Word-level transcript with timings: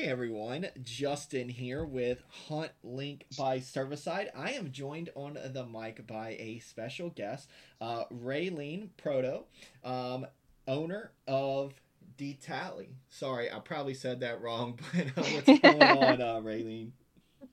Hey 0.00 0.06
everyone, 0.06 0.66
Justin 0.82 1.50
here 1.50 1.84
with 1.84 2.22
Hunt 2.48 2.70
Link 2.82 3.26
by 3.36 3.58
Cervicide. 3.58 4.28
I 4.34 4.52
am 4.52 4.72
joined 4.72 5.10
on 5.14 5.34
the 5.34 5.66
mic 5.66 6.06
by 6.06 6.30
a 6.38 6.58
special 6.60 7.10
guest, 7.10 7.50
uh, 7.82 8.04
Raylene 8.10 8.88
Proto, 8.96 9.44
um, 9.84 10.26
owner 10.66 11.12
of 11.28 11.74
Ditale. 12.16 12.86
Sorry, 13.10 13.52
I 13.52 13.58
probably 13.58 13.92
said 13.92 14.20
that 14.20 14.40
wrong, 14.40 14.78
but 14.94 15.06
uh, 15.18 15.28
what's 15.32 15.60
going 15.60 15.82
on, 15.82 16.22
uh, 16.22 16.40
Raylene? 16.40 16.92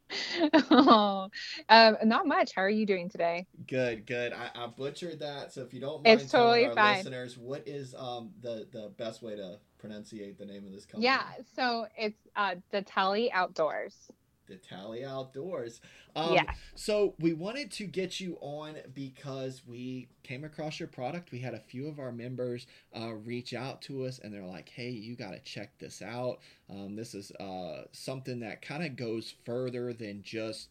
oh, 0.71 1.29
um, 1.68 1.98
not 2.05 2.27
much. 2.27 2.54
How 2.55 2.61
are 2.61 2.70
you 2.70 2.86
doing 2.86 3.09
today? 3.09 3.45
Good, 3.68 4.05
good. 4.05 4.32
I, 4.32 4.52
I 4.55 4.68
butchered 4.68 5.20
that, 5.20 5.52
so 5.52 5.64
if 5.64 5.73
you 5.73 5.82
don't 5.82 6.02
mind 6.02 6.21
it's 6.21 6.32
totally 6.32 6.61
telling 6.61 6.70
our 6.70 6.75
fine. 6.75 6.98
listeners, 7.00 7.38
what 7.38 7.68
is 7.68 7.93
um 7.93 8.29
the 8.41 8.70
the 8.71 8.89
best 8.98 9.21
way 9.21 9.36
to 9.36 9.59
pronunciate 9.78 10.38
the 10.38 10.46
name 10.46 10.66
of 10.66 10.71
this 10.71 10.86
company? 10.86 11.05
Yeah, 11.05 11.23
so 11.55 11.88
it's 11.98 12.20
uh, 12.36 12.56
Ditale 12.71 13.29
Outdoors. 13.32 13.93
the 14.47 14.56
Tally 14.56 15.04
Outdoors. 15.04 15.82
Um, 16.15 16.34
Yeah. 16.34 16.54
So 16.75 17.15
we 17.20 17.34
wanted 17.34 17.70
to 17.74 17.86
get 17.86 18.20
you 18.20 18.37
on 18.39 18.75
because 18.93 19.64
we 19.68 20.07
came 20.24 20.43
across 20.46 20.79
your 20.79 20.87
product. 20.87 21.32
We 21.32 21.39
had 21.39 21.54
a 21.54 21.60
few 21.60 21.87
of 21.87 22.00
our 22.00 22.11
members 22.14 22.65
uh, 22.98 23.14
reach 23.14 23.54
out 23.54 23.82
to 23.84 24.06
us, 24.06 24.20
and 24.20 24.34
they're 24.34 24.46
like, 24.46 24.70
"Hey, 24.70 24.89
you 24.89 25.15
got 25.18 25.32
to 25.32 25.39
check 25.39 25.78
this 25.79 26.01
out. 26.01 26.39
Um, 26.70 26.96
this 26.96 27.14
is 27.14 27.32
uh, 27.39 27.84
something 27.92 28.39
that 28.39 28.62
kind 28.62 28.86
of 28.86 28.96
goes 28.96 29.34
further 29.46 29.93
than 29.93 30.23
just." 30.23 30.70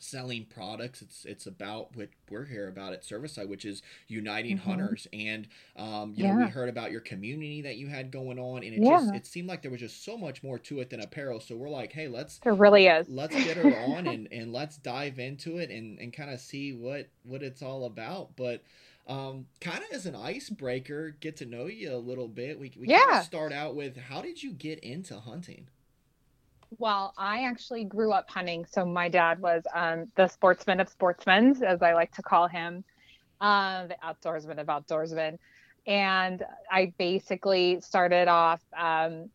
Selling 0.00 0.46
products 0.46 1.02
it's 1.02 1.24
it's 1.24 1.46
about 1.46 1.94
what 1.96 2.08
we're 2.30 2.44
here 2.44 2.68
about 2.68 2.92
at 2.92 3.02
Cervicide, 3.02 3.48
which 3.48 3.64
is 3.64 3.82
uniting 4.08 4.56
Mhm. 4.56 4.60
hunters 4.60 5.06
and 5.12 5.48
um 5.76 6.12
you 6.16 6.24
know 6.24 6.32
we 6.32 6.46
heard 6.46 6.68
about 6.68 6.90
your 6.90 7.00
community 7.00 7.62
that 7.62 7.76
you 7.76 7.86
had 7.88 8.10
going 8.10 8.38
on 8.38 8.64
and 8.64 8.74
it 8.74 8.82
just 8.82 9.12
Yeah. 9.12 9.16
it 9.16 9.26
seemed 9.26 9.48
like 9.48 9.62
there 9.62 9.70
was 9.70 9.80
just 9.80 10.04
so 10.04 10.16
much 10.16 10.42
more 10.42 10.58
to 10.60 10.80
it 10.80 10.90
than 10.90 11.00
apparel 11.00 11.40
so 11.40 11.56
we're 11.56 11.68
like 11.70 11.92
hey 11.92 12.08
let's 12.08 12.40
There 12.42 12.54
really 12.54 12.86
is. 12.86 13.08
let's 13.08 13.36
get 13.36 13.56
her 13.56 13.76
on 13.76 14.06
and, 14.06 14.28
and 14.32 14.52
let's 14.52 14.76
dive 14.78 15.18
into 15.18 15.58
it 15.58 15.70
and, 15.70 15.98
and 15.98 16.12
kind 16.12 16.30
of 16.30 16.40
see 16.40 16.72
what 16.72 17.08
what 17.24 17.42
it's 17.42 17.62
all 17.62 17.84
about 17.86 18.36
but 18.36 18.62
um 19.06 19.46
kind 19.60 19.78
of 19.84 19.90
as 19.92 20.06
an 20.06 20.14
icebreaker 20.16 21.10
get 21.20 21.36
to 21.36 21.46
know 21.46 21.66
you 21.66 21.94
a 21.94 21.96
little 21.96 22.28
bit 22.28 22.58
we, 22.58 22.72
we 22.78 22.88
Yeah. 22.88 23.20
start 23.20 23.52
out 23.52 23.74
with 23.74 23.96
how 23.96 24.22
did 24.22 24.42
you 24.42 24.52
get 24.52 24.78
into 24.80 25.18
hunting 25.20 25.68
Well, 26.78 27.14
I 27.16 27.44
actually 27.44 27.84
grew 27.84 28.12
up 28.12 28.30
hunting. 28.30 28.64
So 28.70 28.84
my 28.84 29.08
dad 29.08 29.40
was 29.40 29.62
um, 29.74 30.06
the 30.16 30.28
sportsman 30.28 30.80
of 30.80 30.88
sportsmen, 30.88 31.62
as 31.64 31.82
I 31.82 31.94
like 31.94 32.12
to 32.12 32.22
call 32.22 32.48
him, 32.48 32.84
uh, 33.40 33.86
the 33.86 33.96
outdoorsman 34.02 34.58
of 34.58 34.66
outdoorsmen. 34.66 35.38
And 35.86 36.42
I 36.70 36.92
basically 36.96 37.80
started 37.80 38.28
off, 38.28 38.62
um, 38.76 39.30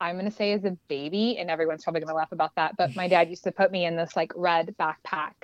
I'm 0.00 0.16
going 0.18 0.30
to 0.30 0.36
say 0.36 0.52
as 0.52 0.64
a 0.64 0.76
baby, 0.88 1.36
and 1.38 1.50
everyone's 1.50 1.84
probably 1.84 2.00
going 2.00 2.08
to 2.08 2.14
laugh 2.14 2.32
about 2.32 2.54
that. 2.56 2.76
But 2.78 2.96
my 2.96 3.08
dad 3.08 3.28
used 3.28 3.44
to 3.44 3.52
put 3.52 3.70
me 3.70 3.84
in 3.84 3.96
this 3.96 4.16
like 4.16 4.32
red 4.34 4.74
backpack. 4.80 5.34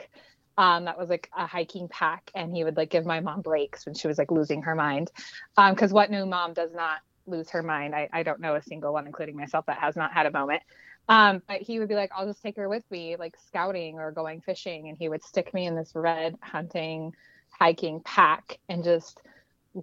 Um, 0.59 0.87
that 0.87 0.99
was 0.99 1.11
like 1.11 1.29
a 1.37 1.47
hiking 1.47 1.89
pack, 1.89 2.31
and 2.35 2.57
he 2.57 2.65
would 2.65 2.79
like 2.79 2.89
give 2.89 3.05
my 3.05 3.21
mom 3.21 3.43
breaks 3.43 3.85
when 3.85 3.95
she 3.95 4.09
was 4.09 4.17
like 4.17 4.31
losing 4.31 4.63
her 4.63 4.75
mind. 4.75 5.11
Because 5.55 5.93
what 5.93 6.11
new 6.11 6.25
mom 6.25 6.55
does 6.55 6.73
not 6.73 7.01
lose 7.27 7.51
her 7.51 7.63
mind? 7.63 7.95
I, 7.95 8.09
I 8.11 8.23
don't 8.23 8.41
know 8.41 8.55
a 8.55 8.63
single 8.63 8.95
one, 8.95 9.07
including 9.07 9.37
myself, 9.37 9.67
that 9.67 9.79
has 9.79 9.97
not 9.97 10.15
had 10.15 10.25
a 10.25 10.31
moment. 10.31 10.63
Um, 11.09 11.43
but 11.49 11.63
he 11.63 11.79
would 11.79 11.89
be 11.89 11.95
like, 11.95 12.11
I'll 12.15 12.27
just 12.27 12.43
take 12.43 12.57
her 12.57 12.69
with 12.69 12.85
me, 12.91 13.17
like 13.17 13.37
scouting 13.47 13.99
or 13.99 14.13
going 14.13 14.41
fishing. 14.41 14.89
And 14.89 14.99
he 14.99 15.09
would 15.09 15.23
stick 15.23 15.55
me 15.55 15.67
in 15.67 15.77
this 15.77 15.93
red 15.95 16.37
hunting, 16.43 17.13
hiking 17.59 18.01
pack 18.05 18.59
and 18.69 18.85
just 18.85 19.21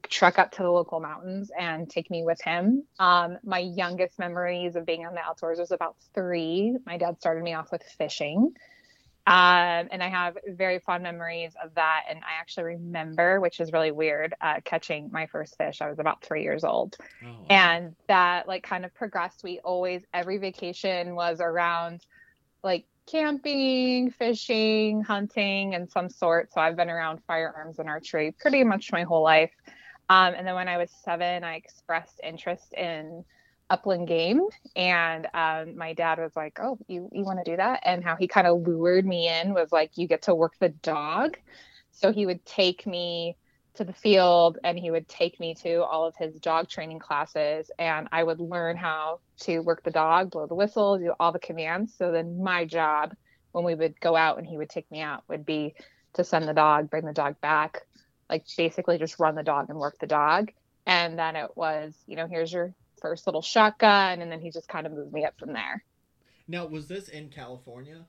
truck 0.10 0.40
up 0.40 0.52
to 0.52 0.64
the 0.64 0.72
local 0.72 1.00
mountains 1.00 1.52
and 1.58 1.90
take 1.90 2.10
me 2.10 2.24
with 2.24 2.42
him. 2.42 2.84
Um, 3.00 3.38
my 3.44 3.60
youngest 3.60 4.20
memories 4.20 4.76
of 4.76 4.86
being 4.86 5.06
on 5.06 5.14
the 5.14 5.22
outdoors 5.22 5.60
was 5.60 5.72
about 5.72 5.96
three. 6.14 6.76
My 6.86 6.98
dad 6.98 7.20
started 7.20 7.44
me 7.44 7.54
off 7.54 7.72
with 7.72 7.84
fishing. 7.84 8.54
Um, 9.26 9.88
and 9.92 10.04
I 10.04 10.10
have 10.10 10.38
very 10.48 10.80
fond 10.80 11.04
memories 11.04 11.54
of 11.64 11.74
that. 11.76 12.04
And 12.10 12.20
I 12.20 12.40
actually 12.40 12.66
remember, 12.66 13.40
which 13.40 13.62
is 13.62 13.72
really 13.72 13.92
weird, 13.92 14.34
uh, 14.42 14.56
catching 14.66 15.10
my 15.14 15.28
first 15.28 15.58
fish. 15.58 15.82
I 15.82 15.90
was 15.90 16.00
about 16.00 16.22
three 16.24 16.44
years 16.44 16.64
old 16.64 16.98
oh, 17.24 17.28
wow. 17.28 17.46
and 17.50 17.96
that 18.08 18.48
like 18.48 18.64
kind 18.64 18.86
of 18.86 18.94
progressed 18.94 19.44
we 19.44 19.60
always 19.60 20.04
every 20.14 20.38
vacation 20.38 21.16
was 21.16 21.40
around 21.40 22.06
like 22.64 22.86
camping 23.06 24.12
fishing 24.12 25.02
hunting 25.02 25.76
and 25.76 25.90
some 25.90 26.10
sort 26.10 26.52
so 26.54 26.62
i've 26.62 26.78
been 26.78 26.90
around 26.90 27.20
firearms 27.28 27.80
and 27.80 27.90
archery 27.90 28.34
pretty 28.40 28.64
much 28.64 28.92
my 28.92 29.04
whole 29.04 29.24
life 29.24 29.52
um, 30.10 30.34
and 30.36 30.48
then 30.48 30.56
when 30.56 30.70
i 30.70 30.78
was 30.78 30.90
seven 31.04 31.44
i 31.44 31.56
expressed 31.56 32.22
interest 32.24 32.74
in 32.74 33.24
upland 33.74 34.08
game 34.08 34.42
and 34.76 35.28
um, 35.34 35.76
my 35.76 35.94
dad 35.94 36.20
was 36.20 36.36
like 36.36 36.60
oh 36.62 36.78
you, 36.88 37.10
you 37.12 37.24
want 37.24 37.44
to 37.44 37.52
do 37.52 37.58
that 37.58 37.82
and 37.84 38.04
how 38.04 38.16
he 38.16 38.28
kind 38.28 38.46
of 38.46 38.62
lured 38.68 39.06
me 39.06 39.28
in 39.28 39.54
was 39.54 39.72
like 39.72 39.98
you 39.98 40.08
get 40.08 40.22
to 40.22 40.36
work 40.36 40.54
the 40.60 40.70
dog 40.70 41.38
so 41.92 42.12
he 42.12 42.26
would 42.26 42.46
take 42.46 42.86
me 42.86 43.36
to 43.76 43.84
the 43.84 43.94
field 43.94 44.60
and 44.64 44.78
he 44.78 44.92
would 44.92 45.08
take 45.08 45.40
me 45.40 45.56
to 45.56 45.84
all 45.84 46.06
of 46.06 46.16
his 46.16 46.40
dog 46.40 46.70
training 46.70 47.00
classes 47.00 47.72
and 47.80 48.08
I 48.12 48.24
would 48.24 48.40
learn 48.40 48.78
how 48.78 49.20
to 49.42 49.60
work 49.60 49.84
the 49.84 49.92
dog, 49.92 50.32
blow 50.32 50.46
the 50.46 50.56
whistle, 50.56 50.98
do 51.00 51.14
all 51.20 51.32
the 51.32 51.40
commands. 51.40 51.94
So 51.98 52.12
then 52.12 52.44
my 52.44 52.66
job 52.66 53.16
when 53.52 53.64
we 53.64 53.76
would 53.76 54.00
go 54.00 54.16
out 54.16 54.38
and 54.38 54.46
he 54.46 54.58
would 54.58 54.70
take 54.70 54.90
me 54.92 55.02
out 55.02 55.24
would 55.28 55.46
be 55.46 55.76
to 56.14 56.24
send 56.24 56.48
the 56.48 56.54
dog, 56.54 56.90
bring 56.90 57.06
the 57.06 57.14
dog 57.14 57.40
back, 57.42 57.82
like 58.30 58.46
basically 58.58 58.98
just 58.98 59.20
run 59.20 59.36
the 59.36 59.44
dog 59.44 59.70
and 59.70 59.80
work 59.80 59.98
the 60.00 60.08
dog. 60.08 60.52
And 60.86 61.18
then 61.18 61.36
it 61.36 61.52
was, 61.56 61.96
you 62.08 62.16
know, 62.16 62.28
here's 62.28 62.52
your 62.52 62.74
first 63.04 63.28
little 63.28 63.44
shotgun 63.44 64.22
and 64.22 64.32
then 64.32 64.42
he 64.42 64.50
just 64.50 64.68
kind 64.68 64.88
of 64.88 64.94
moved 64.94 65.14
me 65.14 65.26
up 65.26 65.38
from 65.38 65.54
there. 65.54 65.84
now 66.48 66.66
was 66.66 66.88
this 66.88 67.10
in 67.10 67.30
california 67.30 68.06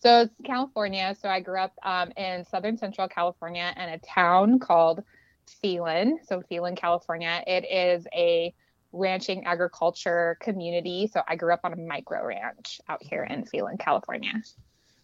So 0.00 0.22
it's 0.22 0.34
California. 0.44 1.14
So 1.20 1.28
I 1.28 1.40
grew 1.40 1.58
up 1.58 1.72
um, 1.82 2.12
in 2.16 2.44
southern 2.44 2.76
central 2.76 3.08
California 3.08 3.72
in 3.76 3.88
a 3.90 3.98
town 3.98 4.58
called 4.58 5.02
Phelan. 5.46 6.18
So 6.26 6.42
Phelan, 6.48 6.76
California. 6.76 7.42
It 7.46 7.64
is 7.70 8.06
a 8.14 8.54
ranching 8.92 9.44
agriculture 9.44 10.36
community. 10.40 11.10
So 11.12 11.22
I 11.26 11.36
grew 11.36 11.52
up 11.52 11.60
on 11.64 11.72
a 11.72 11.76
micro 11.76 12.24
ranch 12.24 12.80
out 12.88 13.02
here 13.02 13.24
in 13.24 13.44
Phelan, 13.44 13.78
California. 13.78 14.32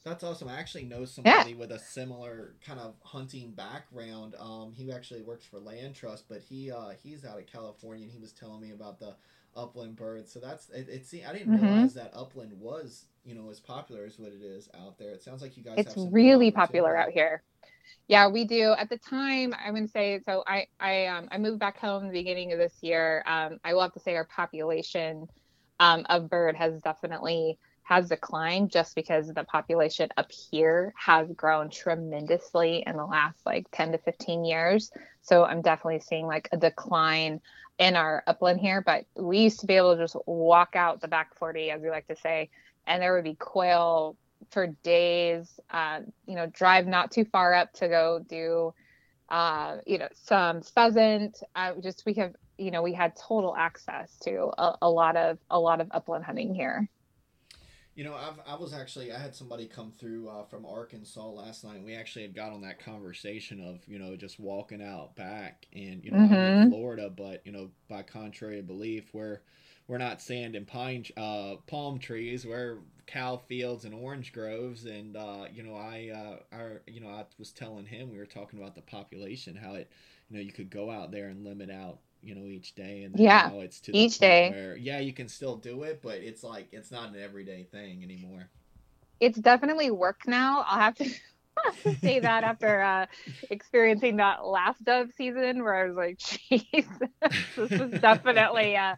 That's 0.03 0.25
awesome. 0.25 0.49
I 0.49 0.59
actually 0.59 0.85
know 0.85 1.05
somebody 1.05 1.55
with 1.55 1.71
a 1.73 1.79
similar 1.79 2.55
kind 2.65 2.81
of 2.81 2.95
hunting 3.03 3.53
background. 3.53 4.35
Um, 4.39 4.73
he 4.75 4.91
actually 4.91 5.21
works 5.21 5.45
for 5.45 5.61
Land 5.61 5.95
Trust, 5.95 6.25
but 6.29 6.41
he 6.41 6.71
uh, 6.73 6.91
he's 7.03 7.25
out 7.25 7.39
of 7.39 7.47
California, 7.47 8.05
and 8.05 8.13
he 8.13 8.19
was 8.19 8.33
telling 8.33 8.63
me 8.63 8.71
about 8.71 8.99
the 8.99 9.15
upland 9.55 9.97
birds. 9.97 10.33
So 10.33 10.41
that's 10.41 10.71
it. 10.71 10.89
it 10.89 11.07
see, 11.07 11.23
I 11.23 11.33
didn't 11.35 11.51
Mhm. 11.51 11.61
realize 11.61 11.93
that 11.95 12.13
upland 12.15 12.53
was 12.59 13.07
you 13.25 13.35
know 13.35 13.51
as 13.51 13.61
popular 13.61 14.05
as 14.07 14.19
what 14.19 14.33
it 14.33 14.41
is 14.43 14.71
out 14.75 14.97
there. 14.97 15.11
It 15.11 15.23
sounds 15.23 15.43
like 15.43 15.57
you 15.59 15.63
guys. 15.63 15.77
It's 15.77 15.95
have 15.97 16.13
really 16.13 16.51
popular 16.51 16.97
out 16.97 17.11
here. 17.11 17.43
Yeah, 18.09 18.29
we 18.29 18.45
do. 18.45 18.75
At 18.77 18.89
the 18.91 18.99
time, 18.99 19.55
I'm 19.55 19.75
going 19.75 19.87
to 19.87 19.91
say 19.93 20.21
so. 20.27 20.43
I 20.47 20.67
I 20.81 21.07
um, 21.07 21.29
I 21.31 21.39
moved 21.39 21.61
back 21.61 21.79
home 21.79 22.07
the 22.07 22.13
beginning 22.13 22.53
of 22.53 22.59
this 22.59 22.77
year. 22.83 23.23
Um, 23.27 23.59
I 23.65 23.75
will 23.75 23.83
have 23.83 23.93
to 23.95 24.01
say 24.01 24.17
our 24.17 24.27
population 24.27 25.29
um, 25.81 26.05
of 26.09 26.29
bird 26.29 26.57
has 26.57 26.81
definitely 26.83 27.59
has 27.91 28.09
declined 28.09 28.71
just 28.71 28.95
because 28.95 29.27
the 29.35 29.43
population 29.43 30.09
up 30.17 30.31
here 30.31 30.95
has 30.97 31.29
grown 31.33 31.69
tremendously 31.69 32.85
in 32.87 32.97
the 32.97 33.05
last 33.05 33.45
like 33.45 33.67
10 33.73 33.91
to 33.91 33.99
15 33.99 34.45
years. 34.45 34.93
So 35.23 35.45
I'm 35.45 35.61
definitely 35.61 35.99
seeing 35.99 36.29
like 36.29 36.49
a 36.53 36.57
decline 36.57 37.41
in 37.81 37.97
our 37.97 38.23
upland 38.29 38.61
here. 38.61 38.81
But 38.81 39.07
we 39.17 39.39
used 39.39 39.59
to 39.61 39.67
be 39.67 39.75
able 39.75 39.97
to 39.97 40.03
just 40.05 40.15
walk 40.25 40.77
out 40.77 41.01
the 41.01 41.09
back 41.09 41.35
40, 41.37 41.73
as 41.73 41.83
we 41.83 41.91
like 41.91 42.07
to 42.07 42.15
say, 42.15 42.49
and 42.87 43.03
there 43.03 43.13
would 43.13 43.25
be 43.25 43.35
quail 43.35 44.17
for 44.53 44.69
days. 44.85 45.59
Uh, 45.69 46.03
you 46.27 46.37
know, 46.37 46.47
drive 46.47 46.87
not 46.87 47.11
too 47.11 47.25
far 47.25 47.55
up 47.55 47.73
to 47.73 47.89
go 47.89 48.25
do, 48.29 48.73
uh, 49.31 49.79
you 49.85 49.99
know, 49.99 50.09
some 50.15 50.63
pheasant. 50.63 51.43
Uh, 51.57 51.73
just 51.83 52.05
we 52.07 52.15
have, 52.15 52.37
you 52.57 52.71
know, 52.71 52.83
we 52.83 52.93
had 52.93 53.17
total 53.17 53.57
access 53.57 54.17
to 54.21 54.53
a, 54.57 54.77
a 54.83 54.89
lot 54.89 55.17
of 55.17 55.39
a 55.51 55.59
lot 55.59 55.81
of 55.81 55.89
upland 55.91 56.25
hunting 56.25 56.55
here. 56.55 56.89
You 58.01 58.07
know, 58.07 58.15
I've, 58.15 58.41
I 58.47 58.59
was 58.59 58.73
actually 58.73 59.13
I 59.13 59.19
had 59.19 59.35
somebody 59.35 59.67
come 59.67 59.93
through 59.93 60.27
uh, 60.27 60.45
from 60.45 60.65
Arkansas 60.65 61.29
last 61.33 61.65
night. 61.65 61.77
and 61.77 61.85
We 61.85 61.95
actually 61.95 62.23
had 62.23 62.35
got 62.35 62.51
on 62.51 62.63
that 62.63 62.83
conversation 62.83 63.61
of 63.61 63.87
you 63.87 63.99
know 63.99 64.17
just 64.17 64.41
walking 64.41 64.83
out 64.83 65.15
back 65.17 65.67
and 65.75 66.03
you 66.03 66.11
know 66.11 66.17
I'm 66.17 66.33
in. 66.33 66.71
Florida, 66.71 67.11
but 67.15 67.43
you 67.45 67.53
know 67.53 67.69
by 67.91 68.01
contrary 68.01 68.63
belief, 68.63 69.11
we're 69.13 69.41
we're 69.87 69.99
not 69.99 70.23
sand 70.23 70.57
and 70.57 70.67
pine 70.67 71.05
uh, 71.19 71.57
palm 71.67 71.99
trees. 71.99 72.47
We're 72.47 72.79
cow 73.07 73.37
fields 73.37 73.85
and 73.85 73.93
orange 73.93 74.33
groves. 74.33 74.87
And 74.87 75.15
uh, 75.15 75.49
you 75.53 75.63
know 75.63 75.75
I 75.75 76.11
uh, 76.11 76.57
I 76.57 76.69
you 76.87 77.03
know 77.03 77.09
I 77.11 77.27
was 77.39 77.53
telling 77.53 77.85
him 77.85 78.11
we 78.11 78.17
were 78.17 78.25
talking 78.25 78.59
about 78.59 78.75
the 78.75 78.81
population, 78.81 79.57
how 79.57 79.75
it 79.75 79.93
you 80.31 80.39
know 80.39 80.43
you 80.43 80.53
could 80.53 80.71
go 80.71 80.91
out 80.91 81.11
there 81.13 81.29
and 81.29 81.45
limit 81.45 81.69
out 81.69 81.99
you 82.23 82.35
know 82.35 82.47
each 82.47 82.75
day 82.75 83.03
and 83.03 83.15
then 83.15 83.31
Yeah, 83.31 83.43
now 83.43 83.61
it's 83.61 83.81
to 83.83 83.93
each 83.93 84.19
day. 84.19 84.57
where 84.57 84.77
yeah 84.77 84.99
you 85.01 85.13
can 85.13 85.29
still 85.29 85.57
do 85.57 85.83
it 85.85 86.01
but 86.03 86.17
it's 86.19 86.43
like 86.43 86.69
it's 86.73 86.91
not 86.91 87.11
an 87.11 87.17
everyday 87.21 87.65
thing 87.65 88.03
anymore 88.03 88.51
It's 89.21 89.39
definitely 89.39 89.91
work 89.91 90.21
now. 90.27 90.65
I'll 90.67 90.81
have 90.81 90.95
to, 90.97 91.05
have 91.65 91.83
to 91.85 91.95
say 92.03 92.21
that 92.21 92.45
after 92.45 92.81
uh, 92.83 93.07
experiencing 93.51 94.17
that 94.17 94.45
last 94.47 94.83
dove 94.85 95.11
season 95.17 95.63
where 95.63 95.75
I 95.75 95.87
was 95.89 95.97
like, 95.97 96.19
"Jeez, 96.53 96.87
this 97.57 97.79
is 97.79 97.99
definitely 97.99 98.77
uh, 98.77 98.97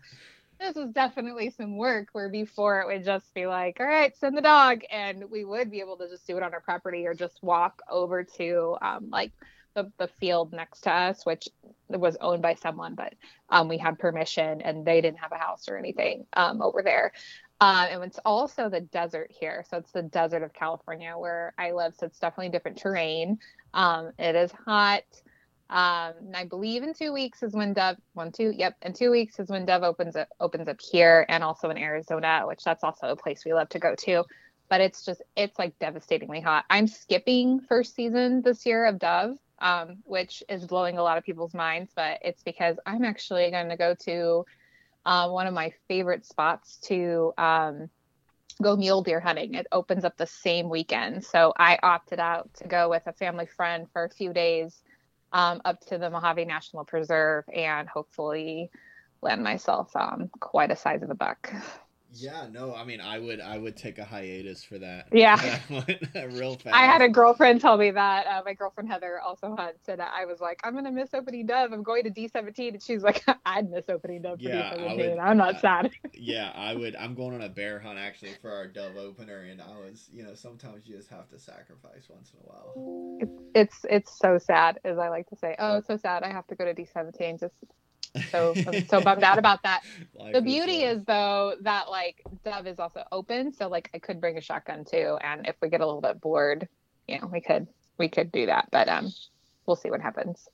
this 0.61 0.77
is 0.77 0.91
definitely 0.93 1.51
some 1.51 1.77
work 1.77 2.09
where 2.13 2.29
before 2.31 2.81
it 2.83 2.87
would 2.87 3.05
just 3.05 3.33
be 3.35 3.47
like, 3.47 3.79
all 3.81 3.87
right, 3.87 4.17
send 4.17 4.37
the 4.37 4.43
dog. 4.43 4.83
And 4.91 5.25
we 5.31 5.45
would 5.45 5.71
be 5.71 5.81
able 5.81 5.99
to 5.99 6.09
just 6.09 6.27
do 6.27 6.37
it 6.37 6.43
on 6.43 6.55
our 6.55 6.61
property 6.61 7.07
or 7.07 7.15
just 7.15 7.39
walk 7.43 7.81
over 7.91 8.25
to 8.39 8.77
um, 8.83 9.09
like 9.11 9.33
the, 9.75 9.91
the 9.99 10.09
field 10.09 10.53
next 10.53 10.83
to 10.83 10.93
us, 10.93 11.25
which 11.25 11.49
was 11.89 12.17
owned 12.21 12.43
by 12.43 12.55
someone, 12.55 12.95
but 12.95 13.15
um, 13.49 13.69
we 13.69 13.79
had 13.79 13.99
permission 13.99 14.61
and 14.61 14.85
they 14.85 15.01
didn't 15.01 15.19
have 15.19 15.33
a 15.33 15.39
house 15.39 15.69
or 15.69 15.77
anything 15.77 16.27
um, 16.35 16.63
over 16.63 16.83
there. 16.83 17.13
Uh, 17.61 17.87
and 17.91 18.03
it's 18.03 18.19
also 18.25 18.69
the 18.69 18.81
desert 18.81 19.31
here. 19.31 19.65
So 19.71 19.77
it's 19.77 19.93
the 19.93 20.03
desert 20.03 20.43
of 20.43 20.53
California 20.53 21.15
where 21.17 21.55
I 21.57 21.71
live. 21.71 21.95
So 21.97 22.07
it's 22.07 22.19
definitely 22.19 22.49
different 22.49 22.79
terrain. 22.79 23.39
Um, 23.73 24.11
it 24.19 24.35
is 24.35 24.51
hot. 24.67 25.05
Um, 25.71 26.13
I 26.35 26.45
believe 26.45 26.83
in 26.83 26.93
two 26.93 27.15
weeks 27.15 27.43
is 27.43 27.55
when 27.55 27.73
Dove 27.73 27.97
one 28.13 28.31
two 28.31 28.53
yep 28.55 28.77
in 28.83 28.93
two 28.93 29.11
weeks 29.11 29.39
is 29.39 29.49
when 29.49 29.65
Dove 29.65 29.85
opens 29.85 30.17
up 30.17 30.29
opens 30.39 30.69
up 30.69 30.79
here 30.83 31.25
and 31.31 31.43
also 31.43 31.71
in 31.71 31.79
Arizona, 31.79 32.43
which 32.47 32.63
that's 32.63 32.85
also 32.85 33.07
a 33.07 33.17
place 33.17 33.45
we 33.47 33.55
love 33.55 33.71
to 33.71 33.79
go 33.79 33.95
to. 33.95 34.25
But 34.69 34.83
it's 34.83 35.03
just 35.03 35.23
it's 35.35 35.59
like 35.59 35.79
devastatingly 35.79 36.41
hot. 36.41 36.67
I'm 36.69 36.87
skipping 36.87 37.61
first 37.61 37.95
season 37.95 38.43
this 38.43 38.67
year 38.67 38.85
of 38.85 38.99
Dove, 38.99 39.39
um, 39.63 39.99
which 40.05 40.43
is 40.49 40.67
blowing 40.67 40.99
a 40.99 41.03
lot 41.03 41.17
of 41.17 41.25
people's 41.25 41.55
minds, 41.55 41.93
but 41.95 42.19
it's 42.23 42.43
because 42.43 42.77
I'm 42.85 43.05
actually 43.05 43.51
going 43.51 43.69
to 43.69 43.77
go 43.77 43.95
to 44.05 44.45
uh, 45.07 45.29
one 45.31 45.47
of 45.47 45.55
my 45.55 45.73
favorite 45.89 46.27
spots 46.27 46.79
to 46.89 47.33
um, 47.39 47.89
go 48.61 48.77
mule 48.77 49.03
deer 49.03 49.21
hunting. 49.21 49.55
It 49.55 49.69
opens 49.73 50.05
up 50.05 50.17
the 50.17 50.27
same 50.27 50.69
weekend, 50.69 51.25
so 51.25 51.55
I 51.57 51.79
opted 51.83 52.19
out 52.19 52.53
to 52.55 52.69
go 52.69 52.91
with 52.91 53.05
a 53.07 53.13
family 53.13 53.47
friend 53.47 53.87
for 53.93 54.05
a 54.05 54.11
few 54.11 54.33
days 54.33 54.83
um, 55.33 55.63
up 55.65 55.81
to 55.87 55.97
the 55.97 56.11
Mojave 56.11 56.45
National 56.45 56.85
Preserve 56.85 57.45
and 57.55 57.89
hopefully 57.89 58.71
land 59.23 59.45
myself 59.45 59.95
um, 59.95 60.29
quite 60.41 60.73
a 60.73 60.77
size 60.77 61.03
of 61.03 61.11
a 61.11 61.15
buck. 61.15 61.53
Yeah, 62.15 62.47
no, 62.51 62.75
I 62.75 62.85
mean, 62.85 63.01
I 63.01 63.19
would, 63.19 63.41
I 63.41 63.57
would 63.57 63.77
take 63.77 63.99
a 63.99 64.05
hiatus 64.05 64.63
for 64.63 64.79
that. 64.79 65.09
Yeah, 65.13 65.59
real 65.71 66.57
fast. 66.57 66.67
I 66.73 66.85
had 66.85 67.01
a 67.01 67.09
girlfriend 67.09 67.61
tell 67.61 67.77
me 67.77 67.91
that. 67.91 68.27
Uh, 68.27 68.43
my 68.45 68.55
girlfriend 68.55 68.91
Heather 68.91 69.21
also 69.21 69.57
hunts, 69.57 69.89
and 69.89 70.03
I 70.03 70.27
was 70.27 70.41
like, 70.41 70.61
"I'm 70.65 70.75
gonna 70.75 70.93
miss 70.93 71.15
opening 71.15 71.47
dove. 71.47 71.73
I'm 71.73 71.83
going 71.83 72.05
to 72.05 72.11
D17," 72.11 72.75
and 72.75 72.83
she's 72.83 73.03
like, 73.03 73.25
"I'd 73.47 73.71
miss 73.71 73.89
opening 73.89 74.23
dove 74.23 74.39
for 74.39 74.49
yeah, 74.49 74.75
D17. 74.75 74.97
Would, 74.97 75.19
I'm 75.19 75.37
not 75.37 75.57
uh, 75.57 75.61
sad." 75.61 75.91
yeah, 76.13 76.53
I 76.55 76.75
would. 76.75 76.95
I'm 76.97 77.15
going 77.15 77.35
on 77.35 77.43
a 77.43 77.49
bear 77.49 77.79
hunt 77.79 77.99
actually 77.99 78.35
for 78.43 78.51
our 78.51 78.67
dove 78.67 78.97
opener, 78.97 79.41
and 79.41 79.63
I 79.63 79.79
was, 79.79 80.09
you 80.13 80.23
know, 80.23 80.35
sometimes 80.35 80.87
you 80.87 80.97
just 80.97 81.09
have 81.09 81.29
to 81.31 81.39
sacrifice 81.39 82.09
once 82.09 82.33
in 82.35 82.41
a 82.41 82.43
while. 82.43 83.19
It's 83.21 83.33
it's, 83.55 83.87
it's 83.89 84.19
so 84.19 84.39
sad, 84.39 84.81
as 84.85 84.99
I 84.99 85.09
like 85.09 85.29
to 85.29 85.37
say. 85.37 85.57
Oh, 85.59 85.79
it's 85.79 85.87
so 85.87 85.97
sad. 85.97 86.23
I 86.23 86.33
have 86.33 86.47
to 86.49 86.57
go 86.57 86.65
to 86.65 86.75
D17 86.75 87.41
just 87.41 87.55
so 88.31 88.55
I'm 88.67 88.87
so 88.87 89.01
bummed 89.01 89.23
out 89.23 89.39
about 89.39 89.63
that. 89.63 89.83
Life 90.15 90.35
the 90.35 90.43
beauty 90.43 90.83
is, 90.83 90.99
is, 90.99 91.05
though 91.05 91.55
that 91.63 91.91
like 91.91 92.23
Dove 92.45 92.67
is 92.67 92.79
also 92.79 93.05
open, 93.11 93.53
so 93.53 93.69
like 93.69 93.91
I 93.95 93.99
could 93.99 94.21
bring 94.21 94.39
a 94.39 94.41
shotgun 94.41 94.85
too, 94.85 95.19
and 95.21 95.47
if 95.47 95.57
we 95.63 95.69
get 95.69 95.81
a 95.81 95.87
little 95.87 96.01
bit 96.01 96.21
bored, 96.21 96.69
you 97.09 97.21
know, 97.21 97.27
we 97.27 97.41
could 97.41 97.69
we 97.99 98.09
could 98.09 98.33
do 98.33 98.47
that. 98.47 98.69
But 98.71 98.89
um, 98.89 99.13
we'll 99.67 99.77
see 99.77 99.91
what 99.91 100.01
happens. 100.01 100.49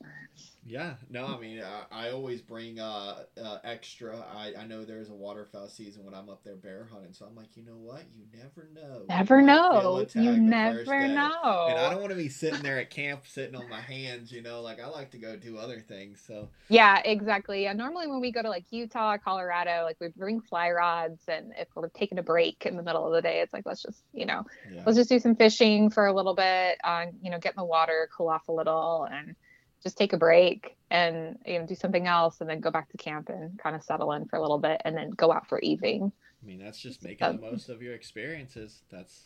Yeah, 0.68 0.94
no, 1.08 1.26
I 1.26 1.40
mean, 1.40 1.62
I, 1.62 2.08
I 2.08 2.10
always 2.10 2.42
bring 2.42 2.78
uh, 2.78 3.24
uh, 3.42 3.58
extra. 3.64 4.22
I, 4.36 4.52
I 4.58 4.66
know 4.66 4.84
there's 4.84 5.08
a 5.08 5.14
waterfowl 5.14 5.68
season 5.68 6.04
when 6.04 6.12
I'm 6.14 6.28
up 6.28 6.44
there 6.44 6.56
bear 6.56 6.86
hunting, 6.92 7.14
so 7.14 7.24
I'm 7.24 7.34
like, 7.34 7.56
you 7.56 7.64
know 7.64 7.78
what? 7.78 8.02
You 8.14 8.24
never 8.36 8.68
know. 8.74 9.04
Never 9.08 9.40
know. 9.40 10.04
You 10.14 10.36
never 10.36 11.08
know. 11.08 11.66
And 11.70 11.78
I 11.78 11.90
don't 11.90 12.00
want 12.00 12.10
to 12.10 12.18
be 12.18 12.28
sitting 12.28 12.62
there 12.62 12.78
at 12.78 12.90
camp 12.90 13.26
sitting 13.26 13.54
on 13.54 13.68
my 13.70 13.80
hands, 13.80 14.30
you 14.30 14.42
know. 14.42 14.60
Like 14.60 14.78
I 14.78 14.88
like 14.88 15.10
to 15.12 15.18
go 15.18 15.36
do 15.36 15.56
other 15.56 15.80
things. 15.80 16.22
So 16.26 16.50
yeah, 16.68 17.00
exactly. 17.02 17.66
And 17.66 17.78
normally 17.78 18.06
when 18.06 18.20
we 18.20 18.30
go 18.30 18.42
to 18.42 18.50
like 18.50 18.66
Utah, 18.70 19.16
Colorado, 19.16 19.84
like 19.84 19.96
we 20.00 20.08
bring 20.08 20.42
fly 20.42 20.70
rods, 20.70 21.22
and 21.28 21.52
if 21.58 21.68
we're 21.74 21.88
taking 21.88 22.18
a 22.18 22.22
break 22.22 22.66
in 22.66 22.76
the 22.76 22.82
middle 22.82 23.06
of 23.06 23.14
the 23.14 23.22
day, 23.22 23.40
it's 23.40 23.54
like 23.54 23.64
let's 23.64 23.82
just 23.82 24.02
you 24.12 24.26
know, 24.26 24.44
yeah. 24.70 24.82
let's 24.84 24.98
just 24.98 25.08
do 25.08 25.18
some 25.18 25.34
fishing 25.34 25.88
for 25.88 26.06
a 26.06 26.12
little 26.12 26.34
bit, 26.34 26.78
uh, 26.84 27.06
you 27.22 27.30
know, 27.30 27.38
get 27.38 27.54
in 27.54 27.56
the 27.56 27.64
water, 27.64 28.10
cool 28.14 28.28
off 28.28 28.48
a 28.48 28.52
little, 28.52 29.08
and 29.10 29.34
just 29.82 29.96
take 29.96 30.12
a 30.12 30.16
break 30.16 30.76
and 30.90 31.38
you 31.46 31.58
know 31.58 31.66
do 31.66 31.74
something 31.74 32.06
else 32.06 32.40
and 32.40 32.48
then 32.48 32.60
go 32.60 32.70
back 32.70 32.88
to 32.90 32.96
camp 32.96 33.28
and 33.28 33.58
kind 33.58 33.76
of 33.76 33.82
settle 33.82 34.12
in 34.12 34.24
for 34.26 34.36
a 34.36 34.40
little 34.40 34.58
bit 34.58 34.80
and 34.84 34.96
then 34.96 35.10
go 35.10 35.32
out 35.32 35.48
for 35.48 35.58
evening 35.60 36.12
i 36.42 36.46
mean 36.46 36.58
that's 36.58 36.78
just 36.78 37.02
making 37.02 37.26
um, 37.26 37.36
the 37.36 37.42
most 37.42 37.68
of 37.68 37.82
your 37.82 37.94
experiences 37.94 38.82
that's 38.90 39.24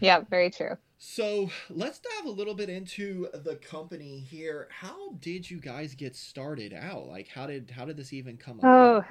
yeah 0.00 0.20
very 0.30 0.50
true 0.50 0.76
so 0.98 1.50
let's 1.70 1.98
dive 1.98 2.26
a 2.26 2.30
little 2.30 2.54
bit 2.54 2.68
into 2.68 3.28
the 3.44 3.56
company 3.56 4.18
here 4.18 4.68
how 4.70 5.12
did 5.20 5.48
you 5.48 5.60
guys 5.60 5.94
get 5.94 6.14
started 6.16 6.72
out 6.72 7.06
like 7.06 7.28
how 7.28 7.46
did 7.46 7.70
how 7.70 7.84
did 7.84 7.96
this 7.96 8.12
even 8.12 8.36
come 8.36 8.58
up? 8.58 8.64
oh 8.64 9.04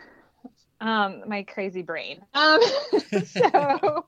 um 0.82 1.24
my 1.28 1.44
crazy 1.44 1.82
brain 1.82 2.20
um 2.34 2.60
so 3.26 4.06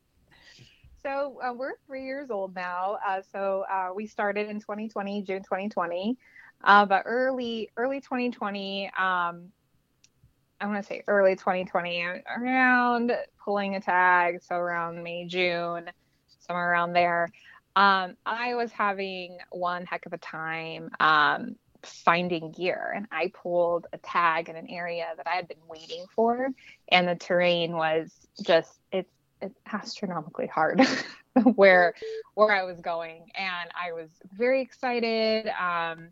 so 1.03 1.37
uh, 1.43 1.53
we're 1.53 1.73
three 1.85 2.05
years 2.05 2.31
old 2.31 2.55
now. 2.55 2.97
Uh, 3.05 3.21
so 3.33 3.65
uh, 3.69 3.89
we 3.93 4.07
started 4.07 4.49
in 4.49 4.61
2020, 4.61 5.21
June 5.23 5.43
2020. 5.43 6.17
Uh, 6.63 6.85
but 6.85 7.03
early, 7.05 7.69
early 7.75 7.99
2020, 7.99 8.87
um, 8.97 9.51
I 10.61 10.65
want 10.65 10.81
to 10.81 10.83
say 10.83 11.03
early 11.07 11.35
2020, 11.35 12.05
around 12.37 13.11
pulling 13.43 13.75
a 13.75 13.81
tag, 13.81 14.41
so 14.41 14.55
around 14.55 15.03
May, 15.03 15.25
June, 15.25 15.89
somewhere 16.39 16.71
around 16.71 16.93
there. 16.93 17.29
Um, 17.75 18.15
I 18.25 18.55
was 18.55 18.71
having 18.71 19.39
one 19.51 19.85
heck 19.85 20.05
of 20.05 20.13
a 20.13 20.17
time 20.19 20.89
um, 20.99 21.55
finding 21.81 22.51
gear, 22.51 22.93
and 22.95 23.07
I 23.11 23.31
pulled 23.33 23.87
a 23.91 23.97
tag 23.97 24.47
in 24.47 24.55
an 24.55 24.69
area 24.69 25.07
that 25.17 25.27
I 25.27 25.35
had 25.35 25.47
been 25.47 25.57
waiting 25.67 26.05
for, 26.15 26.49
and 26.89 27.07
the 27.07 27.15
terrain 27.15 27.75
was 27.75 28.11
just 28.41 28.79
it's 28.91 29.11
it's 29.41 29.59
astronomically 29.71 30.47
hard 30.47 30.81
where 31.55 31.93
where 32.35 32.51
I 32.51 32.63
was 32.63 32.79
going, 32.79 33.25
and 33.35 33.69
I 33.75 33.91
was 33.91 34.09
very 34.37 34.61
excited. 34.61 35.47
Um, 35.47 36.09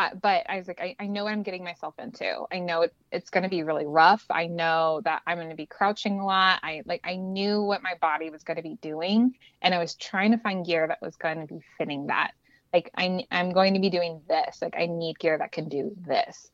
uh, 0.00 0.14
but 0.14 0.48
I 0.48 0.56
was 0.56 0.66
like, 0.66 0.80
I, 0.80 0.96
I 0.98 1.06
know 1.08 1.24
what 1.24 1.32
I'm 1.32 1.42
getting 1.42 1.62
myself 1.62 1.94
into. 1.98 2.46
I 2.50 2.58
know 2.58 2.82
it, 2.82 2.94
it's 3.12 3.28
going 3.28 3.42
to 3.42 3.50
be 3.50 3.64
really 3.64 3.84
rough. 3.84 4.24
I 4.30 4.46
know 4.46 5.02
that 5.04 5.20
I'm 5.26 5.36
going 5.36 5.50
to 5.50 5.56
be 5.56 5.66
crouching 5.66 6.20
a 6.20 6.24
lot. 6.24 6.60
I 6.62 6.82
like 6.86 7.02
I 7.04 7.16
knew 7.16 7.62
what 7.62 7.82
my 7.82 7.92
body 8.00 8.30
was 8.30 8.42
going 8.42 8.56
to 8.56 8.62
be 8.62 8.78
doing, 8.80 9.34
and 9.60 9.74
I 9.74 9.78
was 9.78 9.94
trying 9.96 10.30
to 10.30 10.38
find 10.38 10.64
gear 10.64 10.86
that 10.88 11.02
was 11.02 11.16
going 11.16 11.40
to 11.40 11.46
be 11.46 11.60
fitting 11.76 12.06
that. 12.06 12.30
Like 12.72 12.90
I, 12.96 13.26
I'm 13.30 13.52
going 13.52 13.74
to 13.74 13.80
be 13.80 13.90
doing 13.90 14.22
this. 14.26 14.62
Like 14.62 14.74
I 14.78 14.86
need 14.86 15.18
gear 15.18 15.36
that 15.36 15.52
can 15.52 15.68
do 15.68 15.94
this. 16.06 16.50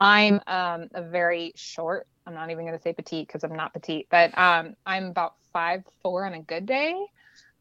I'm 0.00 0.40
um, 0.46 0.88
a 0.94 1.02
very 1.02 1.52
short. 1.54 2.06
I'm 2.26 2.32
not 2.32 2.50
even 2.50 2.64
going 2.64 2.78
to 2.78 2.82
say 2.82 2.94
petite 2.94 3.26
because 3.26 3.44
I'm 3.44 3.56
not 3.56 3.74
petite, 3.74 4.06
but 4.10 4.36
um, 4.38 4.74
I'm 4.86 5.06
about 5.06 5.34
five 5.52 5.84
four 6.02 6.24
on 6.24 6.32
a 6.32 6.40
good 6.40 6.64
day, 6.64 6.94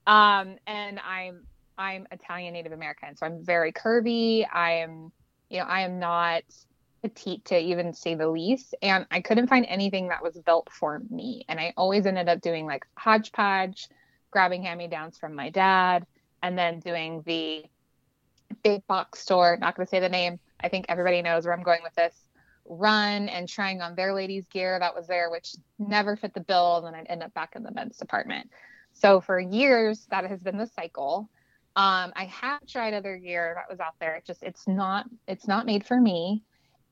um, 0.08 0.56
and 0.66 0.98
I'm 1.06 1.46
I'm 1.78 2.08
Italian 2.10 2.54
Native 2.54 2.72
American, 2.72 3.18
so 3.18 3.26
I'm 3.26 3.44
very 3.44 3.74
curvy. 3.74 4.46
I 4.50 4.76
am 4.76 5.12
you 5.50 5.60
know, 5.60 5.66
I 5.66 5.82
am 5.82 6.00
not 6.00 6.44
petite 7.02 7.46
to 7.46 7.60
even 7.60 7.94
say 7.94 8.16
the 8.16 8.28
least. 8.28 8.74
And 8.82 9.06
I 9.12 9.22
couldn't 9.22 9.48
find 9.48 9.66
anything 9.68 10.08
that 10.08 10.24
was 10.24 10.38
built 10.40 10.70
for 10.72 11.02
me. 11.10 11.46
And 11.48 11.60
I 11.60 11.74
always 11.78 12.06
ended 12.06 12.30
up 12.30 12.42
doing 12.42 12.66
like 12.66 12.86
hodgepodge, 12.98 13.90
grabbing 14.32 14.64
hand 14.64 14.80
me 14.80 14.88
downs 14.88 15.18
from 15.18 15.36
my 15.36 15.50
dad, 15.50 16.06
and 16.42 16.58
then 16.58 16.80
doing 16.80 17.24
the 17.26 17.66
big 18.64 18.86
box 18.88 19.20
store, 19.20 19.58
not 19.60 19.76
going 19.76 19.86
to 19.86 19.90
say 19.90 20.00
the 20.00 20.10
name. 20.10 20.40
I 20.60 20.70
think 20.70 20.86
everybody 20.90 21.22
knows 21.22 21.46
where 21.46 21.54
I'm 21.54 21.64
going 21.64 21.84
with 21.84 21.96
this. 21.96 22.16
Run 22.68 23.30
and 23.30 23.48
trying 23.48 23.82
on 23.82 23.94
their 23.96 24.14
ladies' 24.14 24.48
gear 24.48 24.80
that 24.80 24.96
was 24.96 25.08
there, 25.08 25.30
which 25.30 25.56
never 25.78 26.16
fit 26.16 26.34
the 26.34 26.40
bill. 26.40 26.78
And 26.78 26.88
then 26.88 26.96
I'd 26.96 27.12
end 27.12 27.24
up 27.24 27.34
back 27.36 27.56
in 27.56 27.64
the 27.64 27.72
men's 27.72 27.98
department. 27.98 28.50
So 28.94 29.22
for 29.22 29.40
years, 29.40 30.08
that 30.10 30.26
has 30.26 30.42
been 30.42 30.58
the 30.58 30.66
cycle. 30.66 31.30
Um, 31.78 32.14
I 32.16 32.26
have 32.26 32.66
tried 32.68 32.94
other 32.94 33.18
gear 33.18 33.54
that 33.56 33.70
was 33.70 33.80
out 33.80 33.96
there. 34.00 34.16
It 34.16 34.26
just 34.26 34.44
it's 34.44 34.68
not 34.68 35.08
it's 35.28 35.48
not 35.48 35.66
made 35.66 35.86
for 35.86 36.00
me. 36.00 36.44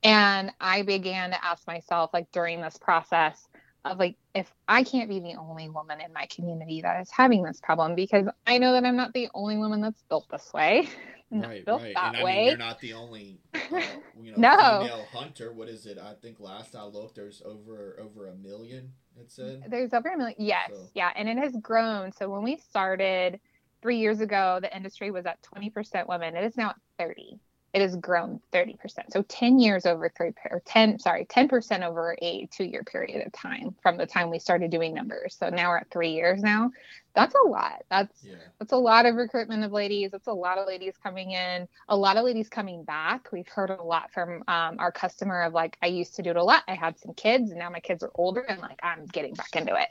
And 0.04 0.52
I 0.60 0.82
began 0.82 1.30
to 1.30 1.46
ask 1.46 1.66
myself, 1.66 2.10
like 2.14 2.30
during 2.34 2.62
this 2.62 2.78
process, 2.78 3.48
of 3.86 3.98
like 3.98 4.16
if 4.36 4.52
I 4.68 4.84
can't 4.84 5.10
be 5.10 5.20
the 5.20 5.36
only 5.36 5.70
woman 5.70 6.02
in 6.02 6.12
my 6.14 6.28
community 6.28 6.82
that 6.82 7.02
is 7.02 7.10
having 7.12 7.44
this 7.44 7.62
problem, 7.62 7.96
because 7.96 8.28
I 8.46 8.58
know 8.58 8.74
that 8.74 8.84
I'm 8.84 8.96
not 8.96 9.14
the 9.14 9.30
only 9.34 9.58
woman 9.58 9.82
that's 9.82 10.04
built 10.10 10.28
this 10.30 10.52
way. 10.54 10.90
right, 11.32 11.66
built 11.66 11.82
right. 11.82 11.96
that 11.96 12.16
and 12.16 12.24
way. 12.24 12.32
I 12.32 12.36
mean, 12.36 12.48
you're 12.48 12.58
not 12.58 12.80
the 12.80 12.94
only 12.94 13.40
uh, 13.54 13.60
you 14.22 14.32
know 14.32 14.38
no. 14.38 14.82
female 14.82 15.06
hunter. 15.12 15.54
What 15.54 15.70
is 15.70 15.86
it? 15.86 15.98
I 15.98 16.14
think 16.14 16.40
last 16.40 16.76
I 16.76 16.84
looked, 16.84 17.16
there's 17.16 17.42
over 17.46 17.98
over 18.02 18.28
a 18.28 18.36
million. 18.36 18.92
It 19.18 19.32
said 19.32 19.64
there's 19.70 19.94
over 19.94 20.10
a 20.10 20.18
million. 20.18 20.36
Yes, 20.38 20.70
so. 20.70 20.90
yeah, 20.94 21.12
and 21.16 21.30
it 21.30 21.38
has 21.38 21.56
grown. 21.62 22.12
So 22.12 22.30
when 22.30 22.44
we 22.44 22.58
started 22.58 23.40
three 23.84 23.98
years 23.98 24.22
ago, 24.22 24.60
the 24.62 24.76
industry 24.76 25.12
was 25.12 25.26
at 25.28 25.38
20% 25.56 26.08
women. 26.08 26.36
It 26.38 26.46
is 26.46 26.58
now 26.58 26.70
at 26.70 26.78
30. 26.98 27.38
it 27.74 27.82
has 27.82 27.96
grown 27.96 28.40
30%. 28.54 28.78
So 29.12 29.24
10 29.24 29.60
years 29.60 29.88
over 29.88 30.08
three 30.16 30.32
or 30.52 30.62
10, 30.64 31.00
sorry, 31.00 31.26
10% 31.26 31.82
over 31.84 32.16
a 32.22 32.48
two 32.52 32.66
year 32.66 32.84
period 32.84 33.26
of 33.26 33.34
time 33.34 33.76
from 33.82 33.98
the 33.98 34.06
time 34.06 34.30
we 34.30 34.38
started 34.38 34.70
doing 34.70 34.94
numbers. 34.94 35.36
So 35.40 35.50
now 35.50 35.70
we're 35.70 35.78
at 35.78 35.90
three 35.90 36.12
years 36.12 36.42
now. 36.42 36.72
That's 37.16 37.34
a 37.36 37.48
lot. 37.48 37.84
That's 37.90 38.24
yeah. 38.24 38.36
that's 38.60 38.72
a 38.72 38.78
lot 38.78 39.06
of 39.06 39.16
recruitment 39.16 39.64
of 39.64 39.72
ladies. 39.72 40.12
That's 40.12 40.28
a 40.28 40.34
lot 40.34 40.58
of 40.58 40.68
ladies 40.68 40.96
coming 41.02 41.32
in. 41.32 41.68
A 41.90 41.98
lot 41.98 42.18
of 42.18 42.26
ladies 42.26 42.48
coming 42.50 42.84
back. 42.84 43.32
We've 43.32 43.48
heard 43.48 43.72
a 43.72 43.84
lot 43.84 44.12
from 44.12 44.44
um, 44.48 44.78
our 44.80 44.92
customer 44.92 45.42
of 45.44 45.54
like, 45.54 45.78
I 45.82 45.88
used 45.88 46.16
to 46.16 46.24
do 46.24 46.32
it 46.32 46.38
a 46.38 46.44
lot. 46.44 46.64
I 46.68 46.76
had 46.76 46.98
some 47.00 47.14
kids, 47.14 47.52
and 47.52 47.60
now 47.60 47.70
my 47.70 47.80
kids 47.80 48.04
are 48.04 48.12
older, 48.16 48.42
and 48.42 48.60
like 48.62 48.80
I'm 48.82 49.06
getting 49.08 49.34
back 49.34 49.56
into 49.56 49.76
it. 49.76 49.90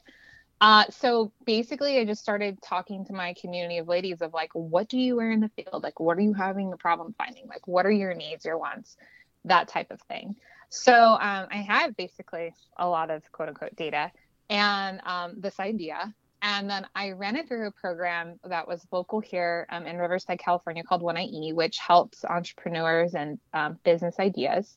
Uh, 0.62 0.84
so 0.90 1.32
basically, 1.44 1.98
I 1.98 2.04
just 2.04 2.22
started 2.22 2.62
talking 2.62 3.04
to 3.06 3.12
my 3.12 3.34
community 3.34 3.78
of 3.78 3.88
ladies 3.88 4.22
of 4.22 4.32
like, 4.32 4.50
what 4.52 4.88
do 4.88 4.96
you 4.96 5.16
wear 5.16 5.32
in 5.32 5.40
the 5.40 5.50
field? 5.56 5.82
Like, 5.82 5.98
what 5.98 6.16
are 6.16 6.20
you 6.20 6.34
having 6.34 6.72
a 6.72 6.76
problem 6.76 7.16
finding? 7.18 7.48
Like, 7.48 7.66
what 7.66 7.84
are 7.84 7.90
your 7.90 8.14
needs, 8.14 8.44
your 8.44 8.56
wants, 8.56 8.96
that 9.44 9.66
type 9.66 9.90
of 9.90 10.00
thing. 10.02 10.36
So 10.68 10.94
um, 10.94 11.48
I 11.50 11.66
have 11.66 11.96
basically 11.96 12.54
a 12.76 12.86
lot 12.88 13.10
of 13.10 13.24
quote 13.32 13.48
unquote 13.48 13.74
data 13.74 14.12
and 14.48 15.00
um, 15.04 15.34
this 15.36 15.58
idea. 15.58 16.14
And 16.42 16.70
then 16.70 16.86
I 16.94 17.10
ran 17.10 17.34
it 17.34 17.48
through 17.48 17.66
a 17.66 17.72
program 17.72 18.38
that 18.44 18.68
was 18.68 18.86
local 18.92 19.18
here 19.18 19.66
um, 19.68 19.84
in 19.84 19.96
Riverside, 19.96 20.38
California 20.38 20.84
called 20.84 21.02
1IE, 21.02 21.54
which 21.54 21.78
helps 21.78 22.24
entrepreneurs 22.24 23.16
and 23.16 23.40
um, 23.52 23.80
business 23.82 24.14
ideas. 24.20 24.76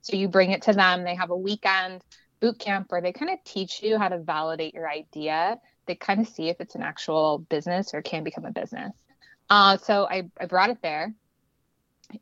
So 0.00 0.16
you 0.16 0.28
bring 0.28 0.52
it 0.52 0.62
to 0.62 0.72
them, 0.72 1.04
they 1.04 1.14
have 1.14 1.28
a 1.28 1.36
weekend 1.36 2.02
boot 2.40 2.58
camp 2.58 2.86
where 2.90 3.00
they 3.00 3.12
kind 3.12 3.30
of 3.30 3.38
teach 3.44 3.82
you 3.82 3.98
how 3.98 4.08
to 4.08 4.18
validate 4.18 4.74
your 4.74 4.88
idea. 4.88 5.58
They 5.86 5.94
kind 5.94 6.20
of 6.20 6.28
see 6.28 6.48
if 6.48 6.60
it's 6.60 6.74
an 6.74 6.82
actual 6.82 7.38
business 7.38 7.94
or 7.94 8.02
can 8.02 8.24
become 8.24 8.44
a 8.44 8.52
business. 8.52 8.92
Uh, 9.48 9.76
so 9.76 10.06
I, 10.08 10.24
I 10.40 10.46
brought 10.46 10.70
it 10.70 10.78
there 10.82 11.14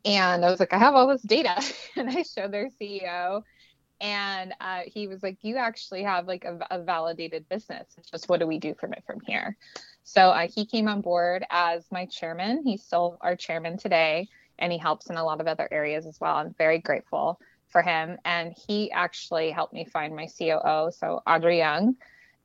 and 0.03 0.45
I 0.45 0.49
was 0.49 0.59
like, 0.59 0.73
I 0.73 0.77
have 0.77 0.95
all 0.95 1.07
this 1.07 1.21
data. 1.21 1.61
and 1.95 2.09
I 2.09 2.23
showed 2.23 2.51
their 2.51 2.69
CEO 2.69 3.43
and 4.01 4.53
uh, 4.59 4.81
he 4.85 5.07
was 5.07 5.23
like, 5.23 5.37
you 5.41 5.57
actually 5.57 6.03
have 6.03 6.27
like 6.27 6.45
a, 6.45 6.59
a, 6.69 6.83
validated 6.83 7.47
business. 7.47 7.87
It's 7.97 8.11
just 8.11 8.27
what 8.27 8.39
do 8.39 8.47
we 8.47 8.59
do 8.59 8.73
from 8.73 8.93
it 8.93 9.03
from 9.07 9.21
here? 9.25 9.57
So 10.03 10.29
uh, 10.29 10.47
he 10.53 10.65
came 10.65 10.87
on 10.87 11.01
board 11.01 11.45
as 11.49 11.85
my 11.91 12.05
chairman. 12.05 12.63
He's 12.63 12.83
still 12.83 13.17
our 13.21 13.35
chairman 13.35 13.77
today 13.77 14.27
and 14.59 14.71
he 14.71 14.77
helps 14.77 15.09
in 15.09 15.17
a 15.17 15.23
lot 15.23 15.41
of 15.41 15.47
other 15.47 15.67
areas 15.71 16.05
as 16.05 16.19
well. 16.19 16.35
I'm 16.35 16.53
very 16.57 16.79
grateful 16.79 17.39
for 17.75 17.81
him. 17.81 18.17
And 18.23 18.55
he 18.69 18.89
actually 18.89 19.51
helped 19.51 19.73
me 19.73 19.83
find 19.83 20.15
my 20.15 20.27
COO, 20.27 20.91
so 20.97 21.21
Audrey 21.27 21.57
Young. 21.57 21.97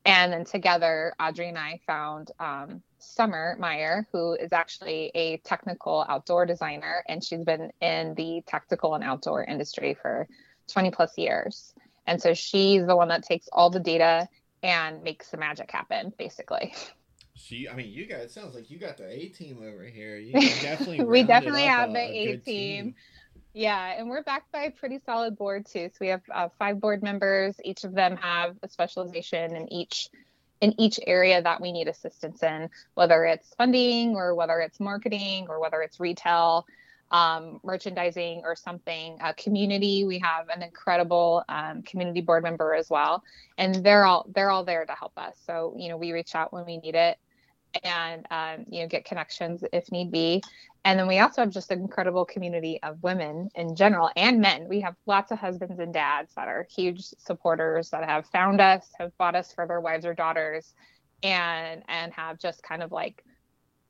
And 0.03 0.33
then 0.33 0.43
together, 0.43 1.13
Audrey 1.21 1.47
and 1.47 1.57
I 1.57 1.79
found 1.87 2.31
um, 2.37 2.81
Summer 2.99 3.55
Meyer, 3.57 4.05
who 4.11 4.33
is 4.33 4.51
actually 4.51 5.09
a 5.15 5.37
technical 5.45 6.05
outdoor 6.09 6.45
designer, 6.45 7.05
and 7.07 7.23
she's 7.23 7.45
been 7.45 7.71
in 7.79 8.13
the 8.15 8.43
tactical 8.45 8.93
and 8.93 9.05
outdoor 9.05 9.45
industry 9.45 9.95
for 10.01 10.27
20 10.67 10.91
plus 10.91 11.17
years. 11.17 11.73
And 12.07 12.21
so 12.21 12.33
she's 12.33 12.85
the 12.85 12.97
one 12.97 13.07
that 13.07 13.23
takes 13.23 13.47
all 13.53 13.69
the 13.69 13.79
data 13.79 14.27
and 14.61 15.01
makes 15.01 15.29
the 15.29 15.37
magic 15.37 15.71
happen, 15.71 16.11
basically. 16.17 16.73
She, 17.33 17.67
I 17.67 17.73
mean, 17.73 17.91
you 17.91 18.05
guys. 18.05 18.25
It 18.25 18.31
sounds 18.31 18.53
like 18.53 18.69
you 18.69 18.77
got 18.77 18.97
the 18.97 19.09
A 19.09 19.29
team 19.29 19.63
over 19.65 19.83
here. 19.85 20.17
You 20.17 20.33
definitely. 20.61 21.03
we 21.05 21.23
definitely 21.23 21.63
have 21.63 21.91
the 21.91 21.99
A 21.99 22.37
team. 22.37 22.93
Yeah, 23.53 23.95
and 23.97 24.09
we're 24.09 24.23
backed 24.23 24.51
by 24.51 24.63
a 24.63 24.71
pretty 24.71 24.99
solid 25.05 25.37
board 25.37 25.65
too. 25.65 25.89
So 25.89 25.97
we 25.99 26.07
have 26.07 26.21
uh, 26.33 26.49
five 26.57 26.79
board 26.79 27.03
members. 27.03 27.55
Each 27.63 27.83
of 27.83 27.93
them 27.93 28.15
have 28.17 28.55
a 28.63 28.69
specialization 28.69 29.55
in 29.55 29.71
each 29.71 30.09
in 30.61 30.79
each 30.79 30.99
area 31.07 31.41
that 31.41 31.59
we 31.59 31.71
need 31.71 31.87
assistance 31.87 32.43
in, 32.43 32.69
whether 32.93 33.25
it's 33.25 33.53
funding 33.55 34.15
or 34.15 34.35
whether 34.35 34.59
it's 34.59 34.79
marketing 34.79 35.47
or 35.49 35.59
whether 35.59 35.81
it's 35.81 35.99
retail, 35.99 36.67
um, 37.09 37.59
merchandising 37.63 38.41
or 38.45 38.55
something. 38.55 39.17
Uh, 39.21 39.33
community, 39.33 40.05
we 40.05 40.19
have 40.19 40.49
an 40.49 40.61
incredible 40.61 41.43
um, 41.49 41.81
community 41.81 42.21
board 42.21 42.43
member 42.43 42.73
as 42.75 42.89
well, 42.89 43.23
and 43.57 43.75
they're 43.83 44.05
all 44.05 44.25
they're 44.33 44.51
all 44.51 44.63
there 44.63 44.85
to 44.85 44.93
help 44.93 45.13
us. 45.17 45.35
So 45.45 45.75
you 45.77 45.89
know 45.89 45.97
we 45.97 46.13
reach 46.13 46.35
out 46.35 46.53
when 46.53 46.65
we 46.65 46.77
need 46.77 46.95
it, 46.95 47.17
and 47.83 48.25
um, 48.31 48.65
you 48.69 48.81
know 48.81 48.87
get 48.87 49.05
connections 49.05 49.63
if 49.73 49.91
need 49.91 50.11
be. 50.11 50.41
And 50.83 50.97
then 50.99 51.07
we 51.07 51.19
also 51.19 51.41
have 51.41 51.51
just 51.51 51.71
an 51.71 51.79
incredible 51.79 52.25
community 52.25 52.79
of 52.81 53.01
women 53.03 53.49
in 53.53 53.75
general 53.75 54.09
and 54.15 54.41
men. 54.41 54.67
We 54.67 54.81
have 54.81 54.95
lots 55.05 55.31
of 55.31 55.37
husbands 55.37 55.79
and 55.79 55.93
dads 55.93 56.33
that 56.35 56.47
are 56.47 56.67
huge 56.75 57.03
supporters 57.19 57.91
that 57.91 58.03
have 58.03 58.25
found 58.27 58.59
us 58.59 58.89
have 58.99 59.15
bought 59.17 59.35
us 59.35 59.53
for 59.53 59.67
their 59.67 59.79
wives 59.79 60.05
or 60.05 60.13
daughters 60.13 60.73
and 61.23 61.83
and 61.87 62.13
have 62.13 62.39
just 62.39 62.63
kind 62.63 62.81
of 62.81 62.91
like 62.91 63.23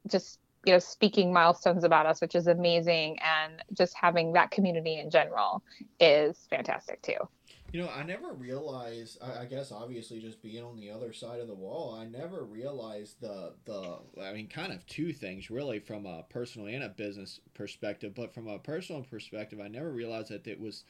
just 0.07 0.39
you 0.65 0.73
know 0.73 0.79
speaking 0.79 1.31
milestones 1.31 1.83
about 1.83 2.05
us 2.05 2.21
which 2.21 2.35
is 2.35 2.47
amazing. 2.47 3.17
And 3.21 3.63
just 3.73 3.95
having 3.95 4.33
that 4.33 4.51
community 4.51 4.99
in 4.99 5.09
general 5.09 5.63
is 5.99 6.47
fantastic 6.49 7.01
too 7.01 7.27
you 7.71 7.81
know, 7.81 7.89
I 7.89 8.03
never 8.03 8.33
realized. 8.33 9.17
I, 9.21 9.41
I, 9.41 9.45
guess 9.45 9.71
obviously 9.71 10.19
just 10.19 10.41
being 10.41 10.63
on 10.63 10.75
the 10.75 10.91
other 10.91 11.13
side 11.13 11.39
of 11.39 11.47
the 11.47 11.53
wall, 11.53 11.95
I 11.95 12.05
never 12.05 12.43
realized 12.43 13.21
the 13.21 13.53
the. 13.65 13.99
I 14.21 14.33
mean, 14.33 14.47
kind 14.47 14.73
of 14.73 14.85
two 14.87 15.13
things 15.13 15.49
really 15.49 15.79
from 15.79 16.05
a 16.05 16.23
personal 16.29 16.67
and 16.67 16.83
a 16.83 16.89
business 16.89 17.39
perspective. 17.53 18.13
But 18.13 18.33
from 18.33 18.47
a 18.47 18.59
personal 18.59 19.03
perspective, 19.03 19.59
I 19.63 19.69
never 19.69 19.91
realized 19.91 20.29
that 20.31 20.47
it 20.47 20.59
was 20.59 20.83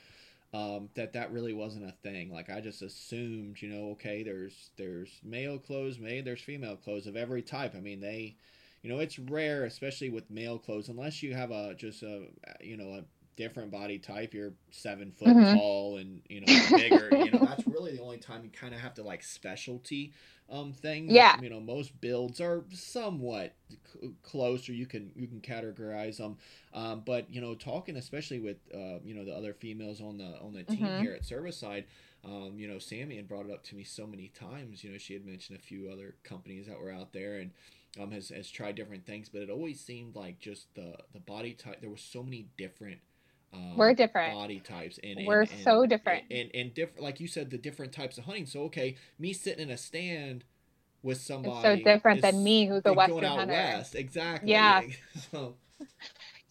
um, 0.54 0.90
that 0.96 1.14
that 1.14 1.32
really 1.32 1.54
wasn't 1.54 1.88
a 1.88 1.94
thing. 2.04 2.32
Like 2.32 2.50
I 2.50 2.62
just 2.62 2.82
assumed, 2.82 3.62
you 3.62 3.70
know, 3.70 3.92
okay, 3.92 4.24
there's 4.24 4.72
there's 4.78 5.20
male 5.24 5.60
clothes 5.60 6.00
made, 6.00 6.26
there's 6.26 6.42
female 6.42 6.76
clothes 6.76 7.08
of 7.08 7.16
every 7.16 7.42
type. 7.42 7.76
I 7.76 7.80
mean, 7.80 8.02
they, 8.02 8.36
you 8.82 8.90
know, 8.90 9.00
it's 9.00 9.20
rare, 9.20 9.66
especially 9.66 10.10
with 10.10 10.30
male 10.30 10.58
clothes, 10.58 10.90
unless 10.90 11.22
you 11.22 11.34
have 11.34 11.52
a 11.52 11.74
just 11.76 12.04
a 12.04 12.26
you 12.60 12.76
know 12.76 12.96
a 12.96 13.04
different 13.36 13.72
body 13.72 14.00
type, 14.00 14.34
you're 14.34 14.54
seven 14.72 15.12
foot 15.12 15.30
mm-hmm. 15.30 15.56
tall 15.56 15.98
and 15.98 16.22
you 16.30 16.42
know 16.42 16.78
bigger. 16.78 17.10
you 17.12 17.32
know 17.34 17.40
that's 17.40 17.66
really 17.68 17.96
the 17.96 18.02
only 18.02 18.18
time 18.18 18.44
you 18.44 18.50
kind 18.50 18.74
of 18.74 18.80
have 18.80 18.94
to 18.96 19.04
like 19.04 19.24
specialty 19.24 20.14
um 20.50 20.74
things. 20.74 21.12
Yeah. 21.12 21.40
You 21.42 21.50
know 21.50 21.60
most 21.60 22.00
builds 22.02 22.42
are 22.42 22.64
somewhat 22.72 23.56
c- 23.70 24.12
close, 24.24 24.68
or 24.70 24.74
you 24.74 24.86
can 24.86 25.12
you 25.16 25.28
can 25.28 25.42
categorize 25.42 26.18
them. 26.18 26.38
Um, 26.74 27.04
but 27.06 27.34
you 27.34 27.42
know 27.42 27.56
talking 27.56 27.98
especially 27.98 28.40
with 28.40 28.58
uh, 28.74 29.00
you 29.04 29.14
know 29.14 29.26
the 29.26 29.34
other 29.36 29.54
females 29.54 30.02
on 30.02 30.18
the 30.18 30.40
on 30.42 30.54
the 30.54 30.64
team 30.64 30.86
mm-hmm. 30.86 31.02
here 31.02 31.14
at 31.14 31.24
Cervicide. 31.24 31.86
Um, 32.24 32.54
you 32.56 32.68
know, 32.68 32.78
Sammy 32.78 33.16
had 33.16 33.28
brought 33.28 33.48
it 33.48 33.52
up 33.52 33.64
to 33.64 33.76
me 33.76 33.84
so 33.84 34.06
many 34.06 34.28
times. 34.28 34.84
You 34.84 34.92
know, 34.92 35.00
she 35.00 35.14
had 35.14 35.26
mentioned 35.26 35.58
a 35.58 35.62
few 35.62 35.90
other 35.92 36.14
companies 36.24 36.68
that 36.68 36.80
were 36.80 36.92
out 36.92 37.14
there 37.14 37.38
and 37.38 37.50
um, 38.00 38.12
has, 38.12 38.30
has 38.30 38.50
tried 38.50 38.76
different 38.76 39.06
things, 39.06 39.30
but 39.30 39.42
it 39.42 39.50
always 39.50 39.80
seemed 39.80 40.16
like 40.16 40.40
just 40.40 40.74
the, 40.76 40.96
the 41.14 41.20
body 41.20 41.54
type. 41.54 41.82
There 41.82 41.90
were 41.90 41.98
so 41.98 42.24
many 42.24 42.48
different 42.58 43.00
um, 43.54 43.78
we're 43.78 43.94
different. 43.94 44.34
body 44.34 44.60
types 44.60 45.00
and, 45.04 45.26
we're 45.26 45.42
and, 45.42 45.64
so 45.64 45.86
different. 45.86 46.24
and, 46.30 46.40
and, 46.40 46.52
and 46.56 46.74
different 46.74 47.04
like 47.04 47.20
you 47.20 47.28
said 47.28 47.50
the 47.50 47.58
different 47.58 47.92
types 47.92 48.18
of 48.18 48.26
hunting. 48.26 48.46
So 48.46 48.62
okay 48.64 48.96
me 49.20 49.34
sitting 49.34 49.64
in 49.64 49.72
a 49.72 49.78
stand 49.78 50.44
with 51.04 51.20
somebody 51.20 51.54
it's 51.56 51.64
so 51.64 51.76
different 51.84 52.22
than 52.22 52.44
me 52.44 52.68
who's 52.68 52.84
a 52.86 52.94
western 52.94 53.24
hunter. 53.24 53.54
west. 53.54 53.96
Exactly. 53.96 54.52
Yeah. 54.52 54.82
So 55.32 55.56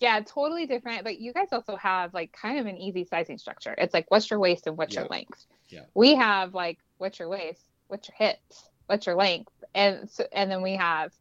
yeah 0.00 0.20
totally 0.20 0.66
different 0.66 1.04
but 1.04 1.20
you 1.20 1.32
guys 1.32 1.48
also 1.52 1.76
have 1.76 2.12
like 2.12 2.32
kind 2.32 2.58
of 2.58 2.66
an 2.66 2.76
easy 2.76 3.04
sizing 3.04 3.38
structure. 3.38 3.74
It's 3.78 3.94
like 3.94 4.06
what's 4.08 4.30
your 4.30 4.38
waist 4.38 4.66
and 4.66 4.76
what's 4.76 4.94
yeah. 4.94 5.00
your 5.00 5.08
length? 5.08 5.46
Yeah. 5.68 5.84
We 5.94 6.14
have 6.16 6.54
like 6.54 6.78
what's 6.98 7.18
your 7.18 7.28
waist 7.28 7.62
what's 7.88 8.08
your 8.08 8.16
hips 8.16 8.68
what's 8.86 9.06
your 9.06 9.14
length 9.14 9.52
and 9.74 10.10
so 10.10 10.24
and 10.32 10.50
then 10.50 10.62
we 10.62 10.74
have 10.74 11.12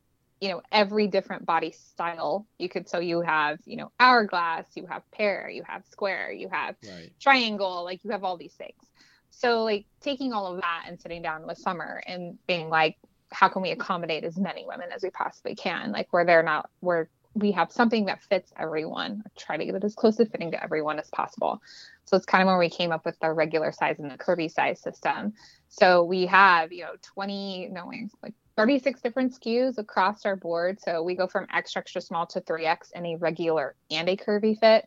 you 0.42 0.50
know 0.50 0.62
every 0.72 1.08
different 1.08 1.46
body 1.46 1.72
style. 1.72 2.48
You 2.58 2.70
could 2.70 2.88
so 2.88 3.00
you 3.00 3.22
have 3.22 3.60
you 3.66 3.78
know 3.78 3.92
hourglass 4.00 4.66
you 4.76 4.86
have 4.88 5.04
pear 5.12 5.50
you 5.50 5.64
have 5.68 5.84
square 5.92 6.32
you 6.32 6.50
have 6.50 6.76
right. 6.88 7.12
triangle 7.20 7.84
like 7.84 8.04
you 8.04 8.12
have 8.12 8.24
all 8.24 8.38
these 8.38 8.54
things. 8.54 8.90
So 9.32 9.64
like 9.64 9.86
taking 10.02 10.34
all 10.34 10.48
of 10.48 10.62
that 10.62 10.86
and 10.88 11.00
sitting 11.00 11.22
down 11.22 11.46
with 11.46 11.58
summer 11.58 12.02
and 12.08 12.38
being 12.48 12.70
like 12.70 12.98
how 13.32 13.48
can 13.48 13.62
we 13.62 13.72
accommodate 13.72 14.24
as 14.24 14.38
many 14.38 14.66
women 14.66 14.90
as 14.94 15.04
we 15.04 15.10
possibly 15.12 15.56
can? 15.56 15.92
Like 15.92 16.12
where 16.12 16.26
they're 16.26 16.44
not 16.44 16.70
where 16.80 17.10
we 17.36 17.52
have 17.52 17.72
something 17.72 18.06
that 18.06 18.22
fits 18.24 18.52
everyone. 18.58 19.24
Try 19.38 19.58
to 19.58 19.66
get 19.66 19.76
it 19.76 19.84
as 19.84 19.96
close 19.96 20.18
to 20.18 20.26
fitting 20.26 20.52
to 20.52 20.64
everyone 20.64 21.00
as 21.00 21.10
possible. 21.10 21.62
So 22.06 22.18
it's 22.18 22.26
kind 22.26 22.42
of 22.42 22.48
where 22.48 22.58
we 22.58 22.70
came 22.70 22.92
up 22.92 23.06
with 23.06 23.20
the 23.20 23.32
regular 23.32 23.72
size 23.72 23.98
and 24.00 24.10
the 24.10 24.18
curvy 24.18 24.52
size 24.52 24.82
system. 24.82 25.34
So 25.68 26.04
we 26.04 26.26
have 26.26 26.72
you 26.72 26.84
know 26.84 26.94
20 27.14 27.70
no 27.72 27.92
like 28.24 28.34
36 28.60 29.00
different 29.00 29.40
SKUs 29.40 29.78
across 29.78 30.26
our 30.26 30.36
board. 30.36 30.82
So 30.82 31.02
we 31.02 31.16
go 31.16 31.28
from 31.28 31.48
extra, 31.54 31.80
extra 31.80 32.02
small 32.02 32.28
to 32.28 32.42
3X 32.42 32.92
in 32.94 33.06
a 33.06 33.16
regular 33.16 33.74
and 33.90 34.10
a 34.10 34.18
curvy 34.18 34.60
fit. 34.60 34.86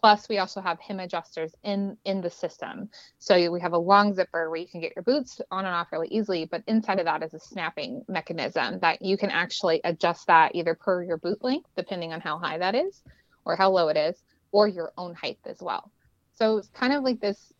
Plus, 0.00 0.28
we 0.28 0.38
also 0.38 0.60
have 0.60 0.78
hem 0.78 1.00
adjusters 1.00 1.52
in 1.64 1.96
in 2.04 2.20
the 2.20 2.30
system. 2.30 2.88
So 3.18 3.50
we 3.50 3.60
have 3.60 3.72
a 3.72 3.78
long 3.78 4.14
zipper 4.14 4.48
where 4.48 4.60
you 4.60 4.68
can 4.68 4.80
get 4.80 4.92
your 4.94 5.02
boots 5.02 5.40
on 5.50 5.64
and 5.66 5.74
off 5.74 5.90
really 5.90 6.06
easily, 6.12 6.44
but 6.44 6.62
inside 6.68 7.00
of 7.00 7.06
that 7.06 7.24
is 7.24 7.34
a 7.34 7.40
snapping 7.40 8.04
mechanism 8.06 8.78
that 8.82 9.02
you 9.02 9.18
can 9.18 9.30
actually 9.30 9.80
adjust 9.82 10.28
that 10.28 10.54
either 10.54 10.76
per 10.76 11.02
your 11.02 11.16
boot 11.16 11.42
length, 11.42 11.68
depending 11.76 12.12
on 12.12 12.20
how 12.20 12.38
high 12.38 12.58
that 12.58 12.76
is, 12.76 13.02
or 13.44 13.56
how 13.56 13.68
low 13.68 13.88
it 13.88 13.96
is, 13.96 14.22
or 14.52 14.68
your 14.68 14.92
own 14.96 15.12
height 15.16 15.40
as 15.44 15.60
well. 15.60 15.90
So 16.36 16.58
it's 16.58 16.68
kind 16.68 16.92
of 16.92 17.02
like 17.02 17.18
this 17.18 17.52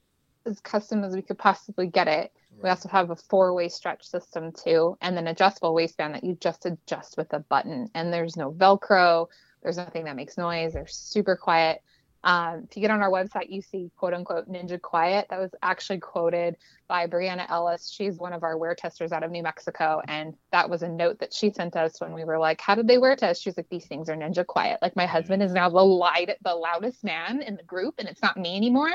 as 0.47 0.61
custom 0.61 1.03
as 1.03 1.17
we 1.17 1.23
could 1.23 1.39
possibly 1.39 1.89
get 1.89 2.07
it. 2.07 2.33
We 2.63 2.69
also 2.69 2.89
have 2.89 3.11
a 3.11 3.17
four 3.17 3.55
way 3.55 3.69
stretch 3.69 4.05
system 4.05 4.53
too, 4.53 4.97
and 5.01 5.19
an 5.19 5.27
adjustable 5.29 5.75
waistband 5.75 6.15
that 6.15 6.25
you 6.25 6.37
just 6.41 6.67
adjust 6.67 7.17
with 7.17 7.33
a 7.33 7.41
button. 7.41 7.91
And 7.95 8.13
there's 8.13 8.37
no 8.37 8.53
Velcro, 8.53 9.29
there's 9.63 9.77
nothing 9.77 10.05
that 10.05 10.17
makes 10.17 10.39
noise, 10.39 10.73
they're 10.73 10.87
super 10.87 11.37
quiet. 11.37 11.83
Um, 12.25 12.67
if 12.69 12.77
you 12.77 12.81
get 12.81 12.91
on 12.91 13.01
our 13.01 13.11
website, 13.11 13.49
you 13.49 13.63
see 13.63 13.91
quote 13.97 14.13
unquote 14.13 14.51
Ninja 14.51 14.81
Quiet. 14.81 15.29
That 15.31 15.39
was 15.39 15.55
actually 15.63 16.01
quoted 16.01 16.57
by 16.89 17.07
Brianna 17.07 17.49
Ellis. 17.49 17.89
She's 17.89 18.19
one 18.19 18.33
of 18.33 18.43
our 18.43 18.57
wear 18.59 18.75
testers 18.75 19.13
out 19.13 19.23
of 19.23 19.31
New 19.31 19.43
Mexico. 19.43 20.03
And 20.09 20.35
that 20.51 20.69
was 20.69 20.83
a 20.83 20.89
note 20.89 21.21
that 21.21 21.33
she 21.33 21.51
sent 21.51 21.77
us 21.77 22.01
when 22.01 22.13
we 22.13 22.25
were 22.25 22.39
like, 22.39 22.61
How 22.61 22.75
did 22.75 22.89
they 22.89 22.99
wear 22.99 23.15
test? 23.15 23.43
She's 23.43 23.57
like, 23.57 23.69
These 23.69 23.87
things 23.87 24.09
are 24.09 24.17
Ninja 24.17 24.45
Quiet. 24.45 24.81
Like, 24.83 24.97
my 24.97 25.07
husband 25.07 25.43
is 25.43 25.53
now 25.53 25.69
the, 25.69 25.77
light, 25.77 26.31
the 26.43 26.55
loudest 26.55 27.05
man 27.05 27.41
in 27.41 27.57
the 27.57 27.63
group, 27.63 27.95
and 27.99 28.09
it's 28.09 28.23
not 28.23 28.37
me 28.37 28.57
anymore. 28.57 28.93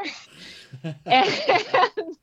and 1.06 2.18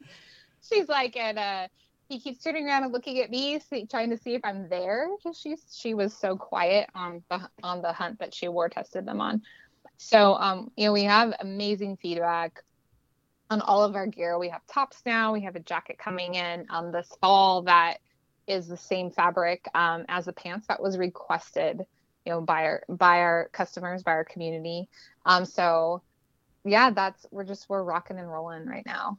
she's 0.72 0.88
like, 0.88 1.16
And, 1.16 1.38
uh, 1.38 1.68
he 2.10 2.18
keeps 2.18 2.42
turning 2.42 2.66
around 2.66 2.82
and 2.82 2.92
looking 2.92 3.20
at 3.20 3.30
me, 3.30 3.60
see, 3.60 3.86
trying 3.86 4.10
to 4.10 4.18
see 4.18 4.34
if 4.34 4.40
I'm 4.44 4.68
there 4.68 5.08
she's 5.32 5.62
she 5.72 5.94
was 5.94 6.12
so 6.12 6.36
quiet 6.36 6.90
on 6.92 7.22
the 7.30 7.48
on 7.62 7.82
the 7.82 7.92
hunt 7.92 8.18
that 8.18 8.34
she 8.34 8.48
war 8.48 8.68
tested 8.68 9.06
them 9.06 9.20
on. 9.20 9.42
So, 9.96 10.34
um, 10.34 10.72
you 10.76 10.86
know, 10.86 10.92
we 10.92 11.04
have 11.04 11.34
amazing 11.38 11.98
feedback 11.98 12.64
on 13.48 13.60
all 13.60 13.84
of 13.84 13.94
our 13.94 14.06
gear. 14.06 14.38
We 14.38 14.48
have 14.48 14.66
tops 14.66 15.02
now. 15.06 15.32
We 15.32 15.42
have 15.42 15.54
a 15.54 15.60
jacket 15.60 15.98
coming 15.98 16.34
in 16.34 16.66
um, 16.70 16.90
this 16.90 17.08
fall 17.20 17.62
that 17.62 17.98
is 18.46 18.66
the 18.66 18.76
same 18.76 19.10
fabric 19.10 19.68
um, 19.74 20.04
as 20.08 20.24
the 20.24 20.32
pants 20.32 20.66
that 20.66 20.82
was 20.82 20.98
requested, 20.98 21.84
you 22.26 22.32
know, 22.32 22.40
by 22.40 22.64
our 22.64 22.82
by 22.88 23.20
our 23.20 23.50
customers, 23.52 24.02
by 24.02 24.12
our 24.12 24.24
community. 24.24 24.88
Um, 25.26 25.44
so, 25.44 26.02
yeah, 26.64 26.90
that's 26.90 27.24
we're 27.30 27.44
just 27.44 27.68
we're 27.68 27.84
rocking 27.84 28.18
and 28.18 28.28
rolling 28.28 28.66
right 28.66 28.86
now. 28.86 29.18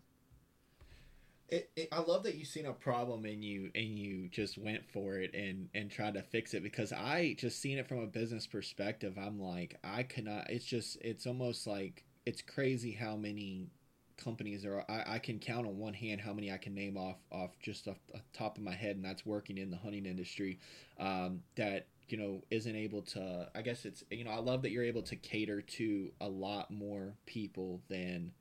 It, 1.52 1.70
it, 1.76 1.90
I 1.92 2.00
love 2.00 2.24
that 2.24 2.36
you 2.36 2.46
seen 2.46 2.66
a 2.66 2.72
problem 2.72 3.26
and 3.26 3.44
you 3.44 3.72
and 3.76 4.00
you 4.00 4.30
just 4.30 4.58
went 4.58 4.90
for 4.90 5.18
it 5.18 5.34
and 5.34 5.68
and 5.76 5.92
tried 5.92 6.14
to 6.14 6.22
fix 6.22 6.54
it 6.54 6.64
because 6.64 6.94
I 6.94 7.36
just 7.38 7.62
seen 7.62 7.78
it 7.78 7.90
from 7.90 8.00
a 8.00 8.08
business 8.08 8.48
perspective. 8.48 9.18
I'm 9.18 9.40
like 9.40 9.78
I 9.84 10.04
cannot. 10.04 10.50
It's 10.50 10.64
just 10.64 10.98
it's 11.02 11.28
almost 11.28 11.68
like 11.68 12.06
it's 12.26 12.42
crazy 12.42 12.94
how 12.94 13.18
many 13.18 13.68
companies 14.16 14.66
are. 14.66 14.86
I, 14.88 15.16
I 15.16 15.20
can 15.20 15.40
count 15.40 15.68
on 15.68 15.78
one 15.78 15.94
hand 15.94 16.22
how 16.22 16.34
many 16.34 16.52
I 16.52 16.58
can 16.58 16.74
name 16.74 16.96
off 16.98 17.18
off 17.32 17.52
just 17.60 17.88
off 17.88 17.98
the 18.14 18.22
top 18.34 18.58
of 18.58 18.64
my 18.64 18.74
head, 18.74 18.96
and 18.96 19.04
that's 19.04 19.26
working 19.26 19.58
in 19.58 19.72
the 19.72 19.78
hunting 19.78 20.06
industry. 20.06 20.60
Um, 21.00 21.42
that 21.56 21.88
you 22.08 22.18
know 22.18 22.42
isn't 22.50 22.76
able 22.76 23.02
to. 23.02 23.50
I 23.54 23.62
guess 23.62 23.86
it's 23.86 24.04
you 24.10 24.24
know 24.24 24.32
I 24.32 24.40
love 24.40 24.62
that 24.62 24.72
you're 24.72 24.84
able 24.84 25.04
to 25.04 25.16
cater 25.18 25.62
to 25.62 26.12
a 26.22 26.30
lot 26.30 26.72
more 26.72 27.14
people 27.26 27.82
than 27.90 28.32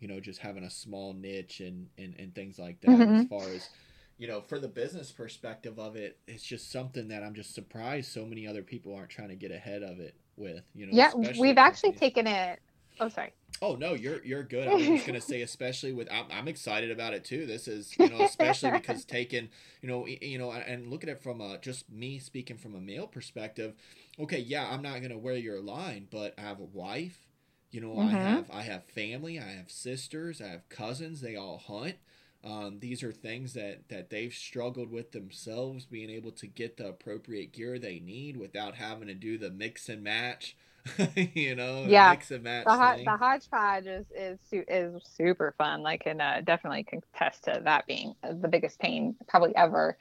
you 0.00 0.08
know 0.08 0.20
just 0.20 0.40
having 0.40 0.64
a 0.64 0.70
small 0.70 1.12
niche 1.12 1.60
and 1.60 1.88
and, 1.98 2.14
and 2.18 2.34
things 2.34 2.58
like 2.58 2.80
that 2.80 2.90
mm-hmm. 2.90 3.14
as 3.14 3.26
far 3.28 3.48
as 3.48 3.68
you 4.18 4.26
know 4.26 4.40
for 4.40 4.58
the 4.58 4.68
business 4.68 5.10
perspective 5.10 5.78
of 5.78 5.96
it 5.96 6.18
it's 6.26 6.42
just 6.42 6.70
something 6.70 7.08
that 7.08 7.22
i'm 7.22 7.34
just 7.34 7.54
surprised 7.54 8.10
so 8.10 8.24
many 8.24 8.46
other 8.46 8.62
people 8.62 8.94
aren't 8.94 9.10
trying 9.10 9.28
to 9.28 9.36
get 9.36 9.50
ahead 9.50 9.82
of 9.82 10.00
it 10.00 10.14
with 10.36 10.62
you 10.74 10.86
know 10.86 10.92
yeah 10.92 11.10
we've 11.38 11.58
actually 11.58 11.92
taken 11.92 12.26
it 12.26 12.60
oh 13.00 13.08
sorry. 13.08 13.32
Oh 13.62 13.74
no 13.74 13.94
you're 13.94 14.22
you're 14.22 14.42
good. 14.42 14.68
I 14.68 14.74
was 14.74 14.86
just 14.86 15.06
gonna 15.06 15.20
say 15.20 15.40
especially 15.40 15.92
with 15.92 16.08
I'm, 16.12 16.26
I'm 16.30 16.46
excited 16.46 16.90
about 16.90 17.14
it 17.14 17.24
too. 17.24 17.46
This 17.46 17.68
is 17.68 17.94
you 17.98 18.10
know 18.10 18.22
especially 18.22 18.70
because 18.70 19.04
taking 19.06 19.48
you 19.80 19.88
know 19.88 20.06
you 20.06 20.38
know 20.38 20.52
and 20.52 20.88
look 20.88 21.02
at 21.02 21.08
it 21.08 21.22
from 21.22 21.40
a 21.40 21.56
just 21.58 21.90
me 21.90 22.18
speaking 22.18 22.58
from 22.58 22.74
a 22.74 22.80
male 22.80 23.06
perspective 23.06 23.74
okay 24.18 24.38
yeah 24.38 24.68
i'm 24.70 24.82
not 24.82 25.00
gonna 25.02 25.18
wear 25.18 25.36
your 25.36 25.60
line 25.60 26.06
but 26.10 26.34
i 26.38 26.42
have 26.42 26.60
a 26.60 26.64
wife 26.64 27.25
you 27.70 27.80
know, 27.80 27.90
mm-hmm. 27.90 28.14
I 28.14 28.18
have 28.18 28.50
I 28.50 28.62
have 28.62 28.84
family, 28.84 29.38
I 29.38 29.52
have 29.52 29.70
sisters, 29.70 30.40
I 30.40 30.48
have 30.48 30.68
cousins. 30.68 31.20
They 31.20 31.36
all 31.36 31.58
hunt. 31.58 31.96
Um, 32.44 32.78
these 32.78 33.02
are 33.02 33.12
things 33.12 33.54
that 33.54 33.88
that 33.88 34.10
they've 34.10 34.32
struggled 34.32 34.90
with 34.90 35.12
themselves, 35.12 35.84
being 35.84 36.10
able 36.10 36.30
to 36.32 36.46
get 36.46 36.76
the 36.76 36.88
appropriate 36.88 37.52
gear 37.52 37.78
they 37.78 37.98
need 37.98 38.36
without 38.36 38.76
having 38.76 39.08
to 39.08 39.14
do 39.14 39.36
the 39.36 39.50
mix 39.50 39.88
and 39.88 40.02
match. 40.02 40.56
you 41.16 41.56
know, 41.56 41.84
yeah, 41.88 42.10
mix 42.10 42.30
and 42.30 42.44
match. 42.44 42.64
The, 42.64 42.76
ho- 42.76 43.02
the 43.04 43.16
hodgepodge 43.16 43.86
is 43.86 44.06
is 44.14 44.38
is 44.52 45.02
super 45.16 45.54
fun. 45.58 45.84
I 45.84 45.96
can 45.96 46.20
uh, 46.20 46.42
definitely 46.44 46.84
contest 46.84 47.44
to 47.44 47.60
that 47.64 47.86
being 47.86 48.14
the 48.22 48.48
biggest 48.48 48.78
pain 48.78 49.16
probably 49.26 49.54
ever. 49.56 49.96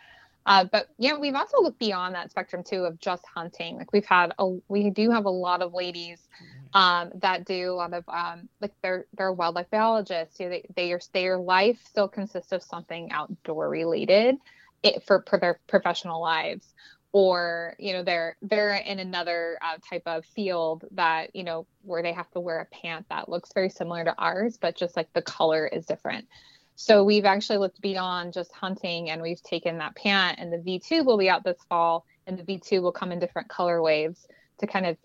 Uh, 0.46 0.64
but 0.64 0.90
yeah, 1.00 1.18
we've 1.18 1.34
also 1.34 1.60
looked 1.62 1.80
beyond 1.80 2.14
that 2.14 2.30
spectrum 2.30 2.64
too 2.64 2.84
of 2.86 3.00
just 3.00 3.26
hunting. 3.26 3.78
Like 3.78 3.92
we've 3.92 4.06
had 4.06 4.32
a, 4.38 4.58
we 4.68 4.92
do 4.92 5.10
have 5.10 5.26
a 5.26 5.30
lot 5.30 5.64
of 5.64 5.74
ladies 5.74 6.28
um, 6.76 7.12
that 7.22 7.46
do 7.46 7.72
a 7.72 7.74
lot 7.74 7.94
of 7.94 8.04
um, 8.10 8.50
like 8.60 8.74
they're 8.84 9.06
they're 9.18 9.32
wildlife 9.32 9.70
biologists. 9.72 10.40
You 10.40 10.48
know, 10.48 10.52
they 10.52 10.66
they 10.76 10.98
their 11.14 11.38
life 11.38 11.80
still 11.88 12.10
consists 12.10 12.52
of 12.52 12.62
something 12.62 13.12
outdoor 13.12 13.70
related, 13.70 14.36
it, 14.84 15.02
for, 15.08 15.24
for 15.28 15.40
their 15.40 15.62
professional 15.68 16.22
lives, 16.22 16.74
or 17.14 17.76
you 17.80 17.94
know 17.94 18.04
they're 18.04 18.36
they're 18.42 18.76
in 18.76 19.00
another 19.00 19.58
uh, 19.62 19.78
type 19.90 20.04
of 20.06 20.26
field 20.26 20.84
that 20.92 21.34
you 21.34 21.46
know 21.46 21.66
where 21.84 22.04
they 22.04 22.12
have 22.12 22.30
to 22.32 22.42
wear 22.42 22.60
a 22.60 22.66
pant 22.66 23.06
that 23.10 23.30
looks 23.30 23.54
very 23.54 23.70
similar 23.70 24.04
to 24.04 24.14
ours, 24.18 24.58
but 24.60 24.76
just 24.76 24.98
like 24.98 25.08
the 25.14 25.22
color 25.22 25.66
is 25.66 25.86
different. 25.86 26.28
So 26.76 27.06
we've 27.06 27.24
actually 27.24 27.60
looked 27.60 27.80
beyond 27.80 28.34
just 28.34 28.52
hunting, 28.52 29.10
and 29.10 29.22
we've 29.22 29.42
taken 29.42 29.78
that 29.78 29.96
pant, 29.96 30.40
and 30.40 30.52
the 30.52 30.58
V2 30.58 31.06
will 31.06 31.18
be 31.18 31.30
out 31.30 31.46
this 31.46 31.64
fall, 31.70 32.06
and 32.28 32.38
the 32.38 32.44
V2 32.44 32.82
will 32.82 32.92
come 32.92 33.14
in 33.14 33.20
different 33.20 33.48
color 33.48 33.82
waves 33.82 34.28
to 34.60 34.68
kind 34.68 34.86
of 34.86 34.98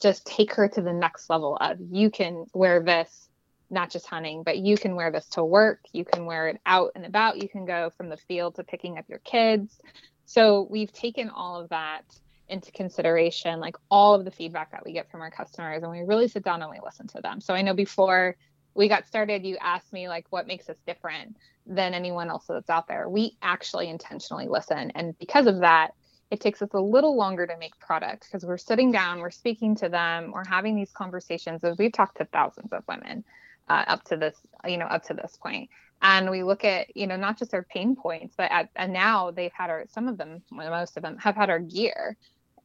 just 0.00 0.26
take 0.26 0.54
her 0.54 0.68
to 0.68 0.82
the 0.82 0.92
next 0.92 1.30
level 1.30 1.56
of 1.60 1.78
you 1.90 2.10
can 2.10 2.46
wear 2.52 2.82
this 2.82 3.28
not 3.70 3.90
just 3.90 4.06
hunting 4.06 4.42
but 4.42 4.58
you 4.58 4.76
can 4.76 4.94
wear 4.94 5.10
this 5.10 5.26
to 5.26 5.44
work. 5.44 5.80
You 5.92 6.04
can 6.04 6.26
wear 6.26 6.48
it 6.48 6.60
out 6.66 6.92
and 6.94 7.04
about. 7.04 7.42
You 7.42 7.48
can 7.48 7.64
go 7.64 7.90
from 7.96 8.08
the 8.08 8.16
field 8.16 8.56
to 8.56 8.64
picking 8.64 8.98
up 8.98 9.06
your 9.08 9.18
kids. 9.20 9.78
So 10.26 10.66
we've 10.70 10.92
taken 10.92 11.28
all 11.30 11.60
of 11.60 11.68
that 11.70 12.02
into 12.48 12.70
consideration 12.72 13.58
like 13.58 13.76
all 13.90 14.14
of 14.14 14.24
the 14.24 14.30
feedback 14.30 14.70
that 14.72 14.84
we 14.84 14.92
get 14.92 15.10
from 15.10 15.22
our 15.22 15.30
customers 15.30 15.82
and 15.82 15.90
we 15.90 16.02
really 16.02 16.28
sit 16.28 16.44
down 16.44 16.60
and 16.60 16.70
we 16.70 16.78
listen 16.84 17.06
to 17.08 17.20
them. 17.22 17.40
So 17.40 17.54
i 17.54 17.62
know 17.62 17.74
before 17.74 18.36
we 18.74 18.88
got 18.88 19.06
started 19.06 19.46
you 19.46 19.56
asked 19.60 19.92
me 19.92 20.08
like 20.08 20.26
what 20.30 20.46
makes 20.46 20.68
us 20.68 20.76
different 20.86 21.36
than 21.66 21.94
anyone 21.94 22.28
else 22.28 22.44
that's 22.46 22.68
out 22.68 22.86
there. 22.86 23.08
We 23.08 23.36
actually 23.40 23.88
intentionally 23.88 24.46
listen 24.46 24.92
and 24.94 25.18
because 25.18 25.46
of 25.46 25.60
that 25.60 25.92
it 26.34 26.40
takes 26.40 26.60
us 26.60 26.70
a 26.74 26.80
little 26.80 27.16
longer 27.16 27.46
to 27.46 27.56
make 27.58 27.78
product 27.78 28.26
because 28.26 28.44
we're 28.44 28.58
sitting 28.58 28.90
down, 28.90 29.20
we're 29.20 29.30
speaking 29.30 29.76
to 29.76 29.88
them, 29.88 30.32
we're 30.32 30.44
having 30.44 30.74
these 30.74 30.90
conversations. 30.90 31.62
As 31.62 31.78
we've 31.78 31.92
talked 31.92 32.18
to 32.18 32.24
thousands 32.24 32.72
of 32.72 32.82
women 32.88 33.22
uh, 33.68 33.84
up 33.86 34.02
to 34.06 34.16
this, 34.16 34.36
you 34.66 34.76
know, 34.76 34.86
up 34.86 35.04
to 35.04 35.14
this 35.14 35.38
point, 35.40 35.70
and 36.02 36.28
we 36.28 36.42
look 36.42 36.64
at, 36.64 36.94
you 36.96 37.06
know, 37.06 37.16
not 37.16 37.38
just 37.38 37.52
their 37.52 37.62
pain 37.62 37.94
points, 37.94 38.34
but 38.36 38.50
at, 38.50 38.68
and 38.74 38.92
now 38.92 39.30
they've 39.30 39.52
had 39.52 39.70
our, 39.70 39.84
some 39.88 40.08
of 40.08 40.18
them, 40.18 40.42
most 40.50 40.96
of 40.96 41.04
them 41.04 41.16
have 41.18 41.36
had 41.36 41.50
our 41.50 41.60
gear, 41.60 42.16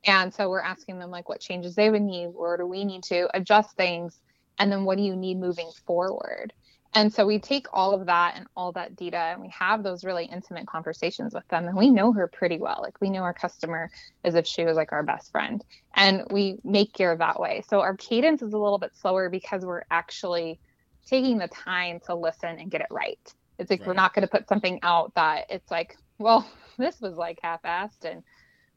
and 0.04 0.34
so 0.34 0.50
we're 0.50 0.62
asking 0.62 0.98
them 0.98 1.12
like 1.12 1.30
what 1.30 1.40
changes 1.40 1.76
they 1.76 1.92
would 1.92 2.02
need, 2.02 2.30
where 2.30 2.58
do 2.58 2.66
we 2.66 2.84
need 2.84 3.04
to 3.04 3.30
adjust 3.38 3.78
things, 3.78 4.20
and 4.58 4.72
then 4.72 4.84
what 4.84 4.98
do 4.98 5.04
you 5.04 5.16
need 5.16 5.38
moving 5.38 5.70
forward 5.86 6.52
and 6.96 7.14
so 7.14 7.26
we 7.26 7.38
take 7.38 7.68
all 7.72 7.94
of 7.94 8.08
that 8.08 8.36
and 8.36 8.48
all 8.56 8.72
that 8.72 8.96
data 8.96 9.18
and 9.18 9.42
we 9.42 9.50
have 9.50 9.84
those 9.84 10.04
really 10.04 10.26
intimate 10.26 10.66
conversations 10.66 11.36
with 11.36 11.48
them. 11.50 11.68
And 11.68 11.78
we 11.78 11.92
know 11.92 12.12
her 12.14 12.28
pretty 12.28 12.58
well. 12.58 12.80
Like 12.82 13.00
we 13.00 13.12
know 13.12 13.22
our 13.22 13.34
customer 13.34 13.92
as 14.24 14.34
if 14.34 14.48
she 14.48 14.66
was 14.66 14.76
like 14.76 14.92
our 14.92 15.04
best 15.04 15.32
friend. 15.32 15.64
And 15.94 16.24
we 16.32 16.58
make 16.64 16.94
gear 16.94 17.16
that 17.16 17.40
way. 17.40 17.64
So 17.68 17.82
our 17.82 17.96
cadence 17.96 18.42
is 18.42 18.54
a 18.54 18.58
little 18.58 18.80
bit 18.80 18.96
slower 18.96 19.30
because 19.30 19.64
we're 19.64 19.84
actually 19.92 20.60
taking 21.06 21.38
the 21.38 21.48
time 21.48 22.00
to 22.08 22.16
listen 22.16 22.58
and 22.58 22.72
get 22.72 22.82
it 22.82 22.88
right. 22.90 23.20
It's 23.60 23.70
like 23.70 23.82
right. 23.82 23.88
we're 23.88 23.94
not 23.94 24.16
going 24.16 24.28
to 24.28 24.32
put 24.32 24.48
something 24.48 24.80
out 24.82 25.14
that 25.14 25.46
it's 25.50 25.70
like, 25.70 25.96
well, 26.18 26.50
this 26.80 27.00
was 27.00 27.16
like 27.16 27.40
half 27.44 27.62
assed 27.62 28.04
and 28.04 28.24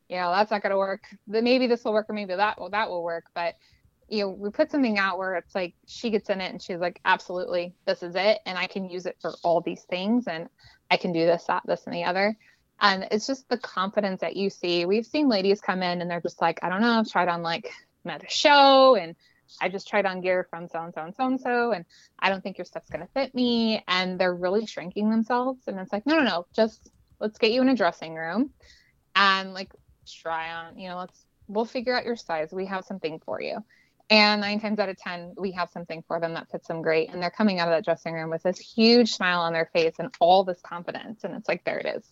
you 0.08 0.18
know, 0.18 0.30
that's 0.30 0.50
not 0.50 0.60
going 0.62 0.72
to 0.72 0.76
work. 0.76 1.04
Maybe 1.26 1.66
this 1.66 1.82
will 1.84 1.94
work 1.94 2.10
or 2.10 2.12
maybe 2.12 2.34
that 2.34 2.60
will 2.60 2.68
that 2.70 2.90
will 2.90 3.02
work. 3.02 3.24
But 3.34 3.54
you 4.12 4.24
know, 4.24 4.28
we 4.28 4.50
put 4.50 4.70
something 4.70 4.98
out 4.98 5.16
where 5.16 5.36
it's 5.36 5.54
like 5.54 5.72
she 5.86 6.10
gets 6.10 6.28
in 6.28 6.42
it 6.42 6.52
and 6.52 6.60
she's 6.60 6.78
like, 6.78 7.00
absolutely, 7.02 7.74
this 7.86 8.02
is 8.02 8.14
it. 8.14 8.40
And 8.44 8.58
I 8.58 8.66
can 8.66 8.90
use 8.90 9.06
it 9.06 9.16
for 9.22 9.32
all 9.42 9.62
these 9.62 9.84
things 9.84 10.26
and 10.26 10.50
I 10.90 10.98
can 10.98 11.14
do 11.14 11.24
this, 11.24 11.44
that, 11.44 11.62
this, 11.64 11.84
and 11.86 11.94
the 11.94 12.04
other. 12.04 12.36
And 12.78 13.08
it's 13.10 13.26
just 13.26 13.48
the 13.48 13.56
confidence 13.56 14.20
that 14.20 14.36
you 14.36 14.50
see. 14.50 14.84
We've 14.84 15.06
seen 15.06 15.30
ladies 15.30 15.62
come 15.62 15.82
in 15.82 16.02
and 16.02 16.10
they're 16.10 16.20
just 16.20 16.42
like, 16.42 16.58
I 16.62 16.68
don't 16.68 16.82
know, 16.82 16.98
I've 16.98 17.10
tried 17.10 17.28
on 17.28 17.42
like 17.42 17.72
another 18.04 18.26
show 18.28 18.96
and 18.96 19.16
I 19.62 19.70
just 19.70 19.88
tried 19.88 20.04
on 20.04 20.20
gear 20.20 20.46
from 20.50 20.68
so 20.68 20.82
and 20.82 20.92
so 20.92 21.04
and 21.04 21.14
so 21.16 21.26
and 21.26 21.40
so, 21.40 21.72
and 21.72 21.86
I 22.18 22.28
don't 22.28 22.42
think 22.42 22.58
your 22.58 22.66
stuff's 22.66 22.90
gonna 22.90 23.08
fit 23.14 23.34
me. 23.34 23.82
And 23.88 24.20
they're 24.20 24.34
really 24.34 24.66
shrinking 24.66 25.08
themselves. 25.08 25.62
And 25.66 25.80
it's 25.80 25.92
like, 25.92 26.04
no, 26.04 26.18
no, 26.18 26.24
no, 26.24 26.46
just 26.54 26.90
let's 27.18 27.38
get 27.38 27.52
you 27.52 27.62
in 27.62 27.70
a 27.70 27.74
dressing 27.74 28.14
room 28.14 28.50
and 29.16 29.54
like 29.54 29.72
try 30.06 30.52
on, 30.52 30.78
you 30.78 30.90
know, 30.90 30.98
let's 30.98 31.24
we'll 31.48 31.64
figure 31.64 31.96
out 31.96 32.04
your 32.04 32.16
size. 32.16 32.52
We 32.52 32.66
have 32.66 32.84
something 32.84 33.18
for 33.24 33.40
you. 33.40 33.64
And 34.12 34.42
nine 34.42 34.60
times 34.60 34.78
out 34.78 34.90
of 34.90 34.98
10, 34.98 35.36
we 35.38 35.52
have 35.52 35.70
something 35.70 36.04
for 36.06 36.20
them 36.20 36.34
that 36.34 36.50
fits 36.50 36.68
them 36.68 36.82
great. 36.82 37.08
And 37.08 37.22
they're 37.22 37.30
coming 37.30 37.60
out 37.60 37.68
of 37.68 37.72
that 37.72 37.82
dressing 37.82 38.12
room 38.12 38.28
with 38.28 38.42
this 38.42 38.58
huge 38.58 39.14
smile 39.14 39.40
on 39.40 39.54
their 39.54 39.70
face 39.72 39.94
and 39.98 40.14
all 40.20 40.44
this 40.44 40.60
confidence. 40.60 41.24
And 41.24 41.34
it's 41.34 41.48
like, 41.48 41.64
there 41.64 41.78
it 41.78 41.86
is. 41.86 42.04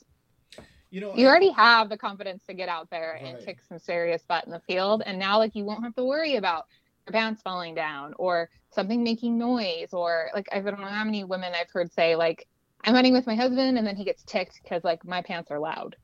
You 0.89 1.03
know, 1.03 1.15
you 1.15 1.27
I, 1.27 1.29
already 1.29 1.51
have 1.51 1.91
the 1.91 1.99
confidence 1.99 2.43
to 2.47 2.55
get 2.55 2.71
out 2.71 2.89
there 2.89 3.21
right. 3.23 3.35
and 3.35 3.45
kick 3.45 3.59
some 3.69 3.79
serious 3.79 4.23
butt 4.27 4.47
in 4.47 4.51
the 4.51 4.61
field. 4.61 5.03
And 5.05 5.19
now, 5.19 5.37
like, 5.37 5.55
you 5.55 5.67
won't 5.67 5.85
have 5.85 5.95
to 5.97 6.05
worry 6.05 6.37
about 6.37 6.69
your 7.07 7.13
pants 7.13 7.43
falling 7.43 7.75
down 7.75 8.15
or 8.17 8.49
something 8.71 9.05
making 9.05 9.37
noise. 9.37 9.93
Or, 9.93 10.31
like, 10.35 10.49
I 10.51 10.61
don't 10.61 10.81
know 10.81 10.87
how 10.87 11.05
many 11.05 11.25
women 11.25 11.53
I've 11.55 11.71
heard 11.71 11.93
say, 11.93 12.17
like, 12.17 12.49
I'm 12.83 12.95
hunting 12.95 13.13
with 13.13 13.27
my 13.27 13.35
husband 13.35 13.77
and 13.77 13.87
then 13.87 13.97
he 13.97 14.05
gets 14.05 14.23
ticked 14.23 14.59
because, 14.63 14.85
like, 14.85 15.05
my 15.05 15.21
pants 15.21 15.51
are 15.51 15.59
loud. 15.59 15.97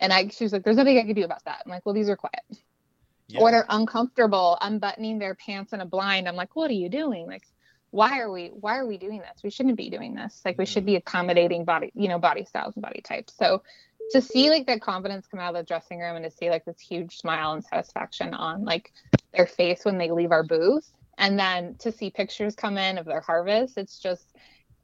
And 0.00 0.14
I, 0.14 0.28
she's 0.28 0.50
like, 0.50 0.64
there's 0.64 0.78
nothing 0.78 0.96
I 0.96 1.02
can 1.02 1.12
do 1.12 1.24
about 1.24 1.44
that. 1.44 1.60
I'm 1.66 1.70
like, 1.70 1.84
well, 1.84 1.94
these 1.94 2.08
are 2.08 2.16
quiet 2.16 2.40
yeah. 3.32 3.40
or 3.40 3.50
they're 3.50 3.66
uncomfortable 3.68 4.58
unbuttoning 4.60 5.18
their 5.18 5.34
pants 5.34 5.72
in 5.72 5.80
a 5.80 5.86
blind. 5.86 6.28
I'm 6.28 6.36
like, 6.36 6.54
what 6.56 6.70
are 6.70 6.74
you 6.74 6.88
doing? 6.88 7.26
Like, 7.26 7.46
why 7.90 8.20
are 8.20 8.30
we 8.30 8.48
why 8.48 8.78
are 8.78 8.86
we 8.86 8.98
doing 8.98 9.18
this? 9.18 9.42
We 9.42 9.50
shouldn't 9.50 9.76
be 9.76 9.90
doing 9.90 10.14
this. 10.14 10.40
Like, 10.44 10.58
we 10.58 10.66
should 10.66 10.82
mm-hmm. 10.82 10.92
be 10.92 10.96
accommodating 10.96 11.64
body, 11.64 11.90
you 11.94 12.08
know, 12.08 12.18
body 12.18 12.44
styles 12.44 12.76
and 12.76 12.82
body 12.82 13.00
types. 13.00 13.34
So 13.36 13.62
to 14.10 14.20
see 14.20 14.50
like 14.50 14.66
that 14.66 14.80
confidence 14.80 15.26
come 15.26 15.40
out 15.40 15.54
of 15.54 15.60
the 15.60 15.66
dressing 15.66 16.00
room 16.00 16.16
and 16.16 16.24
to 16.24 16.30
see 16.30 16.50
like 16.50 16.64
this 16.64 16.80
huge 16.80 17.16
smile 17.16 17.52
and 17.52 17.64
satisfaction 17.64 18.34
on 18.34 18.64
like 18.64 18.92
their 19.32 19.46
face 19.46 19.84
when 19.84 19.98
they 19.98 20.10
leave 20.10 20.32
our 20.32 20.42
booth 20.42 20.90
and 21.18 21.38
then 21.38 21.76
to 21.78 21.92
see 21.92 22.10
pictures 22.10 22.54
come 22.54 22.76
in 22.76 22.98
of 22.98 23.06
their 23.06 23.20
harvest 23.20 23.78
it's 23.78 23.98
just 23.98 24.24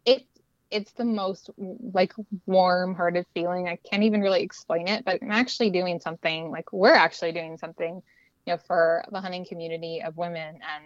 it 0.04 0.24
it's 0.70 0.92
the 0.92 1.04
most 1.04 1.50
like 1.92 2.12
warm 2.46 2.94
hearted 2.94 3.26
feeling 3.34 3.68
i 3.68 3.78
can't 3.88 4.04
even 4.04 4.20
really 4.20 4.42
explain 4.42 4.86
it 4.86 5.04
but 5.04 5.20
i'm 5.22 5.32
actually 5.32 5.70
doing 5.70 5.98
something 5.98 6.50
like 6.50 6.72
we're 6.72 6.94
actually 6.94 7.32
doing 7.32 7.56
something 7.56 8.02
you 8.46 8.52
know 8.52 8.58
for 8.66 9.04
the 9.10 9.20
hunting 9.20 9.44
community 9.44 10.02
of 10.02 10.16
women 10.16 10.54
and 10.54 10.84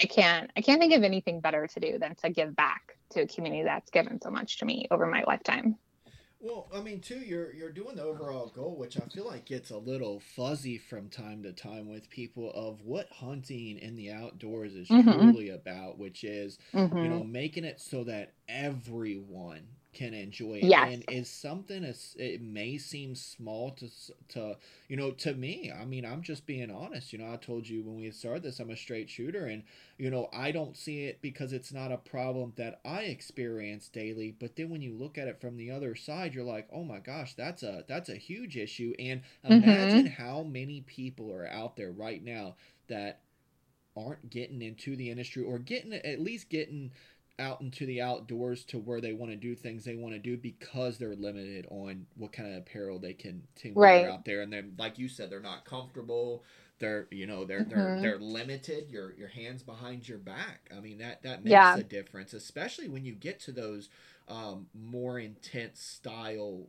i 0.00 0.06
can't 0.06 0.50
i 0.56 0.60
can't 0.60 0.80
think 0.80 0.94
of 0.94 1.02
anything 1.02 1.40
better 1.40 1.66
to 1.66 1.80
do 1.80 1.98
than 1.98 2.14
to 2.14 2.30
give 2.30 2.54
back 2.54 2.96
to 3.10 3.22
a 3.22 3.26
community 3.26 3.64
that's 3.64 3.90
given 3.90 4.20
so 4.20 4.30
much 4.30 4.58
to 4.58 4.64
me 4.64 4.86
over 4.90 5.06
my 5.06 5.24
lifetime 5.26 5.76
well, 6.42 6.68
I 6.74 6.80
mean, 6.80 7.00
too, 7.00 7.18
you're 7.18 7.52
you're 7.52 7.70
doing 7.70 7.96
the 7.96 8.02
overall 8.02 8.50
goal, 8.54 8.74
which 8.78 8.96
I 8.96 9.04
feel 9.08 9.26
like 9.26 9.44
gets 9.44 9.70
a 9.70 9.76
little 9.76 10.20
fuzzy 10.20 10.78
from 10.78 11.10
time 11.10 11.42
to 11.42 11.52
time 11.52 11.86
with 11.86 12.08
people 12.08 12.50
of 12.54 12.80
what 12.80 13.08
hunting 13.12 13.78
in 13.78 13.94
the 13.94 14.10
outdoors 14.10 14.74
is 14.74 14.88
mm-hmm. 14.88 15.10
truly 15.10 15.50
about, 15.50 15.98
which 15.98 16.24
is 16.24 16.58
mm-hmm. 16.72 16.96
you 16.96 17.08
know 17.10 17.22
making 17.22 17.64
it 17.64 17.78
so 17.78 18.04
that 18.04 18.32
everyone 18.48 19.66
can 19.92 20.14
enjoy 20.14 20.54
it 20.54 20.64
yes. 20.64 20.88
and 20.92 21.04
is 21.08 21.28
something 21.28 21.84
as 21.84 22.14
it 22.18 22.40
may 22.40 22.78
seem 22.78 23.14
small 23.14 23.70
to 23.72 23.88
to 24.28 24.56
you 24.88 24.96
know 24.96 25.10
to 25.10 25.34
me 25.34 25.72
i 25.80 25.84
mean 25.84 26.04
i'm 26.04 26.22
just 26.22 26.46
being 26.46 26.70
honest 26.70 27.12
you 27.12 27.18
know 27.18 27.32
i 27.32 27.36
told 27.36 27.68
you 27.68 27.82
when 27.82 27.96
we 27.96 28.10
started 28.10 28.42
this 28.42 28.60
i'm 28.60 28.70
a 28.70 28.76
straight 28.76 29.10
shooter 29.10 29.46
and 29.46 29.64
you 29.98 30.08
know 30.08 30.28
i 30.32 30.52
don't 30.52 30.76
see 30.76 31.04
it 31.04 31.20
because 31.20 31.52
it's 31.52 31.72
not 31.72 31.90
a 31.90 31.96
problem 31.96 32.52
that 32.56 32.80
i 32.84 33.00
experience 33.00 33.88
daily 33.88 34.34
but 34.38 34.54
then 34.54 34.70
when 34.70 34.80
you 34.80 34.94
look 34.94 35.18
at 35.18 35.26
it 35.26 35.40
from 35.40 35.56
the 35.56 35.70
other 35.70 35.96
side 35.96 36.34
you're 36.34 36.44
like 36.44 36.68
oh 36.72 36.84
my 36.84 37.00
gosh 37.00 37.34
that's 37.34 37.62
a 37.64 37.84
that's 37.88 38.08
a 38.08 38.16
huge 38.16 38.56
issue 38.56 38.94
and 38.98 39.22
mm-hmm. 39.44 39.54
imagine 39.54 40.06
mm-hmm. 40.06 40.22
how 40.22 40.42
many 40.42 40.82
people 40.82 41.34
are 41.34 41.48
out 41.48 41.76
there 41.76 41.90
right 41.90 42.24
now 42.24 42.54
that 42.88 43.20
aren't 43.96 44.30
getting 44.30 44.62
into 44.62 44.94
the 44.94 45.10
industry 45.10 45.42
or 45.42 45.58
getting 45.58 45.92
at 45.92 46.20
least 46.20 46.48
getting 46.48 46.92
out 47.40 47.60
into 47.60 47.86
the 47.86 48.00
outdoors 48.00 48.64
to 48.66 48.78
where 48.78 49.00
they 49.00 49.12
want 49.12 49.32
to 49.32 49.36
do 49.36 49.54
things 49.54 49.84
they 49.84 49.96
want 49.96 50.14
to 50.14 50.20
do 50.20 50.36
because 50.36 50.98
they're 50.98 51.16
limited 51.16 51.66
on 51.70 52.06
what 52.16 52.32
kind 52.32 52.52
of 52.52 52.58
apparel 52.58 52.98
they 52.98 53.14
can, 53.14 53.42
can 53.58 53.74
right. 53.74 54.02
wear 54.02 54.12
out 54.12 54.24
there 54.24 54.42
and 54.42 54.52
then 54.52 54.74
like 54.78 54.98
you 54.98 55.08
said 55.08 55.30
they're 55.30 55.40
not 55.40 55.64
comfortable 55.64 56.44
they're 56.80 57.06
you 57.10 57.26
know 57.26 57.44
they're 57.44 57.60
mm-hmm. 57.60 57.70
they're 57.70 58.00
they're 58.00 58.18
limited 58.18 58.90
your 58.90 59.14
your 59.14 59.28
hands 59.28 59.62
behind 59.62 60.08
your 60.08 60.18
back 60.18 60.70
i 60.76 60.80
mean 60.80 60.98
that 60.98 61.22
that 61.22 61.44
makes 61.44 61.52
yeah. 61.52 61.76
a 61.76 61.82
difference 61.82 62.32
especially 62.32 62.88
when 62.88 63.04
you 63.04 63.14
get 63.14 63.38
to 63.38 63.52
those 63.52 63.88
um, 64.28 64.66
more 64.74 65.18
intense 65.18 65.80
style 65.80 66.66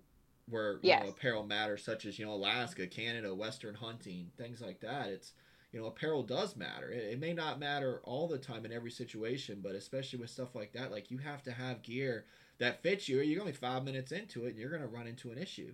where 0.50 0.80
yes. 0.82 1.00
you 1.00 1.06
know 1.06 1.12
apparel 1.12 1.44
matters 1.44 1.84
such 1.84 2.06
as 2.06 2.20
you 2.20 2.26
know 2.26 2.34
alaska 2.34 2.86
canada 2.86 3.34
western 3.34 3.76
hunting 3.76 4.30
things 4.38 4.62
like 4.62 4.82
that 4.82 5.08
it's 5.08 5.32
you 5.72 5.80
know, 5.80 5.88
apparel 5.88 6.24
does 6.24 6.56
matter. 6.56 6.90
It, 6.90 7.14
it, 7.14 7.20
may 7.20 7.34
not 7.34 7.60
matter 7.60 8.02
all 8.04 8.28
the 8.28 8.38
time 8.38 8.66
in 8.66 8.74
every 8.74 8.92
situation, 8.92 9.60
but 9.64 9.76
especially 9.76 10.20
with 10.20 10.30
stuff 10.30 10.54
like 10.54 10.74
that, 10.74 10.92
like 10.92 11.10
you 11.10 11.18
have 11.20 11.44
to 11.44 11.52
have 11.52 11.82
gear 11.82 12.26
that 12.58 12.84
fits 12.84 13.08
you, 13.08 13.20
or 13.20 13.24
you're 13.24 13.42
only 13.42 13.54
five 13.54 13.84
minutes 13.84 14.12
into 14.12 14.46
it 14.46 14.50
and 14.50 14.58
you're 14.58 14.70
going 14.70 14.82
to 14.82 14.88
run 14.88 15.08
into 15.08 15.32
an 15.32 15.38
issue. 15.38 15.74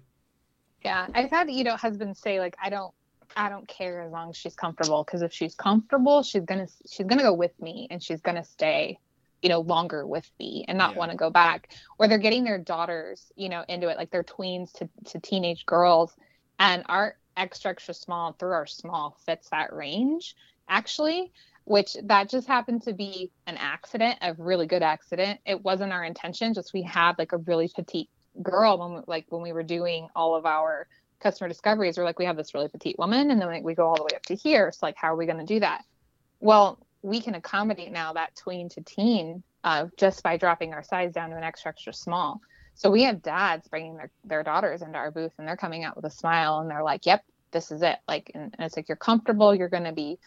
Yeah. 0.84 1.08
I've 1.14 1.32
had, 1.32 1.50
you 1.50 1.64
know, 1.64 1.76
husbands 1.76 2.20
say, 2.20 2.40
like, 2.40 2.56
I 2.64 2.70
don't, 2.70 2.94
I 3.36 3.50
don't 3.50 3.68
care 3.68 4.02
as 4.02 4.12
long 4.12 4.30
as 4.30 4.38
she's 4.38 4.56
comfortable. 4.56 5.04
Cause 5.04 5.22
if 5.22 5.34
she's 5.34 5.56
comfortable, 5.56 6.24
she's 6.24 6.46
going 6.46 6.66
to, 6.66 6.74
she's 6.88 7.06
going 7.06 7.18
to 7.18 7.26
go 7.26 7.34
with 7.34 7.60
me 7.60 7.88
and 7.90 8.02
she's 8.02 8.22
going 8.22 8.38
to 8.38 8.44
stay 8.44 9.00
you 9.44 9.50
know 9.50 9.60
longer 9.60 10.08
with 10.08 10.28
me 10.40 10.66
and 10.68 10.80
not 10.80 10.94
yeah. 10.94 10.98
want 10.98 11.12
to 11.12 11.18
go 11.18 11.30
back 11.30 11.76
or 12.00 12.08
they're 12.08 12.18
getting 12.18 12.44
their 12.44 12.58
daughters 12.58 13.32
you 13.36 13.50
know 13.50 13.64
into 13.68 13.88
it 13.88 13.96
like 13.96 14.10
they're 14.10 14.24
tweens 14.24 14.72
to, 14.72 14.90
to 15.06 15.20
teenage 15.20 15.64
girls 15.68 16.16
and 16.58 16.84
our 16.88 17.18
extra 17.38 17.72
extra 17.72 17.94
small 17.94 18.34
through 18.34 18.52
our 18.52 18.66
small 18.66 19.16
fits 19.26 19.50
that 19.50 19.72
range 19.74 20.36
actually 20.68 21.32
which 21.68 21.98
that 22.04 22.30
just 22.30 22.48
happened 22.48 22.82
to 22.82 22.94
be 22.94 23.30
an 23.46 23.58
accident 23.58 24.18
a 24.22 24.34
really 24.36 24.68
good 24.68 24.82
accident. 24.84 25.38
It 25.46 25.62
wasn't 25.62 25.92
our 25.92 26.06
intention 26.06 26.54
just 26.54 26.74
we 26.74 26.82
had 26.82 27.18
like 27.18 27.34
a 27.34 27.38
really 27.38 27.68
petite 27.68 28.10
girl 28.42 28.78
when 28.78 28.94
we, 28.94 29.02
like 29.06 29.26
when 29.30 29.42
we 29.42 29.52
were 29.52 29.64
doing 29.64 30.08
all 30.16 30.34
of 30.36 30.46
our 30.46 30.88
customer 31.20 31.50
discoveries 31.50 31.98
we're 31.98 32.06
like 32.06 32.20
we 32.20 32.26
have 32.26 32.38
this 32.38 32.54
really 32.54 32.70
petite 32.70 32.98
woman 32.98 33.32
and 33.32 33.42
then 33.42 33.50
like, 33.50 33.64
we 33.64 33.76
go 33.76 33.86
all 33.86 33.96
the 33.96 34.04
way 34.04 34.16
up 34.16 34.24
to 34.24 34.36
here. 34.36 34.72
So 34.72 34.86
like 34.86 34.96
how 34.96 35.14
are 35.14 35.18
we 35.18 35.26
going 35.26 35.40
to 35.40 35.46
do 35.46 35.60
that? 35.60 35.84
Well 36.40 36.80
we 37.02 37.20
can 37.20 37.36
accommodate 37.36 37.92
now 37.92 38.14
that 38.14 38.36
tween 38.36 38.70
to 38.70 38.82
teen 38.82 39.44
uh, 39.66 39.88
just 39.98 40.24
by 40.24 40.38
dropping 40.38 40.74
our 40.74 40.84
size 40.84 41.12
down 41.12 41.32
to 41.32 41.36
an 41.36 41.44
extra 41.44 41.70
extra 41.70 41.94
small 41.94 42.40
so 42.78 42.92
we 42.92 43.04
have 43.04 43.24
dads 43.24 43.68
bringing 43.68 43.98
their, 43.98 44.12
their 44.24 44.44
daughters 44.44 44.84
into 44.84 44.98
our 44.98 45.10
booth 45.10 45.34
and 45.40 45.48
they're 45.48 45.58
coming 45.58 45.84
out 45.84 45.96
with 45.96 46.06
a 46.06 46.12
smile 46.12 46.60
and 46.60 46.70
they're 46.70 46.84
like, 46.84 47.08
yep, 47.08 47.24
this 47.50 47.72
is 47.72 47.82
it. 47.82 47.98
Like, 48.08 48.32
and, 48.36 48.54
and 48.56 48.66
it's 48.66 48.78
like, 48.78 48.88
you're 48.88 48.96
comfortable. 48.96 49.56
You're 49.56 49.68
going 49.68 49.86
to 49.86 49.92
be 49.92 50.20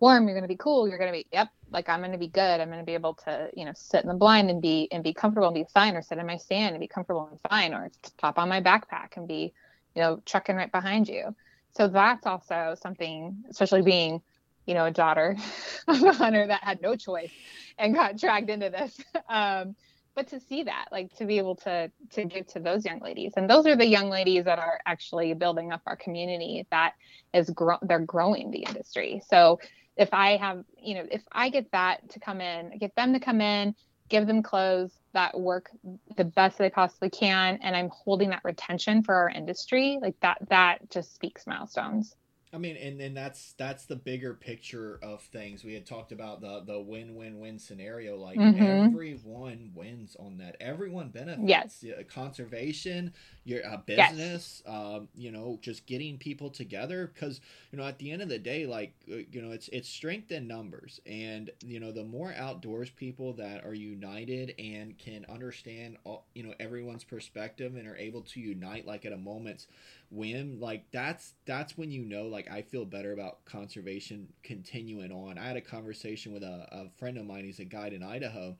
warm. 0.00 0.24
You're 0.24 0.34
going 0.34 0.44
to 0.44 0.48
be 0.48 0.58
cool. 0.58 0.86
You're 0.86 0.98
going 0.98 1.10
to 1.10 1.16
be, 1.18 1.26
yep, 1.32 1.48
like 1.70 1.88
I'm 1.88 2.00
going 2.00 2.12
to 2.12 2.18
be 2.18 2.28
good. 2.28 2.60
I'm 2.60 2.68
going 2.68 2.78
to 2.78 2.84
be 2.84 2.92
able 2.92 3.14
to, 3.24 3.48
you 3.56 3.64
know, 3.64 3.72
sit 3.74 4.02
in 4.02 4.08
the 4.08 4.14
blind 4.14 4.50
and 4.50 4.60
be, 4.60 4.86
and 4.92 5.02
be 5.02 5.14
comfortable 5.14 5.48
and 5.48 5.54
be 5.54 5.64
fine 5.72 5.96
or 5.96 6.02
sit 6.02 6.18
in 6.18 6.26
my 6.26 6.36
stand 6.36 6.74
and 6.74 6.80
be 6.80 6.88
comfortable 6.88 7.26
and 7.30 7.40
fine 7.48 7.72
or 7.72 7.90
pop 8.18 8.38
on 8.38 8.50
my 8.50 8.60
backpack 8.60 9.16
and 9.16 9.26
be, 9.26 9.54
you 9.94 10.02
know, 10.02 10.20
trucking 10.26 10.56
right 10.56 10.70
behind 10.70 11.08
you. 11.08 11.34
So 11.74 11.88
that's 11.88 12.26
also 12.26 12.76
something, 12.82 13.44
especially 13.48 13.80
being, 13.80 14.20
you 14.66 14.74
know, 14.74 14.84
a 14.84 14.90
daughter 14.90 15.38
of 15.88 16.02
a 16.02 16.12
hunter 16.12 16.46
that 16.48 16.64
had 16.64 16.82
no 16.82 16.96
choice 16.96 17.32
and 17.78 17.94
got 17.94 18.18
dragged 18.18 18.50
into 18.50 18.68
this. 18.68 19.00
Um, 19.26 19.74
but 20.14 20.28
to 20.28 20.40
see 20.40 20.62
that 20.64 20.86
like 20.92 21.14
to 21.16 21.24
be 21.24 21.38
able 21.38 21.56
to 21.56 21.90
to 22.12 22.24
give 22.24 22.46
to 22.48 22.60
those 22.60 22.84
young 22.84 23.00
ladies. 23.00 23.32
And 23.36 23.48
those 23.48 23.66
are 23.66 23.76
the 23.76 23.86
young 23.86 24.10
ladies 24.10 24.44
that 24.44 24.58
are 24.58 24.80
actually 24.86 25.34
building 25.34 25.72
up 25.72 25.82
our 25.86 25.96
community 25.96 26.66
that 26.70 26.94
is 27.32 27.50
grow 27.50 27.78
they're 27.82 27.98
growing 27.98 28.50
the 28.50 28.64
industry. 28.68 29.22
So 29.28 29.58
if 29.96 30.12
i 30.12 30.36
have 30.36 30.64
you 30.80 30.94
know 30.94 31.06
if 31.10 31.22
i 31.32 31.48
get 31.48 31.70
that 31.72 32.08
to 32.10 32.20
come 32.20 32.40
in 32.40 32.76
get 32.78 32.94
them 32.96 33.12
to 33.12 33.20
come 33.20 33.40
in 33.40 33.74
give 34.08 34.26
them 34.26 34.42
clothes 34.42 34.92
that 35.12 35.38
work 35.38 35.70
the 36.16 36.24
best 36.24 36.58
they 36.58 36.70
possibly 36.70 37.10
can 37.10 37.58
and 37.62 37.76
i'm 37.76 37.88
holding 37.88 38.30
that 38.30 38.40
retention 38.44 39.02
for 39.02 39.14
our 39.14 39.28
industry 39.28 39.98
like 40.00 40.18
that 40.20 40.38
that 40.48 40.78
just 40.90 41.14
speaks 41.14 41.46
milestones 41.46 42.14
I 42.54 42.58
mean, 42.58 42.76
and, 42.76 43.00
and 43.00 43.16
that's 43.16 43.54
that's 43.58 43.86
the 43.86 43.96
bigger 43.96 44.32
picture 44.32 45.00
of 45.02 45.22
things. 45.22 45.64
We 45.64 45.74
had 45.74 45.86
talked 45.86 46.12
about 46.12 46.40
the 46.40 46.62
the 46.64 46.80
win 46.80 47.16
win 47.16 47.40
win 47.40 47.58
scenario. 47.58 48.16
Like 48.16 48.38
mm-hmm. 48.38 48.62
everyone 48.62 49.72
wins 49.74 50.16
on 50.20 50.38
that. 50.38 50.56
Everyone 50.60 51.08
benefits. 51.08 51.42
Yes. 51.82 51.84
Conservation, 52.08 53.12
your 53.44 53.60
a 53.62 53.78
business, 53.78 54.62
yes. 54.64 54.74
um, 54.74 55.08
you 55.16 55.32
know, 55.32 55.58
just 55.62 55.84
getting 55.86 56.16
people 56.16 56.48
together. 56.48 57.10
Because 57.12 57.40
you 57.72 57.78
know, 57.78 57.84
at 57.84 57.98
the 57.98 58.12
end 58.12 58.22
of 58.22 58.28
the 58.28 58.38
day, 58.38 58.66
like 58.66 58.94
uh, 59.10 59.16
you 59.32 59.42
know, 59.42 59.50
it's 59.50 59.68
it's 59.68 59.88
strength 59.88 60.30
in 60.30 60.46
numbers, 60.46 61.00
and 61.06 61.50
you 61.64 61.80
know, 61.80 61.90
the 61.90 62.04
more 62.04 62.32
outdoors 62.36 62.88
people 62.90 63.32
that 63.32 63.64
are 63.64 63.74
united 63.74 64.54
and 64.60 64.96
can 64.98 65.26
understand, 65.28 65.96
all, 66.04 66.24
you 66.34 66.44
know, 66.44 66.54
everyone's 66.60 67.04
perspective 67.04 67.74
and 67.74 67.88
are 67.88 67.96
able 67.96 68.22
to 68.22 68.38
unite, 68.38 68.86
like 68.86 69.04
at 69.04 69.12
a 69.12 69.16
moment's 69.16 69.66
whim 70.14 70.60
like 70.60 70.84
that's 70.92 71.34
that's 71.44 71.76
when 71.76 71.90
you 71.90 72.04
know 72.04 72.24
like 72.24 72.50
i 72.50 72.62
feel 72.62 72.84
better 72.84 73.12
about 73.12 73.44
conservation 73.44 74.28
continuing 74.42 75.10
on. 75.10 75.38
I 75.38 75.46
had 75.46 75.56
a 75.56 75.60
conversation 75.60 76.32
with 76.32 76.42
a, 76.42 76.66
a 76.70 76.88
friend 76.98 77.18
of 77.18 77.26
mine 77.26 77.44
he's 77.44 77.58
a 77.58 77.64
guide 77.64 77.92
in 77.92 78.02
idaho 78.02 78.56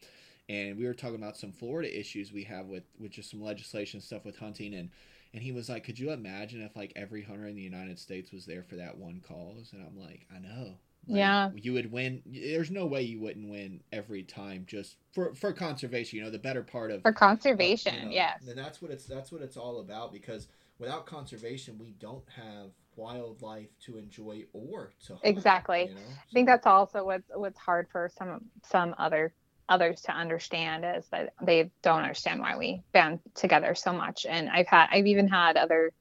and 0.49 0.77
we 0.77 0.87
were 0.87 0.95
talking 0.95 1.17
about 1.17 1.37
some 1.37 1.53
florida 1.53 1.99
issues 1.99 2.33
we 2.33 2.45
have 2.45 2.67
with 2.67 2.85
with 2.99 3.13
just 3.13 3.31
some 3.31 3.43
legislation 3.43 4.01
stuff 4.01 4.25
with 4.25 4.39
hunting 4.39 4.75
and 4.75 4.91
and 5.33 5.43
he 5.43 5.53
was 5.53 5.69
like 5.69 5.85
could 5.85 5.99
you 5.99 6.11
imagine 6.11 6.61
if 6.61 6.75
like 6.77 6.93
every 6.97 7.23
hunter 7.23 7.47
in 7.47 7.55
the 7.55 7.63
united 7.63 7.99
states 7.99 8.33
was 8.33 8.45
there 8.47 8.63
for 8.63 8.77
that 8.77 8.97
one 8.97 9.23
cause? 9.27 9.73
And 9.73 9.83
i'm 9.87 9.99
like 9.99 10.27
i 10.35 10.39
know. 10.39 10.75
Like, 11.07 11.19
yeah. 11.19 11.51
you 11.55 11.75
would 11.75 11.93
win 11.93 12.23
there's 12.25 12.71
no 12.71 12.87
way 12.87 13.03
you 13.03 13.21
wouldn't 13.21 13.51
win 13.51 13.81
every 13.93 14.23
time 14.23 14.65
just 14.67 14.97
for 15.13 15.35
for 15.35 15.53
conservation 15.53 16.19
you 16.19 16.25
know 16.25 16.31
the 16.31 16.39
better 16.39 16.63
part 16.63 16.91
of 16.91 17.03
for 17.03 17.13
conservation 17.13 17.95
you 17.95 18.05
know, 18.07 18.11
yes. 18.11 18.47
and 18.49 18.57
that's 18.57 18.81
what 18.81 18.91
it's 18.91 19.05
that's 19.05 19.31
what 19.31 19.43
it's 19.43 19.59
all 19.59 19.81
about 19.81 20.15
because 20.15 20.49
without 20.79 21.07
conservation, 21.07 21.79
we 21.79 21.93
don't 21.99 22.25
have 22.37 22.71
wildlife 22.97 23.69
to 23.81 23.99
enjoy 23.99 24.45
or 24.53 24.93
to 25.07 25.15
hunt, 25.15 25.25
exactly. 25.25 25.89
You 25.89 25.95
know? 25.95 26.01
so. 26.01 26.13
I 26.31 26.33
think 26.33 26.47
that's 26.47 26.67
also 26.67 27.05
what's 27.05 27.29
what's 27.35 27.59
hard 27.59 27.89
for 27.91 28.11
some 28.17 28.43
some 28.65 28.95
other 28.99 29.35
others 29.69 30.03
to 30.03 30.13
understand 30.13 30.85
is 30.85 31.07
that 31.09 31.33
they 31.43 31.71
don't 31.83 32.03
understand 32.03 32.41
why 32.41 32.57
we 32.57 32.83
band 32.93 33.21
together 33.35 33.75
so 33.75 33.93
much. 33.93 34.27
And 34.29 34.49
I've 34.51 34.67
had 34.67 34.89
I've 34.91 35.07
even 35.07 35.29
had 35.29 35.57
other 35.57 35.93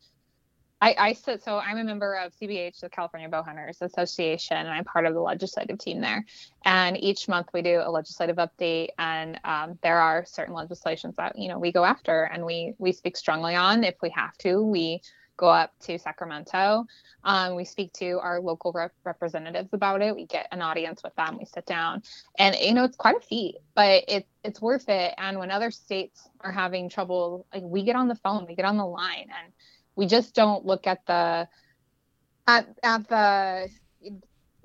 I, 0.84 0.96
I 0.98 1.14
sit 1.14 1.42
so 1.42 1.60
I'm 1.60 1.78
a 1.78 1.84
member 1.86 2.16
of 2.16 2.34
CBH, 2.34 2.82
the 2.82 2.90
California 2.90 3.30
Bowhunters 3.30 3.82
Association, 3.82 4.58
and 4.58 4.68
I'm 4.68 4.84
part 4.84 5.06
of 5.06 5.14
the 5.14 5.22
legislative 5.22 5.78
team 5.78 6.02
there. 6.02 6.26
And 6.66 7.02
each 7.02 7.30
month 7.30 7.48
we 7.54 7.62
do 7.62 7.82
a 7.82 7.90
legislative 7.90 8.36
update, 8.36 8.90
and 9.00 9.40
um, 9.46 9.80
there 9.82 9.98
are 9.98 10.26
certain 10.26 10.54
legislations 10.54 11.16
that 11.16 11.38
you 11.38 11.48
know 11.48 11.58
we 11.58 11.72
go 11.72 11.86
after 11.86 12.24
and 12.24 12.46
we 12.46 12.74
we 12.80 12.92
speak 12.92 13.16
strongly 13.16 13.56
on 13.56 13.86
if 13.86 13.96
we 14.02 14.10
have 14.10 14.38
to. 14.40 14.62
We 14.62 15.02
go 15.38 15.48
up 15.48 15.72
to 15.84 15.98
Sacramento. 15.98 16.86
Um, 17.24 17.56
we 17.56 17.64
speak 17.64 17.94
to 17.94 18.20
our 18.20 18.42
local 18.42 18.74
rep- 18.74 18.92
representatives 19.06 19.70
about 19.72 20.02
it. 20.02 20.14
We 20.14 20.26
get 20.26 20.50
an 20.52 20.62
audience 20.62 21.02
with 21.02 21.16
them. 21.16 21.38
We 21.40 21.46
sit 21.46 21.66
down, 21.66 22.04
and 22.38 22.58
you 22.60 22.74
know 22.74 22.84
it's 22.84 22.98
quite 22.98 23.16
a 23.16 23.22
feat, 23.22 23.56
but 23.74 24.04
it's 24.10 24.30
it's 24.44 24.62
worth 24.62 24.90
it. 24.90 25.14
And 25.18 25.40
when 25.40 25.50
other 25.50 25.72
states 25.72 26.28
are 26.42 26.52
having 26.52 26.90
trouble, 26.90 27.48
like 27.54 27.64
we 27.64 27.84
get 27.84 27.96
on 27.96 28.10
the 28.10 28.16
phone, 28.16 28.46
we 28.46 28.56
get 28.56 28.66
on 28.66 28.76
the 28.76 28.86
line, 28.86 29.30
and 29.44 29.54
we 29.96 30.06
just 30.06 30.34
don't 30.36 30.66
look 30.66 30.88
at 30.88 31.06
the 31.06 31.48
at 32.48 32.68
at 32.84 33.08
the 33.08 33.70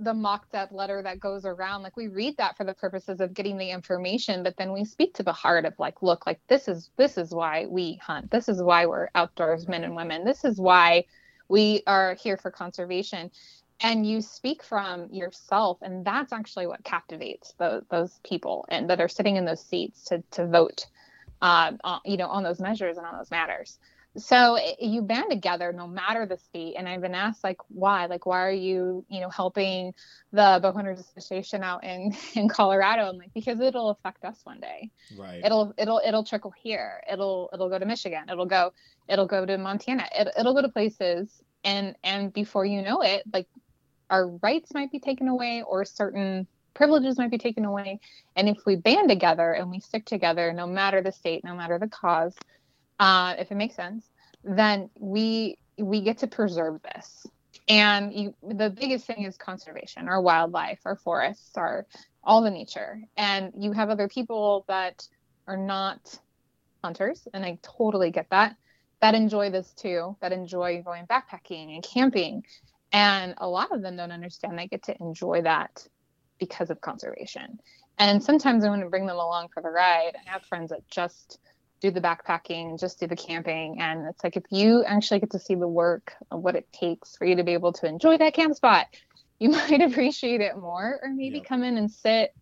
the 0.01 0.15
mocked 0.15 0.55
up 0.55 0.71
letter 0.71 1.03
that 1.03 1.19
goes 1.19 1.45
around. 1.45 1.83
Like 1.83 1.97
we 1.97 2.07
read 2.07 2.37
that 2.37 2.57
for 2.57 2.65
the 2.65 2.75
purposes 2.75 3.21
of 3.21 3.35
getting 3.35 3.59
the 3.59 3.71
information 3.71 4.43
but 4.43 4.57
then 4.57 4.73
we 4.73 4.85
speak 4.85 5.15
to 5.15 5.23
the 5.23 5.33
heart 5.33 5.65
of 5.65 5.75
like 5.79 6.03
look 6.03 6.27
like 6.27 6.41
this 6.49 6.69
is 6.69 6.91
this 6.97 7.19
is 7.19 7.33
why 7.33 7.67
we 7.67 7.99
hunt. 8.03 8.31
This 8.31 8.49
is 8.49 8.63
why 8.63 8.87
we're 8.87 9.09
outdoors 9.15 9.69
men 9.69 9.85
and 9.85 9.97
women. 9.97 10.25
This 10.25 10.45
is 10.45 10.61
why 10.61 11.05
we 11.49 11.83
are 11.87 12.15
here 12.15 12.37
for 12.37 12.51
conservation. 12.51 13.31
And 13.81 14.05
you 14.05 14.21
speak 14.23 14.65
from 14.65 15.09
yourself 15.13 15.79
and 15.83 16.05
that's 16.05 16.33
actually 16.33 16.67
what 16.67 16.83
captivates 16.83 17.55
the, 17.59 17.85
those 17.91 18.19
people 18.25 18.67
and 18.69 18.91
that 18.91 19.01
are 19.01 19.09
sitting 19.09 19.37
in 19.37 19.45
those 19.45 19.65
seats 19.65 20.03
to, 20.05 20.23
to 20.33 20.47
vote 20.47 20.87
uh, 21.43 21.73
on, 21.85 22.01
you 22.05 22.17
know 22.17 22.27
on 22.27 22.43
those 22.43 22.59
measures 22.61 22.97
and 22.97 23.07
on 23.07 23.17
those 23.17 23.31
matters 23.31 23.79
so 24.19 24.55
eh, 24.57 24.75
it, 24.79 24.87
you 24.87 25.03
band 25.03 25.27
together 25.31 25.73
no 25.73 25.87
matter 25.87 26.27
the 26.27 26.37
state 26.37 26.75
and 26.77 26.89
i've 26.89 27.01
been 27.01 27.15
asked 27.15 27.43
like 27.45 27.59
why? 27.69 28.07
Like 28.07 28.27
why 28.27 28.41
are 28.41 28.51
you 28.51 29.05
you 29.09 29.21
know 29.21 29.31
helping 29.31 29.95
the 30.33 30.59
bow 30.63 30.73
hunters 30.73 31.01
association 31.01 31.63
out 31.63 31.85
in 31.85 32.15
in 32.35 32.49
colorado? 32.49 33.09
I'm 33.09 33.17
like 33.17 33.33
because 33.35 33.61
it'll 33.61 33.91
affect 33.91 34.25
us 34.25 34.41
one 34.45 34.61
day. 34.61 34.91
Right. 35.17 35.43
It'll 35.45 35.73
it'll 35.79 36.01
it'll 36.05 36.25
trickle 36.25 36.53
here. 36.63 37.01
It'll 37.11 37.51
it'll 37.53 37.69
go 37.69 37.79
to 37.79 37.87
michigan. 37.87 38.25
It'll 38.31 38.47
go 38.47 38.73
it'll 39.09 39.27
go 39.27 39.47
to 39.47 39.59
montana. 39.59 40.07
It, 40.15 40.29
it'll 40.39 40.55
go 40.55 40.63
to 40.63 40.69
places 40.69 41.43
and 41.65 41.97
and 42.03 42.33
before 42.33 42.65
you 42.65 42.83
know 42.83 43.01
it 43.03 43.23
like 43.33 43.47
our 44.11 44.29
rights 44.43 44.73
might 44.75 44.91
be 44.91 45.01
taken 45.01 45.29
away 45.29 45.63
or 45.67 45.85
certain 45.85 46.47
privileges 46.75 47.19
might 47.19 47.31
be 47.31 47.39
taken 47.39 47.65
away. 47.65 47.99
And 48.37 48.49
if 48.49 48.59
we 48.65 48.77
band 48.77 49.09
together 49.09 49.53
and 49.53 49.71
we 49.71 49.81
stick 49.81 50.05
together 50.05 50.53
no 50.53 50.67
matter 50.67 51.03
the 51.03 51.13
state 51.13 51.45
no 51.45 51.55
matter 51.55 51.79
the 51.79 51.89
cause 51.89 52.35
uh, 52.99 53.35
if 53.39 53.51
it 53.51 53.57
makes 53.57 53.75
sense, 53.75 54.11
then 54.45 54.91
we 54.99 55.59
we 55.79 56.01
get 56.01 56.19
to 56.19 56.27
preserve 56.27 56.81
this. 56.83 57.27
And 57.69 58.13
you, 58.13 58.35
the 58.43 58.71
biggest 58.71 59.07
thing 59.07 59.25
is 59.25 59.37
conservation, 59.37 60.09
our 60.09 60.21
wildlife, 60.21 60.81
our 60.85 60.97
forests, 60.97 61.57
our 61.57 61.87
all 62.25 62.43
the 62.43 62.51
nature. 62.51 63.01
And 63.17 63.53
you 63.59 63.73
have 63.73 63.91
other 63.91 64.09
people 64.09 64.65
that 64.69 65.07
are 65.47 65.57
not 65.57 66.19
hunters, 66.83 67.27
and 67.33 67.45
I 67.45 67.59
totally 67.63 68.11
get 68.11 68.31
that. 68.31 68.57
That 69.01 69.15
enjoy 69.15 69.51
this 69.51 69.73
too. 69.75 70.17
That 70.21 70.33
enjoy 70.33 70.83
going 70.83 71.07
backpacking 71.07 71.75
and 71.75 71.83
camping, 71.83 72.45
and 72.93 73.35
a 73.39 73.49
lot 73.49 73.73
of 73.73 73.83
them 73.83 73.97
don't 73.97 74.13
understand 74.13 74.59
they 74.59 74.67
get 74.67 74.85
to 74.85 74.97
enjoy 75.01 75.43
that 75.43 75.87
because 76.39 76.71
of 76.71 76.81
conservation. 76.81 77.61
And 77.99 78.23
sometimes 78.23 78.65
I 78.65 78.69
want 78.69 78.83
to 78.83 78.89
bring 78.89 79.07
them 79.07 79.17
along 79.17 79.49
for 79.53 79.63
the 79.63 79.71
ride. 79.71 80.13
I 80.15 80.31
have 80.31 80.43
friends 80.43 80.71
that 80.71 80.89
just 80.89 81.39
do 81.81 81.91
the 81.91 82.01
backpacking, 82.01 82.79
just 82.79 83.01
do 83.01 83.07
the 83.07 83.17
camping. 83.17 83.81
And 83.81 84.07
it's 84.07 84.23
like 84.25 84.37
if 84.37 84.45
you 84.51 84.85
actually 84.85 85.21
get 85.21 85.31
to 85.31 85.39
see 85.39 85.55
the 85.55 85.69
work 85.69 86.15
of 86.31 86.41
what 86.41 86.57
it 86.57 86.71
takes 86.73 87.17
for 87.17 87.25
you 87.25 87.37
to 87.37 87.45
be 87.45 87.53
able 87.53 87.73
to 87.75 87.87
enjoy 87.87 88.19
that 88.19 88.35
camp 88.35 88.55
spot, 88.55 88.87
you 89.39 89.51
might 89.51 89.81
appreciate 89.81 90.41
it 90.41 90.57
more, 90.57 90.99
or 91.03 91.11
maybe 91.11 91.41
come 91.41 91.63
in 91.63 91.79
and 91.79 91.91
sit, 91.91 92.35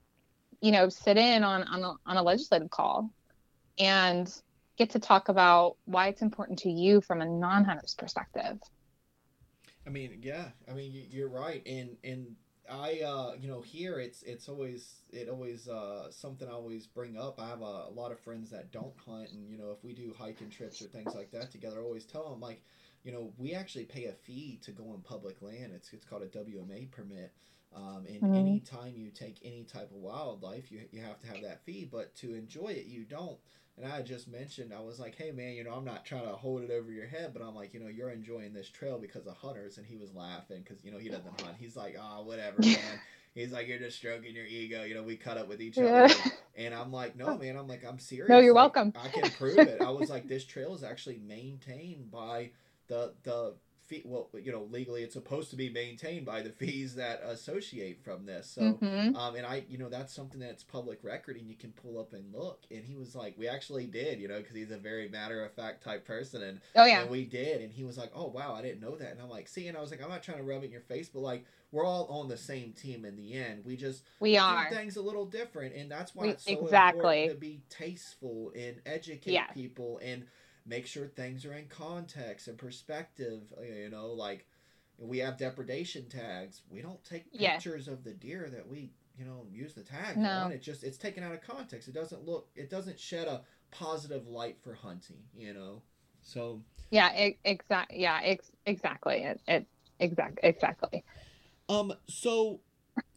you 0.61 0.72
know, 0.72 0.88
sit 0.88 1.18
in 1.18 1.44
on 1.44 1.62
on 1.64 1.85
a, 1.85 1.92
on 2.07 2.16
a 2.16 2.22
legislative 2.22 2.70
call, 2.70 3.11
and 3.79 4.33
get 4.79 4.90
to 4.90 4.99
talk 4.99 5.29
about 5.29 5.77
why 5.85 6.09
it's 6.09 6.22
important 6.22 6.61
to 6.61 6.70
you 6.70 7.03
from 7.03 7.20
a 7.20 7.27
non-hunter's 7.27 7.94
perspective. 7.94 8.59
I 9.87 9.90
mean, 9.90 10.20
yeah, 10.22 10.49
I 10.68 10.72
mean, 10.72 11.07
you're 11.11 11.29
right, 11.29 11.62
and 11.66 11.96
and 12.03 12.35
I 12.70 13.00
uh 13.00 13.33
you 13.40 13.48
know 13.48 13.61
here 13.61 13.98
it's 13.98 14.22
it's 14.22 14.48
always 14.48 15.02
it 15.12 15.29
always 15.29 15.68
uh 15.68 16.11
something 16.11 16.48
I 16.48 16.52
always 16.52 16.87
bring 16.87 17.16
up. 17.16 17.40
I 17.40 17.48
have 17.48 17.61
a, 17.61 17.87
a, 17.88 17.92
lot 17.94 18.12
of 18.12 18.20
friends 18.20 18.50
that 18.50 18.72
don't 18.72 18.94
hunt, 19.07 19.31
and 19.33 19.48
you 19.48 19.59
know 19.59 19.70
if 19.70 19.85
we 19.85 19.92
do 19.92 20.14
hiking 20.18 20.50
trips 20.50 20.83
or 20.83 20.87
things 20.87 21.14
like 21.14 21.31
that 21.33 21.50
together, 21.50 21.81
I 21.81 21.85
always 21.85 22.05
tell 22.05 22.29
them 22.29 22.40
like, 22.40 22.62
you 23.05 23.12
know, 23.12 23.33
we 23.38 23.55
actually 23.55 23.85
pay 23.85 24.07
a 24.07 24.12
fee 24.12 24.59
to 24.62 24.72
go 24.72 24.90
on 24.90 25.00
public 25.02 25.40
land. 25.42 25.72
It's 25.74 25.92
it's 25.92 26.05
called 26.05 26.22
a 26.22 26.26
WMA 26.26 26.90
permit. 26.90 27.33
Um, 27.74 28.05
and 28.09 28.22
mm-hmm. 28.22 28.35
anytime 28.35 28.94
you 28.96 29.11
take 29.11 29.38
any 29.44 29.64
type 29.64 29.90
of 29.90 29.96
wildlife, 29.96 30.70
you 30.72 30.81
you 30.92 31.02
have 31.02 31.20
to 31.20 31.26
have 31.26 31.42
that 31.42 31.64
fee. 31.64 31.88
But 31.90 32.14
to 32.16 32.35
enjoy 32.35 32.68
it, 32.68 32.87
you 32.87 33.05
don't. 33.05 33.38
And 33.79 33.93
I 33.93 34.01
just 34.01 34.27
mentioned, 34.27 34.73
I 34.73 34.81
was 34.81 34.99
like, 34.99 35.17
hey 35.17 35.33
man, 35.33 35.53
you 35.53 35.62
know, 35.62 35.73
I'm 35.73 35.85
not 35.85 36.05
trying 36.07 36.27
to 36.27 36.33
hold 36.33 36.62
it 36.62 36.71
over 36.71 36.91
your 36.91 37.07
head, 37.07 37.33
but 37.35 37.43
I'm 37.43 37.55
like, 37.55 37.75
you 37.75 37.81
know, 37.81 37.89
you're 37.89 38.11
enjoying 38.11 38.55
this 38.55 38.71
trail 38.71 38.99
because 38.99 39.27
of 39.27 39.37
hunters. 39.37 39.77
And 39.77 39.87
he 39.87 39.97
was 39.97 40.15
laughing 40.15 40.62
because, 40.62 40.83
you 40.83 40.91
know, 40.91 40.99
he 40.99 41.11
doesn't 41.11 41.41
hunt. 41.41 41.57
He's 41.59 41.77
like, 41.77 41.97
ah, 42.01 42.19
oh, 42.19 42.23
whatever, 42.25 42.57
man. 42.62 43.01
He's 43.35 43.53
like, 43.53 43.69
you're 43.69 43.79
just 43.79 43.99
stroking 43.99 44.35
your 44.35 44.47
ego. 44.47 44.85
You 44.85 44.95
know, 44.95 45.03
we 45.03 45.17
cut 45.17 45.37
up 45.37 45.47
with 45.47 45.61
each 45.61 45.77
other. 45.77 46.09
And 46.57 46.75
I'm 46.75 46.91
like, 46.91 47.17
no, 47.17 47.37
man. 47.39 47.57
I'm 47.57 47.69
like, 47.69 47.85
I'm 47.87 47.99
serious. 47.99 48.31
No, 48.31 48.39
you're 48.39 48.55
like, 48.55 48.75
welcome. 48.75 48.95
I 48.97 49.09
can 49.09 49.31
prove 49.33 49.59
it. 49.59 49.83
I 49.83 49.91
was 49.91 50.09
like, 50.09 50.27
this 50.29 50.47
trail 50.47 50.75
is 50.75 50.83
actually 50.83 51.19
maintained 51.19 52.11
by 52.11 52.53
the 52.89 53.12
the 53.25 53.55
fee 53.87 54.03
well 54.05 54.29
you 54.42 54.53
know 54.53 54.66
legally 54.70 55.03
it's 55.03 55.14
supposed 55.14 55.51
to 55.51 55.57
be 55.57 55.70
maintained 55.70 56.27
by 56.27 56.42
the 56.42 56.51
fees 56.59 56.94
that 56.96 57.22
associate 57.25 58.03
from 58.03 58.27
this. 58.27 58.51
So 58.51 58.62
mm-hmm. 58.62 59.16
um 59.16 59.37
and 59.37 59.46
i 59.46 59.64
you 59.68 59.79
know 59.79 59.88
that's 59.88 60.14
something 60.14 60.40
that's 60.40 60.62
public 60.62 60.99
record 61.03 61.37
and 61.37 61.49
you 61.49 61.57
can 61.57 61.72
pull 61.72 61.99
up 61.99 62.12
and 62.12 62.33
look. 62.33 62.64
And 62.70 62.85
he 62.85 62.94
was 62.94 63.14
like 63.14 63.35
we 63.38 63.49
actually 63.49 63.87
did 63.87 64.20
you 64.20 64.29
know 64.29 64.38
because 64.38 64.57
he's 64.57 64.70
a 64.70 64.79
very 64.79 65.09
matter 65.09 65.44
of 65.44 65.53
fact 65.53 65.85
type 65.85 66.07
person. 66.07 66.42
And 66.42 66.61
oh 66.75 66.85
yeah. 66.85 67.03
and 67.03 67.11
we 67.11 67.25
did. 67.25 67.61
And 67.61 67.72
he 67.72 67.85
was 67.85 67.96
like 67.99 68.11
oh 68.14 68.29
wow 68.29 68.55
i 68.55 68.62
didn't 68.62 68.81
know 68.81 68.96
that. 68.96 69.12
And 69.12 69.20
i'm 69.20 69.31
like 69.31 69.49
see 69.49 69.68
and 69.68 69.77
i 69.77 69.81
was 69.81 69.90
like 69.90 70.03
i'm 70.03 70.11
not 70.11 70.22
trying 70.22 70.38
to 70.38 70.44
rub 70.44 70.62
it 70.62 70.66
in 70.66 70.72
your 70.72 70.81
face 70.81 71.09
but 71.09 71.20
like 71.20 71.44
we're 71.72 71.85
all 71.85 72.07
on 72.07 72.29
the 72.29 72.37
same 72.37 72.72
team 72.72 73.05
in 73.05 73.16
the 73.16 73.35
end. 73.35 73.62
We 73.64 73.77
just 73.77 74.05
we 74.20 74.37
are. 74.37 74.70
things 74.70 74.96
a 74.96 75.03
little 75.03 75.27
different. 75.27 75.75
And 75.75 75.90
that's 75.90 76.14
why 76.14 76.25
we, 76.25 76.31
it's 76.31 76.44
so 76.44 76.53
exactly. 76.53 77.25
important 77.25 77.31
to 77.31 77.37
be 77.40 77.61
tasteful 77.68 78.53
and 78.57 78.77
educate 78.87 79.33
yeah. 79.33 79.46
people 79.49 80.01
and 80.03 80.25
make 80.66 80.87
sure 80.87 81.07
things 81.07 81.44
are 81.44 81.55
in 81.55 81.66
context 81.68 82.48
and 82.48 82.59
perspective. 82.59 83.52
Uh, 83.59 83.62
you 83.62 83.88
know, 83.88 84.09
like 84.09 84.46
we 84.98 85.18
have 85.18 85.37
depredation 85.37 86.07
tags. 86.09 86.62
We 86.70 86.83
don't 86.83 87.02
take 87.05 87.33
pictures 87.33 87.87
yeah. 87.87 87.92
of 87.92 88.05
the 88.05 88.12
deer 88.12 88.48
that 88.52 88.68
we 88.68 88.90
you 89.18 89.24
know 89.24 89.46
use 89.50 89.74
the 89.74 89.83
tag 89.83 90.16
no. 90.16 90.29
on. 90.29 90.52
It 90.52 90.62
just 90.62 90.85
it's 90.85 90.98
taken 90.98 91.22
out 91.22 91.33
of 91.33 91.42
context. 91.42 91.88
It 91.88 91.94
doesn't 91.94 92.24
look. 92.24 92.48
It 92.55 92.70
doesn't 92.70 92.98
shed 92.98 93.29
a 93.29 93.42
positive 93.70 94.26
light 94.26 94.59
for 94.62 94.74
hunting. 94.74 95.22
You 95.37 95.55
know, 95.55 95.83
so 96.22 96.62
yeah, 96.90 97.31
exactly. 97.44 98.00
Yeah, 98.00 98.20
ex- 98.22 98.52
exactly. 98.66 99.22
It, 99.22 99.40
it 99.46 99.66
exactly 100.00 100.48
exactly. 100.48 101.05
Um. 101.68 101.92
So 102.09 102.61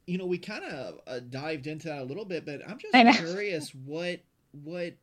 you 0.05 0.17
know, 0.17 0.25
we 0.25 0.39
kind 0.39 0.63
of 0.63 0.99
uh, 1.05 1.19
dived 1.29 1.67
into 1.67 1.87
that 1.87 2.01
a 2.01 2.03
little 2.03 2.25
bit, 2.25 2.45
but 2.45 2.61
I'm 2.67 2.79
just 2.79 3.19
curious 3.19 3.73
what 3.75 4.21
what 4.63 4.95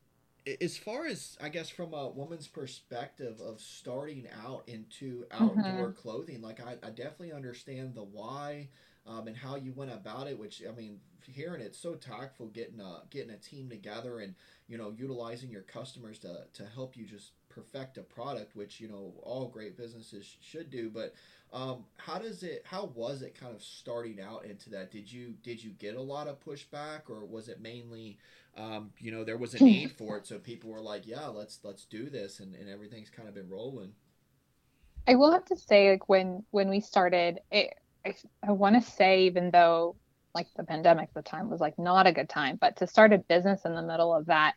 as 0.61 0.77
far 0.77 1.07
as 1.07 1.37
I 1.41 1.49
guess 1.49 1.69
from 1.69 1.93
a 1.93 2.09
woman's 2.09 2.47
perspective 2.47 3.41
of 3.41 3.61
starting 3.61 4.29
out 4.45 4.65
into 4.69 5.25
outdoor 5.33 5.63
mm-hmm. 5.63 6.01
clothing, 6.01 6.41
like 6.41 6.61
I, 6.61 6.77
I, 6.87 6.91
definitely 6.91 7.33
understand 7.33 7.95
the 7.95 8.05
why 8.05 8.69
um, 9.07 9.27
and 9.27 9.37
how 9.37 9.57
you 9.57 9.73
went 9.73 9.93
about 9.93 10.29
it. 10.29 10.39
Which 10.39 10.63
I 10.69 10.75
mean, 10.75 11.01
hearing 11.27 11.61
it's 11.61 11.79
so 11.79 11.95
tactful 11.95 12.47
getting 12.49 12.81
a 12.81 13.03
getting 13.11 13.31
a 13.31 13.37
team 13.37 13.69
together 13.69 14.21
and 14.21 14.35
you 14.69 14.79
know 14.79 14.93
utilizing 14.97 15.51
your 15.51 15.63
customers 15.63 16.19
to 16.21 16.45
to 16.53 16.65
help 16.75 16.97
you 16.97 17.07
just 17.07 17.33
perfect 17.49 17.99
a 17.99 18.03
product, 18.03 18.55
which 18.55 18.81
you 18.81 18.89
know 18.89 19.15
all 19.23 19.49
great 19.49 19.77
businesses 19.77 20.37
should 20.41 20.71
do. 20.71 20.91
But 20.91 21.15
um, 21.53 21.85
how 21.97 22.19
does 22.19 22.43
it? 22.43 22.63
How 22.65 22.91
was 22.95 23.23
it 23.23 23.39
kind 23.39 23.55
of 23.55 23.63
starting 23.63 24.21
out 24.21 24.45
into 24.45 24.71
that? 24.71 24.93
Did 24.93 25.11
you 25.11 25.35
did 25.43 25.63
you 25.63 25.71
get 25.71 25.97
a 25.97 26.03
lot 26.03 26.29
of 26.29 26.45
pushback, 26.45 27.09
or 27.09 27.25
was 27.25 27.49
it 27.49 27.61
mainly 27.61 28.19
um, 28.57 28.91
you 28.99 29.13
know, 29.13 29.23
there 29.23 29.37
was 29.37 29.55
a 29.55 29.63
need 29.63 29.93
for 29.93 30.17
it, 30.17 30.27
so 30.27 30.39
people 30.39 30.71
were 30.71 30.81
like, 30.81 31.07
"Yeah, 31.07 31.27
let's 31.27 31.61
let's 31.63 31.85
do 31.85 32.09
this," 32.09 32.41
and, 32.41 32.55
and 32.55 32.71
everything's 32.71 33.11
kind 33.11 33.29
of 33.29 33.35
been 33.35 33.51
rolling. 33.51 33.93
I 35.07 35.15
will 35.15 35.31
have 35.31 35.45
to 35.47 35.57
say, 35.57 35.91
like 35.91 36.09
when 36.09 36.43
when 36.51 36.71
we 36.71 36.81
started, 36.81 37.41
it, 37.51 37.75
I, 38.05 38.15
I 38.47 38.53
want 38.53 38.83
to 38.83 38.91
say, 38.91 39.25
even 39.25 39.51
though 39.51 39.97
like 40.35 40.49
the 40.57 40.65
pandemic, 40.65 41.11
at 41.11 41.15
the 41.15 41.23
time 41.23 41.51
was 41.51 41.61
like 41.61 41.79
not 41.79 42.07
a 42.07 42.13
good 42.13 42.29
time, 42.29 42.57
but 42.61 42.77
to 42.77 42.87
start 42.87 43.13
a 43.13 43.19
business 43.19 43.65
in 43.65 43.75
the 43.75 43.83
middle 43.83 44.15
of 44.15 44.27
that, 44.27 44.55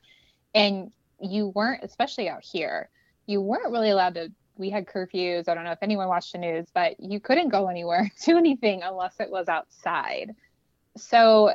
and 0.55 0.91
you 1.21 1.49
weren't, 1.49 1.83
especially 1.83 2.29
out 2.29 2.43
here, 2.43 2.89
you 3.25 3.41
weren't 3.41 3.71
really 3.71 3.89
allowed 3.89 4.15
to. 4.15 4.31
We 4.55 4.69
had 4.69 4.85
curfews. 4.85 5.47
I 5.49 5.55
don't 5.55 5.63
know 5.65 5.71
if 5.71 5.79
anyone 5.81 6.07
watched 6.07 6.31
the 6.33 6.37
news, 6.37 6.67
but 6.73 6.99
you 6.99 7.19
couldn't 7.19 7.49
go 7.49 7.67
anywhere, 7.67 8.09
do 8.25 8.37
anything 8.37 8.81
unless 8.81 9.19
it 9.19 9.29
was 9.29 9.49
outside. 9.49 10.35
So. 10.95 11.53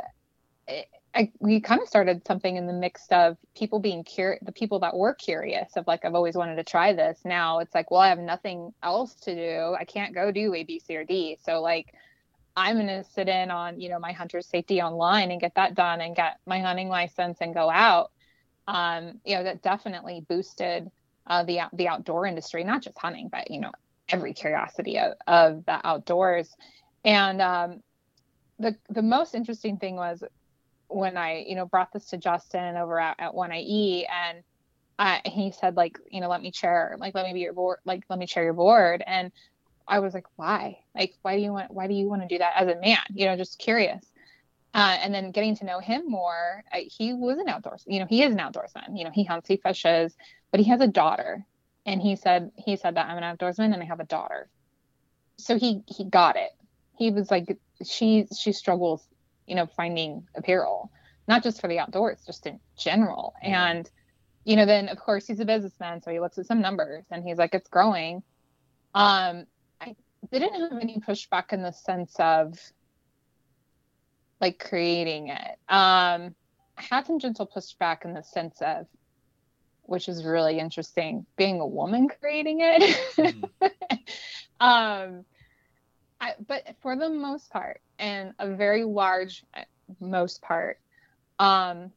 It, 0.69 0.89
I, 1.15 1.31
we 1.39 1.61
kind 1.61 1.81
of 1.81 1.89
started 1.89 2.27
something 2.27 2.57
in 2.57 2.67
the 2.67 2.73
mix 2.73 3.07
of 3.11 3.37
people 3.57 3.79
being 3.79 4.03
curious, 4.03 4.43
the 4.45 4.53
people 4.53 4.81
that 4.81 4.97
were 4.97 5.15
curious 5.15 5.77
of 5.77 5.87
like, 5.87 6.05
I've 6.05 6.15
always 6.15 6.35
wanted 6.35 6.57
to 6.57 6.65
try 6.65 6.93
this. 6.93 7.21
Now 7.25 7.61
it's 7.61 7.75
like, 7.75 7.91
well, 7.91 8.01
I 8.01 8.09
have 8.09 8.19
nothing 8.19 8.73
else 8.83 9.15
to 9.23 9.35
do. 9.35 9.77
I 9.79 9.85
can't 9.85 10.15
go 10.15 10.33
do 10.33 10.53
A, 10.55 10.65
B, 10.65 10.81
C, 10.85 10.97
or 10.97 11.05
D. 11.05 11.39
So 11.45 11.61
like, 11.61 11.95
I'm 12.57 12.77
going 12.77 12.89
to 12.89 13.05
sit 13.05 13.29
in 13.29 13.51
on, 13.51 13.81
you 13.81 13.89
know, 13.89 13.99
my 13.99 14.13
hunter's 14.13 14.47
safety 14.47 14.83
online 14.83 15.31
and 15.31 15.41
get 15.41 15.55
that 15.55 15.75
done 15.75 16.01
and 16.01 16.17
get 16.17 16.39
my 16.47 16.61
hunting 16.61 16.89
license 16.89 17.39
and 17.41 17.55
go 17.55 17.71
out. 17.71 18.11
Um, 18.67 19.21
you 19.25 19.37
know, 19.37 19.45
that 19.45 19.63
definitely 19.63 20.25
boosted 20.29 20.91
uh, 21.27 21.45
the, 21.45 21.61
the 21.73 21.89
outdoor 21.89 22.27
industry, 22.27 22.65
not 22.65 22.83
just 22.83 22.99
hunting, 22.99 23.29
but, 23.29 23.51
you 23.51 23.61
know, 23.61 23.73
every 24.09 24.35
curiosity 24.35 24.99
of, 24.99 25.13
of 25.27 25.65
the 25.65 25.87
outdoors. 25.87 26.55
And 27.05 27.41
um, 27.41 27.83
the 28.59 28.77
the 28.89 29.03
most 29.03 29.35
interesting 29.35 29.79
thing 29.79 29.97
was 29.97 30.23
when 30.89 31.17
I, 31.17 31.45
you 31.47 31.57
know, 31.57 31.67
brought 31.67 31.93
this 31.93 32.07
to 32.07 32.19
Justin 32.19 32.77
over 32.77 33.01
at, 33.01 33.17
at 33.19 33.35
One 33.35 33.53
IE 33.53 34.07
and 34.07 34.43
uh, 34.99 35.19
he 35.25 35.53
said 35.53 35.77
like, 35.77 35.99
you 36.11 36.21
know, 36.21 36.29
let 36.29 36.43
me 36.43 36.51
chair, 36.51 36.97
like, 36.99 37.15
let 37.15 37.27
me 37.27 37.33
be 37.33 37.41
your 37.41 37.53
board, 37.53 37.79
like, 37.85 38.05
let 38.09 38.19
me 38.19 38.27
chair 38.27 38.45
your 38.45 38.53
board. 38.53 39.03
And 39.07 39.33
I 39.87 39.99
was 39.99 40.15
like, 40.15 40.27
why? 40.37 40.79
Like, 40.95 41.15
why 41.23 41.37
do 41.37 41.43
you 41.43 41.53
want, 41.53 41.71
why 41.73 41.87
do 41.89 41.95
you 41.95 42.09
want 42.09 42.23
to 42.23 42.29
do 42.29 42.39
that 42.39 42.55
as 42.57 42.69
a 42.69 42.81
man? 42.81 42.99
You 43.13 43.27
know, 43.27 43.37
just 43.37 43.59
curious. 43.59 44.05
Uh, 44.73 44.97
and 45.01 45.15
then 45.15 45.31
getting 45.31 45.57
to 45.57 45.65
know 45.65 45.79
him 45.79 46.03
more, 46.09 46.65
uh, 46.73 46.79
he 46.87 47.13
was 47.13 47.39
an 47.39 47.49
outdoors, 47.49 47.85
you 47.87 48.01
know, 48.01 48.07
he 48.07 48.23
is 48.23 48.33
an 48.33 48.39
outdoorsman. 48.39 48.97
You 48.99 49.05
know, 49.05 49.11
he 49.13 49.25
hunts, 49.25 49.49
he 49.49 49.57
fishes, 49.57 50.17
but 50.51 50.61
he 50.61 50.69
has 50.71 50.81
a 50.81 50.89
daughter. 50.89 51.45
And 51.87 52.01
he 52.01 52.17
said, 52.17 52.51
he 52.57 52.77
said 52.77 52.97
that 52.97 53.07
I'm 53.07 53.23
an 53.23 53.37
outdoorsman 53.37 53.73
and 53.73 53.83
I 53.83 53.85
have 53.85 54.01
a 54.01 54.05
daughter. 54.05 54.49
So 55.37 55.59
he 55.59 55.83
he 55.87 56.05
got 56.05 56.37
it. 56.37 56.51
He 56.97 57.11
was 57.11 57.31
like, 57.31 57.59
she 57.85 58.27
she 58.37 58.53
struggles 58.53 59.07
you 59.47 59.55
know, 59.55 59.67
finding 59.67 60.27
apparel, 60.35 60.91
not 61.29 61.43
just 61.43 61.61
for 61.61 61.69
the 61.69 61.79
outdoors, 61.79 62.23
just 62.27 62.47
in 62.47 62.61
general. 62.77 63.35
And, 63.43 63.91
you 64.45 64.57
know, 64.57 64.67
then 64.67 64.89
of 64.89 64.99
course 64.99 65.27
he's 65.27 65.41
a 65.41 65.45
businessman, 65.45 66.03
so 66.03 66.11
he 66.11 66.21
looks 66.21 66.39
at 66.39 66.47
some 66.47 66.61
numbers 66.61 67.05
and 67.11 67.25
he's 67.25 67.39
like, 67.39 67.55
it's 67.55 67.69
growing. 67.69 68.23
Um, 68.95 69.47
I 69.81 69.97
didn't 70.31 70.55
have 70.55 70.81
any 70.81 71.01
pushback 71.07 71.53
in 71.53 71.63
the 71.63 71.73
sense 71.73 72.15
of 72.19 72.59
like 74.41 74.59
creating 74.59 75.29
it. 75.29 75.59
Um, 75.69 76.35
I 76.77 76.83
had 76.91 77.07
some 77.07 77.19
gentle 77.19 77.47
pushback 77.47 78.05
in 78.05 78.15
the 78.15 78.23
sense 78.23 78.61
of, 78.61 78.87
which 79.83 80.09
is 80.09 80.25
really 80.25 80.59
interesting, 80.59 81.27
being 81.37 81.61
a 81.61 81.67
woman 81.67 82.09
creating 82.09 82.59
it. 82.61 82.83
Mm-hmm. 83.17 83.67
um, 84.61 85.25
I, 86.21 86.35
but 86.47 86.63
for 86.81 86.97
the 86.97 87.09
most 87.09 87.51
part, 87.51 87.81
and 87.99 88.33
a 88.39 88.55
very 88.55 88.85
large 88.85 89.45
most 90.01 90.43
part, 90.43 90.79
um, 91.39 91.91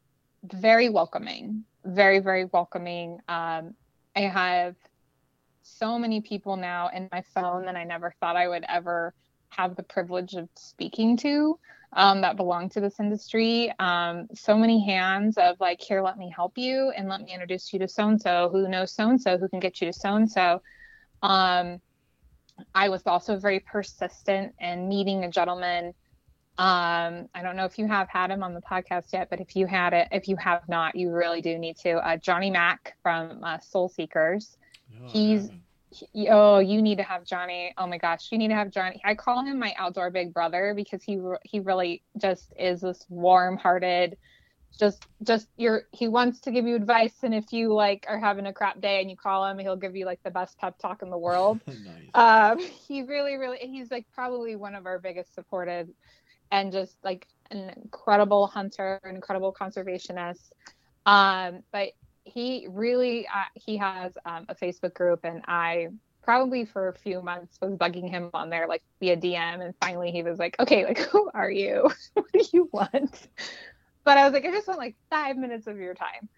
very 0.44 0.90
welcoming, 0.90 1.64
very 1.86 2.20
very 2.20 2.46
welcoming. 2.46 3.20
Um, 3.28 3.74
I 4.16 4.22
have 4.22 4.76
so 5.62 6.00
many 6.00 6.22
people 6.22 6.56
now 6.56 6.90
in 6.90 7.10
my 7.12 7.24
phone 7.34 7.66
that 7.66 7.76
I 7.76 7.84
never 7.84 8.14
thought 8.20 8.36
I 8.36 8.48
would 8.48 8.66
ever 8.68 9.14
have 9.50 9.76
the 9.76 9.84
privilege 9.84 10.34
of 10.34 10.50
speaking 10.56 11.18
to 11.18 11.60
um, 11.94 12.22
that 12.22 12.36
belong 12.36 12.70
to 12.70 12.82
this 12.82 13.00
industry. 13.00 13.72
Um, 13.80 14.28
so 14.34 14.58
many 14.58 14.86
hands 14.86 15.38
of 15.38 15.60
like, 15.60 15.82
here, 15.82 16.02
let 16.02 16.18
me 16.18 16.32
help 16.36 16.58
you 16.58 16.92
and 16.96 17.08
let 17.08 17.22
me 17.22 17.34
introduce 17.34 17.72
you 17.72 17.80
to 17.80 17.88
so 17.88 18.08
and 18.08 18.22
so 18.22 18.50
who 18.52 18.68
knows 18.68 18.92
so 18.92 19.10
and 19.10 19.22
so 19.22 19.38
who 19.38 19.48
can 19.48 19.60
get 19.60 19.82
you 19.82 19.92
to 19.92 19.94
so 19.94 20.16
and 20.16 20.30
so. 20.30 20.62
I 22.74 22.90
was 22.90 23.04
also 23.06 23.38
very 23.38 23.60
persistent 23.60 24.54
in 24.60 24.88
meeting 24.88 25.24
a 25.24 25.30
gentleman. 25.30 25.94
Um, 26.58 27.30
I 27.36 27.44
don't 27.44 27.56
know 27.56 27.66
if 27.66 27.78
you 27.78 27.88
have 27.88 28.10
had 28.10 28.32
him 28.32 28.42
on 28.42 28.54
the 28.54 28.62
podcast 28.62 29.14
yet, 29.14 29.30
but 29.30 29.40
if 29.40 29.56
you 29.56 29.68
had 29.68 29.94
it, 29.94 30.08
if 30.12 30.28
you 30.28 30.36
have 30.38 30.68
not, 30.68 30.96
you 30.96 31.12
really 31.12 31.42
do 31.42 31.58
need 31.58 31.78
to. 31.78 31.98
Uh, 31.98 32.18
Johnny 32.18 32.50
Mack 32.50 32.96
from 33.04 33.44
uh, 33.44 33.60
Soul 33.60 33.90
Seekers. 33.90 34.58
No, 34.92 35.08
He's 35.08 35.50
he, 35.90 36.28
oh, 36.30 36.60
you 36.60 36.82
need 36.82 36.98
to 36.98 37.04
have 37.04 37.24
Johnny. 37.26 37.74
Oh 37.78 37.88
my 37.88 37.98
gosh, 37.98 38.32
you 38.32 38.38
need 38.38 38.50
to 38.50 38.56
have 38.56 38.72
Johnny. 38.72 39.02
I 39.06 39.16
call 39.16 39.44
him 39.44 39.60
my 39.60 39.74
outdoor 39.78 40.10
big 40.10 40.34
brother 40.34 40.74
because 40.76 41.04
he 41.04 41.20
he 41.44 41.60
really 41.60 42.02
just 42.18 42.54
is 42.58 42.82
this 42.82 43.06
warm-hearted 43.10 44.18
just 44.80 45.04
just 45.24 45.48
you're 45.58 45.84
he 45.92 46.08
wants 46.08 46.40
to 46.42 46.52
give 46.52 46.66
you 46.66 46.76
advice 46.76 47.16
and 47.24 47.34
if 47.34 47.52
you 47.52 47.74
like 47.74 48.06
are 48.08 48.20
having 48.20 48.46
a 48.46 48.54
crap 48.54 48.80
day 48.80 49.02
and 49.02 49.10
you 49.10 49.18
call 49.18 49.46
him 49.46 49.58
he'll 49.58 49.76
give 49.76 49.96
you 49.96 50.06
like 50.06 50.22
the 50.24 50.32
best 50.32 50.58
pep 50.60 50.78
talk 50.80 51.02
in 51.02 51.10
the 51.10 51.18
world. 51.18 51.60
Nice. 51.68 52.10
um 52.14 52.60
he 52.60 53.04
really 53.04 53.36
really 53.36 53.58
he's 53.60 53.92
like 53.92 54.06
probably 54.14 54.56
one 54.56 54.76
of 54.76 54.86
our 54.86 55.00
biggest 55.00 55.34
supported 55.34 55.90
and 56.52 56.72
just 56.72 56.96
like 57.04 57.28
an 57.52 57.72
incredible 57.76 58.48
hunter 58.48 59.00
an 59.04 59.16
incredible 59.16 59.54
conservationist. 59.54 60.52
Um 61.06 61.64
but 61.72 61.90
he 62.24 62.68
really 62.70 63.28
uh, 63.28 63.46
he 63.56 63.78
has 63.78 64.12
um, 64.26 64.46
a 64.50 64.56
facebook 64.56 64.94
group 64.94 65.22
and 65.24 65.42
i 65.48 65.88
probably 66.22 66.66
for 66.66 66.90
a 66.90 66.94
few 66.94 67.22
months 67.22 67.58
was 67.62 67.74
bugging 67.76 68.10
him 68.10 68.30
on 68.34 68.50
there 68.50 68.68
like 68.68 68.84
via 69.00 69.16
dm 69.16 69.64
and 69.64 69.74
finally 69.82 70.12
he 70.12 70.24
was 70.24 70.38
like 70.38 70.56
okay 70.60 70.86
like 70.86 70.98
who 71.12 71.30
are 71.34 71.50
you? 71.50 71.90
What 72.14 72.32
do 72.34 72.44
you 72.52 72.70
want 72.74 73.28
but 74.08 74.18
I 74.18 74.24
was 74.24 74.32
like, 74.32 74.46
I 74.46 74.52
just 74.52 74.70
want 74.70 74.80
like 74.80 74.96
five 75.10 75.36
minutes 75.36 75.68
of 75.68 75.78
your 75.78 75.94
time. 75.94 76.30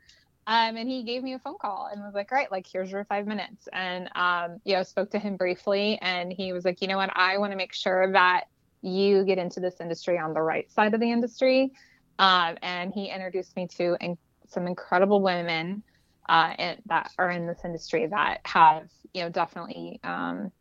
Um, 0.48 0.76
and 0.76 0.90
he 0.90 1.04
gave 1.04 1.22
me 1.22 1.36
a 1.36 1.40
phone 1.40 1.58
call 1.62 1.88
and 1.92 2.02
was 2.02 2.16
like, 2.16 2.32
right, 2.32 2.52
like 2.52 2.66
here's 2.66 2.90
your 2.90 3.06
five 3.06 3.28
minutes. 3.28 3.68
And 3.72 4.10
um, 4.16 4.60
you 4.66 4.74
know, 4.76 4.82
spoke 4.82 5.12
to 5.12 5.20
him 5.20 5.38
briefly, 5.38 6.00
and 6.02 6.34
he 6.34 6.52
was 6.52 6.66
like, 6.66 6.82
you 6.82 6.88
know 6.88 6.98
what, 6.98 7.12
I 7.16 7.38
want 7.38 7.52
to 7.52 7.58
make 7.58 7.74
sure 7.74 8.12
that 8.14 8.46
you 8.82 9.24
get 9.24 9.38
into 9.38 9.60
this 9.60 9.76
industry 9.80 10.18
on 10.18 10.34
the 10.34 10.42
right 10.42 10.70
side 10.72 10.96
of 10.96 11.00
the 11.00 11.12
industry. 11.12 11.72
Um, 12.18 12.58
and 12.64 12.92
he 12.92 13.06
introduced 13.06 13.56
me 13.56 13.68
to 13.78 13.96
in- 14.02 14.18
some 14.48 14.66
incredible 14.66 15.22
women 15.22 15.84
uh, 16.28 16.54
in, 16.58 16.78
that 16.88 17.12
are 17.20 17.30
in 17.30 17.46
this 17.46 17.60
industry 17.64 18.08
that 18.08 18.40
have, 18.46 18.90
you 19.14 19.22
know, 19.22 19.30
definitely 19.30 20.00
um, 20.04 20.52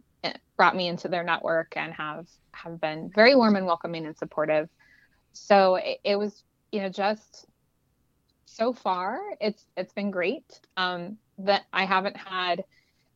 brought 0.58 0.76
me 0.76 0.88
into 0.88 1.08
their 1.08 1.24
network 1.24 1.72
and 1.74 1.94
have 1.94 2.26
have 2.52 2.78
been 2.78 3.10
very 3.14 3.34
warm 3.34 3.56
and 3.56 3.64
welcoming 3.64 4.04
and 4.04 4.18
supportive. 4.18 4.68
So 5.32 5.76
it, 5.76 6.00
it 6.04 6.18
was 6.18 6.44
you 6.72 6.80
know, 6.80 6.88
just 6.88 7.46
so 8.46 8.72
far 8.72 9.20
it's 9.40 9.64
it's 9.76 9.92
been 9.92 10.10
great. 10.10 10.60
Um, 10.76 11.18
that 11.38 11.64
I 11.72 11.84
haven't 11.84 12.16
had 12.16 12.64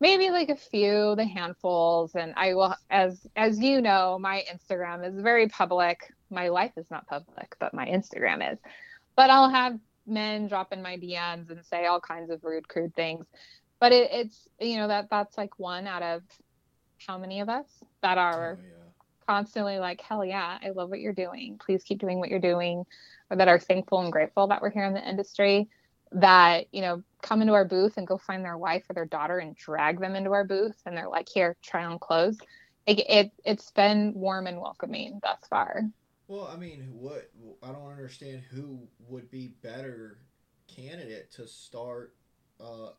maybe 0.03 0.31
like 0.31 0.49
a 0.49 0.57
few 0.57 1.15
the 1.17 1.25
handfuls 1.25 2.17
and 2.17 2.35
i 2.37 2.53
will 2.55 2.75
as 2.91 3.25
as 3.37 3.61
you 3.61 3.81
know 3.81 4.19
my 4.21 4.43
instagram 4.53 5.09
is 5.09 5.15
very 5.23 5.49
public 5.49 6.13
my 6.29 6.49
life 6.49 6.73
is 6.77 6.91
not 6.91 7.07
public 7.07 7.55
but 7.61 7.73
my 7.73 7.87
instagram 7.87 8.53
is 8.53 8.59
but 9.17 9.31
i'll 9.31 9.49
have 9.49 9.79
men 10.05 10.49
drop 10.49 10.73
in 10.73 10.83
my 10.83 10.97
dms 10.97 11.49
and 11.51 11.65
say 11.65 11.87
all 11.87 12.01
kinds 12.01 12.31
of 12.31 12.43
rude 12.43 12.67
crude 12.67 12.93
things 12.97 13.25
but 13.79 13.93
it, 13.93 14.11
it's 14.13 14.49
you 14.61 14.77
know 14.77 14.89
that 14.89 15.09
that's 15.09 15.39
like 15.39 15.57
one 15.61 15.87
out 15.87 16.03
of 16.03 16.23
how 17.07 17.17
many 17.17 17.41
of 17.41 17.49
us 17.49 17.67
that 18.03 18.19
are 18.19 18.59
oh, 18.61 18.63
yeah. 18.63 18.82
Constantly 19.27 19.79
like 19.79 20.01
hell 20.01 20.25
yeah 20.25 20.59
i 20.63 20.71
love 20.71 20.91
what 20.91 21.01
you're 21.01 21.13
doing. 21.13 21.59
Please 21.65 21.83
keep 21.83 22.01
doing 22.01 22.19
what 22.19 22.29
you're 22.29 22.39
doing 22.39 22.85
or 23.31 23.37
that 23.37 23.49
are 23.49 23.59
thankful 23.59 24.01
and 24.01 24.13
grateful 24.13 24.49
that 24.49 24.61
we're 24.63 24.71
here 24.71 24.85
in 24.85 24.95
the 24.95 25.09
industry 25.09 25.69
that 26.13 26.67
you 26.73 26.81
know 26.83 27.03
come 27.23 27.41
into 27.41 27.55
our 27.55 27.65
booth 27.65 27.97
and 27.97 28.07
go 28.07 28.19
find 28.19 28.45
their 28.45 28.59
wife 28.59 28.85
or 28.89 28.95
their 28.95 29.07
daughter 29.07 29.39
and 29.39 29.57
drag 29.57 30.01
them 30.01 30.15
into 30.15 30.31
our 30.33 30.45
booth 30.45 30.77
and 30.85 30.97
they're 30.97 31.09
like 31.09 31.29
here 31.33 31.57
try 31.63 31.85
on 31.85 31.99
clothes. 31.99 32.39
It, 32.87 32.99
it 33.09 33.33
it's 33.45 33.71
been 33.71 34.13
warm 34.15 34.47
and 34.47 34.61
welcoming 34.61 35.21
thus 35.23 35.39
far. 35.49 35.85
Well 36.29 36.51
i 36.53 36.57
mean 36.57 36.89
what 36.93 37.31
i 37.63 37.69
don't 37.69 37.91
understand 37.91 38.43
who 38.51 38.89
would 39.09 39.31
be 39.31 39.55
better 39.63 40.19
candidate 40.75 41.31
to 41.33 41.47
start 41.47 42.15
uh 42.61 42.91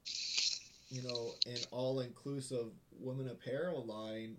you 0.89 1.01
know 1.01 1.31
an 1.45 1.57
all-inclusive 1.71 2.67
women 2.91 3.29
apparel 3.29 3.85
line 3.85 4.37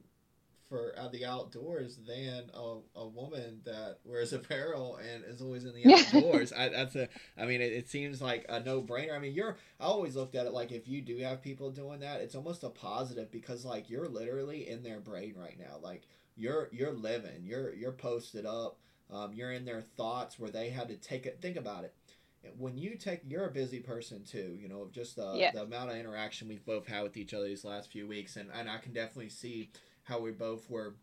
for 0.69 0.93
uh, 0.99 1.09
the 1.09 1.25
outdoors 1.25 1.99
than 2.07 2.51
a, 2.55 2.77
a 2.97 3.07
woman 3.07 3.61
that 3.65 3.99
wears 4.05 4.33
apparel 4.33 4.97
and 4.97 5.25
is 5.25 5.41
always 5.41 5.65
in 5.65 5.75
the 5.75 5.95
outdoors. 5.95 6.53
I, 6.53 6.69
that's 6.69 6.97
a, 6.97 7.09
I 7.39 7.45
mean, 7.45 7.61
it, 7.61 7.73
it 7.73 7.89
seems 7.89 8.21
like 8.23 8.47
a 8.49 8.61
no 8.61 8.83
brainer. 8.83 9.15
I 9.15 9.19
mean, 9.19 9.35
you're, 9.35 9.57
I 9.79 9.85
always 9.85 10.17
looked 10.17 10.35
at 10.35 10.47
it 10.47 10.53
like 10.53 10.73
if 10.73 10.89
you 10.89 11.03
do 11.03 11.17
have 11.19 11.43
people 11.43 11.71
doing 11.71 12.01
that, 12.01 12.21
it's 12.21 12.35
almost 12.35 12.65
a 12.65 12.71
positive 12.71 13.31
because 13.31 13.65
like 13.65 13.91
you're 13.91 14.09
literally 14.09 14.69
in 14.69 14.83
their 14.83 15.01
brain 15.01 15.35
right 15.37 15.59
now. 15.59 15.79
Like 15.83 16.03
you're, 16.37 16.69
you're 16.73 16.93
living, 16.93 17.45
you're, 17.45 17.75
you're 17.75 17.93
posted 17.93 18.47
up, 18.47 18.79
um, 19.13 19.33
you're 19.33 19.53
in 19.53 19.65
their 19.65 19.83
thoughts 19.83 20.39
where 20.39 20.51
they 20.51 20.71
had 20.71 20.89
to 20.89 20.97
take 20.97 21.27
it. 21.27 21.41
Think 21.41 21.57
about 21.57 21.85
it 21.85 21.95
when 22.59 22.77
you 22.77 22.95
take 22.97 23.21
you're 23.27 23.47
a 23.47 23.51
busy 23.51 23.81
person 23.81 24.23
too 24.23 24.57
you 24.61 24.69
know 24.69 24.89
just 24.93 25.17
the, 25.17 25.51
the 25.55 25.63
amount 25.63 25.91
of 25.91 25.97
interaction 25.97 26.49
we've 26.49 26.65
both 26.65 26.87
had 26.87 27.03
with 27.03 27.17
each 27.17 27.33
other 27.33 27.47
these 27.47 27.65
last 27.65 27.91
few 27.91 28.07
weeks 28.07 28.37
and, 28.37 28.51
and 28.53 28.69
i 28.69 28.79
can 28.79 28.93
definitely 28.93 29.29
see 29.29 29.71
how 30.05 30.19
we 30.21 30.31
both 30.31 30.69
were 30.71 30.95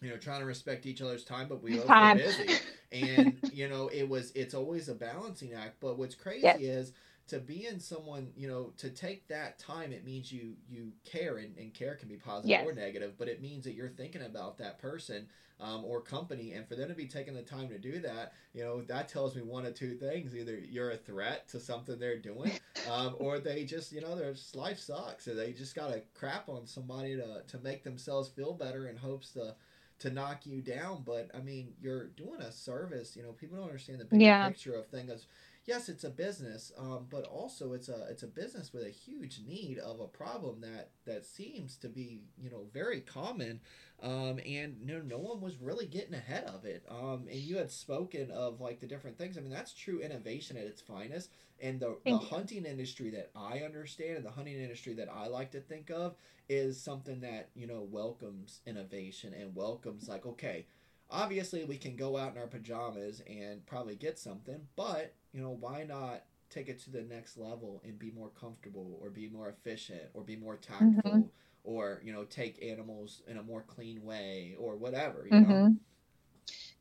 you 0.00 0.10
know 0.10 0.16
trying 0.16 0.40
to 0.40 0.46
respect 0.46 0.86
each 0.86 1.00
other's 1.00 1.24
time 1.24 1.46
but 1.48 1.62
we 1.62 1.76
both 1.76 1.86
time. 1.86 2.16
were 2.16 2.24
busy 2.24 2.54
and 2.92 3.36
you 3.52 3.68
know 3.68 3.88
it 3.88 4.08
was 4.08 4.32
it's 4.32 4.54
always 4.54 4.88
a 4.88 4.94
balancing 4.94 5.52
act 5.54 5.76
but 5.80 5.98
what's 5.98 6.14
crazy 6.24 6.42
yes. 6.42 6.60
is 6.60 6.92
to 7.28 7.38
be 7.38 7.66
in 7.66 7.78
someone 7.78 8.28
you 8.36 8.48
know 8.48 8.72
to 8.76 8.90
take 8.90 9.26
that 9.28 9.58
time 9.58 9.92
it 9.92 10.04
means 10.04 10.32
you 10.32 10.54
you 10.68 10.92
care 11.04 11.38
and, 11.38 11.56
and 11.56 11.74
care 11.74 11.94
can 11.94 12.08
be 12.08 12.16
positive 12.16 12.50
yes. 12.50 12.66
or 12.66 12.72
negative 12.72 13.12
but 13.18 13.28
it 13.28 13.40
means 13.40 13.64
that 13.64 13.74
you're 13.74 13.88
thinking 13.88 14.22
about 14.22 14.58
that 14.58 14.78
person 14.78 15.26
um, 15.60 15.84
or 15.84 16.00
company 16.00 16.52
and 16.52 16.66
for 16.68 16.76
them 16.76 16.88
to 16.88 16.94
be 16.94 17.06
taking 17.06 17.34
the 17.34 17.42
time 17.42 17.68
to 17.68 17.78
do 17.78 17.98
that 18.00 18.32
you 18.54 18.64
know 18.64 18.80
that 18.82 19.08
tells 19.08 19.34
me 19.34 19.42
one 19.42 19.66
of 19.66 19.74
two 19.74 19.94
things 19.94 20.34
either 20.34 20.58
you're 20.58 20.92
a 20.92 20.96
threat 20.96 21.48
to 21.48 21.60
something 21.60 21.98
they're 21.98 22.18
doing 22.18 22.52
um, 22.90 23.14
or 23.18 23.38
they 23.38 23.64
just 23.64 23.92
you 23.92 24.00
know 24.00 24.14
their 24.14 24.34
life 24.54 24.78
sucks 24.78 25.26
and 25.26 25.38
they 25.38 25.52
just 25.52 25.74
gotta 25.74 26.02
crap 26.14 26.48
on 26.48 26.66
somebody 26.66 27.16
to, 27.16 27.42
to 27.46 27.58
make 27.58 27.82
themselves 27.82 28.28
feel 28.28 28.52
better 28.52 28.88
in 28.88 28.96
hopes 28.96 29.32
to 29.32 29.54
to 29.98 30.10
knock 30.10 30.46
you 30.46 30.62
down 30.62 31.02
but 31.04 31.28
i 31.34 31.40
mean 31.40 31.72
you're 31.80 32.06
doing 32.08 32.40
a 32.40 32.52
service 32.52 33.16
you 33.16 33.22
know 33.22 33.32
people 33.32 33.56
don't 33.56 33.66
understand 33.66 33.98
the 34.00 34.04
big 34.04 34.20
yeah. 34.20 34.48
picture 34.48 34.74
of 34.74 34.86
things 34.86 35.26
yes, 35.68 35.90
it's 35.90 36.04
a 36.04 36.10
business, 36.10 36.72
um, 36.78 37.06
but 37.10 37.24
also 37.26 37.74
it's 37.74 37.90
a 37.90 38.06
it's 38.10 38.22
a 38.22 38.26
business 38.26 38.72
with 38.72 38.86
a 38.86 38.90
huge 38.90 39.42
need 39.46 39.78
of 39.78 40.00
a 40.00 40.06
problem 40.06 40.62
that 40.62 40.88
that 41.04 41.26
seems 41.26 41.76
to 41.76 41.88
be 41.88 42.22
you 42.42 42.50
know 42.50 42.64
very 42.72 43.02
common, 43.02 43.60
um, 44.02 44.40
and 44.46 44.84
no 44.84 45.00
no 45.00 45.18
one 45.18 45.42
was 45.42 45.60
really 45.60 45.86
getting 45.86 46.14
ahead 46.14 46.44
of 46.44 46.64
it. 46.64 46.84
Um, 46.88 47.26
and 47.30 47.38
you 47.38 47.58
had 47.58 47.70
spoken 47.70 48.30
of 48.30 48.60
like 48.60 48.80
the 48.80 48.86
different 48.86 49.18
things. 49.18 49.36
I 49.36 49.42
mean, 49.42 49.52
that's 49.52 49.74
true 49.74 50.00
innovation 50.00 50.56
at 50.56 50.64
its 50.64 50.80
finest. 50.80 51.30
And 51.60 51.80
the, 51.80 51.98
the 52.04 52.16
hunting 52.16 52.64
industry 52.64 53.10
that 53.10 53.30
I 53.34 53.60
understand 53.60 54.16
and 54.16 54.24
the 54.24 54.30
hunting 54.30 54.54
industry 54.54 54.94
that 54.94 55.08
I 55.12 55.26
like 55.26 55.50
to 55.50 55.60
think 55.60 55.90
of 55.90 56.14
is 56.48 56.80
something 56.80 57.20
that 57.20 57.50
you 57.54 57.66
know 57.66 57.86
welcomes 57.90 58.60
innovation 58.66 59.34
and 59.38 59.54
welcomes 59.54 60.08
like 60.08 60.24
okay 60.24 60.64
obviously 61.10 61.64
we 61.64 61.76
can 61.76 61.96
go 61.96 62.16
out 62.16 62.32
in 62.32 62.38
our 62.38 62.46
pajamas 62.46 63.22
and 63.28 63.64
probably 63.66 63.94
get 63.94 64.18
something 64.18 64.60
but 64.76 65.14
you 65.32 65.42
know 65.42 65.56
why 65.60 65.84
not 65.84 66.22
take 66.50 66.68
it 66.68 66.82
to 66.82 66.90
the 66.90 67.02
next 67.02 67.36
level 67.36 67.82
and 67.84 67.98
be 67.98 68.10
more 68.10 68.30
comfortable 68.40 68.98
or 69.02 69.10
be 69.10 69.28
more 69.28 69.48
efficient 69.48 70.02
or 70.14 70.22
be 70.22 70.36
more 70.36 70.56
tactful 70.56 71.10
mm-hmm. 71.10 71.20
or 71.64 72.00
you 72.04 72.12
know 72.12 72.24
take 72.24 72.62
animals 72.64 73.22
in 73.28 73.36
a 73.36 73.42
more 73.42 73.62
clean 73.62 74.02
way 74.04 74.56
or 74.58 74.76
whatever 74.76 75.26
you 75.30 75.36
mm-hmm. 75.36 75.52
know 75.52 75.76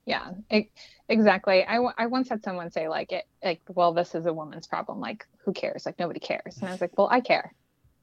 yeah 0.06 0.32
it, 0.50 0.70
exactly. 1.10 1.64
I, 1.64 1.78
I 1.98 2.06
once 2.06 2.30
had 2.30 2.44
someone 2.44 2.72
say 2.72 2.88
like 2.88 3.12
it 3.12 3.26
like 3.44 3.62
well 3.68 3.94
this 3.94 4.16
is 4.16 4.26
a 4.26 4.34
woman's 4.34 4.66
problem 4.66 5.00
like 5.00 5.28
who 5.40 5.54
cares? 5.54 5.86
Like 5.86 6.00
nobody 6.00 6.20
cares. 6.20 6.58
And 6.58 6.70
i 6.70 6.72
was 6.72 6.82
like 6.82 6.98
well 6.98 7.10
i 7.12 7.20
care. 7.20 7.54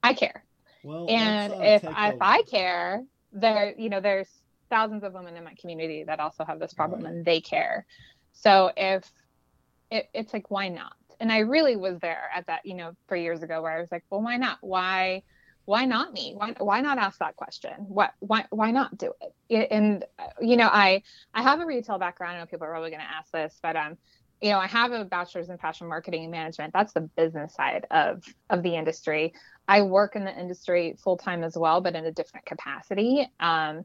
I 0.02 0.12
care. 0.12 0.44
Well, 0.82 1.06
and 1.08 1.54
if 1.64 1.82
I, 1.82 2.10
if 2.12 2.16
I 2.20 2.42
care 2.42 3.02
there 3.32 3.74
you 3.78 3.88
know 3.88 4.00
there's 4.00 4.28
thousands 4.68 5.02
of 5.02 5.14
women 5.14 5.36
in 5.36 5.44
my 5.44 5.54
community 5.54 6.04
that 6.04 6.20
also 6.20 6.44
have 6.44 6.58
this 6.58 6.74
problem 6.74 7.02
right. 7.02 7.12
and 7.12 7.24
they 7.24 7.40
care. 7.40 7.86
So 8.32 8.70
if 8.76 9.10
it, 9.90 10.08
it's 10.14 10.32
like 10.32 10.50
why 10.50 10.68
not? 10.68 10.94
And 11.20 11.30
i 11.32 11.38
really 11.38 11.76
was 11.76 11.98
there 12.00 12.28
at 12.34 12.46
that 12.48 12.66
you 12.66 12.74
know 12.74 12.92
three 13.08 13.22
years 13.22 13.42
ago 13.42 13.62
where 13.62 13.72
i 13.72 13.80
was 13.80 13.90
like 13.92 14.04
well 14.10 14.22
why 14.22 14.36
not? 14.36 14.58
Why 14.60 15.22
why 15.66 15.86
not 15.86 16.12
me? 16.12 16.34
Why, 16.36 16.54
why 16.58 16.80
not 16.82 16.98
ask 16.98 17.18
that 17.20 17.36
question? 17.36 17.72
What 17.78 18.12
why 18.20 18.44
why 18.50 18.70
not 18.70 18.98
do 18.98 19.12
it? 19.48 19.68
And 19.70 20.04
you 20.40 20.56
know 20.56 20.68
i 20.70 21.02
i 21.32 21.42
have 21.42 21.60
a 21.60 21.66
retail 21.66 21.98
background. 21.98 22.36
I 22.36 22.40
know 22.40 22.46
people 22.46 22.66
are 22.66 22.70
probably 22.70 22.90
going 22.90 23.00
to 23.00 23.10
ask 23.10 23.30
this 23.32 23.58
but 23.62 23.76
um 23.76 23.96
you 24.42 24.50
know 24.50 24.58
i 24.58 24.66
have 24.66 24.92
a 24.92 25.04
bachelor's 25.04 25.48
in 25.48 25.58
fashion 25.58 25.88
marketing 25.88 26.22
and 26.24 26.30
management. 26.30 26.72
That's 26.72 26.92
the 26.92 27.08
business 27.16 27.54
side 27.54 27.86
of 27.90 28.24
of 28.50 28.62
the 28.62 28.76
industry. 28.76 29.32
I 29.66 29.82
work 29.82 30.16
in 30.16 30.24
the 30.24 30.38
industry 30.38 30.96
full 31.02 31.16
time 31.16 31.42
as 31.44 31.56
well 31.56 31.80
but 31.80 31.94
in 31.94 32.04
a 32.04 32.12
different 32.12 32.46
capacity. 32.46 33.26
Um 33.40 33.84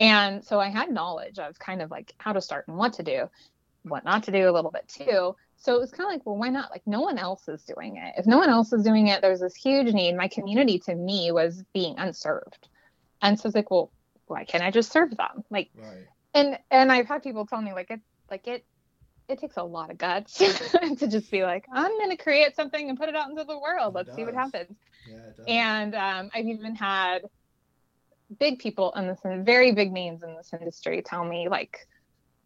and 0.00 0.44
so 0.44 0.60
i 0.60 0.68
had 0.68 0.90
knowledge 0.90 1.38
of 1.38 1.58
kind 1.58 1.82
of 1.82 1.90
like 1.90 2.14
how 2.18 2.32
to 2.32 2.40
start 2.40 2.68
and 2.68 2.76
what 2.76 2.92
to 2.94 3.02
do 3.02 3.28
what 3.88 4.04
not 4.04 4.24
to 4.24 4.32
do 4.32 4.48
a 4.48 4.52
little 4.52 4.70
bit 4.70 4.88
too. 4.88 5.34
So 5.60 5.74
it 5.74 5.80
was 5.80 5.90
kind 5.90 6.06
of 6.08 6.12
like, 6.12 6.24
well, 6.24 6.36
why 6.36 6.50
not? 6.50 6.70
Like, 6.70 6.86
no 6.86 7.00
one 7.00 7.18
else 7.18 7.48
is 7.48 7.64
doing 7.64 7.96
it. 7.96 8.14
If 8.16 8.26
no 8.26 8.38
one 8.38 8.48
else 8.48 8.72
is 8.72 8.84
doing 8.84 9.08
it, 9.08 9.22
there's 9.22 9.40
this 9.40 9.56
huge 9.56 9.92
need. 9.92 10.16
My 10.16 10.28
community 10.28 10.78
to 10.80 10.94
me 10.94 11.32
was 11.32 11.64
being 11.74 11.98
unserved. 11.98 12.68
And 13.20 13.38
so 13.38 13.48
it's 13.48 13.56
like, 13.56 13.70
well, 13.70 13.90
why 14.26 14.44
can't 14.44 14.62
I 14.62 14.70
just 14.70 14.92
serve 14.92 15.16
them? 15.16 15.44
Like, 15.50 15.70
right. 15.74 16.06
and, 16.32 16.58
and 16.70 16.92
I've 16.92 17.08
had 17.08 17.24
people 17.24 17.44
tell 17.44 17.60
me 17.60 17.72
like 17.72 17.90
it, 17.90 18.00
like 18.30 18.46
it, 18.46 18.64
it 19.28 19.40
takes 19.40 19.56
a 19.56 19.62
lot 19.64 19.90
of 19.90 19.98
guts 19.98 20.38
to 20.98 21.08
just 21.08 21.30
be 21.30 21.42
like, 21.42 21.66
I'm 21.72 21.98
going 21.98 22.10
to 22.10 22.16
create 22.16 22.54
something 22.54 22.88
and 22.88 22.98
put 22.98 23.08
it 23.08 23.16
out 23.16 23.28
into 23.28 23.44
the 23.44 23.58
world. 23.58 23.94
Let's 23.94 24.14
see 24.14 24.24
what 24.24 24.34
happens. 24.34 24.76
Yeah, 25.08 25.44
and 25.46 25.94
um, 25.94 26.30
I've 26.34 26.46
even 26.46 26.74
had 26.74 27.22
big 28.38 28.58
people 28.58 28.92
in 28.94 29.06
this, 29.08 29.18
very 29.24 29.72
big 29.72 29.92
names 29.92 30.22
in 30.22 30.34
this 30.36 30.52
industry 30.52 31.02
tell 31.04 31.24
me 31.24 31.48
like, 31.48 31.86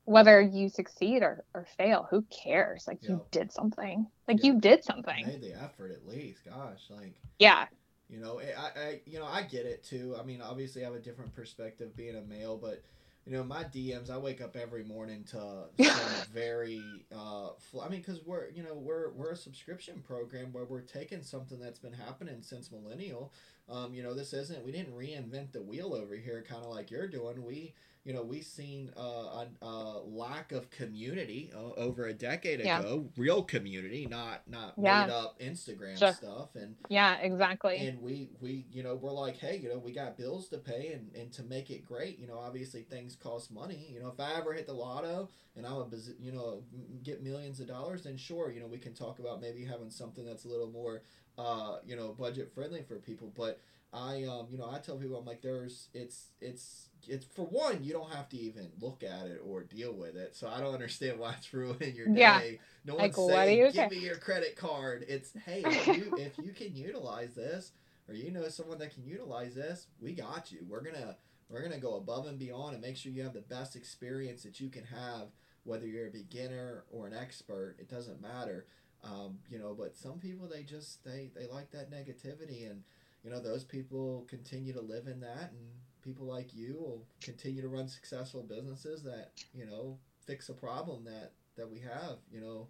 whether 0.05 0.41
you 0.41 0.69
succeed 0.69 1.23
or, 1.23 1.45
or 1.55 1.67
fail, 1.77 2.07
who 2.11 2.23
cares? 2.23 2.87
Like 2.87 3.03
you 3.05 3.25
did 3.31 3.53
something. 3.53 4.07
Like 4.27 4.43
you 4.43 4.61
did 4.61 4.85
something. 4.85 5.27
Made 5.27 5.43
the 5.43 5.55
effort 5.55 5.93
at 5.93 6.07
least. 6.07 6.45
Gosh, 6.45 6.81
like 6.91 7.15
yeah. 7.39 7.67
You 8.09 8.21
know, 8.21 8.41
I, 8.41 8.81
I 8.81 9.01
you 9.07 9.19
know 9.19 9.27
I 9.27 9.43
get 9.43 9.65
it 9.65 9.85
too. 9.85 10.17
I 10.19 10.25
mean, 10.25 10.41
obviously 10.43 10.83
I 10.83 10.87
have 10.87 10.95
a 10.95 11.01
different 11.01 11.35
perspective 11.35 11.97
being 11.97 12.17
a 12.17 12.23
male, 12.23 12.59
but 12.59 12.83
you 13.25 13.33
know 13.33 13.45
my 13.45 13.65
DMs. 13.65 14.11
I 14.11 14.19
wake 14.19 14.41
up 14.41 14.57
every 14.57 14.85
morning 14.85 15.25
to 15.31 15.65
very. 16.33 16.83
Uh, 17.15 17.51
I 17.81 17.89
mean, 17.89 18.01
because 18.01 18.21
we're 18.27 18.51
you 18.51 18.65
know 18.65 18.75
we're 18.75 19.11
we're 19.13 19.31
a 19.31 19.37
subscription 19.37 20.03
program 20.07 20.53
where 20.53 20.65
we're 20.65 20.81
taking 20.81 21.23
something 21.23 21.61
that's 21.61 21.79
been 21.79 21.93
happening 21.93 22.43
since 22.43 22.73
millennial. 22.73 23.33
Um, 23.73 23.95
you 23.95 24.03
know, 24.03 24.15
this 24.15 24.33
isn't 24.33 24.65
we 24.65 24.73
didn't 24.73 24.95
reinvent 24.95 25.53
the 25.53 25.63
wheel 25.63 25.95
over 25.95 26.15
here, 26.15 26.45
kind 26.47 26.65
of 26.65 26.71
like 26.71 26.91
you're 26.91 27.09
doing. 27.09 27.45
We 27.45 27.75
you 28.05 28.13
know, 28.13 28.23
we've 28.23 28.45
seen 28.45 28.91
uh, 28.97 29.45
a, 29.63 29.65
a, 29.65 30.03
lack 30.05 30.51
of 30.51 30.71
community 30.71 31.53
uh, 31.55 31.79
over 31.79 32.07
a 32.07 32.13
decade 32.13 32.59
yeah. 32.59 32.81
ago, 32.81 33.09
real 33.17 33.45
community, 33.45 34.07
not 34.07 34.43
not 34.49 34.75
yeah. 34.77 35.07
made 35.07 35.13
up 35.13 35.39
Instagram 35.39 35.97
sure. 35.97 36.13
stuff, 36.13 36.57
and 36.57 36.75
yeah, 36.89 37.19
exactly. 37.19 37.77
And 37.77 38.03
we 38.03 38.31
we 38.41 38.67
you 38.73 38.83
know 38.83 38.97
we're 38.97 39.13
like, 39.13 39.39
hey, 39.39 39.57
you 39.57 39.69
know, 39.69 39.79
we 39.79 39.93
got 39.93 40.19
bills 40.19 40.49
to 40.49 40.59
pay, 40.59 40.93
and 40.95 41.15
and 41.15 41.33
to 41.35 41.45
make 41.45 41.71
it 41.71 41.87
great, 41.87 42.19
you 42.19 42.27
know, 42.27 42.39
obviously 42.39 42.83
things 42.83 43.15
cost 43.15 43.53
money. 43.53 43.87
You 43.93 44.01
know, 44.01 44.09
if 44.09 44.19
I 44.19 44.35
ever 44.37 44.53
hit 44.53 44.67
the 44.67 44.73
lotto 44.73 45.29
and 45.55 45.65
I'm 45.65 45.75
a 45.75 45.87
you 46.21 46.33
know 46.33 46.65
get 47.05 47.23
millions 47.23 47.61
of 47.61 47.69
dollars, 47.69 48.03
then 48.03 48.17
sure, 48.17 48.51
you 48.51 48.59
know, 48.59 48.67
we 48.67 48.79
can 48.79 48.95
talk 48.95 49.21
about 49.21 49.41
maybe 49.41 49.65
having 49.65 49.91
something 49.91 50.25
that's 50.25 50.45
a 50.45 50.49
little 50.49 50.71
more 50.71 51.03
uh, 51.39 51.77
you 51.85 51.97
know 51.97 52.15
budget 52.19 52.53
friendly 52.55 52.83
for 52.83 52.97
people, 52.97 53.33
but. 53.37 53.61
I 53.95 54.25
um 54.25 54.47
you 54.49 54.57
know 54.57 54.71
I 54.71 54.79
tell 54.79 54.97
people 54.97 55.19
I'm 55.19 55.27
like 55.27 55.43
there's 55.43 55.89
it's 55.93 56.29
it's 56.41 56.89
it's 57.07 57.27
for 57.27 57.45
one 57.45 57.83
you 57.85 57.93
don't 57.93 58.11
have 58.11 58.29
to 58.31 58.39
even 58.39 58.69
look 58.81 59.03
at 59.03 59.27
it 59.27 59.41
or 59.45 59.65
deal 59.65 59.93
with 59.93 60.17
it. 60.17 60.35
So 60.35 60.49
i 60.49 60.61
don't 60.61 60.73
understand 60.73 61.19
why 61.19 61.35
it's 61.37 61.53
ruining 61.53 61.95
your 61.95 62.07
day. 62.07 62.13
Yeah. 62.19 62.41
no 62.87 62.95
one's 62.95 63.17
like, 63.17 63.31
saying 63.31 63.73
give 63.73 63.91
me 63.91 63.99
your 63.99 64.17
credit 64.17 64.57
card. 64.57 65.05
It's 65.09 65.33
hey 65.45 65.63
if 65.67 65.87
you, 65.97 66.15
if 66.17 66.39
you 66.39 66.53
can 66.53 66.75
utilize 66.75 67.35
this 67.35 67.73
or 68.09 68.15
you 68.15 68.31
know 68.31 68.49
someone 68.49 68.79
that 68.79 68.95
can 68.95 69.05
utilize 69.05 69.55
this 69.55 69.87
we 70.01 70.13
got 70.13 70.51
you. 70.51 70.61
We're 70.69 70.83
gonna 70.83 71.17
we're 71.51 71.63
gonna 71.63 71.79
go 71.79 71.97
above 71.97 72.27
and 72.27 72.39
beyond 72.39 72.75
and 72.75 72.83
make 72.83 72.97
sure 72.97 73.13
you 73.13 73.23
have 73.23 73.35
the 73.35 73.41
best 73.41 73.77
experience 73.77 74.43
that 74.45 74.59
you 74.59 74.69
can 74.69 74.85
have 74.85 75.29
whether 75.65 75.87
you're 75.87 76.09
a 76.09 76.11
beginner 76.11 76.85
or 76.91 77.07
an 77.07 77.15
expert 77.15 77.77
it 77.79 77.89
doesn't 77.89 78.21
matter 78.21 78.67
um, 79.05 79.39
you 79.49 79.59
know 79.59 79.75
but 79.77 79.97
some 79.97 80.19
people 80.19 80.49
they 80.49 80.63
just 80.63 81.05
they 81.05 81.31
they 81.35 81.47
like 81.47 81.71
that 81.71 81.91
negativity 81.91 82.71
and 82.71 82.83
you 83.25 83.31
know 83.31 83.41
those 83.41 83.65
people 83.65 84.25
continue 84.29 84.73
to 84.73 84.81
live 84.81 85.07
in 85.07 85.21
that 85.21 85.51
and 85.53 85.69
people 86.03 86.27
like 86.27 86.55
you 86.55 86.77
will 86.79 87.05
continue 87.21 87.63
to 87.63 87.69
run 87.69 87.89
successful 87.89 88.43
businesses 88.43 89.03
that 89.03 89.31
you 89.55 89.67
know 89.67 89.97
fix 90.27 90.49
a 90.49 90.55
problem 90.55 91.05
that 91.05 91.33
that 91.57 91.71
we 91.71 91.79
have 91.81 92.19
you 92.33 92.41
know 92.41 92.69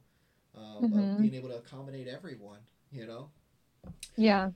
um, 0.55 0.91
mm-hmm. 0.91 1.23
being 1.23 1.35
able 1.35 1.49
to 1.49 1.57
accommodate 1.57 2.09
everyone 2.09 2.59
you 2.91 3.07
know 3.07 3.29
yeah 4.17 4.51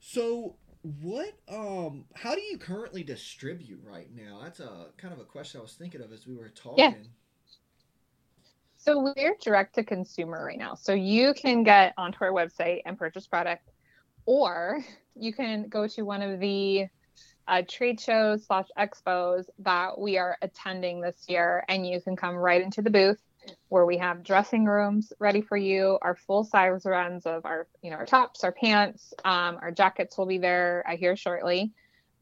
so 0.00 0.54
what 1.02 1.34
um 1.48 2.04
how 2.14 2.34
do 2.34 2.40
you 2.40 2.56
currently 2.56 3.02
distribute 3.02 3.80
right 3.84 4.08
now 4.14 4.40
that's 4.42 4.60
a 4.60 4.86
kind 4.96 5.12
of 5.12 5.20
a 5.20 5.24
question 5.24 5.58
i 5.58 5.62
was 5.62 5.74
thinking 5.74 6.00
of 6.00 6.12
as 6.12 6.26
we 6.26 6.36
were 6.36 6.48
talking 6.48 6.84
yeah. 6.84 6.94
So 8.88 9.12
we're 9.16 9.36
direct 9.42 9.74
to 9.74 9.84
consumer 9.84 10.44
right 10.44 10.58
now 10.58 10.74
so 10.74 10.92
you 10.92 11.34
can 11.34 11.62
get 11.62 11.92
onto 11.98 12.24
our 12.24 12.32
website 12.32 12.80
and 12.86 12.98
purchase 12.98 13.26
product 13.26 13.68
or 14.24 14.82
you 15.14 15.32
can 15.32 15.68
go 15.68 15.86
to 15.86 16.02
one 16.02 16.22
of 16.22 16.40
the 16.40 16.86
uh, 17.48 17.62
trade 17.68 18.00
shows 18.00 18.44
slash 18.46 18.66
expos 18.78 19.46
that 19.58 19.98
we 19.98 20.18
are 20.18 20.36
attending 20.42 21.00
this 21.00 21.24
year, 21.28 21.64
and 21.68 21.86
you 21.86 22.00
can 22.00 22.14
come 22.14 22.36
right 22.36 22.60
into 22.60 22.82
the 22.82 22.90
booth 22.90 23.18
where 23.70 23.86
we 23.86 23.96
have 23.96 24.22
dressing 24.22 24.66
rooms 24.66 25.12
ready 25.18 25.40
for 25.40 25.56
you. 25.56 25.98
Our 26.02 26.14
full 26.14 26.44
size 26.44 26.82
runs 26.84 27.24
of 27.24 27.46
our, 27.46 27.66
you 27.80 27.90
know, 27.90 27.96
our 27.96 28.04
tops, 28.04 28.44
our 28.44 28.52
pants, 28.52 29.14
um, 29.24 29.58
our 29.62 29.70
jackets 29.70 30.18
will 30.18 30.26
be 30.26 30.36
there 30.36 30.84
uh, 30.86 30.96
here 30.96 31.16
shortly, 31.16 31.72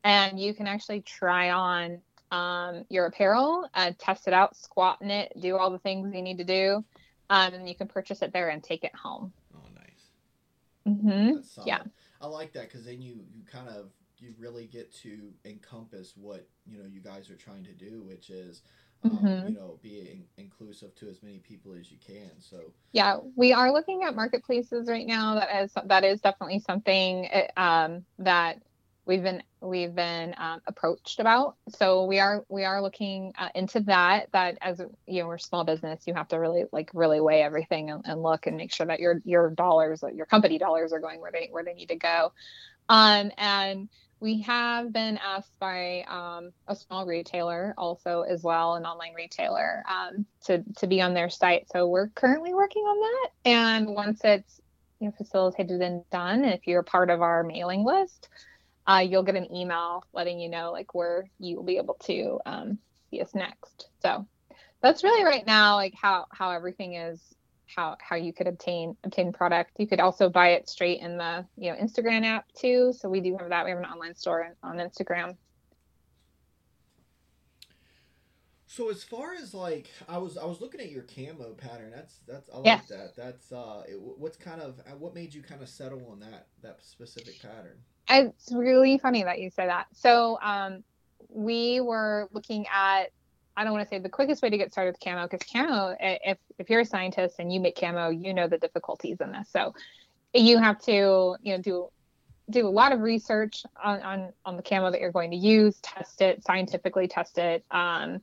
and 0.04 0.38
you 0.38 0.54
can 0.54 0.68
actually 0.68 1.00
try 1.00 1.50
on 1.50 2.00
um, 2.30 2.84
your 2.88 3.06
apparel, 3.06 3.68
uh, 3.74 3.92
test 3.98 4.26
it 4.26 4.34
out, 4.34 4.56
squat 4.56 4.98
in 5.00 5.10
it, 5.10 5.32
do 5.40 5.56
all 5.56 5.70
the 5.70 5.78
things 5.78 6.14
you 6.14 6.22
need 6.22 6.38
to 6.38 6.44
do, 6.44 6.84
um, 7.30 7.54
and 7.54 7.68
you 7.68 7.74
can 7.74 7.88
purchase 7.88 8.22
it 8.22 8.32
there 8.32 8.48
and 8.48 8.62
take 8.62 8.84
it 8.84 8.94
home. 8.94 9.32
Oh, 9.54 9.68
nice. 9.74 10.96
Mm-hmm. 10.96 11.66
Yeah. 11.66 11.82
I 12.20 12.26
like 12.26 12.52
that 12.54 12.64
because 12.64 12.84
then 12.84 13.02
you 13.02 13.20
you 13.32 13.42
kind 13.50 13.68
of 13.68 13.90
you 14.18 14.34
really 14.38 14.66
get 14.66 14.92
to 15.02 15.32
encompass 15.44 16.14
what 16.16 16.48
you 16.66 16.78
know 16.78 16.84
you 16.86 17.00
guys 17.00 17.30
are 17.30 17.36
trying 17.36 17.64
to 17.64 17.72
do, 17.72 18.02
which 18.02 18.30
is 18.30 18.62
um, 19.04 19.10
mm-hmm. 19.10 19.48
you 19.48 19.54
know 19.54 19.78
be 19.82 20.00
in- 20.00 20.42
inclusive 20.42 20.94
to 20.96 21.08
as 21.08 21.22
many 21.22 21.38
people 21.38 21.74
as 21.78 21.90
you 21.90 21.98
can. 22.04 22.30
So 22.38 22.72
yeah, 22.92 23.18
we 23.36 23.52
are 23.52 23.72
looking 23.72 24.02
at 24.04 24.16
marketplaces 24.16 24.88
right 24.88 25.06
now. 25.06 25.34
That 25.34 25.64
is 25.64 25.72
that 25.84 26.04
is 26.04 26.20
definitely 26.20 26.60
something 26.60 27.26
eh, 27.26 27.48
um, 27.56 28.04
that 28.18 28.62
we've 29.06 29.22
been 29.22 29.42
we've 29.60 29.94
been 29.94 30.34
um, 30.36 30.60
approached 30.66 31.20
about. 31.20 31.56
So 31.68 32.04
we 32.04 32.18
are 32.18 32.44
we 32.48 32.64
are 32.64 32.82
looking 32.82 33.32
uh, 33.38 33.48
into 33.54 33.80
that. 33.80 34.30
That 34.32 34.58
as 34.60 34.80
you 35.06 35.22
know, 35.22 35.28
we're 35.28 35.38
small 35.38 35.64
business, 35.64 36.02
you 36.06 36.14
have 36.14 36.28
to 36.28 36.36
really 36.38 36.64
like 36.72 36.90
really 36.92 37.20
weigh 37.20 37.42
everything 37.42 37.90
and, 37.90 38.04
and 38.04 38.22
look 38.22 38.46
and 38.46 38.56
make 38.56 38.72
sure 38.72 38.86
that 38.86 39.00
your 39.00 39.22
your 39.24 39.50
dollars, 39.50 40.04
your 40.12 40.26
company 40.26 40.58
dollars, 40.58 40.92
are 40.92 41.00
going 41.00 41.20
where 41.20 41.32
they 41.32 41.48
where 41.50 41.64
they 41.64 41.74
need 41.74 41.88
to 41.88 41.96
go. 41.96 42.32
Um, 42.88 43.30
and 43.38 43.88
we 44.18 44.40
have 44.42 44.92
been 44.92 45.18
asked 45.18 45.58
by 45.58 46.04
um, 46.08 46.50
a 46.68 46.74
small 46.74 47.04
retailer 47.06 47.74
also 47.76 48.22
as 48.22 48.42
well, 48.42 48.74
an 48.74 48.86
online 48.86 49.14
retailer, 49.14 49.84
um, 49.88 50.26
to 50.44 50.62
to 50.78 50.86
be 50.86 51.00
on 51.00 51.14
their 51.14 51.30
site. 51.30 51.68
So 51.70 51.86
we're 51.86 52.08
currently 52.08 52.54
working 52.54 52.82
on 52.82 53.00
that, 53.00 53.50
and 53.50 53.88
once 53.88 54.20
it's 54.24 54.60
you 54.98 55.08
know, 55.08 55.14
facilitated 55.16 55.82
and 55.82 56.08
done, 56.10 56.44
if 56.44 56.66
you're 56.66 56.82
part 56.82 57.10
of 57.10 57.20
our 57.20 57.42
mailing 57.42 57.84
list, 57.84 58.30
uh, 58.86 59.02
you'll 59.06 59.22
get 59.22 59.36
an 59.36 59.52
email 59.54 60.02
letting 60.12 60.40
you 60.40 60.48
know 60.48 60.72
like 60.72 60.94
where 60.94 61.28
you 61.38 61.56
will 61.56 61.64
be 61.64 61.78
able 61.78 61.96
to 62.04 62.38
um, 62.46 62.78
see 63.10 63.20
us 63.20 63.34
next. 63.34 63.88
So 64.00 64.26
that's 64.82 65.02
really 65.04 65.24
right 65.24 65.46
now 65.46 65.76
like 65.76 65.94
how 66.00 66.26
how 66.32 66.50
everything 66.50 66.94
is 66.94 67.22
how 67.74 67.96
how 68.00 68.16
you 68.16 68.32
could 68.32 68.46
obtain 68.46 68.96
obtain 69.04 69.32
product. 69.32 69.72
You 69.78 69.86
could 69.86 70.00
also 70.00 70.28
buy 70.28 70.50
it 70.50 70.68
straight 70.68 71.00
in 71.00 71.16
the 71.16 71.46
you 71.56 71.72
know 71.72 71.78
Instagram 71.78 72.24
app 72.24 72.44
too. 72.56 72.92
So 72.96 73.08
we 73.08 73.20
do 73.20 73.36
have 73.38 73.48
that. 73.50 73.64
We 73.64 73.70
have 73.70 73.80
an 73.80 73.86
online 73.86 74.14
store 74.14 74.54
on 74.62 74.76
Instagram. 74.76 75.36
So 78.68 78.90
as 78.90 79.02
far 79.02 79.32
as 79.32 79.54
like 79.54 79.90
I 80.08 80.18
was 80.18 80.36
I 80.36 80.44
was 80.44 80.60
looking 80.60 80.80
at 80.80 80.90
your 80.90 81.04
camo 81.04 81.54
pattern. 81.54 81.90
That's 81.94 82.18
that's 82.26 82.50
I 82.52 82.58
like 82.58 82.66
Yeah. 82.66 82.80
that. 82.88 83.16
That's 83.16 83.50
uh 83.50 83.82
it, 83.88 83.98
what's 84.00 84.36
kind 84.36 84.60
of 84.60 84.80
uh, 84.80 84.96
what 84.96 85.14
made 85.14 85.34
you 85.34 85.42
kind 85.42 85.62
of 85.62 85.68
settle 85.68 86.06
on 86.10 86.20
that 86.20 86.48
that 86.62 86.84
specific 86.84 87.40
pattern? 87.40 87.78
It's 88.08 88.52
really 88.52 88.98
funny 88.98 89.24
that 89.24 89.40
you 89.40 89.50
say 89.50 89.66
that. 89.66 89.86
So 89.92 90.38
um, 90.42 90.84
we 91.28 91.80
were 91.80 92.28
looking 92.32 92.66
at. 92.72 93.10
I 93.58 93.64
don't 93.64 93.72
want 93.72 93.84
to 93.84 93.88
say 93.88 93.98
the 93.98 94.10
quickest 94.10 94.42
way 94.42 94.50
to 94.50 94.58
get 94.58 94.70
started 94.70 94.90
with 94.92 95.00
camo 95.00 95.26
because 95.26 95.40
camo, 95.50 95.96
if 95.98 96.36
if 96.58 96.68
you're 96.68 96.80
a 96.80 96.84
scientist 96.84 97.36
and 97.38 97.52
you 97.52 97.58
make 97.58 97.78
camo, 97.78 98.10
you 98.10 98.34
know 98.34 98.48
the 98.48 98.58
difficulties 98.58 99.18
in 99.20 99.32
this. 99.32 99.48
So 99.50 99.74
you 100.34 100.58
have 100.58 100.78
to 100.82 101.36
you 101.40 101.56
know 101.56 101.58
do 101.58 101.88
do 102.50 102.66
a 102.66 102.70
lot 102.70 102.92
of 102.92 103.00
research 103.00 103.64
on 103.82 104.02
on, 104.02 104.32
on 104.44 104.56
the 104.56 104.62
camo 104.62 104.90
that 104.90 105.00
you're 105.00 105.12
going 105.12 105.30
to 105.30 105.36
use, 105.36 105.78
test 105.80 106.20
it 106.20 106.44
scientifically, 106.44 107.08
test 107.08 107.38
it 107.38 107.64
um, 107.70 108.20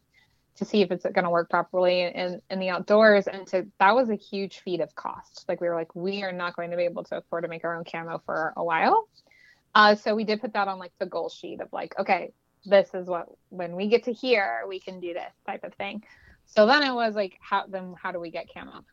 to 0.56 0.66
see 0.66 0.82
if 0.82 0.92
it's 0.92 1.04
going 1.04 1.24
to 1.24 1.32
work 1.32 1.50
properly 1.50 2.02
in 2.02 2.40
in 2.50 2.60
the 2.60 2.70
outdoors. 2.70 3.28
And 3.28 3.48
to 3.48 3.66
that 3.80 3.96
was 3.96 4.10
a 4.10 4.16
huge 4.16 4.60
feat 4.60 4.82
of 4.82 4.94
cost. 4.96 5.46
Like 5.48 5.62
we 5.62 5.68
were 5.68 5.76
like 5.76 5.96
we 5.96 6.24
are 6.24 6.32
not 6.32 6.56
going 6.56 6.72
to 6.72 6.78
be 6.78 6.84
able 6.84 7.04
to 7.06 7.18
afford 7.18 7.44
to 7.44 7.50
make 7.50 7.64
our 7.64 7.76
own 7.76 7.84
camo 7.84 8.22
for 8.26 8.54
a 8.56 8.64
while. 8.64 9.08
Uh, 9.76 9.96
so 9.96 10.16
we 10.16 10.24
did 10.24 10.42
put 10.42 10.54
that 10.54 10.68
on 10.68 10.80
like 10.80 10.92
the 11.00 11.06
goal 11.06 11.30
sheet 11.30 11.62
of 11.62 11.72
like, 11.72 11.98
okay, 12.00 12.32
this 12.66 12.94
is 12.94 13.08
what 13.08 13.28
when 13.50 13.76
we 13.76 13.88
get 13.88 14.04
to 14.04 14.14
here, 14.14 14.64
we 14.68 14.80
can 14.80 15.00
do 15.00 15.14
this 15.14 15.34
type 15.46 15.64
of 15.64 15.74
thing. 15.76 16.04
So 16.46 16.66
then 16.66 16.84
it 16.84 16.94
was 16.94 17.16
like, 17.16 17.34
how 17.42 17.66
then 17.68 17.96
how 18.02 18.12
do 18.12 18.20
we 18.20 18.32
get 18.32 18.48
camo? 18.54 18.84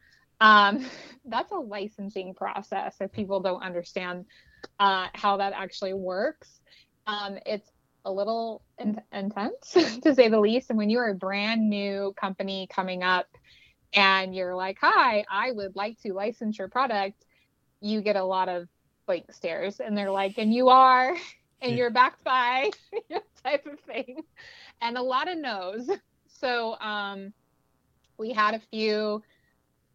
Um, 0.40 0.86
that's 1.24 1.52
a 1.52 1.56
licensing 1.56 2.34
process. 2.34 2.96
If 3.00 3.12
people 3.12 3.40
don't 3.40 3.62
understand 3.62 4.26
uh, 4.78 5.08
how 5.14 5.36
that 5.38 5.52
actually 5.54 5.94
works, 5.94 6.60
um, 7.06 7.38
it's 7.46 7.70
a 8.04 8.12
little 8.12 8.62
in- 8.78 9.02
intense 9.12 9.72
to 10.02 10.14
say 10.14 10.28
the 10.28 10.40
least. 10.40 10.70
And 10.70 10.78
when 10.78 10.90
you're 10.90 11.08
a 11.08 11.14
brand 11.14 11.68
new 11.68 12.14
company 12.18 12.68
coming 12.72 13.02
up, 13.02 13.26
and 13.92 14.34
you're 14.34 14.54
like, 14.54 14.78
"Hi, 14.80 15.24
I 15.28 15.50
would 15.50 15.74
like 15.74 16.00
to 16.02 16.12
license 16.12 16.58
your 16.58 16.68
product," 16.68 17.24
you 17.80 18.00
get 18.02 18.14
a 18.14 18.24
lot 18.24 18.48
of 18.48 18.68
blank 19.10 19.32
stares 19.32 19.80
and 19.80 19.98
they're 19.98 20.08
like 20.08 20.38
and 20.38 20.54
you 20.54 20.68
are 20.68 21.16
and 21.62 21.76
you're 21.76 21.90
backed 21.90 22.22
by 22.22 22.70
type 23.42 23.66
of 23.66 23.80
thing. 23.80 24.22
And 24.80 24.96
a 24.96 25.02
lot 25.02 25.28
of 25.28 25.36
no's. 25.36 25.90
So 26.28 26.78
um 26.78 27.32
we 28.18 28.32
had 28.32 28.54
a 28.54 28.60
few 28.70 29.20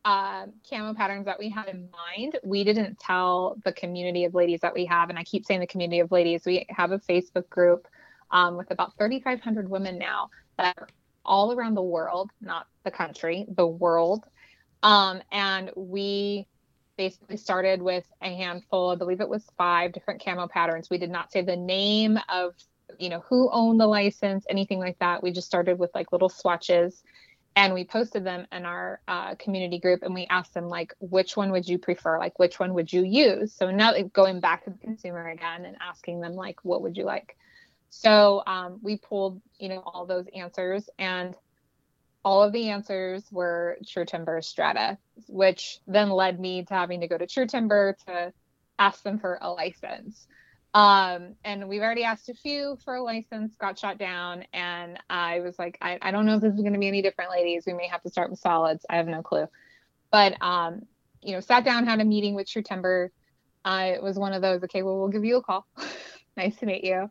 uh, 0.03 0.47
camo 0.69 0.93
patterns 0.93 1.25
that 1.25 1.39
we 1.39 1.49
had 1.49 1.67
in 1.67 1.89
mind. 1.89 2.37
We 2.43 2.65
didn't 2.65 2.99
tell 2.99 3.55
the 3.63 3.71
community 3.71 4.25
of 4.25 4.33
ladies 4.33 4.59
that 4.61 4.73
we 4.73 4.85
have 4.85 5.09
and 5.09 5.17
i 5.17 5.23
keep 5.23 5.45
saying 5.45 5.61
the 5.61 5.67
community 5.67 6.01
of 6.01 6.11
ladies. 6.11 6.43
We 6.45 6.65
have 6.69 6.91
a 6.91 6.99
facebook 6.99 7.47
group 7.49 7.87
um, 8.31 8.57
with 8.57 8.69
about 8.69 8.97
3500 8.97 9.69
women 9.69 9.97
now 9.97 10.29
that 10.57 10.75
are 10.77 10.89
all 11.23 11.53
around 11.53 11.75
the 11.75 11.81
world 11.81 12.31
not 12.41 12.67
the 12.83 12.91
country 12.91 13.45
the 13.47 13.65
world. 13.65 14.25
Um, 14.83 15.21
and 15.31 15.71
we 15.77 16.47
basically 16.97 17.37
started 17.37 17.81
with 17.81 18.05
a 18.21 18.35
handful 18.35 18.91
i 18.91 18.95
believe 18.95 19.21
it 19.21 19.29
was 19.29 19.45
five 19.57 19.91
different 19.93 20.23
camo 20.23 20.47
patterns. 20.47 20.89
We 20.89 20.97
did 20.97 21.09
not 21.09 21.31
say 21.31 21.41
the 21.41 21.55
name 21.55 22.17
of 22.29 22.53
you 22.99 23.09
know 23.09 23.23
who 23.27 23.49
owned 23.51 23.79
the 23.79 23.87
license 23.87 24.45
anything 24.49 24.79
like 24.79 24.97
that. 24.99 25.23
We 25.23 25.31
just 25.31 25.47
started 25.47 25.79
with 25.79 25.91
like 25.93 26.11
little 26.11 26.29
swatches 26.29 27.03
and 27.55 27.73
we 27.73 27.85
posted 27.85 28.25
them 28.25 28.45
in 28.51 28.65
our 28.65 28.99
uh, 29.07 29.35
community 29.35 29.79
group 29.79 30.03
and 30.03 30.13
we 30.13 30.27
asked 30.29 30.53
them 30.53 30.67
like 30.67 30.93
which 30.99 31.37
one 31.37 31.51
would 31.51 31.67
you 31.67 31.77
prefer? 31.77 32.19
Like 32.19 32.37
which 32.37 32.59
one 32.59 32.73
would 32.73 32.91
you 32.91 33.03
use? 33.03 33.53
So 33.55 33.71
now 33.71 33.93
going 34.13 34.39
back 34.39 34.65
to 34.65 34.71
the 34.71 34.77
consumer 34.77 35.27
again 35.29 35.65
and 35.65 35.77
asking 35.81 36.21
them 36.21 36.33
like 36.33 36.63
what 36.63 36.81
would 36.81 36.97
you 36.97 37.05
like? 37.05 37.35
So 37.89 38.43
um, 38.45 38.79
we 38.81 38.97
pulled 38.97 39.41
you 39.57 39.69
know 39.69 39.81
all 39.85 40.05
those 40.05 40.25
answers 40.35 40.89
and 40.99 41.35
all 42.25 42.41
of 42.41 42.51
the 42.51 42.69
answers 42.69 43.23
were 43.31 43.77
True 43.87 44.03
Timber 44.03 44.41
Strata, 44.41 44.97
which 45.27 45.79
then 45.87 46.09
led 46.09 46.39
me 46.39 46.65
to 46.65 46.73
having 46.73 47.01
to 47.01 47.07
go 47.07 47.17
to 47.19 47.27
True 47.27 47.45
Timber 47.45 47.95
to 48.07 48.33
ask 48.79 49.03
them 49.03 49.19
for 49.19 49.37
a 49.39 49.51
license. 49.51 50.27
Um, 50.73 51.35
and 51.45 51.69
we've 51.69 51.83
already 51.83 52.03
asked 52.03 52.27
a 52.27 52.33
few 52.33 52.77
for 52.83 52.95
a 52.95 53.01
license, 53.01 53.55
got 53.55 53.77
shot 53.77 53.99
down, 53.99 54.43
and 54.51 54.99
I 55.07 55.39
was 55.39 55.57
like, 55.59 55.77
I, 55.81 55.99
I 56.01 56.11
don't 56.11 56.25
know 56.25 56.35
if 56.35 56.41
this 56.41 56.55
is 56.55 56.61
going 56.61 56.73
to 56.73 56.79
be 56.79 56.87
any 56.87 57.03
different, 57.03 57.29
ladies. 57.29 57.63
We 57.65 57.73
may 57.73 57.87
have 57.87 58.01
to 58.01 58.09
start 58.09 58.31
with 58.31 58.39
solids. 58.39 58.85
I 58.89 58.97
have 58.97 59.07
no 59.07 59.21
clue. 59.21 59.47
But 60.11 60.35
um, 60.41 60.81
you 61.21 61.33
know, 61.33 61.39
sat 61.41 61.63
down, 61.63 61.85
had 61.85 62.01
a 62.01 62.05
meeting 62.05 62.33
with 62.33 62.49
True 62.49 62.63
Timber. 62.63 63.11
Uh, 63.63 63.91
it 63.93 64.03
was 64.03 64.17
one 64.17 64.33
of 64.33 64.41
those, 64.41 64.63
okay, 64.63 64.81
well, 64.81 64.97
we'll 64.97 65.09
give 65.09 65.25
you 65.25 65.37
a 65.37 65.43
call. 65.43 65.67
nice 66.37 66.55
to 66.57 66.65
meet 66.65 66.83
you. 66.83 67.09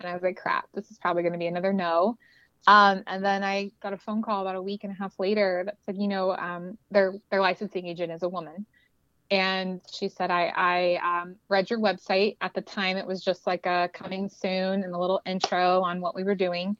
And 0.00 0.08
I 0.08 0.12
was 0.12 0.22
like, 0.22 0.36
crap, 0.36 0.68
this 0.74 0.90
is 0.90 0.98
probably 0.98 1.22
going 1.22 1.32
to 1.32 1.38
be 1.38 1.46
another 1.46 1.72
no. 1.72 2.18
Um, 2.66 3.04
and 3.06 3.24
then 3.24 3.44
I 3.44 3.70
got 3.80 3.92
a 3.92 3.96
phone 3.96 4.22
call 4.22 4.42
about 4.42 4.56
a 4.56 4.62
week 4.62 4.82
and 4.82 4.92
a 4.92 4.96
half 4.96 5.18
later 5.18 5.62
that 5.66 5.76
said, 5.84 5.96
you 5.96 6.08
know, 6.08 6.32
um, 6.32 6.76
their 6.90 7.14
their 7.30 7.40
licensing 7.40 7.86
agent 7.86 8.12
is 8.12 8.22
a 8.22 8.28
woman, 8.28 8.66
and 9.30 9.80
she 9.92 10.08
said, 10.08 10.30
I 10.30 10.52
I 10.56 11.20
um, 11.20 11.36
read 11.48 11.70
your 11.70 11.78
website 11.78 12.36
at 12.40 12.54
the 12.54 12.62
time. 12.62 12.96
It 12.96 13.06
was 13.06 13.22
just 13.22 13.46
like 13.46 13.66
a 13.66 13.88
coming 13.92 14.28
soon 14.28 14.82
and 14.82 14.94
a 14.94 14.98
little 14.98 15.20
intro 15.24 15.82
on 15.82 16.00
what 16.00 16.16
we 16.16 16.24
were 16.24 16.34
doing, 16.34 16.76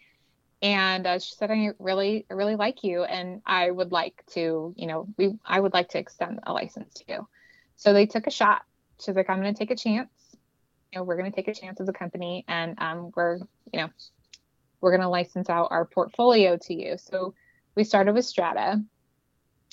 and 0.61 1.07
uh, 1.07 1.19
she 1.21 1.35
said, 1.35 1.53
I 1.53 1.71
really 1.79 2.27
really 2.31 2.57
like 2.57 2.83
you, 2.83 3.05
and 3.05 3.41
I 3.47 3.71
would 3.71 3.93
like 3.93 4.25
to, 4.33 4.75
you 4.77 4.87
know, 4.89 5.07
we 5.17 5.39
I 5.45 5.61
would 5.61 5.73
like 5.73 5.91
to 5.91 5.99
extend 5.99 6.41
a 6.43 6.53
license 6.53 6.95
to 6.95 7.05
you. 7.09 7.29
So 7.77 7.93
they 7.93 8.07
took 8.07 8.27
a 8.27 8.31
shot. 8.33 8.63
She's 9.01 9.15
like, 9.15 9.31
I'm 9.31 9.41
going 9.41 9.55
to 9.55 9.59
take 9.59 9.71
a 9.71 9.77
chance. 9.77 10.11
You 10.93 10.99
know, 10.99 11.05
we're 11.05 11.17
going 11.17 11.31
to 11.31 11.37
take 11.37 11.49
a 11.49 11.55
chance 11.55 11.81
as 11.81 11.89
a 11.89 11.93
company, 11.93 12.45
and 12.49 12.75
um, 12.79 13.13
we're 13.15 13.37
you 13.73 13.81
know 13.81 13.89
we're 14.81 14.91
going 14.91 15.03
to 15.03 15.09
license 15.09 15.49
out 15.49 15.69
our 15.71 15.85
portfolio 15.85 16.57
to 16.57 16.75
you. 16.75 16.97
So 16.99 17.35
we 17.75 17.85
started 17.85 18.15
with 18.15 18.25
Strata, 18.25 18.83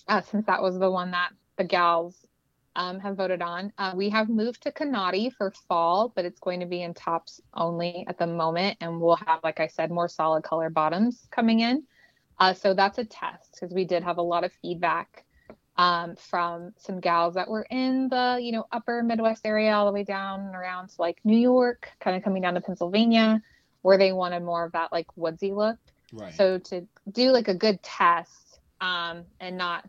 uh, 0.08 0.22
since 0.22 0.45
that 0.45 0.62
was 0.62 0.78
the 0.78 0.91
one 0.91 1.12
that 1.12 1.30
the 1.58 1.64
gals 1.64 2.26
um, 2.76 2.99
have 2.99 3.16
voted 3.16 3.41
on. 3.41 3.72
Uh, 3.78 3.93
we 3.95 4.10
have 4.10 4.30
moved 4.30 4.64
to 4.64 4.72
Kanati 4.72 5.32
for 5.32 5.51
fall, 5.68 6.12
but 6.16 6.26
it's 6.26 6.39
going 6.39 6.60
to 6.60 6.66
be 6.66 6.82
in 6.82 6.93
tops 6.93 7.39
only 7.54 8.06
at 8.08 8.18
the 8.18 8.28
moment. 8.28 8.78
And 8.82 8.99
we'll 8.99 9.16
have, 9.18 9.39
like 9.43 9.60
I 9.60 9.68
said, 9.68 9.91
more 9.91 10.08
solid 10.08 10.43
color 10.43 10.70
bottoms 10.70 11.28
coming 11.32 11.60
in. 11.60 11.84
Uh, 12.39 12.54
so 12.54 12.74
that's 12.74 12.97
a 12.97 13.06
test 13.06 13.54
because 13.54 13.74
we 13.74 13.86
did 13.86 14.04
have 14.04 14.18
a 14.18 14.22
lot 14.22 14.43
of 14.43 14.51
feedback 14.62 15.24
um, 15.78 16.16
from 16.16 16.74
some 16.78 16.99
gals 16.99 17.36
that 17.36 17.47
were 17.47 17.66
in 17.70 18.10
the, 18.10 18.39
you 18.41 18.51
know, 18.51 18.66
upper 18.72 19.04
Midwest 19.04 19.45
area 19.45 19.74
all 19.74 19.86
the 19.86 19.91
way 19.91 20.04
down 20.04 20.41
and 20.41 20.56
around 20.56 20.91
like 20.97 21.20
New 21.24 21.38
York, 21.38 21.89
kind 21.99 22.18
of 22.18 22.24
coming 22.24 22.41
down 22.41 22.56
to 22.56 22.62
Pennsylvania 22.62 23.41
where 23.84 24.00
they 24.00 24.12
wanted 24.12 24.42
more 24.42 24.66
of 24.66 24.72
that 24.72 24.92
like 24.92 25.06
woodsy 25.16 25.54
look. 25.54 25.78
Right. 26.12 26.34
So 26.34 26.58
to 26.58 26.88
do 27.12 27.30
like 27.30 27.48
a 27.48 27.54
good 27.54 27.82
test 27.84 28.60
um, 28.82 29.26
and 29.40 29.58
not 29.58 29.88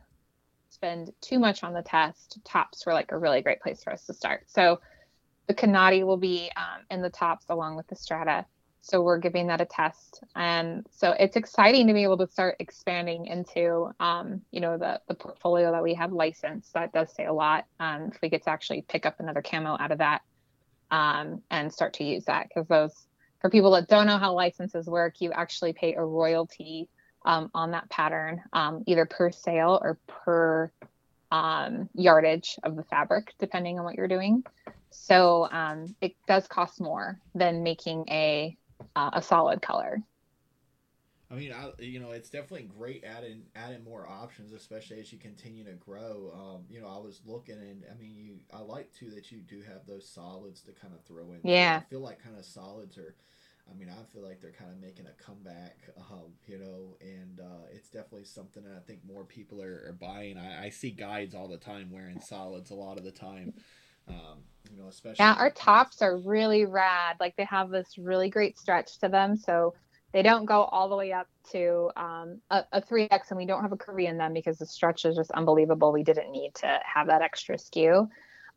spend 0.69 1.11
too 1.23 1.39
much 1.39 1.65
on 1.65 1.73
the 1.73 1.83
test, 1.83 2.39
tops 2.45 2.85
were 2.85 2.93
like 2.93 3.13
a 3.13 3.19
really 3.19 3.41
great 3.41 3.61
place 3.61 3.83
for 3.83 3.93
us 3.93 4.05
to 4.07 4.13
start. 4.13 4.45
So 4.47 4.81
the 5.47 5.55
Kanati 5.55 6.05
will 6.05 6.19
be 6.19 6.51
um, 6.57 6.83
in 6.91 7.01
the 7.01 7.11
tops 7.11 7.47
along 7.49 7.77
with 7.77 7.87
the 7.87 7.97
Strata. 7.97 8.45
So 8.87 9.01
we're 9.01 9.17
giving 9.17 9.47
that 9.47 9.63
a 9.63 9.65
test, 9.65 10.23
and 10.37 10.85
so 10.91 11.13
it's 11.19 11.37
exciting 11.37 11.87
to 11.87 11.95
be 11.95 12.03
able 12.03 12.19
to 12.19 12.27
start 12.27 12.57
expanding 12.59 13.25
into, 13.25 13.91
um, 13.99 14.43
you 14.51 14.61
know, 14.61 14.77
the 14.77 15.01
the 15.09 15.15
portfolio 15.15 15.73
that 15.73 15.83
we 15.83 15.95
have 15.95 16.13
licensed. 16.13 16.75
That 16.75 16.93
does 16.93 17.11
say 17.15 17.25
a 17.25 17.33
lot. 17.33 17.65
Um, 17.81 18.11
if 18.13 18.21
we 18.21 18.29
get 18.29 18.43
to 18.43 18.51
actually 18.51 18.85
pick 18.87 19.07
up 19.07 19.21
another 19.21 19.41
camo 19.41 19.79
out 19.81 19.91
of 19.91 19.99
that, 19.99 20.21
um, 20.91 21.41
and 21.51 21.73
start 21.73 21.95
to 21.95 22.05
use 22.05 22.27
that, 22.27 22.49
because 22.49 22.69
those 22.69 23.07
for 23.45 23.51
people 23.51 23.73
that 23.73 23.89
don't 23.89 24.07
know 24.07 24.17
how 24.17 24.33
licenses 24.33 24.87
work, 24.87 25.21
you 25.21 25.31
actually 25.31 25.75
pay 25.75 25.93
a 25.93 26.03
royalty 26.03 26.89
um, 27.27 27.51
on 27.53 27.73
that 27.73 27.87
pattern, 27.91 28.41
um, 28.55 28.83
either 28.87 29.05
per 29.05 29.31
sale 29.31 29.79
or 29.83 29.99
per 30.07 30.73
um, 31.31 31.91
yardage 31.95 32.57
of 32.63 32.75
the 32.75 32.83
fabric, 32.85 33.35
depending 33.39 33.79
on 33.79 33.85
what 33.85 33.97
you're 33.97 34.09
doing. 34.09 34.45
So 34.89 35.47
um, 35.53 35.95
it 36.01 36.17
does 36.27 36.49
cost 36.49 36.81
more 36.81 37.21
than 37.35 37.63
making 37.63 38.07
a 38.09 38.57
uh, 38.97 39.11
a 39.13 39.21
solid 39.21 39.61
color. 39.61 39.99
I 41.35 41.37
mean, 41.37 41.53
I, 41.53 41.71
you 41.83 41.99
know, 41.99 42.13
it's 42.13 42.31
definitely 42.31 42.69
great 42.79 43.05
adding 43.05 43.43
adding 43.57 43.83
more 43.83 44.07
options, 44.09 44.53
especially 44.53 45.01
as 45.01 45.13
you 45.13 45.19
continue 45.19 45.65
to 45.65 45.73
grow. 45.73 46.33
Um, 46.33 46.65
you 46.71 46.81
know, 46.81 46.87
I 46.87 46.99
was 46.99 47.21
looking, 47.27 47.57
and 47.57 47.83
I 47.91 48.01
mean, 48.01 48.15
you, 48.17 48.39
I 48.53 48.61
like 48.61 48.93
too 48.93 49.11
that 49.11 49.33
you 49.33 49.39
do 49.39 49.61
have 49.63 49.87
those 49.87 50.09
solids 50.09 50.61
to 50.63 50.73
kind 50.73 50.95
of 50.95 51.03
throw 51.05 51.33
in. 51.33 51.41
Yeah, 51.43 51.81
I 51.85 51.91
feel 51.91 52.01
like 52.01 52.23
kind 52.23 52.39
of 52.39 52.45
solids 52.45 52.97
are. 52.99 53.15
I 53.69 53.75
mean, 53.75 53.89
I 53.89 54.13
feel 54.13 54.23
like 54.23 54.43
they're 54.43 54.53
kind 54.53 54.71
of 54.71 54.79
making 54.79 55.07
a 55.07 55.23
comeback, 55.23 55.79
um, 56.11 56.35
you 56.47 56.59
know, 56.59 56.99
and 57.01 57.41
uh, 57.41 57.65
it's 57.73 57.89
definitely 57.89 58.25
something 58.25 58.63
that 58.63 58.75
I 58.77 58.81
think 58.87 59.01
more 59.09 59.25
people 59.25 59.63
are, 59.63 59.87
are 59.89 59.97
buying. 59.99 60.37
I, 60.37 60.67
I 60.67 60.69
see 60.69 60.91
guides 60.91 61.35
all 61.35 61.49
the 61.49 61.57
time 61.57 61.91
wearing 61.91 62.21
solids 62.21 62.71
a 62.71 62.75
lot 62.75 62.99
of 62.99 63.05
the 63.05 63.11
time. 63.11 63.55
Um, 64.07 64.41
you 64.71 64.83
know, 64.83 64.89
especially 64.89 65.25
yeah, 65.25 65.35
our 65.39 65.51
tops 65.51 66.03
are 66.03 66.19
really 66.19 66.67
rad. 66.67 67.17
Like 67.21 67.37
they 67.37 67.45
have 67.45 67.71
this 67.71 67.97
really 67.97 68.29
great 68.29 68.59
stretch 68.59 68.99
to 68.99 69.09
them, 69.09 69.35
so 69.37 69.75
they 70.15 70.23
don't 70.23 70.45
go 70.45 70.63
all 70.63 70.89
the 70.89 70.95
way 70.95 71.13
up 71.13 71.27
to 71.51 71.91
um, 71.97 72.41
a, 72.49 72.63
a 72.71 72.81
3X, 72.81 73.31
and 73.31 73.37
we 73.37 73.47
don't 73.47 73.63
have 73.63 73.73
a 73.73 73.77
curvy 73.77 74.09
in 74.09 74.17
them 74.17 74.33
because 74.33 74.59
the 74.59 74.65
stretch 74.65 75.05
is 75.05 75.17
just 75.17 75.33
unbelievable. 75.33 75.91
We 75.91 76.05
didn't 76.05 76.31
need 76.31 76.55
to 76.55 76.81
have 76.85 77.09
that 77.09 77.21
extra 77.21 77.57
SKU. 77.57 78.09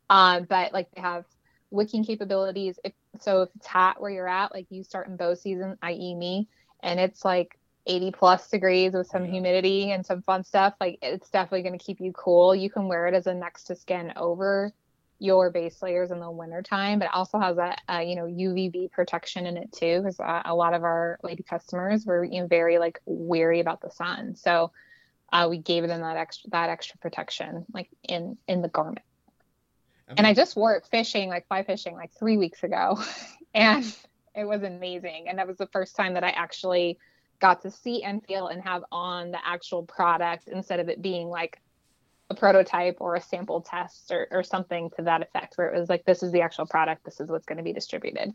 Um, 0.08 0.46
but 0.48 0.72
like 0.72 0.88
they 0.92 1.00
have 1.00 1.24
wicking 1.70 2.04
capabilities. 2.04 2.78
If, 2.84 2.92
so 3.20 3.42
if 3.42 3.48
it's 3.56 3.66
hot 3.66 4.00
where 4.00 4.08
you're 4.08 4.28
at, 4.28 4.54
like 4.54 4.66
you 4.70 4.84
start 4.84 5.08
in 5.08 5.16
bow 5.16 5.34
season, 5.34 5.76
i.e. 5.82 6.14
me, 6.14 6.48
and 6.84 7.00
it's 7.00 7.24
like 7.24 7.58
80 7.86 8.12
plus 8.12 8.48
degrees 8.48 8.92
with 8.92 9.08
some 9.08 9.24
humidity 9.24 9.90
and 9.90 10.06
some 10.06 10.22
fun 10.22 10.44
stuff, 10.44 10.74
like 10.80 11.00
it's 11.02 11.28
definitely 11.28 11.62
going 11.62 11.76
to 11.76 11.84
keep 11.84 12.00
you 12.00 12.12
cool. 12.12 12.54
You 12.54 12.70
can 12.70 12.86
wear 12.86 13.08
it 13.08 13.14
as 13.14 13.26
a 13.26 13.34
next 13.34 13.64
to 13.64 13.74
skin 13.74 14.12
over 14.14 14.72
your 15.18 15.50
base 15.50 15.82
layers 15.82 16.10
in 16.10 16.20
the 16.20 16.30
wintertime, 16.30 16.98
but 16.98 17.06
it 17.06 17.14
also 17.14 17.38
has 17.38 17.56
that, 17.56 17.80
uh, 17.88 17.98
you 17.98 18.14
know, 18.14 18.24
UVB 18.24 18.92
protection 18.92 19.46
in 19.46 19.56
it 19.56 19.72
too, 19.72 20.00
because 20.00 20.20
uh, 20.20 20.42
a 20.44 20.54
lot 20.54 20.74
of 20.74 20.84
our 20.84 21.18
lady 21.22 21.42
customers 21.42 22.06
were 22.06 22.24
you 22.24 22.40
know, 22.40 22.46
very 22.46 22.78
like 22.78 23.00
weary 23.04 23.60
about 23.60 23.80
the 23.80 23.90
sun. 23.90 24.36
So 24.36 24.70
uh, 25.32 25.48
we 25.50 25.58
gave 25.58 25.86
them 25.86 26.00
that 26.00 26.16
extra, 26.16 26.50
that 26.50 26.70
extra 26.70 26.98
protection 26.98 27.66
like 27.72 27.88
in, 28.02 28.38
in 28.46 28.62
the 28.62 28.68
garment. 28.68 29.04
I 30.06 30.12
mean, 30.12 30.18
and 30.18 30.26
I 30.26 30.34
just 30.34 30.56
wore 30.56 30.74
it 30.74 30.86
fishing, 30.90 31.28
like 31.28 31.48
fly 31.48 31.64
fishing 31.64 31.94
like 31.94 32.12
three 32.12 32.36
weeks 32.36 32.62
ago. 32.62 32.98
and 33.54 33.84
it 34.34 34.44
was 34.44 34.62
amazing. 34.62 35.26
And 35.28 35.38
that 35.38 35.48
was 35.48 35.56
the 35.56 35.66
first 35.66 35.96
time 35.96 36.14
that 36.14 36.24
I 36.24 36.30
actually 36.30 36.98
got 37.40 37.62
to 37.62 37.70
see 37.70 38.02
and 38.04 38.24
feel 38.24 38.48
and 38.48 38.62
have 38.62 38.84
on 38.90 39.32
the 39.32 39.38
actual 39.44 39.82
product 39.82 40.48
instead 40.48 40.80
of 40.80 40.88
it 40.88 41.02
being 41.02 41.28
like 41.28 41.60
a 42.30 42.34
prototype 42.34 42.96
or 43.00 43.14
a 43.14 43.20
sample 43.20 43.60
test 43.60 44.10
or, 44.10 44.28
or 44.30 44.42
something 44.42 44.90
to 44.96 45.02
that 45.02 45.22
effect 45.22 45.56
where 45.56 45.72
it 45.72 45.78
was 45.78 45.88
like 45.88 46.04
this 46.04 46.22
is 46.22 46.32
the 46.32 46.42
actual 46.42 46.66
product. 46.66 47.04
This 47.04 47.20
is 47.20 47.28
what's 47.28 47.46
going 47.46 47.58
to 47.58 47.64
be 47.64 47.72
distributed. 47.72 48.34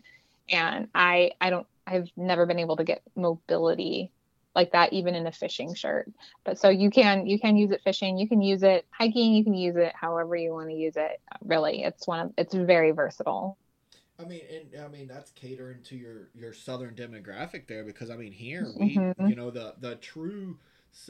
And 0.49 0.89
i 0.93 1.31
i 1.39 1.49
don't 1.49 1.65
i've 1.87 2.09
never 2.17 2.45
been 2.45 2.59
able 2.59 2.75
to 2.75 2.83
get 2.83 3.01
mobility 3.15 4.11
like 4.55 4.71
that 4.73 4.93
even 4.93 5.15
in 5.15 5.25
a 5.25 5.31
fishing 5.31 5.73
shirt. 5.73 6.11
But 6.43 6.59
so 6.59 6.69
you 6.69 6.89
can 6.89 7.25
you 7.25 7.39
can 7.39 7.55
use 7.55 7.71
it 7.71 7.81
fishing. 7.83 8.17
You 8.17 8.27
can 8.27 8.41
use 8.41 8.63
it 8.63 8.85
hiking. 8.91 9.33
You 9.33 9.43
can 9.43 9.53
use 9.53 9.75
it 9.75 9.93
however 9.95 10.35
you 10.35 10.51
want 10.51 10.69
to 10.69 10.75
use 10.75 10.95
it. 10.95 11.21
Really 11.43 11.83
it's 11.83 12.07
one 12.07 12.19
of 12.19 12.33
it's 12.37 12.53
very 12.53 12.91
versatile. 12.91 13.57
I 14.19 14.25
mean, 14.25 14.41
and 14.51 14.83
I 14.83 14.87
mean 14.87 15.07
that's 15.07 15.31
catering 15.31 15.81
to 15.85 15.95
your 15.95 16.29
your 16.35 16.53
southern 16.53 16.93
demographic 16.93 17.67
there 17.67 17.83
because 17.83 18.09
I 18.09 18.15
mean 18.15 18.31
here 18.31 18.67
we 18.79 18.95
mm-hmm. 18.95 19.27
you 19.27 19.35
know 19.35 19.49
the 19.49 19.75
the 19.79 19.95
true 19.95 20.57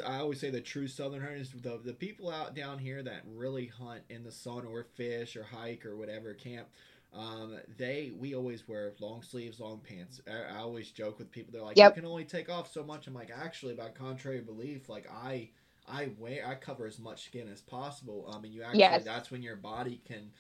I 0.06 0.20
always 0.20 0.40
say 0.40 0.50
the 0.50 0.62
true 0.62 0.88
southern 0.88 1.22
hunters, 1.22 1.52
the, 1.52 1.80
the 1.84 1.94
people 1.94 2.30
out 2.30 2.56
down 2.56 2.80
here 2.80 3.04
that 3.04 3.24
really 3.36 3.68
hunt 3.68 4.04
in 4.10 4.24
the 4.24 4.32
sun 4.32 4.66
or 4.66 4.84
fish 4.96 5.36
or 5.36 5.44
hike 5.44 5.86
or 5.86 5.96
whatever 5.96 6.34
camp, 6.34 6.68
um, 7.14 7.58
they 7.78 8.12
we 8.18 8.34
always 8.34 8.68
wear 8.68 8.94
long 9.00 9.22
sleeves, 9.22 9.60
long 9.60 9.82
pants. 9.88 10.22
I, 10.28 10.56
I 10.56 10.58
always 10.60 10.90
joke 10.90 11.20
with 11.20 11.32
people. 11.32 11.52
They're 11.54 11.62
like, 11.62 11.78
yep. 11.78 11.96
you 11.96 12.02
can 12.02 12.10
only 12.10 12.26
take 12.26 12.50
off 12.50 12.72
so 12.72 12.84
much. 12.84 13.08
I'm 13.08 13.14
like, 13.14 13.32
actually, 13.36 13.76
by 13.76 13.90
contrary 13.90 14.42
belief, 14.42 14.90
like 14.90 15.08
I 15.12 15.50
I 15.88 16.10
wear 16.18 16.48
I 16.48 16.56
cover 16.56 16.88
as 16.88 16.98
much 16.98 17.26
skin 17.26 17.48
as 17.52 17.62
possible. 17.62 18.26
Um, 18.30 18.44
and 18.46 18.54
you 18.54 18.64
actually 18.64 18.80
yes. 18.80 19.04
that's 19.04 19.30
when 19.30 19.44
your 19.44 19.58
body 19.58 20.02
can 20.08 20.32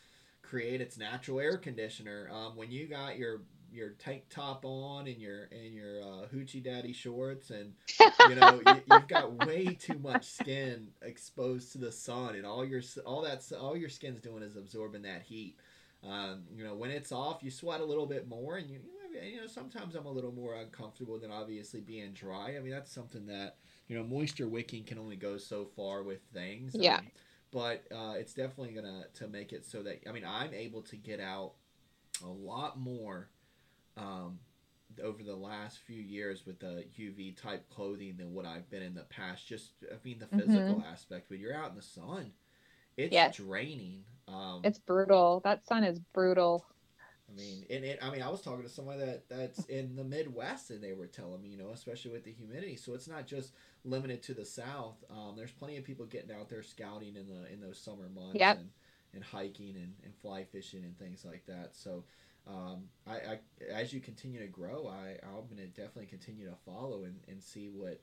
create 0.41 0.81
its 0.81 0.97
natural 0.97 1.39
air 1.39 1.57
conditioner. 1.57 2.29
Um, 2.31 2.55
when 2.55 2.71
you 2.71 2.87
got 2.87 3.17
your 3.17 3.41
your 3.73 3.89
tank 3.91 4.23
top 4.29 4.63
on 4.65 5.07
and 5.07 5.17
your 5.17 5.49
and 5.51 5.73
your 5.73 6.01
uh, 6.01 6.27
hoochie 6.33 6.63
daddy 6.63 6.93
shorts, 6.93 7.49
and 7.49 7.73
you 8.29 8.35
know 8.35 8.61
you, 8.65 8.81
have 8.91 9.07
got 9.07 9.45
way 9.45 9.77
too 9.79 9.97
much 9.99 10.25
skin 10.25 10.89
exposed 11.01 11.71
to 11.71 11.77
the 11.79 11.91
sun, 11.91 12.35
and 12.35 12.45
all 12.45 12.63
your 12.63 12.81
all 13.05 13.21
that 13.21 13.43
all 13.59 13.75
your 13.75 13.89
skin's 13.89 14.21
doing 14.21 14.43
is 14.43 14.55
absorbing 14.55 15.01
that 15.01 15.23
heat. 15.23 15.57
Um, 16.03 16.43
you 16.53 16.63
know, 16.63 16.75
when 16.75 16.91
it's 16.91 17.11
off, 17.11 17.41
you 17.41 17.49
sweat 17.49 17.81
a 17.81 17.85
little 17.85 18.05
bit 18.05 18.27
more, 18.27 18.57
and 18.57 18.69
you 18.69 18.79
you 19.21 19.41
know 19.41 19.47
sometimes 19.47 19.95
I'm 19.95 20.05
a 20.05 20.11
little 20.11 20.31
more 20.31 20.55
uncomfortable 20.55 21.19
than 21.19 21.31
obviously 21.31 21.81
being 21.81 22.13
dry. 22.13 22.55
I 22.57 22.59
mean 22.59 22.71
that's 22.71 22.93
something 22.93 23.25
that 23.27 23.57
you 23.87 23.97
know 23.97 24.03
moisture 24.03 24.47
wicking 24.47 24.83
can 24.83 24.97
only 24.97 25.15
go 25.15 25.37
so 25.37 25.65
far 25.75 26.03
with 26.03 26.21
things. 26.33 26.75
Yeah. 26.75 26.97
Um, 26.97 27.07
but 27.51 27.83
uh, 27.91 28.13
it's 28.17 28.33
definitely 28.33 28.73
gonna 28.73 29.03
to 29.15 29.27
make 29.27 29.53
it 29.53 29.65
so 29.65 29.83
that 29.83 30.01
I 30.07 30.11
mean 30.11 30.25
I'm 30.25 30.53
able 30.53 30.81
to 30.83 30.95
get 30.95 31.19
out 31.19 31.53
a 32.23 32.27
lot 32.27 32.79
more 32.79 33.29
um, 33.97 34.39
over 35.03 35.23
the 35.23 35.35
last 35.35 35.79
few 35.79 36.01
years 36.01 36.45
with 36.45 36.59
the 36.59 36.85
UV 36.99 37.41
type 37.41 37.67
clothing 37.69 38.15
than 38.17 38.33
what 38.33 38.45
I've 38.45 38.69
been 38.69 38.83
in 38.83 38.93
the 38.93 39.03
past. 39.03 39.47
Just 39.47 39.71
I 39.91 39.95
mean 40.03 40.19
the 40.19 40.25
mm-hmm. 40.25 40.39
physical 40.39 40.75
mm-hmm. 40.75 40.91
aspect 40.91 41.29
when 41.29 41.39
you're 41.39 41.55
out 41.55 41.71
in 41.71 41.75
the 41.75 41.81
sun, 41.81 42.31
it's 42.97 43.13
yes. 43.13 43.37
draining. 43.37 44.03
Um, 44.27 44.61
it's 44.63 44.79
brutal. 44.79 45.41
That 45.43 45.65
sun 45.65 45.83
is 45.83 45.99
brutal. 46.13 46.65
I 47.29 47.35
mean, 47.35 47.65
and 47.69 47.83
it, 47.85 47.99
I 48.01 48.09
mean, 48.09 48.21
I 48.21 48.29
was 48.29 48.41
talking 48.41 48.63
to 48.63 48.69
somebody 48.69 48.99
that 48.99 49.29
that's 49.29 49.65
in 49.65 49.95
the 49.95 50.03
Midwest, 50.03 50.69
and 50.69 50.83
they 50.83 50.93
were 50.93 51.07
telling 51.07 51.41
me, 51.41 51.49
you 51.49 51.57
know, 51.57 51.69
especially 51.69 52.11
with 52.11 52.23
the 52.23 52.31
humidity. 52.31 52.75
So 52.75 52.93
it's 52.93 53.07
not 53.07 53.25
just 53.25 53.53
limited 53.85 54.21
to 54.23 54.33
the 54.33 54.45
South. 54.45 55.03
Um, 55.09 55.33
there's 55.35 55.51
plenty 55.51 55.77
of 55.77 55.83
people 55.83 56.05
getting 56.05 56.35
out 56.35 56.49
there 56.49 56.63
scouting 56.63 57.15
in 57.15 57.27
the 57.27 57.51
in 57.51 57.59
those 57.59 57.79
summer 57.79 58.09
months 58.13 58.39
yep. 58.39 58.57
and, 58.57 58.69
and 59.13 59.23
hiking 59.23 59.75
and, 59.77 59.93
and 60.03 60.13
fly 60.21 60.43
fishing 60.43 60.83
and 60.83 60.97
things 60.99 61.25
like 61.25 61.45
that. 61.47 61.69
So 61.73 62.03
um, 62.47 62.83
I, 63.07 63.13
I, 63.13 63.39
as 63.71 63.93
you 63.93 63.99
continue 63.99 64.39
to 64.39 64.47
grow, 64.47 64.87
I, 64.87 65.17
I'm 65.25 65.45
going 65.45 65.57
to 65.57 65.67
definitely 65.67 66.07
continue 66.07 66.49
to 66.49 66.55
follow 66.65 67.03
and, 67.03 67.19
and 67.27 67.41
see 67.41 67.69
what, 67.69 68.01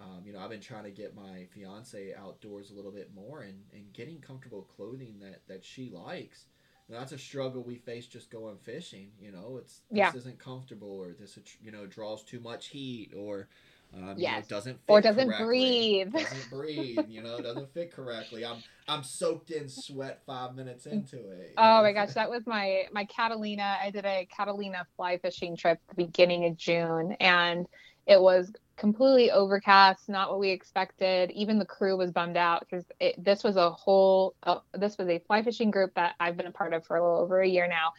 um, 0.00 0.22
you 0.24 0.32
know, 0.32 0.40
I've 0.40 0.50
been 0.50 0.60
trying 0.60 0.84
to 0.84 0.90
get 0.90 1.14
my 1.14 1.46
fiance 1.52 2.14
outdoors 2.14 2.70
a 2.70 2.74
little 2.74 2.90
bit 2.90 3.10
more 3.14 3.42
and, 3.42 3.62
and 3.72 3.92
getting 3.92 4.20
comfortable 4.20 4.62
clothing 4.62 5.16
that, 5.20 5.42
that 5.48 5.64
she 5.64 5.90
likes. 5.90 6.46
Now, 6.88 6.98
that's 6.98 7.12
a 7.12 7.18
struggle 7.18 7.62
we 7.62 7.76
face 7.76 8.06
just 8.06 8.30
going 8.30 8.56
fishing. 8.58 9.08
You 9.20 9.32
know, 9.32 9.58
it's 9.58 9.80
this 10.12 10.22
isn't 10.22 10.38
comfortable 10.38 10.98
or 11.00 11.12
this, 11.12 11.38
you 11.62 11.70
know, 11.70 11.86
draws 11.86 12.22
too 12.22 12.40
much 12.40 12.68
heat 12.68 13.12
or, 13.16 13.48
um, 13.94 14.14
yes. 14.16 14.18
You 14.18 14.40
know, 14.40 14.44
doesn't 14.48 14.78
or 14.88 15.00
doesn't 15.00 15.28
correctly. 15.28 15.46
breathe. 15.46 16.12
Doesn't 16.12 16.50
breathe. 16.50 17.08
You 17.08 17.22
know, 17.22 17.36
it 17.36 17.42
doesn't 17.42 17.72
fit 17.72 17.92
correctly. 17.92 18.44
I'm 18.44 18.62
I'm 18.86 19.02
soaked 19.02 19.50
in 19.50 19.68
sweat 19.68 20.22
five 20.26 20.54
minutes 20.54 20.86
into 20.86 21.30
it. 21.30 21.54
Oh 21.56 21.76
know? 21.76 21.82
my 21.82 21.92
gosh, 21.92 22.12
that 22.14 22.28
was 22.28 22.42
my 22.46 22.84
my 22.92 23.04
Catalina. 23.06 23.76
I 23.82 23.90
did 23.90 24.04
a 24.04 24.28
Catalina 24.34 24.86
fly 24.96 25.18
fishing 25.18 25.56
trip 25.56 25.78
the 25.88 25.94
beginning 25.94 26.46
of 26.46 26.56
June, 26.56 27.16
and 27.20 27.66
it 28.06 28.20
was 28.20 28.52
completely 28.76 29.30
overcast, 29.30 30.08
not 30.08 30.30
what 30.30 30.38
we 30.38 30.50
expected. 30.50 31.30
Even 31.30 31.58
the 31.58 31.64
crew 31.64 31.96
was 31.96 32.10
bummed 32.10 32.36
out 32.36 32.60
because 32.60 32.84
this 33.16 33.42
was 33.42 33.56
a 33.56 33.70
whole. 33.70 34.34
Uh, 34.42 34.58
this 34.74 34.98
was 34.98 35.08
a 35.08 35.18
fly 35.20 35.42
fishing 35.42 35.70
group 35.70 35.94
that 35.94 36.14
I've 36.20 36.36
been 36.36 36.46
a 36.46 36.52
part 36.52 36.74
of 36.74 36.84
for 36.84 36.96
a 36.96 37.02
little 37.02 37.24
over 37.24 37.40
a 37.40 37.48
year 37.48 37.66
now, 37.66 37.92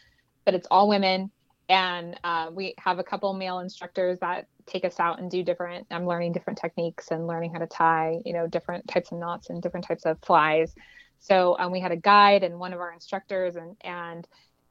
but 0.46 0.54
it's 0.54 0.68
all 0.70 0.88
women 0.88 1.32
and 1.70 2.20
uh, 2.24 2.49
we 2.53 2.76
have 2.78 2.99
a 2.99 3.03
couple 3.03 3.34
male 3.34 3.59
instructors 3.59 4.20
that 4.20 4.47
take 4.66 4.86
us 4.86 4.99
out 4.99 5.20
and 5.20 5.30
do 5.30 5.43
different 5.43 5.86
i'm 5.91 6.07
learning 6.07 6.32
different 6.32 6.59
techniques 6.59 7.11
and 7.11 7.28
learning 7.28 7.51
how 7.51 7.59
to 7.59 7.68
tie 7.68 8.20
you 8.26 8.34
know 8.34 8.47
different 8.47 8.88
types 8.88 9.11
of 9.11 9.18
knots 9.18 9.49
and 9.49 9.61
different 9.61 9.86
types 9.86 10.05
of 10.05 10.18
flies. 10.22 10.74
So 11.20 11.55
um, 11.57 11.72
we 11.72 11.80
had 11.80 11.91
a 11.91 11.95
guide 11.97 12.43
and 12.43 12.59
one 12.59 12.74
of 12.74 12.80
our 12.80 12.91
instructors 12.91 13.55
and 13.55 13.76
and 13.82 14.28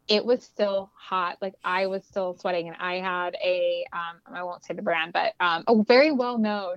it 0.06 0.24
was 0.24 0.44
still 0.44 0.90
hot. 0.94 1.38
Like 1.40 1.54
i 1.64 1.86
was 1.86 2.04
still 2.04 2.36
sweating 2.38 2.68
and 2.68 2.76
i 2.78 2.96
had 2.96 3.36
a 3.42 3.84
um, 3.92 4.34
i 4.34 4.42
won't 4.42 4.64
say 4.64 4.74
the 4.74 4.82
brand 4.82 5.12
but 5.12 5.34
um, 5.40 5.64
a 5.66 5.82
very 5.82 6.12
well 6.12 6.38
known 6.38 6.76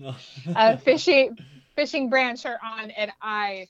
uh, 0.56 0.76
fishing 0.78 1.36
fishing 1.76 2.10
brand 2.10 2.38
shirt 2.38 2.58
on 2.64 2.90
and 2.90 3.12
i 3.20 3.68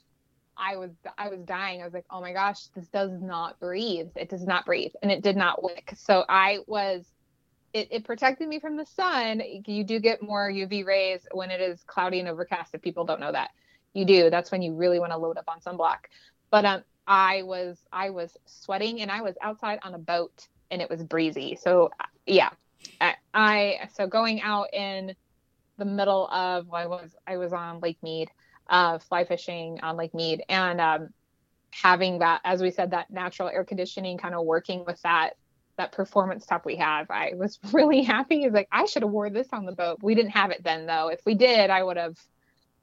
I 0.56 0.76
was 0.76 0.90
I 1.18 1.28
was 1.28 1.40
dying. 1.40 1.80
I 1.80 1.84
was 1.84 1.94
like, 1.94 2.06
oh 2.10 2.20
my 2.20 2.32
gosh, 2.32 2.66
this 2.74 2.86
does 2.88 3.20
not 3.20 3.58
breathe. 3.60 4.08
It 4.16 4.28
does 4.28 4.46
not 4.46 4.66
breathe, 4.66 4.92
and 5.02 5.10
it 5.10 5.22
did 5.22 5.36
not 5.36 5.62
wick. 5.62 5.92
So 5.96 6.24
I 6.28 6.58
was. 6.66 7.04
It, 7.72 7.88
it 7.90 8.04
protected 8.04 8.48
me 8.48 8.60
from 8.60 8.76
the 8.76 8.84
sun. 8.84 9.42
You 9.66 9.82
do 9.82 9.98
get 9.98 10.22
more 10.22 10.50
UV 10.50 10.84
rays 10.84 11.26
when 11.32 11.50
it 11.50 11.62
is 11.62 11.82
cloudy 11.84 12.20
and 12.20 12.28
overcast. 12.28 12.74
If 12.74 12.82
people 12.82 13.06
don't 13.06 13.18
know 13.18 13.32
that, 13.32 13.50
you 13.94 14.04
do. 14.04 14.28
That's 14.28 14.52
when 14.52 14.60
you 14.60 14.74
really 14.74 14.98
want 14.98 15.12
to 15.12 15.16
load 15.16 15.38
up 15.38 15.44
on 15.48 15.60
sunblock. 15.60 16.00
But 16.50 16.66
um, 16.66 16.82
I 17.06 17.42
was 17.44 17.78
I 17.90 18.10
was 18.10 18.36
sweating, 18.44 19.00
and 19.00 19.10
I 19.10 19.22
was 19.22 19.36
outside 19.40 19.78
on 19.82 19.94
a 19.94 19.98
boat, 19.98 20.48
and 20.70 20.82
it 20.82 20.90
was 20.90 21.02
breezy. 21.02 21.56
So 21.56 21.90
yeah, 22.26 22.50
I, 23.00 23.14
I 23.32 23.88
so 23.94 24.06
going 24.06 24.42
out 24.42 24.72
in 24.74 25.14
the 25.78 25.84
middle 25.86 26.28
of 26.28 26.68
well, 26.68 26.82
I 26.82 26.86
was 26.86 27.16
I 27.26 27.36
was 27.38 27.52
on 27.52 27.80
Lake 27.80 27.98
Mead 28.02 28.30
uh, 28.72 28.98
fly 28.98 29.24
fishing 29.24 29.78
on 29.82 29.96
Lake 29.96 30.14
Mead, 30.14 30.42
and 30.48 30.80
um, 30.80 31.08
having 31.70 32.18
that, 32.20 32.40
as 32.42 32.60
we 32.62 32.70
said, 32.70 32.90
that 32.90 33.10
natural 33.10 33.48
air 33.48 33.64
conditioning 33.64 34.18
kind 34.18 34.34
of 34.34 34.44
working 34.44 34.84
with 34.84 35.00
that 35.02 35.34
that 35.78 35.92
performance 35.92 36.44
top 36.44 36.66
we 36.66 36.76
have. 36.76 37.10
I 37.10 37.32
was 37.36 37.58
really 37.72 38.02
happy. 38.02 38.48
Like 38.50 38.68
I 38.72 38.86
should 38.86 39.02
have 39.02 39.10
wore 39.12 39.30
this 39.30 39.48
on 39.52 39.66
the 39.66 39.72
boat. 39.72 39.98
We 40.02 40.14
didn't 40.14 40.32
have 40.32 40.50
it 40.50 40.64
then 40.64 40.86
though. 40.86 41.08
If 41.08 41.20
we 41.24 41.34
did, 41.34 41.70
I 41.70 41.82
would 41.82 41.96
have 41.98 42.18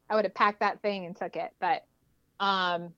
I 0.10 0.16
would 0.16 0.26
have 0.26 0.34
packed 0.34 0.62
that 0.62 0.82
thing 0.82 1.06
and 1.06 1.16
took 1.16 1.36
it. 1.36 1.52
But 1.60 1.84
um 2.40 2.94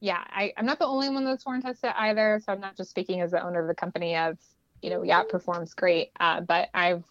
yeah, 0.00 0.22
I, 0.26 0.52
I'm 0.56 0.66
not 0.66 0.80
the 0.80 0.86
only 0.86 1.08
one 1.10 1.24
that's 1.24 1.46
worn 1.46 1.62
tested 1.62 1.92
either. 1.96 2.40
So 2.44 2.52
I'm 2.52 2.60
not 2.60 2.76
just 2.76 2.90
speaking 2.90 3.20
as 3.20 3.30
the 3.30 3.42
owner 3.42 3.60
of 3.60 3.68
the 3.68 3.74
company 3.74 4.16
of, 4.16 4.36
you 4.82 4.90
know, 4.90 5.04
yeah, 5.04 5.20
it 5.20 5.28
performs 5.28 5.74
great. 5.74 6.10
Uh, 6.18 6.40
but 6.40 6.70
I've 6.74 7.04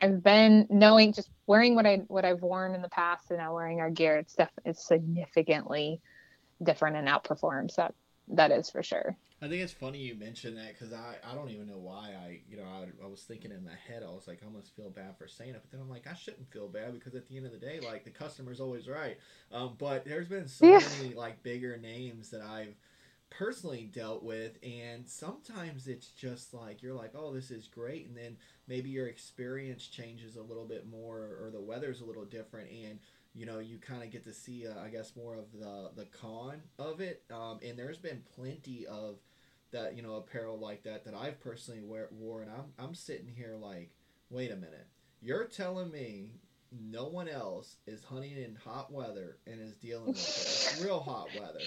I've 0.00 0.22
been 0.22 0.66
knowing 0.70 1.12
just 1.12 1.30
wearing 1.46 1.74
what 1.74 1.86
I 1.86 1.96
what 2.08 2.24
I've 2.24 2.42
worn 2.42 2.74
in 2.74 2.82
the 2.82 2.88
past 2.88 3.30
and 3.30 3.38
now 3.38 3.54
wearing 3.54 3.80
our 3.80 3.90
gear, 3.90 4.18
it's 4.18 4.34
def- 4.34 4.50
it's 4.64 4.86
significantly 4.86 6.00
different 6.62 6.96
and 6.96 7.08
outperforms. 7.08 7.76
That 7.76 7.94
that 8.28 8.52
is 8.52 8.70
for 8.70 8.82
sure. 8.82 9.16
I 9.40 9.46
think 9.46 9.62
it's 9.62 9.72
funny 9.72 9.98
you 9.98 10.16
mentioned 10.16 10.56
that 10.56 10.74
because 10.74 10.92
I, 10.92 11.14
I 11.24 11.34
don't 11.36 11.50
even 11.50 11.68
know 11.68 11.78
why 11.78 12.12
I 12.20 12.40
you 12.48 12.56
know 12.56 12.64
I, 12.64 12.86
I 13.04 13.06
was 13.06 13.22
thinking 13.22 13.52
in 13.52 13.64
my 13.64 13.76
head 13.86 14.02
I 14.02 14.10
was 14.10 14.26
like 14.26 14.40
I 14.42 14.46
almost 14.46 14.74
feel 14.74 14.90
bad 14.90 15.16
for 15.16 15.28
saying 15.28 15.50
it 15.54 15.60
but 15.62 15.70
then 15.70 15.80
I'm 15.80 15.88
like 15.88 16.08
I 16.08 16.14
shouldn't 16.14 16.50
feel 16.50 16.66
bad 16.66 16.92
because 16.92 17.14
at 17.14 17.28
the 17.28 17.36
end 17.36 17.46
of 17.46 17.52
the 17.52 17.58
day 17.58 17.78
like 17.78 18.02
the 18.04 18.10
customer's 18.10 18.60
always 18.60 18.88
right 18.88 19.16
um, 19.52 19.76
but 19.78 20.04
there's 20.04 20.26
been 20.26 20.48
so 20.48 20.66
yeah. 20.66 20.80
many 20.80 21.14
like 21.14 21.44
bigger 21.44 21.76
names 21.76 22.30
that 22.30 22.40
I've 22.40 22.74
personally 23.30 23.90
dealt 23.92 24.22
with 24.22 24.58
and 24.62 25.06
sometimes 25.06 25.86
it's 25.86 26.08
just 26.08 26.54
like 26.54 26.82
you're 26.82 26.94
like 26.94 27.12
oh 27.14 27.32
this 27.32 27.50
is 27.50 27.66
great 27.66 28.06
and 28.06 28.16
then 28.16 28.36
maybe 28.66 28.88
your 28.88 29.06
experience 29.06 29.86
changes 29.86 30.36
a 30.36 30.42
little 30.42 30.64
bit 30.64 30.88
more 30.88 31.38
or 31.42 31.50
the 31.52 31.60
weather's 31.60 32.00
a 32.00 32.04
little 32.04 32.24
different 32.24 32.70
and 32.70 32.98
you 33.34 33.44
know 33.44 33.58
you 33.58 33.76
kind 33.78 34.02
of 34.02 34.10
get 34.10 34.24
to 34.24 34.32
see 34.32 34.66
uh, 34.66 34.80
i 34.82 34.88
guess 34.88 35.14
more 35.14 35.34
of 35.34 35.52
the 35.52 35.90
the 35.94 36.06
con 36.06 36.62
of 36.78 37.00
it 37.00 37.22
um, 37.30 37.58
and 37.62 37.78
there's 37.78 37.98
been 37.98 38.22
plenty 38.34 38.86
of 38.86 39.16
that 39.72 39.94
you 39.94 40.02
know 40.02 40.14
apparel 40.14 40.58
like 40.58 40.82
that 40.82 41.04
that 41.04 41.14
i've 41.14 41.38
personally 41.40 41.82
wear, 41.82 42.08
wore 42.10 42.40
and 42.40 42.50
I'm, 42.50 42.86
I'm 42.86 42.94
sitting 42.94 43.28
here 43.28 43.56
like 43.60 43.90
wait 44.30 44.50
a 44.50 44.56
minute. 44.56 44.86
You're 45.20 45.44
telling 45.44 45.90
me 45.90 46.32
no 46.72 47.06
one 47.06 47.28
else 47.28 47.76
is 47.86 48.04
hunting 48.04 48.36
in 48.36 48.56
hot 48.56 48.92
weather 48.92 49.38
and 49.46 49.60
is 49.60 49.74
dealing 49.74 50.08
with 50.08 50.76
it. 50.78 50.84
Real 50.84 51.00
hot 51.00 51.28
weather. 51.38 51.60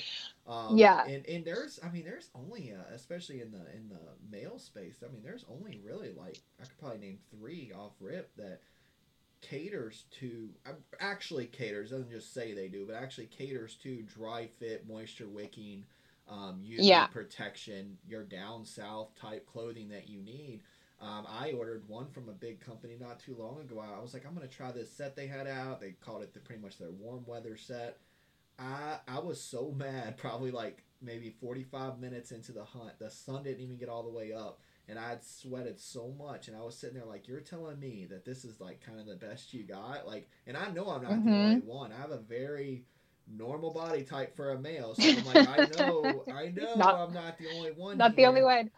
Um, 0.48 0.78
yeah. 0.78 1.06
And, 1.06 1.26
and 1.28 1.44
there's, 1.44 1.80
I 1.84 1.90
mean, 1.90 2.04
there's 2.04 2.30
only, 2.36 2.72
uh, 2.72 2.94
especially 2.94 3.42
in 3.42 3.52
the 3.52 3.66
in 3.76 3.90
the 3.90 4.00
male 4.30 4.60
space. 4.60 5.04
I 5.04 5.12
mean, 5.12 5.24
there's 5.24 5.46
only 5.50 5.80
really 5.84 6.12
like 6.14 6.40
I 6.60 6.66
could 6.66 6.78
probably 6.80 7.00
name 7.00 7.20
three 7.32 7.72
off 7.76 7.94
rip 8.00 8.36
that 8.38 8.62
caters 9.42 10.06
to 10.20 10.50
uh, 10.68 10.74
actually 11.00 11.48
caters 11.48 11.90
doesn't 11.90 12.12
just 12.12 12.34
say 12.34 12.54
they 12.54 12.68
do 12.68 12.86
but 12.86 12.96
actually 12.96 13.26
caters 13.26 13.76
to 13.76 14.04
dry 14.04 14.46
fit 14.46 14.88
moisture 14.88 15.28
wicking 15.28 15.84
um, 16.30 16.62
UV 16.64 16.78
yeah. 16.78 17.08
protection 17.08 17.98
your 18.08 18.24
down 18.24 18.64
south 18.64 19.10
type 19.20 19.48
clothing 19.52 19.90
that 19.90 20.08
you 20.08 20.22
need 20.22 20.62
um, 21.02 21.26
I 21.28 21.52
ordered 21.52 21.88
one 21.88 22.08
from 22.10 22.30
a 22.30 22.34
big 22.34 22.60
company 22.60 22.96
not 23.00 23.20
too 23.20 23.36
long 23.38 23.60
ago. 23.62 23.80
I 23.80 24.00
was 24.00 24.14
like, 24.14 24.26
I'm 24.26 24.34
gonna 24.34 24.48
try 24.48 24.72
this 24.72 24.92
set 24.92 25.16
they 25.16 25.28
had 25.28 25.48
out. 25.48 25.82
They 25.82 25.92
called 25.92 26.24
it 26.24 26.34
the, 26.34 26.40
pretty 26.40 26.62
much 26.62 26.78
their 26.78 26.92
warm 26.92 27.26
weather 27.26 27.58
set. 27.58 27.98
I 28.60 29.00
I 29.08 29.20
was 29.20 29.42
so 29.42 29.72
mad. 29.78 30.18
Probably 30.18 30.52
like 30.52 30.84
maybe 31.02 31.36
45 31.42 32.00
minutes 32.00 32.32
into 32.32 32.52
the 32.52 32.64
hunt, 32.64 33.00
the 33.00 33.10
sun 33.10 33.44
didn't 33.44 33.62
even 33.62 33.78
get 33.78 33.90
all 33.90 34.04
the 34.04 34.10
way 34.10 34.34
up, 34.34 34.60
and 34.88 35.00
I 35.00 35.10
had 35.10 35.24
sweated 35.24 35.80
so 35.80 36.14
much, 36.18 36.48
and 36.48 36.56
I 36.56 36.62
was 36.62 36.78
sitting 36.78 36.96
there 36.96 37.06
like, 37.06 37.28
you're 37.28 37.40
telling 37.40 37.80
me 37.80 38.06
that 38.10 38.24
this 38.26 38.46
is 38.46 38.60
like 38.60 38.86
kind 38.86 39.00
of 39.00 39.08
the 39.08 39.16
best 39.16 39.54
you 39.54 39.64
got, 39.64 40.06
like, 40.06 40.30
and 40.46 40.56
I 40.56 40.70
know 40.70 40.90
I'm 40.90 41.04
not 41.04 41.12
mm-hmm. 41.12 41.30
the 41.30 41.38
only 41.38 41.60
one. 41.62 41.92
I 41.92 42.02
have 42.02 42.12
a 42.12 42.20
very 42.20 42.86
normal 43.28 43.74
body 43.74 44.04
type 44.04 44.36
for 44.36 44.52
a 44.52 44.60
male, 44.60 44.96
so 44.96 45.10
I'm 45.10 45.26
like, 45.26 45.48
I 45.48 45.58
know, 45.80 46.24
I 46.34 46.48
know, 46.50 46.76
not, 46.76 46.96
I'm 46.96 47.14
not 47.14 47.38
the 47.38 47.48
only 47.56 47.72
one. 47.72 47.98
Not 47.98 48.12
here. 48.12 48.18
the 48.18 48.26
only 48.26 48.44
one. 48.44 48.70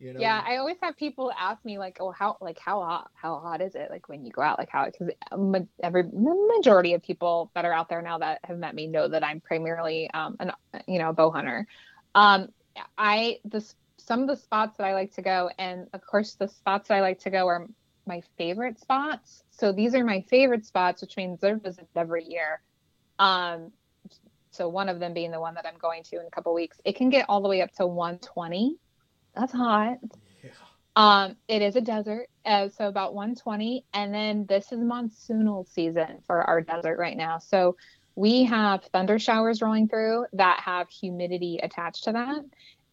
You 0.00 0.12
know? 0.12 0.20
Yeah, 0.20 0.42
I 0.46 0.58
always 0.58 0.76
have 0.80 0.96
people 0.96 1.32
ask 1.36 1.64
me 1.64 1.78
like, 1.78 1.96
"Oh, 2.00 2.12
how 2.12 2.36
like 2.40 2.58
how 2.58 2.80
hot 2.80 3.10
how 3.14 3.40
hot 3.40 3.60
is 3.60 3.74
it 3.74 3.90
like 3.90 4.08
when 4.08 4.24
you 4.24 4.30
go 4.30 4.42
out 4.42 4.58
like 4.58 4.70
how?" 4.70 4.86
Because 4.86 5.08
every 5.82 6.04
majority 6.12 6.94
of 6.94 7.02
people 7.02 7.50
that 7.54 7.64
are 7.64 7.72
out 7.72 7.88
there 7.88 8.00
now 8.00 8.18
that 8.18 8.38
have 8.44 8.58
met 8.58 8.74
me 8.74 8.86
know 8.86 9.08
that 9.08 9.24
I'm 9.24 9.40
primarily 9.40 10.08
um 10.14 10.36
an 10.38 10.52
you 10.86 10.98
know 10.98 11.10
a 11.10 11.12
bow 11.12 11.30
hunter. 11.30 11.66
Um, 12.14 12.48
I 12.96 13.38
this 13.44 13.74
some 13.96 14.22
of 14.22 14.28
the 14.28 14.36
spots 14.36 14.78
that 14.78 14.84
I 14.84 14.94
like 14.94 15.14
to 15.14 15.22
go, 15.22 15.50
and 15.58 15.88
of 15.92 16.00
course 16.06 16.34
the 16.34 16.48
spots 16.48 16.88
that 16.88 16.94
I 16.94 17.00
like 17.00 17.18
to 17.20 17.30
go 17.30 17.46
are 17.48 17.66
my 18.06 18.22
favorite 18.36 18.78
spots. 18.78 19.42
So 19.50 19.72
these 19.72 19.94
are 19.94 20.04
my 20.04 20.22
favorite 20.30 20.64
spots, 20.64 21.02
which 21.02 21.16
means 21.16 21.40
they're 21.40 21.58
visited 21.58 21.88
every 21.96 22.24
year. 22.24 22.62
Um, 23.18 23.72
so 24.52 24.68
one 24.68 24.88
of 24.88 25.00
them 25.00 25.12
being 25.12 25.30
the 25.32 25.40
one 25.40 25.54
that 25.54 25.66
I'm 25.66 25.78
going 25.78 26.04
to 26.04 26.20
in 26.20 26.26
a 26.26 26.30
couple 26.30 26.54
weeks. 26.54 26.80
It 26.84 26.96
can 26.96 27.10
get 27.10 27.26
all 27.28 27.42
the 27.42 27.48
way 27.48 27.60
up 27.62 27.72
to 27.74 27.86
120 27.86 28.76
that's 29.34 29.52
hot. 29.52 29.98
Yeah. 30.42 30.50
Um, 30.96 31.36
it 31.46 31.62
is 31.62 31.76
a 31.76 31.80
desert, 31.80 32.28
uh, 32.44 32.68
so 32.70 32.88
about 32.88 33.14
120, 33.14 33.84
and 33.92 34.12
then 34.12 34.46
this 34.48 34.72
is 34.72 34.78
monsoonal 34.80 35.68
season 35.68 36.18
for 36.26 36.42
our 36.42 36.60
desert 36.60 36.98
right 36.98 37.16
now. 37.16 37.38
So 37.38 37.76
we 38.16 38.44
have 38.44 38.84
thunder 38.92 39.18
showers 39.18 39.62
rolling 39.62 39.88
through 39.88 40.26
that 40.32 40.60
have 40.64 40.88
humidity 40.88 41.60
attached 41.62 42.04
to 42.04 42.12
that, 42.12 42.42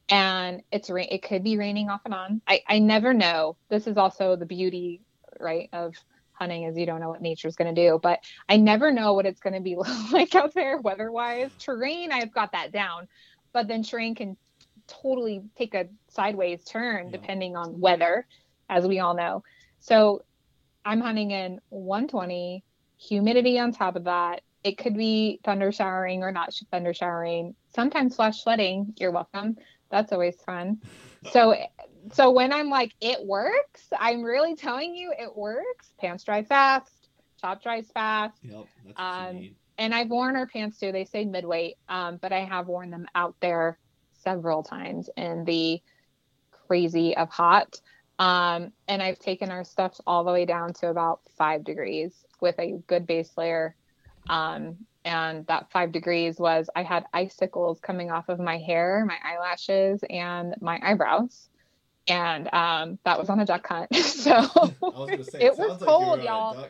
and 0.10 0.62
it's 0.72 0.90
ra- 0.90 1.08
it 1.10 1.24
could 1.24 1.44
be 1.44 1.58
raining 1.58 1.90
off 1.90 2.02
and 2.06 2.14
on. 2.14 2.42
I 2.48 2.62
I 2.68 2.80
never 2.80 3.14
know. 3.14 3.58
This 3.70 3.88
is 3.88 3.98
also 3.98 4.36
the 4.36 4.46
beauty, 4.46 5.02
right, 5.40 5.70
of 5.74 5.96
hunting 6.36 6.64
is 6.64 6.78
you 6.78 6.86
don't 6.86 7.00
know 7.00 7.10
what 7.10 7.22
nature's 7.22 7.56
going 7.56 7.74
to 7.74 7.90
do 7.90 8.00
but 8.02 8.20
i 8.50 8.58
never 8.58 8.92
know 8.92 9.14
what 9.14 9.26
it's 9.26 9.40
going 9.40 9.54
to 9.54 9.62
be 9.62 9.76
like 10.12 10.36
out 10.36 10.54
there 10.54 10.80
weather 10.80 11.12
wise 11.12 11.50
terrain 11.60 12.12
i've 12.12 12.34
got 12.34 12.52
that 12.52 12.72
down 12.72 13.08
but 13.54 13.68
then 13.68 13.84
terrain 13.84 14.16
can 14.16 14.38
totally 14.88 15.44
take 15.58 15.74
a 15.74 15.88
sideways 16.08 16.64
turn 16.64 17.06
yeah. 17.06 17.12
depending 17.12 17.56
on 17.56 17.80
weather, 17.80 18.28
as 18.70 18.88
we 18.88 19.00
all 19.00 19.16
know. 19.16 19.44
So 19.80 20.24
I'm 20.84 21.02
hunting 21.02 21.32
in 21.32 21.60
120, 21.70 22.64
humidity 22.98 23.60
on 23.60 23.72
top 23.72 23.96
of 23.96 24.06
that. 24.06 24.42
It 24.64 24.78
could 24.78 24.96
be 24.96 25.40
thunder 25.44 25.72
showering 25.72 26.24
or 26.24 26.32
not 26.32 26.54
thunder 26.72 26.94
showering. 26.94 27.56
Sometimes 27.74 28.16
flash 28.16 28.44
flooding. 28.44 28.94
You're 28.98 29.12
welcome. 29.12 29.58
That's 29.92 30.12
always 30.12 30.36
fun. 30.42 30.82
So, 31.32 31.56
so 32.14 32.32
when 32.32 32.52
I'm 32.52 32.70
like, 32.70 32.94
it 33.02 33.24
works, 33.26 33.88
I'm 34.00 34.24
really 34.24 34.56
telling 34.56 34.96
you 34.96 35.14
it 35.18 35.36
works. 35.36 35.92
Pants 36.00 36.24
dry 36.24 36.44
fast, 36.44 37.10
top 37.42 37.62
dries 37.62 37.90
fast. 37.94 38.38
Yep, 38.44 38.66
that's 38.86 39.00
um, 39.00 39.50
and 39.78 39.94
I've 39.94 40.10
worn 40.10 40.36
our 40.36 40.48
pants 40.48 40.80
too. 40.80 40.92
They 40.92 41.06
say 41.06 41.26
midweight, 41.26 41.76
um, 41.90 42.18
but 42.22 42.32
I 42.32 42.40
have 42.40 42.68
worn 42.68 42.92
them 42.92 43.08
out 43.16 43.36
there 43.40 43.78
several 44.26 44.64
times 44.64 45.10
in 45.16 45.46
the 45.46 45.82
crazy 46.68 47.16
of 47.16 47.30
hot. 47.30 47.80
Um, 48.18 48.72
and 48.88 49.02
I've 49.02 49.20
taken 49.20 49.52
our 49.52 49.64
stuff 49.64 50.00
all 50.08 50.24
the 50.24 50.32
way 50.32 50.46
down 50.46 50.74
to 50.74 50.88
about 50.90 51.22
five 51.38 51.64
degrees 51.64 52.14
with 52.42 52.56
a 52.60 52.80
good 52.88 53.06
base 53.06 53.32
layer. 53.38 53.76
Um, 54.30 54.78
and 55.04 55.46
that 55.48 55.72
five 55.72 55.92
degrees 55.92 56.40
was 56.40 56.70
I 56.76 56.84
had 56.84 57.06
icicles 57.14 57.80
coming 57.80 58.10
off 58.12 58.30
of 58.30 58.40
my 58.40 58.58
hair, 58.58 59.06
my 59.06 59.18
eyelashes, 59.24 60.04
and 60.10 60.56
my 60.62 60.80
eyebrows. 60.82 61.50
And 62.08 62.52
um, 62.54 63.00
that 63.04 63.20
was 63.20 63.30
on 63.30 63.40
a 63.40 63.46
duck 63.46 63.68
hunt. 63.68 63.96
so 63.96 64.48
was 64.82 65.32
say, 65.32 65.40
it, 65.40 65.54
it 65.54 65.58
was 65.58 65.82
cold, 65.82 66.20
like 66.20 66.28
y'all. 66.28 66.68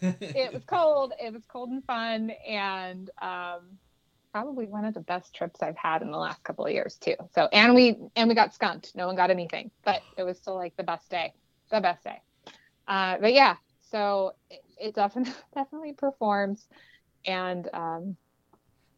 it 0.00 0.52
was 0.52 0.62
cold. 0.66 1.12
It 1.22 1.32
was 1.32 1.42
cold 1.46 1.70
and 1.70 1.84
fun. 1.84 2.30
And 2.46 3.10
um, 3.20 3.78
probably 4.34 4.66
one 4.66 4.84
of 4.84 4.94
the 4.94 5.00
best 5.00 5.32
trips 5.32 5.62
I've 5.62 5.76
had 5.76 6.02
in 6.02 6.10
the 6.10 6.18
last 6.18 6.42
couple 6.42 6.66
of 6.66 6.72
years 6.72 6.96
too. 6.96 7.14
So 7.36 7.48
and 7.52 7.72
we 7.72 7.96
and 8.16 8.28
we 8.28 8.34
got 8.34 8.52
skunked. 8.52 8.90
No 8.96 9.06
one 9.06 9.14
got 9.14 9.30
anything, 9.30 9.70
but 9.84 10.02
it 10.18 10.24
was 10.24 10.38
still 10.38 10.56
like 10.56 10.76
the 10.76 10.82
best 10.82 11.08
day, 11.08 11.32
the 11.70 11.80
best 11.80 12.02
day. 12.02 12.20
Uh, 12.88 13.16
but 13.20 13.32
yeah, 13.32 13.54
so 13.80 14.32
it, 14.50 14.64
it 14.76 14.94
definitely 14.96 15.32
definitely 15.54 15.92
performs, 15.92 16.66
and 17.24 17.68
um, 17.72 18.16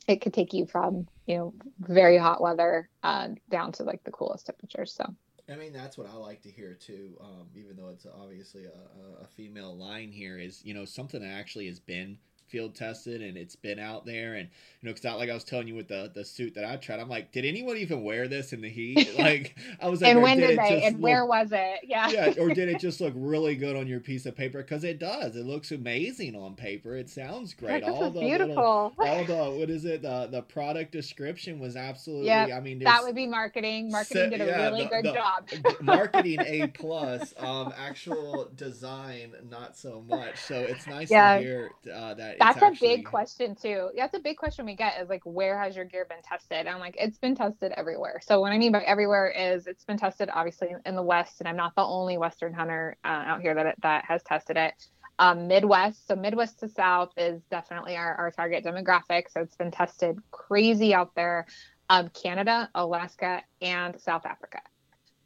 it 0.09 0.22
could 0.22 0.32
take 0.32 0.55
you 0.55 0.64
from 0.64 1.07
you 1.26 1.37
know 1.37 1.55
very 1.80 2.16
hot 2.16 2.41
weather 2.41 2.89
uh, 3.03 3.28
down 3.51 3.72
to 3.72 3.82
like 3.82 4.03
the 4.05 4.12
coolest 4.12 4.47
temperatures. 4.47 4.95
So. 4.95 5.05
I 5.53 5.55
mean, 5.55 5.72
that's 5.72 5.97
what 5.97 6.09
I 6.09 6.14
like 6.14 6.43
to 6.43 6.51
hear 6.51 6.74
too. 6.74 7.16
Um, 7.20 7.47
even 7.55 7.76
though 7.76 7.91
it's 7.91 8.05
obviously 8.20 8.64
a, 8.64 9.22
a 9.22 9.26
female 9.26 9.76
line 9.76 10.11
here, 10.11 10.39
is 10.39 10.64
you 10.64 10.72
know 10.72 10.87
something 10.87 11.20
that 11.20 11.30
actually 11.30 11.66
has 11.66 11.78
been 11.78 12.16
field 12.49 12.74
tested 12.74 13.22
and 13.22 13.36
it's 13.36 13.57
been 13.57 13.78
out 13.78 14.07
there 14.07 14.34
and 14.34 14.49
you 14.80 14.86
know 14.86 14.90
it's 14.90 15.03
not 15.03 15.18
like 15.18 15.28
I 15.28 15.34
was 15.34 15.44
telling 15.44 15.66
you 15.68 15.74
with 15.74 15.88
the 15.88 16.11
the 16.14 16.24
suit 16.24 16.55
that 16.55 16.64
I 16.64 16.76
tried 16.76 17.01
I'm 17.01 17.09
like 17.09 17.32
did 17.32 17.44
anyone 17.44 17.76
even 17.76 18.05
wear 18.05 18.28
this 18.28 18.53
in 18.53 18.61
the 18.61 18.68
heat? 18.68 19.14
Like 19.16 19.57
I 19.80 19.88
was 19.88 20.03
like 20.03 20.12
and 20.12 20.22
when 20.22 20.38
did, 20.38 20.49
did 20.49 20.59
they? 20.59 20.82
and 20.84 20.97
look, 20.97 21.03
where 21.03 21.26
was 21.26 21.49
it? 21.51 21.80
Yeah. 21.84 22.09
Yeah 22.11 22.34
or 22.38 22.51
did 22.51 22.68
it 22.68 22.78
just 22.80 23.01
look 23.01 23.14
really 23.16 23.57
good 23.57 23.74
on 23.74 23.86
your 23.86 23.99
piece 23.99 24.26
of 24.26 24.36
paper? 24.36 24.59
Because 24.59 24.84
it 24.84 24.99
does. 24.99 25.36
It 25.36 25.47
looks 25.47 25.72
amazing 25.72 26.36
on 26.36 26.55
paper. 26.55 26.97
It 26.97 27.09
sounds 27.09 27.55
great. 27.55 27.82
all 27.82 28.11
the 28.11 28.20
beautiful. 28.20 28.92
little, 28.99 29.16
all 29.16 29.24
the 29.53 29.59
what 29.59 29.70
is 29.70 29.84
it? 29.84 30.03
The 30.03 30.28
the 30.30 30.42
product 30.42 30.92
description 30.92 31.59
was 31.59 31.76
absolutely 31.76 32.26
yeah 32.26 32.57
I 32.57 32.61
mean 32.61 32.78
that 32.80 33.03
would 33.03 33.14
be 33.14 33.26
marketing. 33.26 33.90
Marketing 33.90 34.30
did 34.30 34.40
a 34.42 34.47
yeah, 34.47 34.64
really 34.64 34.84
the, 34.84 34.90
good 34.90 35.05
the, 35.05 35.12
job. 35.12 35.82
marketing 35.82 36.40
A 36.40 36.66
plus 36.68 37.34
um 37.38 37.72
actual 37.76 38.51
design 38.55 39.32
not 39.51 39.76
so 39.76 40.05
much. 40.09 40.38
So 40.38 40.55
it's 40.61 40.86
nice 40.86 41.11
yeah. 41.11 41.36
to 41.36 41.42
hear 41.42 41.70
uh, 41.92 42.14
that 42.14 42.36
that's 42.39 42.62
actually... 42.62 42.95
a 42.95 42.97
big 42.97 43.07
question 43.07 43.55
too. 43.55 43.91
That's 43.97 44.14
a 44.14 44.20
big 44.20 44.37
question 44.37 44.66
we 44.66 44.74
get 44.74 45.01
is 45.01 45.09
like, 45.09 45.22
where 45.24 45.59
has 45.59 45.76
your 45.76 45.84
gear 45.84 46.07
been 46.09 46.22
tested? 46.22 46.59
And 46.59 46.68
I'm 46.68 46.80
like, 46.80 46.97
it's 46.99 47.18
been 47.18 47.34
tested 47.34 47.72
everywhere. 47.76 48.20
So 48.22 48.41
what 48.41 48.53
I 48.53 48.59
mean 48.59 48.72
by 48.72 48.82
everywhere 48.82 49.28
is 49.30 49.66
it's 49.66 49.84
been 49.84 49.99
tested 49.99 50.28
obviously 50.32 50.68
in 50.84 50.97
the 50.97 51.03
West, 51.03 51.41
and 51.41 51.49
I'm 51.49 51.57
not 51.57 51.74
the 51.74 51.82
only 51.82 52.18
Western 52.18 52.53
hunter 52.53 52.97
uh, 53.05 53.09
out 53.09 53.41
here 53.41 53.55
that 53.55 53.76
that 53.82 54.05
has 54.07 54.22
tested 54.22 54.57
it. 54.57 54.74
Um, 55.18 55.49
Midwest, 55.49 56.07
so 56.07 56.14
Midwest 56.14 56.61
to 56.61 56.68
South 56.68 57.11
is 57.16 57.41
definitely 57.51 57.97
our, 57.97 58.14
our 58.16 58.30
target 58.30 58.64
demographic. 58.64 59.30
So 59.30 59.41
it's 59.41 59.57
been 59.57 59.70
tested 59.70 60.18
crazy 60.30 60.95
out 60.95 61.14
there. 61.14 61.47
Um, 61.89 62.09
Canada, 62.11 62.68
Alaska, 62.74 63.43
and 63.62 63.99
South 64.01 64.26
Africa. 64.26 64.61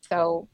So, 0.03 0.49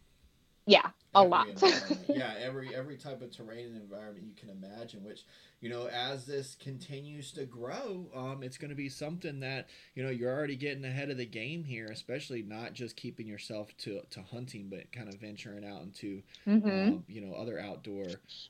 yeah, 0.64 0.90
a 1.16 1.20
every 1.20 1.30
lot. 1.30 1.98
yeah, 2.08 2.34
every 2.40 2.74
every 2.74 2.96
type 2.96 3.22
of 3.22 3.30
terrain 3.30 3.66
and 3.66 3.80
environment 3.80 4.26
you 4.26 4.34
can 4.34 4.50
imagine, 4.50 5.04
which 5.04 5.24
you 5.60 5.70
know, 5.70 5.88
as 5.88 6.26
this 6.26 6.54
continues 6.54 7.32
to 7.32 7.44
grow, 7.44 8.06
um, 8.14 8.42
it's 8.42 8.58
going 8.58 8.68
to 8.68 8.76
be 8.76 8.90
something 8.90 9.40
that 9.40 9.68
you 9.94 10.02
know 10.02 10.10
you're 10.10 10.32
already 10.32 10.56
getting 10.56 10.84
ahead 10.84 11.10
of 11.10 11.16
the 11.16 11.24
game 11.26 11.64
here, 11.64 11.86
especially 11.86 12.42
not 12.42 12.74
just 12.74 12.94
keeping 12.94 13.26
yourself 13.26 13.74
to 13.78 14.00
to 14.10 14.22
hunting, 14.22 14.68
but 14.68 14.92
kind 14.92 15.08
of 15.08 15.18
venturing 15.18 15.64
out 15.64 15.82
into 15.82 16.22
mm-hmm. 16.46 16.68
um, 16.68 17.04
you 17.08 17.22
know 17.22 17.34
other 17.34 17.58
outdoor. 17.58 18.06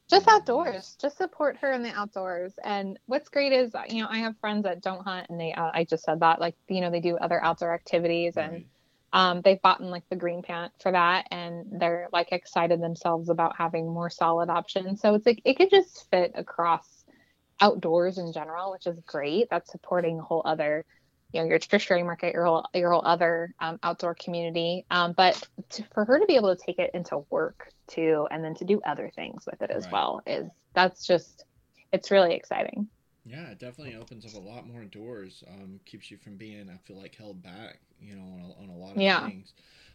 Just 0.09 0.29
um, 0.29 0.35
outdoors, 0.35 0.97
just 1.01 1.17
support 1.17 1.57
her 1.59 1.73
in 1.73 1.83
the 1.83 1.93
outdoors. 1.93 2.53
And 2.65 2.99
what's 3.07 3.29
great 3.29 3.53
is 3.53 3.73
you 3.89 4.03
know 4.03 4.09
I 4.11 4.19
have 4.19 4.37
friends 4.39 4.65
that 4.65 4.83
don't 4.83 5.03
hunt, 5.03 5.29
and 5.31 5.39
they 5.39 5.53
uh, 5.53 5.71
I 5.73 5.85
just 5.85 6.05
said 6.05 6.21
that 6.21 6.41
like 6.41 6.57
you 6.69 6.81
know 6.81 6.91
they 6.91 7.01
do 7.01 7.17
other 7.17 7.43
outdoor 7.43 7.73
activities 7.73 8.35
right. 8.37 8.51
and. 8.51 8.65
Um, 9.17 9.41
they've 9.43 9.63
bought 9.63 9.81
in 9.81 9.91
like 9.91 10.05
the 10.11 10.17
green 10.17 10.43
pant 10.43 10.73
for 10.83 10.93
that 10.93 11.27
and 11.31 11.67
they're 11.81 12.09
like 12.13 12.33
excited 12.33 12.83
themselves 12.83 13.31
about 13.31 13.57
having 13.57 13.87
more 13.87 14.11
solid 14.11 14.51
options 14.51 15.01
so 15.01 15.15
it's 15.15 15.25
like 15.25 15.41
it 15.45 15.57
could 15.57 15.71
just 15.71 16.09
fit 16.11 16.33
across 16.35 17.07
outdoors 17.61 18.19
in 18.19 18.33
general, 18.33 18.73
which 18.73 18.87
is 18.87 19.01
great. 19.07 19.49
That's 19.51 19.71
supporting 19.71 20.19
a 20.19 20.23
whole 20.23 20.43
other, 20.45 20.85
you 21.33 21.41
know, 21.41 21.49
your 21.49 21.59
tertiary 21.59 22.03
market, 22.03 22.35
your 22.35 22.45
whole 22.45 22.65
your 22.75 22.93
whole 22.93 23.03
other 23.05 23.55
um, 23.61 23.79
outdoor 23.83 24.15
community. 24.15 24.87
Um, 24.91 25.15
but 25.17 25.43
to, 25.71 25.85
for 25.93 26.05
her 26.05 26.19
to 26.19 26.27
be 26.27 26.37
able 26.37 26.55
to 26.55 26.63
take 26.65 26.79
it 26.79 26.91
into 26.95 27.25
work 27.31 27.69
too, 27.89 28.27
and 28.31 28.45
then 28.45 28.55
to 28.57 28.65
do 28.65 28.81
other 28.87 29.11
things 29.15 29.45
with 29.51 29.63
it 29.63 29.71
as 29.71 29.85
right. 29.85 29.93
well, 29.93 30.21
is 30.27 30.49
that's 30.75 31.07
just 31.07 31.45
it's 31.93 32.11
really 32.11 32.35
exciting. 32.35 32.89
Yeah, 33.29 33.51
it 33.51 33.59
definitely 33.59 33.97
opens 33.97 34.25
up 34.25 34.35
a 34.35 34.39
lot 34.39 34.69
more 34.69 34.85
doors. 34.85 35.43
Um, 35.49 35.81
keeps 35.85 36.11
you 36.11 36.17
from 36.17 36.37
being, 36.37 36.71
I 36.71 36.79
feel 36.87 36.97
like, 36.97 37.17
held 37.17 37.43
back, 37.43 37.81
you 38.01 38.15
know, 38.15 38.23
on 38.23 38.41
a, 38.41 38.63
on 38.63 38.69
a 38.69 38.77
lot 38.77 38.95
of 38.97 39.03
yeah. 39.03 39.27
things. 39.27 39.53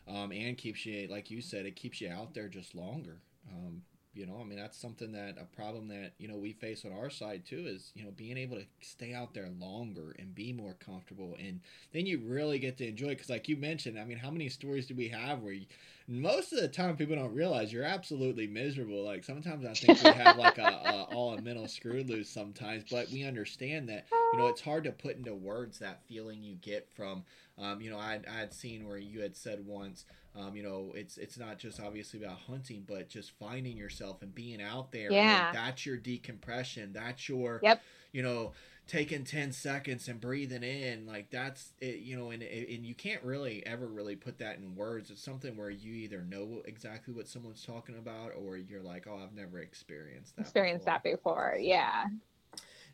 Um, 0.08 0.32
and 0.34 0.58
keeps 0.58 0.86
you, 0.86 1.08
like 1.08 1.32
you 1.32 1.42
said, 1.42 1.66
it 1.66 1.76
keeps 1.78 2.02
you 2.02 2.10
out 2.10 2.34
there 2.34 2.50
just 2.50 2.76
longer. 2.76 3.20
Um, 3.50 3.84
you 4.14 4.26
know, 4.26 4.40
I 4.42 4.44
mean, 4.44 4.60
that's 4.60 4.78
something 4.78 5.14
that 5.14 5.38
a 5.40 5.46
problem 5.56 5.88
that, 5.88 6.12
you 6.18 6.28
know, 6.28 6.36
we 6.36 6.52
face 6.52 6.84
on 6.84 6.92
our 6.92 7.10
side 7.10 7.46
too 7.46 7.64
is, 7.66 7.92
you 7.96 8.04
know, 8.04 8.12
being 8.12 8.38
able 8.38 8.58
to 8.58 8.66
stay 8.82 9.14
out 9.14 9.34
there 9.34 9.50
longer 9.58 10.14
and 10.20 10.36
be 10.36 10.52
more 10.52 10.76
comfortable. 10.86 11.38
And 11.40 11.62
then 11.94 12.06
you 12.06 12.20
really 12.20 12.60
get 12.60 12.78
to 12.80 12.88
enjoy 12.88 13.10
it. 13.10 13.20
Cause, 13.20 13.30
like 13.30 13.48
you 13.48 13.56
mentioned, 13.56 13.98
I 13.98 14.04
mean, 14.04 14.18
how 14.18 14.30
many 14.30 14.50
stories 14.50 14.88
do 14.88 14.96
we 14.96 15.08
have 15.08 15.40
where 15.40 15.54
you, 15.54 15.66
most 16.12 16.52
of 16.52 16.60
the 16.60 16.68
time 16.68 16.98
people 16.98 17.16
don't 17.16 17.34
realize 17.34 17.72
you're 17.72 17.86
absolutely 17.86 18.46
miserable. 18.46 19.02
Like 19.02 19.24
sometimes 19.24 19.66
I 19.66 19.74
think 19.74 20.04
we 20.04 20.10
have 20.12 20.38
like 20.38 20.58
a, 20.58 20.64
a 20.64 21.08
all 21.14 21.34
a 21.34 21.42
mental 21.42 21.70
screw 21.70 22.04
loose 22.04 22.30
sometimes, 22.30 22.84
but 22.92 23.10
we 23.12 23.24
understand 23.24 23.88
that, 23.88 24.08
you 24.34 24.40
know, 24.40 24.48
it's 24.48 24.60
hard 24.60 24.84
to 24.84 24.92
put 24.92 25.16
into 25.16 25.34
words 25.34 25.80
that 25.80 26.02
feeling 26.08 26.44
you 26.44 26.56
get 26.56 26.90
from, 26.94 27.24
um, 27.58 27.80
you 27.80 27.90
know, 27.90 27.98
I, 27.98 28.20
I 28.30 28.40
had 28.40 28.54
seen 28.54 28.88
where 28.88 28.98
you 28.98 29.22
had 29.22 29.38
said 29.38 29.66
once, 29.66 30.04
um, 30.36 30.54
you 30.54 30.64
know, 30.64 30.92
it's 30.96 31.18
it's 31.18 31.38
not 31.38 31.58
just 31.58 31.80
obviously 31.80 32.22
about 32.22 32.40
hunting, 32.40 32.84
but 32.86 33.08
just 33.08 33.32
finding 33.40 33.78
yourself 33.78 34.22
and 34.22 34.36
being 34.36 34.62
out 34.62 34.92
there. 34.92 35.12
Yeah. 35.12 35.52
that's 35.54 35.86
your 35.86 35.98
decompression. 35.98 36.92
That's 36.92 37.30
your, 37.30 37.62
yep. 37.64 37.82
you 38.12 38.22
know, 38.22 38.52
taking 38.92 39.24
10 39.24 39.54
seconds 39.54 40.10
and 40.10 40.20
breathing 40.20 40.64
in 40.64 41.06
like 41.08 41.30
that's 41.30 41.72
it 41.80 42.00
you 42.00 42.18
know 42.18 42.30
and, 42.30 42.44
and 42.44 42.86
you 42.86 42.94
can't 42.94 43.24
really 43.24 43.66
ever 43.66 43.88
really 43.88 44.18
put 44.18 44.38
that 44.38 44.58
in 44.58 44.76
words 44.76 45.10
it's 45.10 45.24
something 45.24 45.56
where 45.56 45.70
you 45.70 45.94
either 45.94 46.26
know 46.30 46.62
exactly 46.66 47.14
what 47.14 47.26
someone's 47.26 47.64
talking 47.64 47.98
about 47.98 48.34
or 48.38 48.58
you're 48.58 48.82
like 48.82 49.08
oh 49.10 49.18
i've 49.24 49.34
never 49.34 49.60
experienced 49.60 50.36
that 50.36 50.42
experienced 50.42 50.84
before. 50.84 50.94
that 50.94 51.04
before 51.04 51.58
yeah 51.58 52.06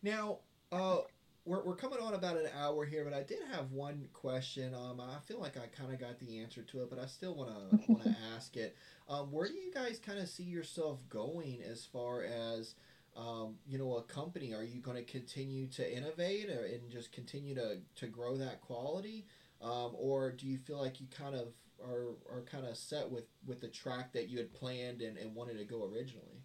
now 0.04 0.38
uh 0.72 0.98
we're, 1.46 1.64
we're 1.64 1.76
coming 1.76 2.00
on 2.00 2.14
about 2.14 2.36
an 2.36 2.50
hour 2.60 2.84
here, 2.84 3.06
but 3.06 3.14
I 3.14 3.24
did 3.24 3.40
have 3.54 3.72
one 3.72 4.10
question. 4.12 4.76
Um, 4.76 5.00
I 5.00 5.18
feel 5.26 5.40
like 5.40 5.56
I 5.56 5.68
kind 5.68 5.94
of 5.94 5.98
got 5.98 6.20
the 6.20 6.40
answer 6.40 6.62
to 6.62 6.82
it, 6.82 6.90
but 6.90 7.00
I 7.00 7.06
still 7.06 7.36
want 7.36 7.50
to 7.50 7.92
want 7.92 8.04
to 8.04 8.14
ask 8.36 8.58
it. 8.58 8.76
Um, 9.08 9.32
where 9.32 9.48
do 9.48 9.54
you 9.54 9.72
guys 9.74 9.98
kind 9.98 10.20
of 10.20 10.28
see 10.28 10.44
yourself 10.44 11.00
going 11.08 11.60
as 11.66 11.86
far 11.86 12.24
as 12.24 12.76
um, 13.18 13.56
you 13.66 13.78
know 13.78 13.98
a 13.98 14.04
company? 14.04 14.54
Are 14.54 14.64
you 14.64 14.80
going 14.82 14.98
to 14.98 15.04
continue 15.04 15.68
to 15.68 15.98
innovate 15.98 16.50
or, 16.50 16.66
and 16.66 16.90
just 16.90 17.12
continue 17.12 17.56
to 17.56 17.80
to 17.96 18.08
grow 18.08 18.38
that 18.38 18.62
quality, 18.62 19.26
um, 19.62 19.92
or 19.94 20.32
do 20.32 20.46
you 20.46 20.58
feel 20.58 20.80
like 20.80 21.02
you 21.02 21.08
kind 21.08 21.36
of 21.36 21.48
are 21.84 22.10
are 22.32 22.42
kind 22.42 22.66
of 22.66 22.78
set 22.78 23.10
with 23.10 23.26
with 23.46 23.60
the 23.60 23.68
track 23.68 24.14
that 24.14 24.30
you 24.30 24.38
had 24.38 24.54
planned 24.54 25.02
and, 25.02 25.18
and 25.18 25.34
wanted 25.34 25.58
to 25.58 25.66
go 25.66 25.84
originally? 25.84 26.44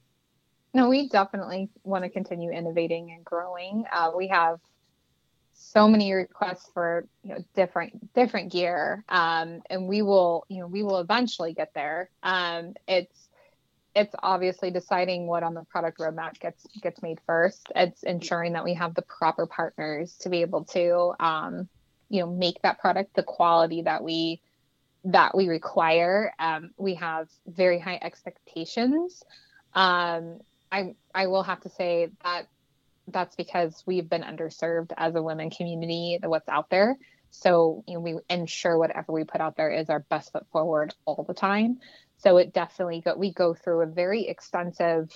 No, 0.74 0.88
we 0.88 1.08
definitely 1.08 1.68
want 1.84 2.04
to 2.04 2.10
continue 2.10 2.50
innovating 2.50 3.10
and 3.10 3.24
growing. 3.24 3.84
Uh, 3.92 4.12
we 4.16 4.28
have 4.28 4.58
so 5.54 5.86
many 5.86 6.12
requests 6.12 6.68
for 6.72 7.06
you 7.22 7.34
know 7.34 7.44
different 7.54 8.12
different 8.14 8.50
gear 8.50 9.04
um, 9.08 9.62
and 9.70 9.86
we 9.86 10.02
will 10.02 10.44
you 10.48 10.60
know 10.60 10.66
we 10.66 10.82
will 10.82 10.98
eventually 10.98 11.52
get 11.52 11.72
there 11.74 12.10
um, 12.22 12.74
it's 12.88 13.21
it's 13.94 14.14
obviously 14.22 14.70
deciding 14.70 15.26
what 15.26 15.42
on 15.42 15.54
the 15.54 15.64
product 15.64 15.98
roadmap 15.98 16.38
gets 16.38 16.66
gets 16.80 17.02
made 17.02 17.18
first. 17.26 17.68
It's 17.74 18.02
ensuring 18.02 18.54
that 18.54 18.64
we 18.64 18.74
have 18.74 18.94
the 18.94 19.02
proper 19.02 19.46
partners 19.46 20.16
to 20.20 20.30
be 20.30 20.40
able 20.40 20.64
to 20.66 21.12
um, 21.20 21.68
you 22.08 22.20
know 22.20 22.30
make 22.30 22.60
that 22.62 22.78
product 22.78 23.14
the 23.14 23.22
quality 23.22 23.82
that 23.82 24.02
we 24.02 24.40
that 25.04 25.36
we 25.36 25.48
require. 25.48 26.32
Um, 26.38 26.70
we 26.78 26.94
have 26.94 27.28
very 27.46 27.78
high 27.78 27.98
expectations. 28.00 29.22
Um, 29.74 30.38
I 30.70 30.94
I 31.14 31.26
will 31.26 31.42
have 31.42 31.60
to 31.62 31.68
say 31.68 32.08
that 32.24 32.46
that's 33.08 33.36
because 33.36 33.82
we've 33.84 34.08
been 34.08 34.22
underserved 34.22 34.92
as 34.96 35.14
a 35.14 35.22
women 35.22 35.50
community 35.50 36.18
what's 36.22 36.48
out 36.48 36.70
there. 36.70 36.96
So 37.30 37.84
you 37.86 37.94
know 37.94 38.00
we 38.00 38.16
ensure 38.30 38.78
whatever 38.78 39.12
we 39.12 39.24
put 39.24 39.42
out 39.42 39.56
there 39.56 39.70
is 39.70 39.90
our 39.90 40.00
best 40.00 40.32
foot 40.32 40.46
forward 40.50 40.94
all 41.04 41.24
the 41.24 41.34
time 41.34 41.78
so 42.22 42.36
it 42.36 42.52
definitely 42.52 43.00
go 43.00 43.14
we 43.16 43.32
go 43.32 43.54
through 43.54 43.80
a 43.80 43.86
very 43.86 44.26
extensive 44.26 45.10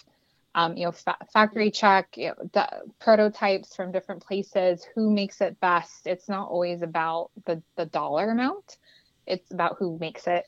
um, 0.54 0.76
you 0.76 0.84
know 0.84 0.92
fa- 0.92 1.16
factory 1.32 1.70
check 1.70 2.16
you 2.16 2.28
know, 2.28 2.34
the 2.52 2.68
prototypes 2.98 3.74
from 3.74 3.92
different 3.92 4.22
places 4.22 4.86
who 4.94 5.10
makes 5.10 5.40
it 5.40 5.58
best 5.60 6.06
it's 6.06 6.28
not 6.28 6.48
always 6.48 6.82
about 6.82 7.30
the 7.44 7.62
the 7.76 7.86
dollar 7.86 8.30
amount 8.30 8.78
it's 9.26 9.50
about 9.50 9.76
who 9.78 9.98
makes 9.98 10.26
it 10.26 10.46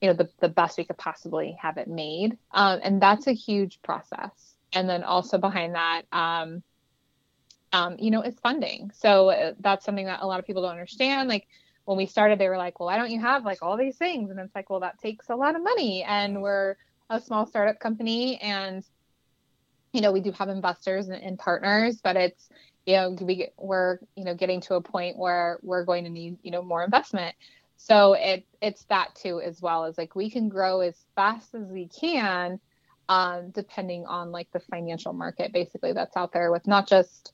you 0.00 0.08
know 0.08 0.14
the, 0.14 0.28
the 0.40 0.48
best 0.48 0.78
we 0.78 0.84
could 0.84 0.98
possibly 0.98 1.56
have 1.60 1.76
it 1.76 1.88
made 1.88 2.36
um, 2.52 2.80
and 2.82 3.02
that's 3.02 3.26
a 3.26 3.32
huge 3.32 3.80
process 3.82 4.54
and 4.72 4.88
then 4.88 5.02
also 5.02 5.36
behind 5.36 5.74
that 5.74 6.02
um, 6.12 6.62
um, 7.72 7.96
you 7.98 8.10
know, 8.10 8.22
is 8.22 8.34
funding. 8.42 8.90
So 8.94 9.30
uh, 9.30 9.52
that's 9.60 9.84
something 9.84 10.06
that 10.06 10.20
a 10.22 10.26
lot 10.26 10.38
of 10.38 10.46
people 10.46 10.62
don't 10.62 10.72
understand. 10.72 11.28
Like 11.28 11.46
when 11.90 11.96
we 11.96 12.06
started, 12.06 12.38
they 12.38 12.48
were 12.48 12.56
like, 12.56 12.78
well, 12.78 12.86
why 12.86 12.96
don't 12.96 13.10
you 13.10 13.18
have 13.18 13.44
like 13.44 13.58
all 13.62 13.76
these 13.76 13.96
things? 13.96 14.30
And 14.30 14.38
it's 14.38 14.54
like, 14.54 14.70
well, 14.70 14.78
that 14.78 15.00
takes 15.00 15.28
a 15.28 15.34
lot 15.34 15.56
of 15.56 15.64
money. 15.64 16.04
And 16.04 16.40
we're 16.40 16.76
a 17.10 17.20
small 17.20 17.46
startup 17.46 17.80
company 17.80 18.38
and, 18.40 18.84
you 19.92 20.00
know, 20.00 20.12
we 20.12 20.20
do 20.20 20.30
have 20.30 20.48
investors 20.48 21.08
and, 21.08 21.20
and 21.20 21.36
partners, 21.36 22.00
but 22.00 22.14
it's, 22.14 22.48
you 22.86 22.94
know, 22.94 23.16
we, 23.20 23.48
we're, 23.58 23.98
you 24.14 24.22
know, 24.22 24.36
getting 24.36 24.60
to 24.60 24.74
a 24.76 24.80
point 24.80 25.18
where 25.18 25.58
we're 25.62 25.84
going 25.84 26.04
to 26.04 26.10
need, 26.10 26.38
you 26.44 26.52
know, 26.52 26.62
more 26.62 26.84
investment. 26.84 27.34
So 27.76 28.12
it, 28.12 28.46
it's 28.62 28.84
that 28.84 29.16
too, 29.16 29.40
as 29.40 29.60
well 29.60 29.84
as 29.84 29.98
like 29.98 30.14
we 30.14 30.30
can 30.30 30.48
grow 30.48 30.82
as 30.82 30.94
fast 31.16 31.56
as 31.56 31.66
we 31.66 31.88
can, 31.88 32.60
um, 33.08 33.50
depending 33.50 34.06
on 34.06 34.30
like 34.30 34.46
the 34.52 34.60
financial 34.60 35.12
market 35.12 35.52
basically 35.52 35.92
that's 35.92 36.16
out 36.16 36.32
there 36.32 36.52
with 36.52 36.68
not 36.68 36.86
just, 36.86 37.32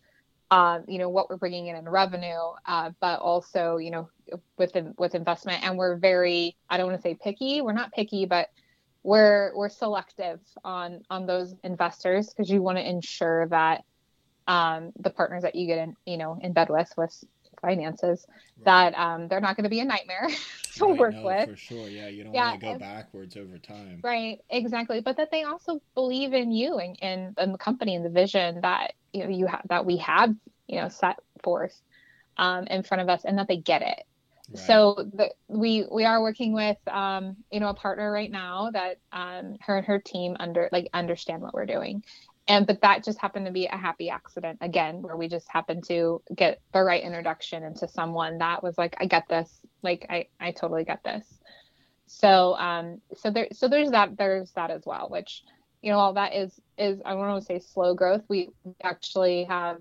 um, 0.51 0.84
you 0.86 0.99
know 0.99 1.09
what 1.09 1.28
we're 1.28 1.36
bringing 1.36 1.66
in 1.66 1.76
in 1.76 1.88
revenue, 1.88 2.53
uh, 2.66 2.90
but 3.01 3.20
also 3.20 3.76
you 3.76 3.90
know 3.90 4.09
with 4.59 4.76
with 4.99 5.14
investment. 5.14 5.64
And 5.64 5.76
we're 5.76 5.97
very 5.97 6.57
I 6.70 6.76
don't 6.76 6.86
want 6.86 6.99
to 6.99 7.03
say 7.03 7.18
picky. 7.20 7.61
We're 7.62 7.72
not 7.72 7.92
picky, 7.92 8.26
but 8.26 8.49
we're 9.03 9.53
we're 9.55 9.68
selective 9.68 10.40
on 10.64 11.03
on 11.11 11.26
those 11.26 11.55
investors 11.64 12.28
because 12.28 12.51
you 12.51 12.62
want 12.62 12.78
to 12.78 12.88
ensure 12.88 13.47
that 13.49 13.84
um, 14.49 14.92
the 14.99 15.11
partners 15.11 15.42
that 15.42 15.55
you 15.55 15.66
get 15.66 15.78
in 15.78 15.97
you 16.07 16.16
know 16.16 16.38
in 16.40 16.53
bed 16.53 16.68
with 16.68 16.92
with 16.97 17.24
finances 17.67 18.25
right. 18.59 18.64
that 18.64 18.99
um, 18.99 19.29
they're 19.29 19.41
not 19.41 19.57
going 19.57 19.64
to 19.64 19.71
be 19.71 19.81
a 19.81 19.85
nightmare 19.85 20.29
to 20.77 20.85
right, 20.85 20.99
work 20.99 21.14
no, 21.14 21.25
with. 21.25 21.51
For 21.51 21.57
sure, 21.57 21.89
yeah, 21.89 22.09
you 22.09 22.25
don't 22.25 22.35
yeah, 22.35 22.51
want 22.51 22.61
to 22.61 22.67
go 22.67 22.79
backwards 22.79 23.37
over 23.37 23.59
time. 23.59 24.01
Right, 24.03 24.41
exactly. 24.49 25.01
But 25.01 25.17
that 25.17 25.31
they 25.31 25.43
also 25.43 25.81
believe 25.95 26.33
in 26.33 26.53
you 26.53 26.79
and, 26.79 26.97
and, 27.03 27.35
and 27.39 27.53
the 27.53 27.59
company 27.59 27.97
and 27.97 28.05
the 28.05 28.11
vision 28.11 28.61
that 28.61 28.95
you 29.12 29.25
know 29.25 29.31
you 29.31 29.47
have 29.47 29.62
that 29.69 29.85
we 29.85 29.97
have 29.99 30.35
you 30.69 30.81
know 30.81 30.89
set 30.89 31.19
forth 31.43 31.81
um, 32.37 32.67
in 32.67 32.83
front 32.83 33.03
of 33.03 33.09
us, 33.09 33.25
and 33.25 33.39
that 33.39 33.49
they 33.49 33.57
get 33.57 33.83
it. 33.83 34.05
Right. 34.49 34.67
So 34.67 35.11
the, 35.12 35.31
we 35.49 35.87
we 35.91 36.05
are 36.05 36.23
working 36.23 36.53
with 36.53 36.79
um, 36.87 37.37
you 37.51 37.59
know 37.59 37.69
a 37.69 37.75
partner 37.75 38.12
right 38.12 38.31
now 38.31 38.71
that 38.71 38.99
um, 39.12 39.57
her 39.61 39.79
and 39.79 39.87
her 39.87 39.99
team 39.99 40.37
under 40.39 40.69
like 40.71 40.89
understand 40.95 41.43
what 41.43 41.53
we're 41.53 41.67
doing, 41.67 42.05
and 42.49 42.66
but 42.66 42.80
that 42.82 43.05
just 43.05 43.20
happened 43.20 43.47
to 43.47 43.53
be 43.53 43.66
a 43.66 43.76
happy 43.76 44.09
accident 44.09 44.59
again 44.61 45.03
where 45.03 45.16
we 45.16 45.28
just 45.28 45.47
happened 45.49 45.84
to 45.88 46.22
get 46.34 46.61
the 46.72 46.82
right 46.82 47.03
introduction 47.03 47.62
into 47.64 47.88
someone 47.88 48.38
that 48.38 48.62
was 48.62 48.76
like 48.78 48.97
i 49.01 49.07
get 49.07 49.28
this. 49.28 49.61
Like 49.82 50.07
i 50.09 50.26
i 50.40 50.53
totally 50.53 50.84
get 50.84 51.03
this. 51.05 51.24
So 52.07 52.55
um 52.55 53.01
so 53.16 53.30
there 53.30 53.49
so 53.53 53.68
there's 53.68 53.90
that 53.90 54.16
there's 54.16 54.53
that 54.53 54.70
as 54.70 54.82
well 54.86 55.09
which 55.11 55.42
you 55.82 55.90
know 55.90 55.99
all 55.99 56.14
that 56.14 56.34
is 56.34 56.59
is 56.78 57.01
i 57.05 57.14
want 57.14 57.40
to 57.40 57.47
say 57.47 57.59
slow 57.59 57.94
growth. 57.94 58.22
We 58.28 58.51
we 58.64 58.74
actually 58.82 59.44
have 59.44 59.78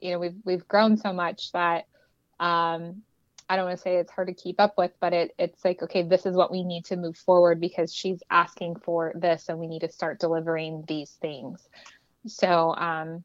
you 0.00 0.12
know 0.12 0.18
we've 0.18 0.36
we've 0.44 0.68
grown 0.68 0.96
so 0.96 1.12
much 1.12 1.52
that 1.52 1.84
um 2.40 3.02
I 3.50 3.56
don't 3.56 3.64
want 3.64 3.78
to 3.78 3.82
say 3.82 3.96
it's 3.96 4.12
hard 4.12 4.28
to 4.28 4.34
keep 4.34 4.60
up 4.60 4.74
with, 4.76 4.92
but 5.00 5.14
it 5.14 5.34
it's 5.38 5.64
like 5.64 5.82
okay, 5.82 6.02
this 6.02 6.26
is 6.26 6.36
what 6.36 6.50
we 6.50 6.64
need 6.64 6.84
to 6.86 6.96
move 6.96 7.16
forward 7.16 7.60
because 7.60 7.94
she's 7.94 8.22
asking 8.30 8.76
for 8.76 9.12
this, 9.14 9.48
and 9.48 9.58
we 9.58 9.66
need 9.66 9.80
to 9.80 9.88
start 9.90 10.20
delivering 10.20 10.84
these 10.86 11.12
things. 11.22 11.66
So 12.26 12.74
um, 12.74 13.24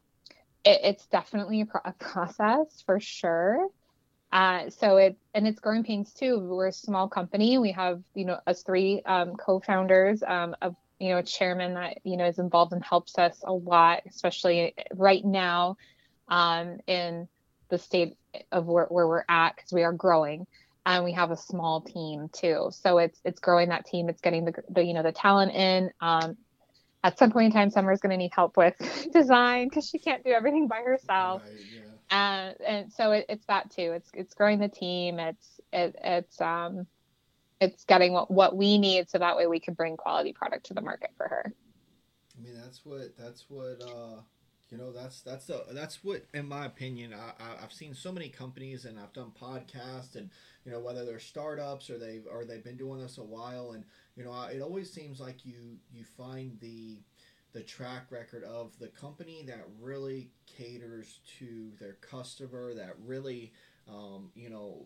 it, 0.64 0.80
it's 0.84 1.08
definitely 1.08 1.62
a, 1.62 1.66
pro- 1.66 1.82
a, 1.86 1.94
process 2.00 2.84
for 2.86 3.00
sure. 3.00 3.68
Uh, 4.32 4.70
so 4.70 4.98
it 4.98 5.18
and 5.36 5.48
it's 5.48 5.60
growing 5.60 5.84
pains 5.84 6.12
too. 6.14 6.40
We're 6.40 6.68
a 6.68 6.74
small 6.74 7.08
company. 7.08 7.58
We 7.60 7.72
have 7.74 8.02
you 8.16 8.26
know 8.26 8.40
us 8.48 8.64
three 8.64 9.02
um, 9.06 9.36
co-founders, 9.36 10.24
um, 10.24 10.56
of 10.62 10.76
you 11.00 11.10
know 11.10 11.20
a 11.20 11.24
chairman 11.24 11.76
that 11.76 12.00
you 12.04 12.18
know 12.18 12.26
is 12.26 12.40
involved 12.40 12.74
and 12.74 12.84
helps 12.84 13.18
us 13.20 13.44
a 13.46 13.54
lot, 13.54 14.02
especially 14.08 14.74
right 14.96 15.24
now 15.24 15.78
um, 16.30 16.78
in 16.88 17.28
the 17.70 17.78
state 17.78 18.18
of 18.52 18.66
where, 18.66 18.86
where 18.86 19.08
we're 19.08 19.26
at 19.30 19.56
because 19.56 19.72
we 19.72 19.84
are 19.84 19.94
growing 19.94 20.46
and 20.86 21.04
we 21.04 21.14
have 21.14 21.32
a 21.32 21.38
small 21.38 21.82
team 21.82 22.30
too 22.32 22.70
so 22.72 22.98
it's 22.98 23.20
it's 23.24 23.40
growing 23.40 23.70
that 23.70 23.86
team 23.86 24.10
it's 24.10 24.22
getting 24.22 24.46
the, 24.46 24.54
the 24.70 24.84
you 24.84 24.94
know 24.94 25.04
the 25.04 25.12
talent 25.12 25.52
in 25.54 25.90
um, 26.02 26.38
at 27.04 27.18
some 27.20 27.32
point 27.32 27.48
in 27.48 27.52
time 27.52 27.70
summer's 27.70 28.00
going 28.00 28.12
to 28.12 28.18
need 28.18 28.32
help 28.34 28.58
with 28.58 28.76
design 29.14 29.68
because 29.70 29.88
she 29.88 30.00
can't 30.00 30.24
do 30.24 30.32
everything 30.32 30.68
by 30.68 30.82
herself. 30.86 31.44
Right, 31.44 31.66
yeah. 32.12 32.18
uh, 32.18 32.54
and 32.66 32.92
so 32.94 33.12
it, 33.12 33.26
it's 33.30 33.46
that 33.48 33.72
too. 33.72 33.94
It's 33.96 34.10
it's 34.14 34.34
growing 34.34 34.60
the 34.60 34.70
team. 34.70 35.20
It's 35.20 35.60
it, 35.72 35.96
it's 36.04 36.42
um 36.42 36.88
it's 37.60 37.86
getting 37.86 38.14
what, 38.14 38.30
what 38.30 38.56
we 38.56 38.78
need 38.78 39.10
so 39.10 39.20
that 39.20 39.38
way 39.38 39.48
we 39.48 39.60
can 39.60 39.74
bring 39.74 39.98
quality 39.98 40.34
product 40.34 40.68
to 40.68 40.74
the 40.74 40.82
market 40.82 41.12
for 41.18 41.28
her. 41.28 41.54
I 42.38 42.42
mean 42.42 42.56
that's 42.62 42.82
what 42.84 43.16
that's 43.18 43.46
what 43.50 43.80
uh 43.82 44.22
you 44.74 44.80
know 44.80 44.92
that's 44.92 45.22
that's 45.22 45.46
the 45.46 45.64
that's 45.72 46.04
what 46.04 46.26
in 46.34 46.48
my 46.48 46.66
opinion 46.66 47.14
I, 47.14 47.44
I 47.44 47.62
have 47.62 47.72
seen 47.72 47.94
so 47.94 48.12
many 48.12 48.28
companies 48.28 48.86
and 48.86 48.98
I've 49.00 49.14
done 49.14 49.32
podcasts 49.40 50.16
and 50.16 50.32
you 50.66 50.72
know 50.72 50.80
whether 50.80 51.06
they're 51.06 51.20
startups 51.20 51.92
or 51.92 52.00
they've 52.00 52.26
or 52.30 52.44
they've 52.44 52.64
been 52.64 52.76
doing 52.76 53.00
this 53.00 53.20
a 53.20 53.24
while 53.24 53.74
and 53.74 53.84
you 54.16 54.24
know 54.24 54.34
it 54.52 54.62
always 54.62 54.92
seems 54.92 55.20
like 55.20 55.46
you 55.46 55.78
you 55.94 56.04
find 56.18 56.58
the 56.60 56.98
the 57.54 57.62
track 57.62 58.08
record 58.10 58.44
of 58.44 58.72
the 58.80 58.88
company 58.88 59.44
that 59.46 59.64
really 59.80 60.32
caters 60.48 61.20
to 61.38 61.70
their 61.80 61.94
customer 62.02 62.74
that 62.74 62.96
really 63.06 63.54
um, 63.88 64.32
you 64.34 64.50
know 64.50 64.86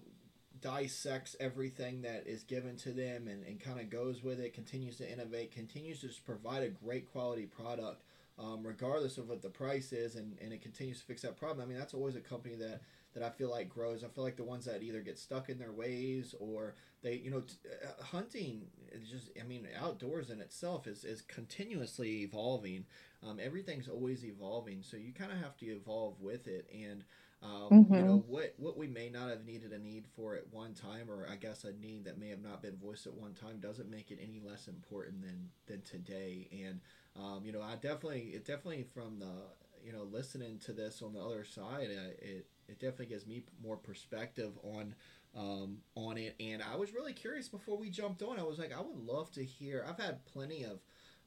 dissects 0.60 1.36
everything 1.40 2.02
that 2.02 2.24
is 2.26 2.44
given 2.44 2.76
to 2.76 2.92
them 2.92 3.30
and, 3.30 3.46
and 3.46 3.62
kind 3.62 3.80
of 3.80 3.90
goes 3.90 4.22
with 4.22 4.40
it 4.40 4.54
continues 4.54 4.98
to 4.98 5.10
innovate 5.10 5.54
continues 5.54 6.02
to 6.02 6.10
provide 6.26 6.64
a 6.64 6.68
great 6.68 7.10
quality 7.10 7.46
product 7.46 8.02
um, 8.40 8.66
regardless 8.66 9.18
of 9.18 9.30
what 9.30 9.42
the 9.42 9.50
price 9.50 9.92
is, 9.92 10.16
and, 10.16 10.38
and 10.42 10.54
it 10.54 10.62
continues 10.62 11.00
to 11.00 11.06
fix 11.06 11.22
that 11.24 11.38
problem. 11.38 11.66
I 11.66 11.68
mean, 11.68 11.78
that's 11.78 11.94
always 11.94 12.16
a 12.16 12.22
company 12.22 12.56
that, 12.56 12.82
that 13.14 13.24
I 13.24 13.30
feel 13.30 13.50
like 13.50 13.70
grows. 13.70 14.04
I 14.04 14.08
feel 14.08 14.24
like 14.24 14.38
the 14.38 14.44
ones 14.44 14.66
that 14.66 14.84
either 14.84 15.02
get 15.02 15.18
stuck 15.18 15.50
in 15.50 15.58
their 15.58 15.72
ways 15.72 16.36
or 16.40 16.76
they, 17.02 17.16
you 17.16 17.32
know, 17.32 17.42
t- 17.42 17.56
uh, 17.84 18.04
hunting 18.04 18.68
is 18.92 19.10
just, 19.10 19.30
I 19.40 19.44
mean, 19.44 19.68
outdoors 19.82 20.30
in 20.30 20.40
itself 20.40 20.86
is, 20.86 21.04
is 21.04 21.22
continuously 21.22 22.22
evolving. 22.22 22.86
Um, 23.28 23.40
everything's 23.42 23.88
always 23.88 24.24
evolving, 24.24 24.84
so 24.84 24.98
you 24.98 25.14
kind 25.14 25.32
of 25.32 25.40
have 25.40 25.58
to 25.58 25.66
evolve 25.66 26.22
with 26.22 26.48
it. 26.48 26.70
And 26.72 27.04
um, 27.44 27.70
mm-hmm. 27.72 27.94
You 27.94 28.02
know 28.02 28.24
what 28.28 28.56
what 28.58 28.78
we 28.78 28.88
may 28.88 29.10
not 29.10 29.30
have 29.30 29.46
needed 29.46 29.72
a 29.72 29.78
need 29.78 30.06
for 30.16 30.36
at 30.36 30.52
one 30.52 30.74
time, 30.74 31.08
or 31.10 31.28
I 31.32 31.36
guess 31.36 31.66
a 31.66 31.74
need 31.74 32.06
that 32.06 32.18
may 32.18 32.30
have 32.30 32.42
not 32.42 32.64
been 32.64 32.78
voiced 32.78 33.06
at 33.06 33.14
one 33.14 33.34
time, 33.34 33.60
doesn't 33.60 33.92
make 33.92 34.10
it 34.10 34.18
any 34.22 34.42
less 34.44 34.68
important 34.68 35.22
than 35.22 35.50
than 35.68 35.82
today. 35.84 36.48
And 36.52 36.80
um, 37.18 37.46
you 37.46 37.52
know, 37.52 37.62
I 37.62 37.76
definitely 37.76 38.32
it 38.34 38.46
definitely 38.46 38.84
from 38.94 39.20
the 39.20 39.32
you 39.84 39.92
know 39.92 40.04
listening 40.04 40.60
to 40.60 40.74
this 40.74 41.02
on 41.02 41.14
the 41.14 41.22
other 41.22 41.44
side, 41.44 41.90
uh, 41.90 42.12
it 42.20 42.48
it 42.68 42.80
definitely 42.80 43.08
gives 43.08 43.26
me 43.26 43.44
more 43.62 43.78
perspective 43.78 44.52
on 44.64 44.96
um, 45.36 45.78
on 45.96 46.18
it. 46.18 46.36
And 46.40 46.62
I 46.62 46.76
was 46.76 46.94
really 46.94 47.14
curious 47.14 47.48
before 47.48 47.78
we 47.78 47.90
jumped 47.90 48.22
on. 48.22 48.40
I 48.40 48.44
was 48.44 48.60
like, 48.60 48.74
I 48.74 48.82
would 48.82 48.98
love 48.98 49.32
to 49.34 49.44
hear. 49.44 49.86
I've 49.88 50.04
had 50.04 50.26
plenty 50.26 50.64
of 50.64 50.80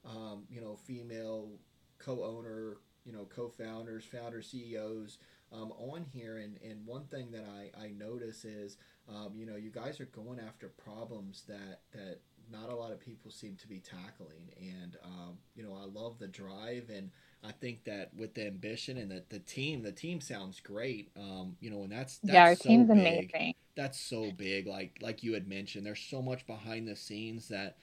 um, 0.05 0.43
you 0.49 0.61
know 0.61 0.75
female 0.75 1.49
co-owner, 1.97 2.77
you 3.05 3.11
know 3.11 3.25
co-founders, 3.25 4.05
founder 4.05 4.41
CEOs 4.41 5.17
um, 5.51 5.71
on 5.77 6.05
here, 6.13 6.37
and 6.37 6.57
and 6.63 6.85
one 6.85 7.05
thing 7.05 7.31
that 7.31 7.45
I 7.45 7.85
I 7.85 7.89
notice 7.89 8.45
is 8.45 8.77
um, 9.09 9.33
you 9.35 9.45
know 9.45 9.55
you 9.55 9.71
guys 9.71 9.99
are 9.99 10.05
going 10.05 10.39
after 10.39 10.69
problems 10.69 11.43
that 11.47 11.81
that 11.91 12.19
not 12.51 12.69
a 12.69 12.75
lot 12.75 12.91
of 12.91 12.99
people 12.99 13.31
seem 13.31 13.55
to 13.57 13.67
be 13.67 13.79
tackling. 13.79 14.51
And 14.59 14.97
um, 15.03 15.37
you 15.55 15.63
know, 15.63 15.73
I 15.73 15.85
love 15.85 16.19
the 16.19 16.27
drive, 16.27 16.89
and 16.93 17.11
I 17.43 17.51
think 17.51 17.83
that 17.85 18.11
with 18.15 18.33
the 18.33 18.47
ambition 18.47 18.97
and 18.97 19.09
the, 19.09 19.23
the 19.29 19.39
team, 19.39 19.83
the 19.83 19.91
team 19.91 20.21
sounds 20.21 20.59
great. 20.59 21.11
Um, 21.17 21.55
you 21.59 21.69
know, 21.69 21.83
and 21.83 21.91
that's, 21.91 22.17
that's 22.19 22.33
yeah, 22.33 22.43
our 22.43 22.55
so 22.55 22.69
team's 22.69 22.87
big. 22.87 22.97
amazing. 22.97 23.55
That's 23.75 23.99
so 23.99 24.31
big. 24.31 24.67
Like 24.67 24.97
like 25.01 25.23
you 25.23 25.33
had 25.33 25.47
mentioned, 25.47 25.85
there's 25.85 25.99
so 26.01 26.21
much 26.21 26.45
behind 26.45 26.87
the 26.87 26.95
scenes 26.95 27.47
that. 27.49 27.77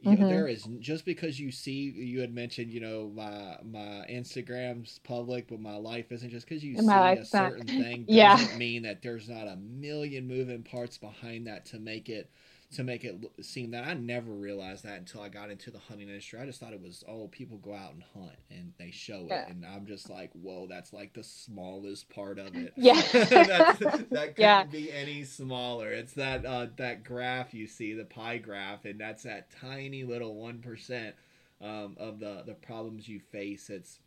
You 0.00 0.10
know, 0.10 0.16
mm-hmm. 0.16 0.28
there 0.28 0.48
is 0.48 0.68
just 0.80 1.06
because 1.06 1.40
you 1.40 1.50
see 1.50 1.90
you 1.96 2.20
had 2.20 2.34
mentioned 2.34 2.70
you 2.70 2.80
know 2.80 3.10
my 3.14 3.56
my 3.64 4.04
Instagram's 4.10 5.00
public 5.02 5.48
but 5.48 5.60
my 5.60 5.76
life 5.76 6.12
isn't 6.12 6.28
just 6.28 6.46
because 6.46 6.62
you 6.62 6.74
my 6.82 7.14
see 7.14 7.20
a 7.20 7.24
certain 7.24 7.58
not. 7.60 7.66
thing 7.82 8.04
doesn't 8.04 8.50
yeah. 8.50 8.56
mean 8.58 8.82
that 8.82 9.00
there's 9.00 9.30
not 9.30 9.46
a 9.46 9.56
million 9.56 10.28
moving 10.28 10.62
parts 10.62 10.98
behind 10.98 11.46
that 11.46 11.64
to 11.66 11.78
make 11.78 12.10
it 12.10 12.28
to 12.72 12.82
make 12.82 13.04
it 13.04 13.16
seem 13.40 13.70
that 13.70 13.84
I 13.86 13.94
never 13.94 14.32
realized 14.32 14.84
that 14.84 14.98
until 14.98 15.20
I 15.20 15.28
got 15.28 15.50
into 15.50 15.70
the 15.70 15.78
hunting 15.78 16.08
industry. 16.08 16.40
I 16.40 16.46
just 16.46 16.60
thought 16.60 16.72
it 16.72 16.82
was 16.82 17.04
oh 17.08 17.28
people 17.28 17.58
go 17.58 17.74
out 17.74 17.92
and 17.92 18.02
hunt 18.14 18.36
and 18.50 18.72
they 18.78 18.90
show 18.90 19.26
it, 19.30 19.48
and 19.48 19.64
I'm 19.64 19.86
just 19.86 20.10
like 20.10 20.30
whoa 20.32 20.66
that's 20.68 20.92
like 20.92 21.12
the 21.14 21.22
smallest 21.22 22.08
part 22.08 22.38
of 22.38 22.54
it. 22.56 22.72
Yeah, 22.76 22.94
that 23.12 23.76
couldn't 24.08 24.34
yeah. 24.38 24.64
be 24.64 24.92
any 24.92 25.24
smaller. 25.24 25.90
It's 25.90 26.14
that 26.14 26.44
uh, 26.44 26.66
that 26.76 27.04
graph 27.04 27.54
you 27.54 27.66
see 27.66 27.92
the 27.92 28.04
pie 28.04 28.38
graph, 28.38 28.84
and 28.84 29.00
that's 29.00 29.22
that 29.22 29.50
tiny 29.60 30.04
little 30.04 30.34
one 30.34 30.58
percent 30.58 31.14
um, 31.60 31.96
of 31.98 32.18
the 32.18 32.42
the 32.46 32.54
problems 32.54 33.08
you 33.08 33.20
face. 33.20 33.70
It's 33.70 33.98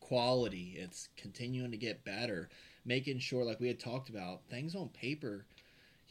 quality. 0.00 0.76
It's 0.76 1.08
continuing 1.16 1.70
to 1.70 1.76
get 1.76 2.04
better, 2.04 2.48
making 2.84 3.18
sure 3.18 3.44
like 3.44 3.60
we 3.60 3.68
had 3.68 3.80
talked 3.80 4.08
about 4.08 4.42
things 4.50 4.74
on 4.74 4.88
paper 4.90 5.46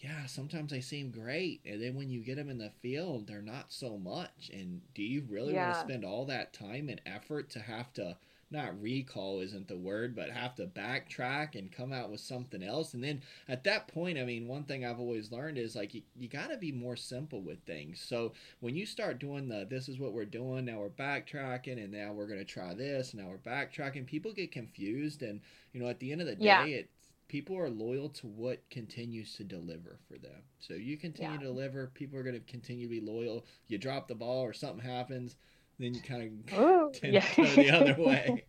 yeah, 0.03 0.25
sometimes 0.25 0.71
they 0.71 0.81
seem 0.81 1.11
great, 1.11 1.61
and 1.65 1.81
then 1.81 1.95
when 1.95 2.09
you 2.09 2.19
get 2.19 2.35
them 2.35 2.49
in 2.49 2.57
the 2.57 2.71
field, 2.81 3.25
they're 3.25 3.41
not 3.41 3.67
so 3.69 3.97
much. 3.97 4.51
And 4.51 4.81
do 4.93 5.01
you 5.01 5.23
really 5.29 5.53
yeah. 5.53 5.69
want 5.69 5.75
to 5.75 5.93
spend 5.93 6.03
all 6.03 6.25
that 6.25 6.51
time 6.51 6.89
and 6.89 6.99
effort 7.05 7.49
to 7.51 7.59
have 7.59 7.93
to 7.93 8.17
not 8.51 8.79
recall 8.81 9.39
isn't 9.39 9.69
the 9.69 9.77
word, 9.77 10.13
but 10.13 10.29
have 10.29 10.55
to 10.55 10.67
backtrack 10.67 11.55
and 11.55 11.71
come 11.71 11.93
out 11.93 12.11
with 12.11 12.19
something 12.19 12.61
else? 12.61 12.93
And 12.93 13.01
then 13.01 13.21
at 13.47 13.63
that 13.63 13.87
point, 13.87 14.17
I 14.17 14.25
mean, 14.25 14.45
one 14.45 14.65
thing 14.65 14.85
I've 14.85 14.99
always 14.99 15.31
learned 15.31 15.57
is 15.57 15.73
like 15.73 15.93
you, 15.93 16.01
you 16.19 16.27
got 16.27 16.49
to 16.49 16.57
be 16.57 16.73
more 16.73 16.97
simple 16.97 17.41
with 17.41 17.59
things. 17.59 18.01
So 18.05 18.33
when 18.59 18.75
you 18.75 18.85
start 18.85 19.19
doing 19.19 19.47
the 19.47 19.65
this 19.69 19.87
is 19.87 19.99
what 19.99 20.11
we're 20.11 20.25
doing, 20.25 20.65
now 20.65 20.79
we're 20.79 20.89
backtracking, 20.89 21.81
and 21.81 21.93
now 21.93 22.11
we're 22.11 22.27
going 22.27 22.39
to 22.39 22.45
try 22.45 22.73
this, 22.73 23.13
now 23.13 23.29
we're 23.29 23.37
backtracking, 23.37 24.05
people 24.05 24.33
get 24.33 24.51
confused. 24.51 25.21
And, 25.23 25.39
you 25.71 25.81
know, 25.81 25.87
at 25.87 25.99
the 25.99 26.11
end 26.11 26.19
of 26.19 26.27
the 26.27 26.35
day, 26.35 26.43
yeah. 26.43 26.65
it 26.65 26.89
people 27.27 27.57
are 27.57 27.69
loyal 27.69 28.09
to 28.09 28.27
what 28.27 28.61
continues 28.69 29.35
to 29.35 29.43
deliver 29.43 29.97
for 30.07 30.17
them. 30.17 30.41
So 30.59 30.73
you 30.73 30.97
continue 30.97 31.33
yeah. 31.33 31.39
to 31.39 31.45
deliver, 31.45 31.87
people 31.93 32.19
are 32.19 32.23
going 32.23 32.35
to 32.35 32.51
continue 32.51 32.87
to 32.87 32.89
be 32.89 33.01
loyal. 33.01 33.45
You 33.67 33.77
drop 33.77 34.07
the 34.07 34.15
ball 34.15 34.41
or 34.41 34.53
something 34.53 34.85
happens, 34.85 35.35
then 35.79 35.93
you 35.93 36.01
kind 36.01 36.43
of 36.51 36.93
tend 36.93 37.13
yeah. 37.13 37.21
to 37.21 37.41
go 37.41 37.55
the 37.55 37.71
other 37.71 37.95
way. 37.97 38.45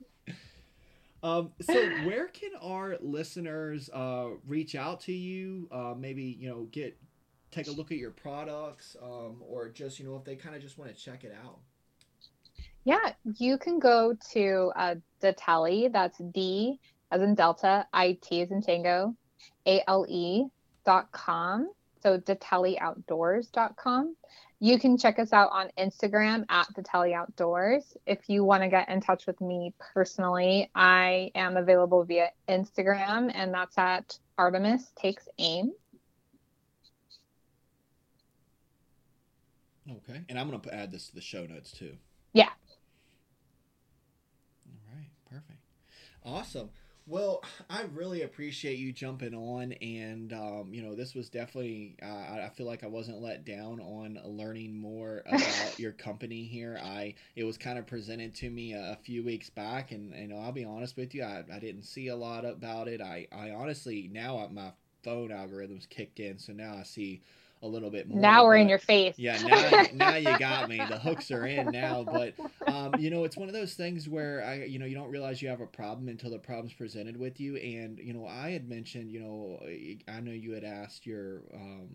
Um, 1.23 1.53
so 1.63 1.73
where 2.05 2.27
can 2.29 2.51
our 2.61 2.99
listeners 3.01 3.89
uh, 3.95 4.27
reach 4.47 4.75
out 4.75 5.01
to 5.03 5.13
you? 5.13 5.69
Uh, 5.73 5.95
maybe 5.97 6.23
you 6.23 6.51
know 6.51 6.69
get 6.71 6.99
take 7.51 7.67
a 7.67 7.71
look 7.71 7.91
at 7.91 7.97
your 7.97 8.11
products, 8.11 8.95
um, 9.03 9.37
or 9.41 9.71
just 9.71 9.99
you 9.99 10.05
know 10.05 10.17
if 10.17 10.25
they 10.25 10.37
kind 10.37 10.55
of 10.55 10.61
just 10.61 10.77
want 10.77 10.95
to 10.95 11.01
check 11.03 11.25
it 11.25 11.35
out. 11.43 11.61
Yeah, 12.85 13.13
you 13.39 13.57
can 13.57 13.79
go 13.79 14.15
to 14.33 14.73
uh. 14.77 14.97
That's 15.23 16.19
D 16.35 16.79
as 17.15 17.23
in 17.23 17.35
Delta, 17.35 17.87
IT 17.95 18.27
as 18.33 18.51
in 18.51 18.61
Tango, 18.61 19.15
A-L-E 19.67 20.47
dot 20.85 21.13
com. 21.13 21.71
So 22.03 22.21
com. 23.77 24.17
You 24.61 24.79
can 24.79 24.99
check 24.99 25.19
us 25.19 25.33
out 25.33 25.51
on 25.53 25.71
Instagram 25.79 26.45
at 26.49 26.67
Ditale 26.75 27.15
Outdoors. 27.15 27.97
If 28.07 28.29
you 28.29 28.45
want 28.45 28.63
to 28.63 28.69
get 28.69 28.89
in 28.89 29.01
touch 29.01 29.27
with 29.27 29.41
me 29.41 29.75
personally, 29.79 30.71
I 30.75 31.31
am 31.35 31.57
available 31.57 32.05
via 32.05 32.31
Instagram, 32.49 33.31
and 33.35 33.55
that's 33.55 33.77
at 33.79 34.19
Artemis 34.37 34.93
Takes 34.97 35.29
Aim. 35.39 35.73
Okay, 39.91 40.23
and 40.29 40.39
I'm 40.39 40.49
going 40.49 40.61
to 40.61 40.75
add 40.75 40.93
this 40.93 41.09
to 41.09 41.15
the 41.15 41.21
show 41.21 41.45
notes 41.47 41.71
too. 41.71 41.97
Yeah. 42.33 42.49
All 44.67 44.97
right. 44.97 45.11
Perfect. 45.31 45.61
Awesome. 46.25 46.71
Well, 47.07 47.45
I 47.69 47.83
really 47.93 48.23
appreciate 48.23 48.79
you 48.79 48.91
jumping 48.91 49.35
on, 49.35 49.73
and 49.73 50.33
um, 50.33 50.71
you 50.73 50.81
know, 50.83 50.95
this 50.95 51.15
was 51.15 51.29
definitely. 51.29 51.97
Uh, 52.03 52.07
I 52.07 52.51
feel 52.57 52.67
like 52.67 52.83
I 52.83 52.87
wasn't 52.87 53.21
let 53.21 53.45
down 53.45 53.79
on 53.81 54.19
learning 54.25 54.79
more 54.79 55.23
about 55.27 55.79
your 55.79 55.93
company 55.93 56.45
here. 56.45 56.81
I 56.83 57.15
it 57.37 57.45
was 57.45 57.59
kind 57.59 57.79
of 57.79 57.87
presented 57.87 58.35
to 58.37 58.49
me 58.49 58.73
a, 58.73 58.93
a 58.93 58.97
few 58.97 59.23
weeks 59.23 59.51
back, 59.51 59.93
and 59.93 60.15
you 60.15 60.29
know, 60.29 60.39
I'll 60.39 60.53
be 60.53 60.65
honest 60.65 60.97
with 60.97 61.15
you, 61.15 61.25
I, 61.25 61.45
I 61.53 61.59
didn't 61.59 61.83
see 61.85 62.09
a 62.09 62.17
lot 62.17 62.47
about 62.47 62.89
it. 62.89 63.03
I 63.03 63.29
I 63.31 63.51
honestly 63.51 64.09
now 64.11 64.49
my 64.51 64.73
phone 65.03 65.29
algorithms 65.29 65.87
kicked 65.87 66.21
in, 66.21 66.39
so 66.39 66.55
now 66.55 66.75
I 66.75 66.85
see 66.85 67.21
a 67.65 67.67
little 67.67 67.91
bit 67.91 68.09
more. 68.09 68.21
Now 68.21 68.45
we're 68.45 68.57
in 68.57 68.69
your 68.69 68.79
face. 68.79 69.15
Yeah, 69.19 69.41
now 69.43 69.87
now 69.95 70.17
you 70.17 70.39
got 70.39 70.69
me. 70.69 70.77
The 70.77 70.99
hooks 70.99 71.31
are 71.31 71.47
in 71.47 71.71
now, 71.71 72.05
but 72.05 72.35
um, 72.67 72.95
you 72.99 73.11
know, 73.11 73.25
it's 73.25 73.37
one 73.37 73.49
of 73.49 73.55
those 73.55 73.75
things 73.75 74.09
where 74.09 74.45
I, 74.45 74.65
you 74.65 74.79
know, 74.79 74.87
you 74.87 74.95
don't 74.95 75.11
realize 75.11 75.41
you 75.41 75.49
have 75.49 75.61
a 75.63 75.67
problem 75.67 76.09
until 76.09 76.31
the 76.31 76.39
problem's 76.39 76.75
presented 76.75 77.17
with 77.17 77.41
you. 77.41 77.57
And 77.57 77.99
you 77.99 78.13
know, 78.13 78.27
I 78.27 78.51
had 78.51 78.69
mentioned, 78.69 79.11
you 79.11 79.21
know, 79.21 79.61
I 80.07 80.21
know 80.21 80.33
you 80.33 80.53
had 80.53 80.65
asked 80.65 81.07
your. 81.07 81.43
Um, 81.53 81.89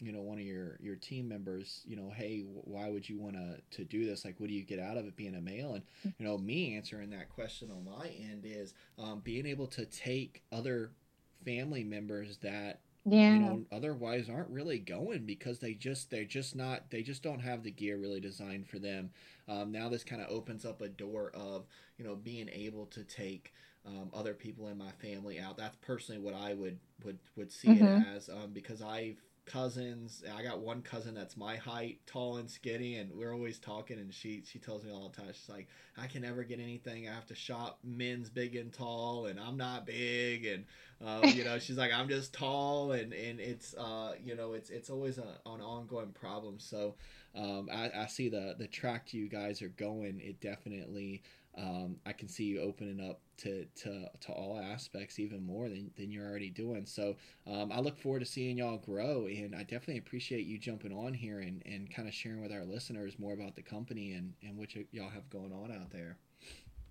you 0.00 0.12
know 0.12 0.20
one 0.20 0.38
of 0.38 0.44
your 0.44 0.76
your 0.80 0.96
team 0.96 1.28
members 1.28 1.80
you 1.86 1.96
know 1.96 2.12
hey 2.14 2.40
why 2.64 2.90
would 2.90 3.08
you 3.08 3.16
want 3.16 3.36
to 3.36 3.56
to 3.70 3.84
do 3.84 4.04
this 4.04 4.24
like 4.24 4.34
what 4.38 4.48
do 4.48 4.54
you 4.54 4.64
get 4.64 4.78
out 4.78 4.98
of 4.98 5.06
it 5.06 5.16
being 5.16 5.36
a 5.36 5.40
male 5.40 5.74
and 5.74 5.84
you 6.18 6.26
know 6.26 6.36
me 6.36 6.76
answering 6.76 7.08
that 7.10 7.30
question 7.30 7.70
on 7.70 7.84
my 7.84 8.08
end 8.08 8.42
is 8.44 8.74
um, 8.98 9.20
being 9.20 9.46
able 9.46 9.68
to 9.68 9.86
take 9.86 10.42
other 10.52 10.90
family 11.44 11.84
members 11.84 12.38
that 12.38 12.80
yeah. 13.04 13.34
you 13.34 13.38
know 13.38 13.62
otherwise 13.72 14.28
aren't 14.28 14.48
really 14.48 14.78
going 14.78 15.24
because 15.26 15.58
they 15.58 15.74
just 15.74 16.10
they're 16.10 16.24
just 16.24 16.56
not 16.56 16.90
they 16.90 17.02
just 17.02 17.22
don't 17.22 17.40
have 17.40 17.62
the 17.62 17.70
gear 17.70 17.98
really 17.98 18.20
designed 18.20 18.66
for 18.66 18.78
them 18.78 19.10
um, 19.48 19.70
now 19.70 19.88
this 19.88 20.04
kind 20.04 20.22
of 20.22 20.28
opens 20.30 20.64
up 20.64 20.80
a 20.80 20.88
door 20.88 21.30
of 21.34 21.66
you 21.98 22.04
know 22.04 22.14
being 22.14 22.48
able 22.52 22.86
to 22.86 23.04
take 23.04 23.52
um, 23.86 24.08
other 24.14 24.32
people 24.32 24.68
in 24.68 24.78
my 24.78 24.90
family 24.92 25.38
out 25.38 25.56
that's 25.56 25.76
personally 25.82 26.20
what 26.20 26.34
i 26.34 26.54
would 26.54 26.78
would 27.04 27.18
would 27.36 27.52
see 27.52 27.68
mm-hmm. 27.68 27.84
it 27.84 28.06
as 28.16 28.28
um, 28.28 28.50
because 28.52 28.80
i've 28.80 29.22
cousins. 29.46 30.22
I 30.36 30.42
got 30.42 30.60
one 30.60 30.82
cousin 30.82 31.14
that's 31.14 31.36
my 31.36 31.56
height, 31.56 32.00
tall 32.06 32.36
and 32.38 32.50
skinny, 32.50 32.96
and 32.96 33.12
we're 33.12 33.32
always 33.32 33.58
talking. 33.58 33.98
And 33.98 34.12
she 34.12 34.42
she 34.46 34.58
tells 34.58 34.84
me 34.84 34.92
all 34.92 35.08
the 35.08 35.16
time, 35.16 35.32
she's 35.32 35.48
like, 35.48 35.68
I 35.96 36.06
can 36.06 36.22
never 36.22 36.42
get 36.44 36.60
anything. 36.60 37.08
I 37.08 37.14
have 37.14 37.26
to 37.26 37.34
shop 37.34 37.78
men's 37.84 38.30
big 38.30 38.56
and 38.56 38.72
tall, 38.72 39.26
and 39.26 39.38
I'm 39.38 39.56
not 39.56 39.86
big, 39.86 40.46
and 40.46 40.64
uh, 41.04 41.26
you 41.28 41.44
know, 41.44 41.58
she's 41.58 41.76
like, 41.76 41.92
I'm 41.92 42.08
just 42.08 42.32
tall, 42.32 42.92
and 42.92 43.12
and 43.12 43.40
it's 43.40 43.74
uh, 43.74 44.14
you 44.24 44.34
know, 44.34 44.52
it's 44.52 44.70
it's 44.70 44.90
always 44.90 45.18
a, 45.18 45.38
an 45.46 45.60
ongoing 45.60 46.12
problem. 46.12 46.58
So 46.58 46.94
um, 47.34 47.68
I, 47.72 47.90
I 47.94 48.06
see 48.06 48.28
the 48.28 48.54
the 48.58 48.66
track 48.66 49.12
you 49.12 49.28
guys 49.28 49.62
are 49.62 49.68
going. 49.68 50.20
It 50.20 50.40
definitely 50.40 51.22
um, 51.56 51.96
I 52.04 52.12
can 52.12 52.28
see 52.28 52.44
you 52.44 52.60
opening 52.60 53.00
up 53.08 53.20
to, 53.38 53.64
to, 53.82 54.08
to 54.20 54.32
all 54.32 54.58
aspects 54.58 55.18
even 55.18 55.44
more 55.44 55.68
than, 55.68 55.90
than 55.96 56.10
you're 56.10 56.26
already 56.28 56.50
doing. 56.50 56.86
So 56.86 57.16
um, 57.46 57.70
I 57.72 57.80
look 57.80 57.98
forward 57.98 58.20
to 58.20 58.26
seeing 58.26 58.58
y'all 58.58 58.78
grow, 58.78 59.26
and 59.26 59.54
I 59.54 59.62
definitely 59.62 59.98
appreciate 59.98 60.46
you 60.46 60.58
jumping 60.58 60.92
on 60.92 61.14
here 61.14 61.40
and, 61.40 61.62
and 61.66 61.92
kind 61.94 62.08
of 62.08 62.14
sharing 62.14 62.42
with 62.42 62.52
our 62.52 62.64
listeners 62.64 63.18
more 63.18 63.32
about 63.32 63.54
the 63.54 63.62
company 63.62 64.12
and, 64.12 64.32
and 64.42 64.56
what 64.56 64.74
y'all 64.92 65.10
have 65.10 65.28
going 65.30 65.52
on 65.52 65.72
out 65.72 65.90
there. 65.90 66.16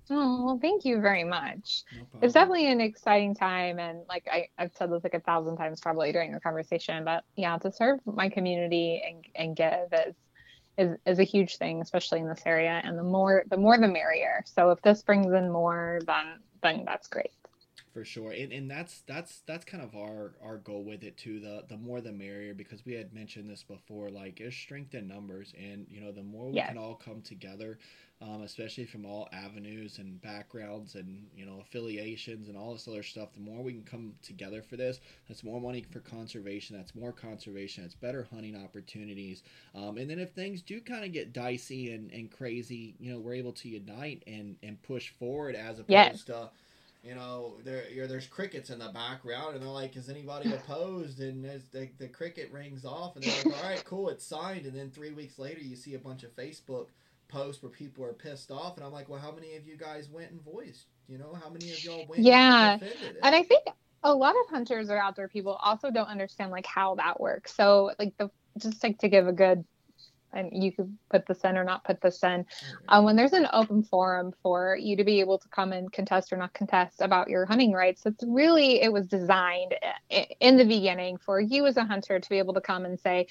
Oh, 0.09 0.43
well, 0.43 0.59
thank 0.61 0.83
you 0.83 0.99
very 0.99 1.23
much. 1.23 1.83
No 1.95 2.05
it's 2.21 2.33
definitely 2.33 2.69
an 2.69 2.81
exciting 2.81 3.33
time. 3.33 3.79
And 3.79 3.99
like 4.09 4.27
I, 4.29 4.47
I've 4.57 4.73
said 4.73 4.91
this 4.91 5.03
like 5.03 5.13
a 5.13 5.21
thousand 5.21 5.55
times 5.55 5.79
probably 5.79 6.11
during 6.11 6.33
the 6.33 6.41
conversation, 6.41 7.05
but 7.05 7.23
yeah, 7.37 7.57
to 7.59 7.71
serve 7.71 7.99
my 8.05 8.27
community 8.27 9.01
and, 9.07 9.25
and 9.35 9.55
give 9.55 9.93
is 10.05 10.15
is, 10.77 10.97
is 11.05 11.19
a 11.19 11.23
huge 11.23 11.57
thing, 11.57 11.81
especially 11.81 12.19
in 12.19 12.27
this 12.27 12.43
area. 12.45 12.81
And 12.83 12.97
the 12.97 13.03
more 13.03 13.43
the 13.49 13.57
more 13.57 13.77
the 13.77 13.87
merrier. 13.87 14.43
So 14.45 14.71
if 14.71 14.81
this 14.81 15.03
brings 15.03 15.31
in 15.31 15.51
more, 15.51 15.99
then 16.05 16.39
then 16.61 16.83
that's 16.85 17.07
great. 17.07 17.31
For 17.93 18.03
sure, 18.03 18.31
and, 18.31 18.51
and 18.51 18.71
that's 18.71 19.01
that's 19.05 19.41
that's 19.45 19.65
kind 19.65 19.83
of 19.83 19.95
our 19.95 20.33
our 20.43 20.57
goal 20.57 20.83
with 20.83 21.03
it 21.03 21.15
too. 21.15 21.39
The 21.39 21.63
the 21.69 21.77
more 21.77 22.01
the 22.01 22.11
merrier, 22.11 22.55
because 22.55 22.83
we 22.87 22.93
had 22.93 23.13
mentioned 23.13 23.47
this 23.47 23.63
before. 23.63 24.09
Like 24.09 24.39
there's 24.39 24.55
strength 24.55 24.95
in 24.95 25.07
numbers, 25.07 25.53
and 25.55 25.85
you 25.87 26.01
know 26.01 26.11
the 26.11 26.23
more 26.23 26.47
we 26.47 26.55
yes. 26.55 26.69
can 26.69 26.79
all 26.79 26.95
come 26.95 27.21
together, 27.21 27.77
um, 28.19 28.41
especially 28.41 28.85
from 28.85 29.05
all 29.05 29.29
avenues 29.31 29.99
and 29.99 30.19
backgrounds 30.21 30.95
and 30.95 31.27
you 31.35 31.45
know 31.45 31.59
affiliations 31.61 32.47
and 32.47 32.57
all 32.57 32.73
this 32.73 32.87
other 32.87 33.03
stuff. 33.03 33.31
The 33.33 33.41
more 33.41 33.61
we 33.61 33.73
can 33.73 33.83
come 33.83 34.13
together 34.23 34.63
for 34.63 34.75
this, 34.75 34.99
that's 35.27 35.43
more 35.43 35.61
money 35.61 35.85
for 35.91 35.99
conservation. 35.99 36.75
That's 36.75 36.95
more 36.95 37.11
conservation. 37.11 37.83
That's 37.83 37.93
better 37.93 38.27
hunting 38.31 38.55
opportunities. 38.55 39.43
Um, 39.75 39.97
and 39.97 40.09
then 40.09 40.17
if 40.17 40.31
things 40.31 40.63
do 40.63 40.81
kind 40.81 41.05
of 41.05 41.11
get 41.11 41.31
dicey 41.31 41.93
and, 41.93 42.11
and 42.11 42.31
crazy, 42.31 42.95
you 42.99 43.13
know, 43.13 43.19
we're 43.19 43.35
able 43.35 43.53
to 43.53 43.69
unite 43.69 44.23
and 44.25 44.55
and 44.63 44.81
push 44.81 45.11
forward 45.11 45.55
as 45.55 45.77
opposed 45.77 45.89
yes. 45.89 46.23
to 46.23 46.49
you 47.03 47.15
know, 47.15 47.57
there 47.63 47.83
there's 48.07 48.27
crickets 48.27 48.69
in 48.69 48.79
the 48.79 48.89
background, 48.89 49.55
and 49.55 49.63
they're 49.63 49.69
like, 49.69 49.95
"Is 49.95 50.09
anybody 50.09 50.53
opposed?" 50.53 51.19
And 51.19 51.45
as 51.45 51.67
the, 51.67 51.89
the 51.97 52.07
cricket 52.07 52.51
rings 52.51 52.85
off, 52.85 53.15
and 53.15 53.25
they're 53.25 53.43
like, 53.43 53.63
"All 53.63 53.69
right, 53.69 53.83
cool, 53.85 54.09
it's 54.09 54.25
signed." 54.25 54.65
And 54.65 54.75
then 54.75 54.89
three 54.89 55.11
weeks 55.11 55.37
later, 55.37 55.59
you 55.59 55.75
see 55.75 55.95
a 55.95 55.99
bunch 55.99 56.23
of 56.23 56.35
Facebook 56.35 56.87
posts 57.27 57.61
where 57.61 57.71
people 57.71 58.05
are 58.05 58.13
pissed 58.13 58.51
off, 58.51 58.77
and 58.77 58.85
I'm 58.85 58.93
like, 58.93 59.09
well, 59.09 59.19
how 59.19 59.31
many 59.31 59.55
of 59.55 59.67
you 59.67 59.75
guys 59.75 60.09
went 60.09 60.31
and 60.31 60.41
voiced? 60.41 60.85
You 61.07 61.17
know, 61.17 61.33
how 61.33 61.49
many 61.49 61.71
of 61.71 61.83
y'all 61.83 62.05
went? 62.07 62.21
Yeah, 62.21 62.73
and, 62.73 62.83
and 63.23 63.35
I 63.35 63.43
think 63.43 63.65
a 64.03 64.13
lot 64.13 64.35
of 64.35 64.49
hunters 64.49 64.89
or 64.89 64.97
outdoor 64.97 65.27
people 65.27 65.53
also 65.61 65.91
don't 65.91 66.07
understand 66.07 66.51
like 66.51 66.65
how 66.65 66.95
that 66.95 67.19
works. 67.19 67.53
So 67.53 67.91
like 67.99 68.13
the 68.17 68.29
just 68.57 68.83
like 68.83 68.99
to 68.99 69.09
give 69.09 69.27
a 69.27 69.33
good 69.33 69.65
and 70.33 70.63
you 70.63 70.71
could 70.71 70.97
put 71.09 71.25
this 71.25 71.41
in 71.43 71.57
or 71.57 71.63
not 71.63 71.83
put 71.83 72.01
this 72.01 72.23
in. 72.23 72.45
Um, 72.87 73.05
when 73.05 73.15
there's 73.15 73.33
an 73.33 73.47
open 73.53 73.83
forum 73.83 74.33
for 74.41 74.77
you 74.79 74.97
to 74.97 75.03
be 75.03 75.19
able 75.19 75.37
to 75.37 75.47
come 75.49 75.71
and 75.71 75.91
contest 75.91 76.33
or 76.33 76.37
not 76.37 76.53
contest 76.53 77.01
about 77.01 77.29
your 77.29 77.45
hunting 77.45 77.71
rights, 77.71 78.05
it's 78.05 78.23
really 78.27 78.81
it 78.81 78.91
was 78.91 79.07
designed 79.07 79.75
in 80.39 80.57
the 80.57 80.65
beginning 80.65 81.17
for 81.17 81.39
you 81.39 81.65
as 81.65 81.77
a 81.77 81.85
hunter 81.85 82.19
to 82.19 82.29
be 82.29 82.37
able 82.37 82.53
to 82.53 82.61
come 82.61 82.85
and 82.85 82.99
say, 82.99 83.27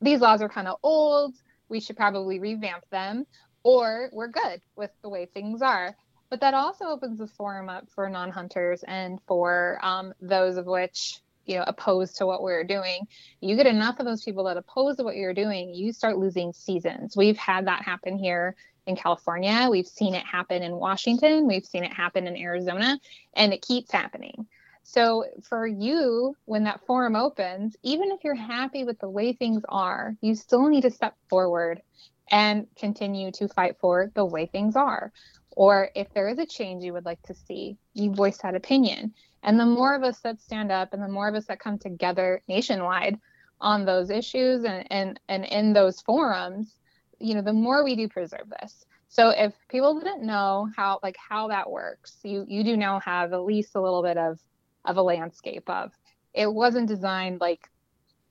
these 0.00 0.20
laws 0.20 0.42
are 0.42 0.48
kind 0.48 0.68
of 0.68 0.76
old 0.82 1.34
we 1.68 1.80
should 1.80 1.96
probably 1.96 2.38
revamp 2.38 2.84
them, 2.90 3.26
or 3.62 4.10
we're 4.12 4.28
good 4.28 4.60
with 4.76 4.90
the 5.02 5.08
way 5.08 5.26
things 5.26 5.62
are. 5.62 5.94
But 6.30 6.40
that 6.40 6.54
also 6.54 6.86
opens 6.86 7.18
the 7.18 7.26
forum 7.26 7.68
up 7.68 7.88
for 7.94 8.08
non 8.08 8.30
hunters 8.30 8.82
and 8.86 9.18
for 9.26 9.78
um, 9.82 10.12
those 10.20 10.56
of 10.56 10.66
which 10.66 11.20
you 11.48 11.56
know 11.56 11.64
opposed 11.66 12.16
to 12.16 12.26
what 12.26 12.42
we're 12.42 12.64
doing 12.64 13.06
you 13.40 13.56
get 13.56 13.66
enough 13.66 13.98
of 13.98 14.06
those 14.06 14.22
people 14.22 14.44
that 14.44 14.56
oppose 14.56 14.96
what 14.98 15.16
you're 15.16 15.34
doing 15.34 15.74
you 15.74 15.92
start 15.92 16.18
losing 16.18 16.52
seasons. 16.52 17.16
We've 17.16 17.36
had 17.36 17.66
that 17.66 17.82
happen 17.82 18.18
here 18.18 18.54
in 18.86 18.96
california. 18.96 19.68
We've 19.70 19.86
seen 19.86 20.14
it 20.14 20.24
happen 20.24 20.62
in 20.62 20.76
washington. 20.76 21.46
We've 21.46 21.66
seen 21.66 21.84
it 21.84 21.92
happen 21.92 22.26
in 22.26 22.36
arizona 22.36 22.98
and 23.34 23.52
it 23.52 23.62
keeps 23.62 23.90
happening. 23.90 24.46
So 24.84 25.26
for 25.42 25.66
you, 25.66 26.34
when 26.46 26.64
that 26.64 26.80
forum 26.86 27.14
opens, 27.14 27.76
even 27.82 28.10
if 28.10 28.24
you're 28.24 28.34
happy 28.34 28.84
with 28.84 28.98
the 29.00 29.10
way 29.10 29.34
things 29.34 29.62
are, 29.68 30.16
you 30.22 30.34
still 30.34 30.66
need 30.68 30.80
to 30.82 30.90
step 30.90 31.14
forward 31.28 31.82
and 32.30 32.66
continue 32.74 33.30
to 33.32 33.48
fight 33.48 33.76
for 33.80 34.10
the 34.14 34.24
way 34.24 34.46
things 34.46 34.76
are. 34.76 35.12
Or 35.52 35.90
if 35.94 36.12
there 36.14 36.28
is 36.28 36.38
a 36.38 36.46
change 36.46 36.84
you 36.84 36.92
would 36.92 37.04
like 37.04 37.22
to 37.22 37.34
see, 37.34 37.76
you 37.94 38.12
voice 38.12 38.38
that 38.38 38.54
opinion. 38.54 39.14
And 39.42 39.58
the 39.58 39.66
more 39.66 39.94
of 39.94 40.02
us 40.02 40.20
that 40.20 40.40
stand 40.40 40.70
up 40.70 40.92
and 40.92 41.02
the 41.02 41.08
more 41.08 41.28
of 41.28 41.34
us 41.34 41.46
that 41.46 41.60
come 41.60 41.78
together 41.78 42.42
nationwide 42.48 43.18
on 43.60 43.84
those 43.84 44.10
issues 44.10 44.64
and, 44.64 44.86
and, 44.90 45.20
and 45.28 45.44
in 45.44 45.72
those 45.72 46.00
forums, 46.00 46.74
you 47.18 47.34
know, 47.34 47.42
the 47.42 47.52
more 47.52 47.82
we 47.82 47.96
do 47.96 48.08
preserve 48.08 48.48
this. 48.60 48.84
So 49.08 49.30
if 49.30 49.54
people 49.68 49.98
didn't 49.98 50.22
know 50.22 50.68
how 50.76 51.00
like 51.02 51.16
how 51.16 51.48
that 51.48 51.70
works, 51.70 52.18
you 52.22 52.44
you 52.46 52.62
do 52.62 52.76
now 52.76 53.00
have 53.00 53.32
at 53.32 53.42
least 53.42 53.74
a 53.74 53.80
little 53.80 54.02
bit 54.02 54.18
of 54.18 54.38
of 54.84 54.96
a 54.96 55.02
landscape 55.02 55.68
of. 55.68 55.92
It 56.34 56.52
wasn't 56.52 56.88
designed 56.88 57.40
like 57.40 57.68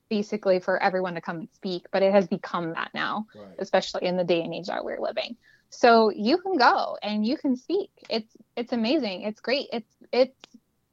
basically 0.09 0.59
for 0.59 0.81
everyone 0.81 1.15
to 1.15 1.21
come 1.21 1.37
and 1.37 1.49
speak, 1.53 1.87
but 1.91 2.03
it 2.03 2.13
has 2.13 2.27
become 2.27 2.73
that 2.73 2.91
now, 2.93 3.25
right. 3.35 3.55
especially 3.59 4.05
in 4.05 4.17
the 4.17 4.23
day 4.23 4.41
and 4.41 4.53
age 4.53 4.67
that 4.67 4.85
we're 4.85 5.01
living. 5.01 5.35
So 5.69 6.09
you 6.09 6.37
can 6.37 6.57
go 6.57 6.97
and 7.01 7.25
you 7.25 7.37
can 7.37 7.55
speak. 7.55 7.91
It's 8.09 8.35
it's 8.55 8.73
amazing. 8.73 9.23
It's 9.23 9.41
great. 9.41 9.67
It's 9.71 9.93
it's 10.11 10.37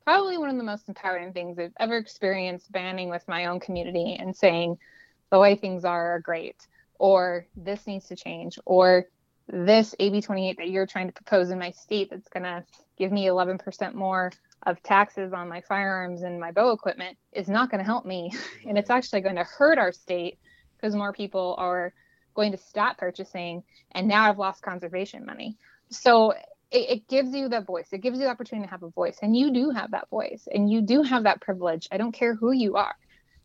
probably 0.05 0.37
one 0.37 0.51
of 0.51 0.57
the 0.57 0.65
most 0.65 0.89
empowering 0.89 1.33
things 1.33 1.59
I've 1.59 1.73
ever 1.79 1.97
experienced 1.97 2.71
banning 2.71 3.09
with 3.09 3.27
my 3.27 3.47
own 3.47 3.61
community 3.61 4.17
and 4.19 4.37
saying 4.37 4.79
the 5.31 5.39
way 5.39 5.57
things 5.57 5.85
are 5.85 6.15
are 6.15 6.21
great 6.21 6.57
or 6.99 7.47
this 7.57 7.87
needs 7.87 8.07
to 8.09 8.17
change 8.17 8.59
or 8.67 9.07
this 9.49 9.95
AB 9.99 10.21
28 10.21 10.57
that 10.59 10.71
you're 10.71 10.87
trying 10.87 11.07
to 11.07 11.13
propose 11.13 11.51
in 11.51 11.59
my 11.59 11.71
state 11.71 12.11
that's 12.11 12.29
going 12.29 12.45
to 12.45 12.65
give 12.99 13.13
me 13.13 13.27
11% 13.27 13.95
more 13.95 14.33
of 14.67 14.83
taxes 14.83 15.33
on 15.33 15.49
my 15.49 15.61
firearms 15.63 16.23
and 16.23 16.41
my 16.41 16.51
bow 16.51 16.71
equipment 16.71 17.19
is 17.33 17.49
not 17.49 17.71
going 17.71 17.79
to 17.79 17.85
help 17.85 18.07
me. 18.07 18.33
And 18.67 18.79
it's 18.79 18.89
actually 18.89 19.21
going 19.21 19.37
to 19.37 19.45
hurt 19.45 19.79
our 19.79 19.93
state 19.93 20.39
because 20.77 20.97
more 20.97 21.13
people 21.13 21.55
are 21.59 21.93
going 22.35 22.53
to 22.53 22.59
stop 22.59 22.99
purchasing. 22.99 23.63
And 23.93 24.09
now 24.09 24.29
I've 24.29 24.39
lost 24.39 24.63
conservation 24.63 25.25
money. 25.25 25.57
So 25.91 26.33
it, 26.71 26.91
it 26.91 27.09
gives 27.09 27.35
you 27.35 27.49
the 27.49 27.61
voice, 27.61 27.89
it 27.93 28.03
gives 28.03 28.19
you 28.19 28.25
the 28.25 28.31
opportunity 28.31 28.67
to 28.67 28.71
have 28.71 28.83
a 28.83 28.91
voice. 28.91 29.19
And 29.23 29.37
you 29.37 29.53
do 29.53 29.71
have 29.71 29.93
that 29.93 30.09
voice 30.11 30.47
and 30.53 30.71
you 30.71 30.83
do 30.83 31.03
have 31.03 31.25
that 31.25 31.41
privilege. 31.41 31.89
I 31.93 31.97
don't 31.97 32.13
care 32.13 32.35
who 32.35 32.53
you 32.53 32.77
are 32.77 32.95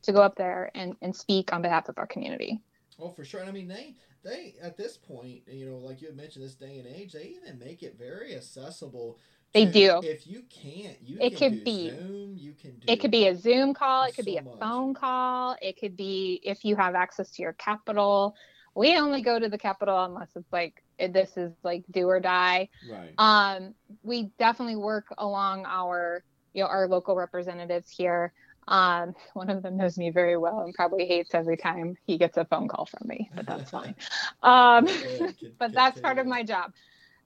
to 0.04 0.14
go 0.14 0.22
up 0.22 0.36
there 0.36 0.72
and, 0.76 0.96
and 1.02 1.16
speak 1.16 1.54
on 1.54 1.62
behalf 1.62 1.90
of 1.90 1.98
our 1.98 2.08
community. 2.08 2.62
Oh, 3.00 3.12
for 3.12 3.24
sure. 3.24 3.40
And 3.40 3.50
I 3.50 3.54
mean, 3.54 3.68
they 3.68 3.96
they 4.24 4.56
at 4.62 4.76
this 4.76 4.98
point, 4.98 5.42
you 5.48 5.66
know, 5.70 5.78
like 5.78 6.02
you 6.02 6.08
had 6.08 6.18
mentioned, 6.18 6.44
this 6.44 6.56
day 6.56 6.80
and 6.80 6.88
age, 6.88 7.14
they 7.14 7.36
even 7.42 7.58
make 7.58 7.84
it 7.84 7.98
very 7.98 8.36
accessible. 8.36 9.20
They 9.54 9.66
to- 9.66 9.72
do. 9.72 10.02
If 10.04 10.28
you 10.28 10.44
can't, 10.50 10.98
you 11.02 11.18
It 11.22 11.32
can 11.32 11.40
could 11.40 11.58
do 11.60 11.64
be- 11.64 11.90
Zoom. 11.92 12.36
You 12.38 12.54
can 12.54 12.72
do. 12.72 12.92
It 12.92 13.00
could 13.00 13.12
be 13.12 13.28
a 13.28 13.36
Zoom 13.36 13.74
call, 13.74 14.04
it 14.06 14.16
could 14.16 14.26
be 14.26 14.38
a 14.38 14.42
much. 14.44 14.60
phone 14.60 14.94
call, 14.94 15.56
it 15.62 15.80
could 15.80 15.96
be 15.96 16.42
if 16.44 16.66
you 16.66 16.76
have 16.76 16.96
access 16.96 17.32
to 17.32 17.42
your 17.42 17.54
capital. 17.54 18.36
We 18.76 18.98
only 18.98 19.22
go 19.22 19.40
to 19.40 19.50
the 19.50 19.58
capital 19.58 20.04
unless 20.04 20.30
it's 20.36 20.52
like 20.52 20.74
this 21.00 21.38
is 21.38 21.52
like 21.64 21.84
do 21.92 22.08
or 22.08 22.20
die. 22.20 22.70
right. 22.88 23.16
Um, 23.18 23.74
we 24.04 24.32
definitely 24.40 24.76
work 24.76 25.06
along 25.18 25.66
our 25.66 26.24
you 26.54 26.64
know 26.64 26.70
our 26.70 26.88
local 26.88 27.16
representatives 27.16 27.90
here. 27.90 28.34
Um, 28.68 29.14
one 29.34 29.50
of 29.50 29.62
them 29.64 29.78
knows 29.78 29.98
me 29.98 30.12
very 30.12 30.38
well 30.38 30.62
and 30.62 30.74
probably 30.74 31.06
hates 31.06 31.34
every 31.34 31.58
time 31.58 31.96
he 32.06 32.18
gets 32.18 32.38
a 32.38 32.46
phone 32.46 32.68
call 32.68 32.86
from 32.86 33.08
me, 33.08 33.30
but 33.36 33.46
that's 33.46 33.70
fine. 33.72 33.96
Um, 34.42 34.86
Good, 34.86 35.36
good, 35.40 35.52
but 35.60 35.74
that's 35.74 36.00
part 36.00 36.20
of 36.20 36.26
my 36.28 36.44
job. 36.44 36.72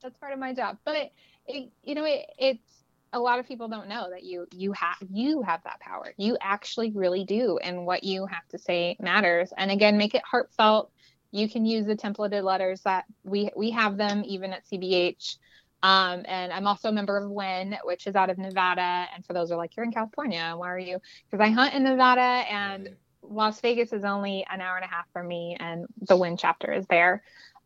That's 0.02 0.18
part 0.18 0.34
of 0.34 0.40
my 0.40 0.53
job. 0.53 0.78
But 0.86 1.11
it, 1.48 1.72
you 1.84 1.95
know, 1.95 2.06
it, 2.06 2.26
it's 2.38 2.84
a 3.14 3.20
lot 3.20 3.40
of 3.40 3.48
people 3.48 3.68
don't 3.68 3.88
know 3.88 4.10
that 4.11 4.24
you 4.24 4.48
you 4.52 4.74
have 4.74 4.95
you 5.10 5.41
have 5.41 5.61
that 5.64 5.80
power. 5.80 6.14
You 6.18 6.38
actually 6.41 6.91
really 6.91 7.24
do, 7.26 7.57
and 7.57 7.86
what 7.86 8.03
you 8.03 8.26
have 8.26 8.48
to 8.52 8.57
say 8.57 8.95
matters. 8.99 9.52
And 9.57 9.72
again, 9.72 9.98
make 9.98 10.15
it 10.15 10.24
heartfelt. 10.30 10.91
You 11.34 11.49
can 11.49 11.65
use 11.65 11.88
the 11.88 11.95
templated 11.95 12.43
letters 12.43 12.81
that 12.81 13.05
we 13.23 13.49
we 13.57 13.72
have 13.72 13.97
them 13.97 14.23
even 14.26 14.53
at 14.53 14.65
CBH. 14.68 15.38
Um, 15.81 16.23
and 16.26 16.53
I'm 16.53 16.68
also 16.68 16.89
a 16.89 16.91
member 16.93 17.18
of 17.18 17.30
WIN, 17.30 17.76
which 17.84 18.07
is 18.07 18.15
out 18.15 18.30
of 18.30 18.38
Nevada. 18.38 19.07
And 19.14 19.26
for 19.26 19.34
those 19.34 19.49
who 19.49 19.55
are 19.55 19.57
like, 19.57 19.76
you're 19.76 19.84
in 19.84 19.91
California, 19.91 20.53
why 20.55 20.69
are 20.69 20.80
you? 20.80 20.99
Because 21.30 21.43
I 21.43 21.49
hunt 21.49 21.73
in 21.73 21.84
Nevada, 21.84 22.22
and 22.22 22.85
Right. 22.85 22.95
Las 23.23 23.60
Vegas 23.61 23.91
is 23.93 24.05
only 24.05 24.45
an 24.49 24.61
hour 24.61 24.76
and 24.76 24.85
a 24.85 24.88
half 24.88 25.05
from 25.11 25.27
me, 25.27 25.57
and 25.60 25.88
the 26.07 26.15
Win 26.15 26.38
chapter 26.38 26.72
is 26.72 26.85
there. 26.88 27.23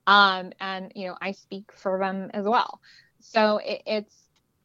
Um, 0.08 0.54
and 0.62 0.94
you 0.96 1.08
know, 1.08 1.18
I 1.22 1.34
speak 1.34 1.72
for 1.76 2.00
them 2.00 2.32
as 2.34 2.46
well. 2.46 2.80
So 3.20 3.58
it, 3.58 3.82
it's 3.86 4.16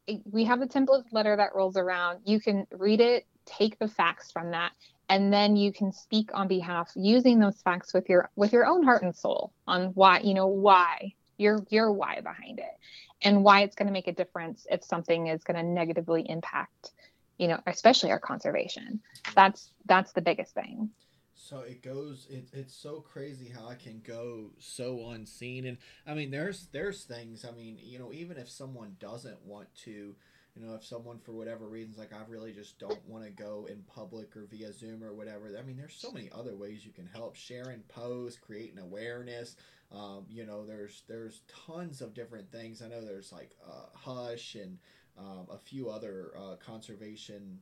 it, 0.06 0.22
we 0.30 0.44
have 0.44 0.60
the 0.60 0.66
template 0.66 1.04
letter 1.12 1.36
that 1.36 1.54
rolls 1.54 1.76
around. 1.76 2.20
You 2.24 2.40
can 2.40 2.66
read 2.70 3.00
it, 3.00 3.26
take 3.44 3.78
the 3.78 3.88
facts 3.88 4.30
from 4.30 4.52
that, 4.52 4.72
and 5.12 5.30
then 5.30 5.56
you 5.56 5.74
can 5.74 5.92
speak 5.92 6.30
on 6.32 6.48
behalf 6.48 6.90
using 6.96 7.38
those 7.38 7.60
facts 7.60 7.92
with 7.92 8.08
your 8.08 8.30
with 8.34 8.50
your 8.50 8.64
own 8.64 8.82
heart 8.82 9.02
and 9.02 9.14
soul 9.14 9.52
on 9.66 9.88
why 9.88 10.20
you 10.20 10.32
know 10.32 10.46
why 10.46 11.12
your 11.36 11.62
your 11.68 11.92
why 11.92 12.18
behind 12.22 12.58
it 12.58 12.78
and 13.20 13.44
why 13.44 13.60
it's 13.60 13.76
going 13.76 13.86
to 13.86 13.92
make 13.92 14.08
a 14.08 14.12
difference 14.12 14.66
if 14.70 14.82
something 14.82 15.26
is 15.26 15.44
going 15.44 15.58
to 15.58 15.62
negatively 15.62 16.24
impact 16.30 16.92
you 17.36 17.46
know 17.46 17.60
especially 17.66 18.10
our 18.10 18.18
conservation 18.18 19.00
that's 19.34 19.70
that's 19.84 20.12
the 20.12 20.22
biggest 20.22 20.54
thing 20.54 20.88
So 21.34 21.60
it 21.60 21.82
goes. 21.82 22.28
It, 22.30 22.48
it's 22.52 22.74
so 22.74 23.00
crazy 23.00 23.48
how 23.48 23.66
i 23.68 23.74
can 23.74 24.00
go 24.06 24.50
so 24.58 25.10
unseen. 25.10 25.66
And 25.66 25.78
I 26.06 26.14
mean, 26.14 26.30
there's 26.30 26.68
there's 26.72 27.04
things. 27.04 27.44
I 27.44 27.50
mean, 27.50 27.78
you 27.82 27.98
know, 27.98 28.12
even 28.12 28.36
if 28.36 28.48
someone 28.48 28.96
doesn't 29.00 29.44
want 29.44 29.68
to, 29.84 30.14
you 30.54 30.64
know, 30.66 30.74
if 30.74 30.84
someone 30.84 31.18
for 31.18 31.32
whatever 31.32 31.66
reasons, 31.66 31.96
like 31.96 32.12
I 32.12 32.20
really 32.28 32.52
just 32.52 32.78
don't 32.78 33.06
want 33.08 33.24
to 33.24 33.30
go 33.30 33.66
in 33.70 33.82
public 33.86 34.36
or 34.36 34.44
via 34.50 34.72
Zoom 34.72 35.02
or 35.02 35.14
whatever. 35.14 35.50
I 35.58 35.62
mean, 35.62 35.76
there's 35.76 35.94
so 35.94 36.12
many 36.12 36.28
other 36.32 36.54
ways 36.56 36.84
you 36.84 36.92
can 36.92 37.06
help. 37.06 37.36
Sharing 37.36 37.80
posts, 37.88 38.38
creating 38.38 38.78
awareness. 38.78 39.56
Um, 39.90 40.26
you 40.28 40.44
know, 40.44 40.66
there's 40.66 41.02
there's 41.08 41.40
tons 41.66 42.02
of 42.02 42.12
different 42.14 42.50
things. 42.52 42.82
I 42.82 42.88
know 42.88 43.00
there's 43.04 43.32
like 43.32 43.56
uh, 43.66 43.86
Hush 43.94 44.54
and 44.54 44.78
um, 45.18 45.46
a 45.50 45.58
few 45.58 45.88
other 45.88 46.32
uh, 46.38 46.56
conservation, 46.56 47.58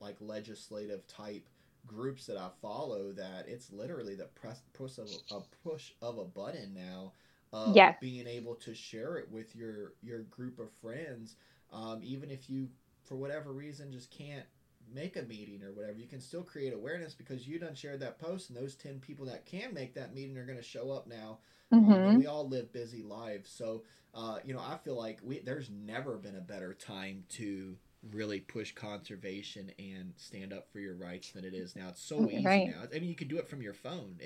like 0.00 0.16
legislative 0.20 1.06
type 1.08 1.48
groups 1.86 2.26
that 2.26 2.36
I 2.36 2.50
follow 2.60 3.10
that 3.12 3.46
it's 3.48 3.72
literally 3.72 4.14
the 4.14 4.26
press 4.26 4.60
push 4.72 4.98
of 4.98 5.06
a, 5.32 5.68
push 5.68 5.92
of 6.02 6.18
a 6.18 6.24
button 6.24 6.74
now 6.74 7.12
of 7.52 7.74
Yes. 7.74 7.96
being 8.00 8.26
able 8.26 8.54
to 8.56 8.74
share 8.74 9.16
it 9.16 9.30
with 9.30 9.56
your 9.56 9.94
your 10.02 10.20
group 10.24 10.58
of 10.60 10.70
friends 10.80 11.36
um, 11.72 12.00
even 12.02 12.30
if 12.30 12.48
you 12.50 12.68
for 13.04 13.16
whatever 13.16 13.52
reason 13.52 13.92
just 13.92 14.10
can't 14.10 14.44
make 14.92 15.16
a 15.16 15.22
meeting 15.22 15.62
or 15.62 15.72
whatever 15.72 15.98
you 15.98 16.06
can 16.06 16.20
still 16.20 16.42
create 16.42 16.72
awareness 16.72 17.14
because 17.14 17.46
you 17.46 17.58
done 17.58 17.74
shared 17.74 18.00
that 18.00 18.18
post 18.18 18.50
and 18.50 18.58
those 18.58 18.74
10 18.74 18.98
people 19.00 19.26
that 19.26 19.46
can 19.46 19.72
make 19.72 19.94
that 19.94 20.14
meeting 20.14 20.36
are 20.36 20.44
going 20.46 20.58
to 20.58 20.64
show 20.64 20.90
up 20.90 21.06
now. 21.06 21.38
Um, 21.82 22.04
hmm 22.04 22.04
and 22.04 22.16
we 22.16 22.26
all 22.26 22.48
live 22.48 22.72
busy 22.72 23.02
lives. 23.02 23.50
So 23.50 23.82
uh, 24.14 24.38
you 24.44 24.52
know 24.52 24.60
i 24.60 24.76
feel 24.76 24.96
like 24.96 25.20
we 25.22 25.38
there's 25.40 25.70
never 25.70 26.16
been 26.16 26.36
a 26.36 26.40
better 26.40 26.74
time 26.74 27.24
to 27.28 27.76
really 28.12 28.40
push 28.40 28.72
conservation 28.74 29.70
and 29.78 30.12
stand 30.16 30.52
up 30.52 30.68
for 30.72 30.80
your 30.80 30.94
rights 30.94 31.32
than 31.32 31.44
it 31.44 31.54
is 31.54 31.76
now. 31.76 31.88
It's 31.90 32.02
so 32.02 32.28
easy 32.30 32.46
Right. 32.46 32.64
now. 32.64 32.82
I 32.94 32.98
mean 32.98 33.08
you 33.08 33.14
can 33.14 33.28
do 33.28 33.38
it 33.38 33.48
from 33.48 33.62
your 33.62 33.74
phone 33.74 34.16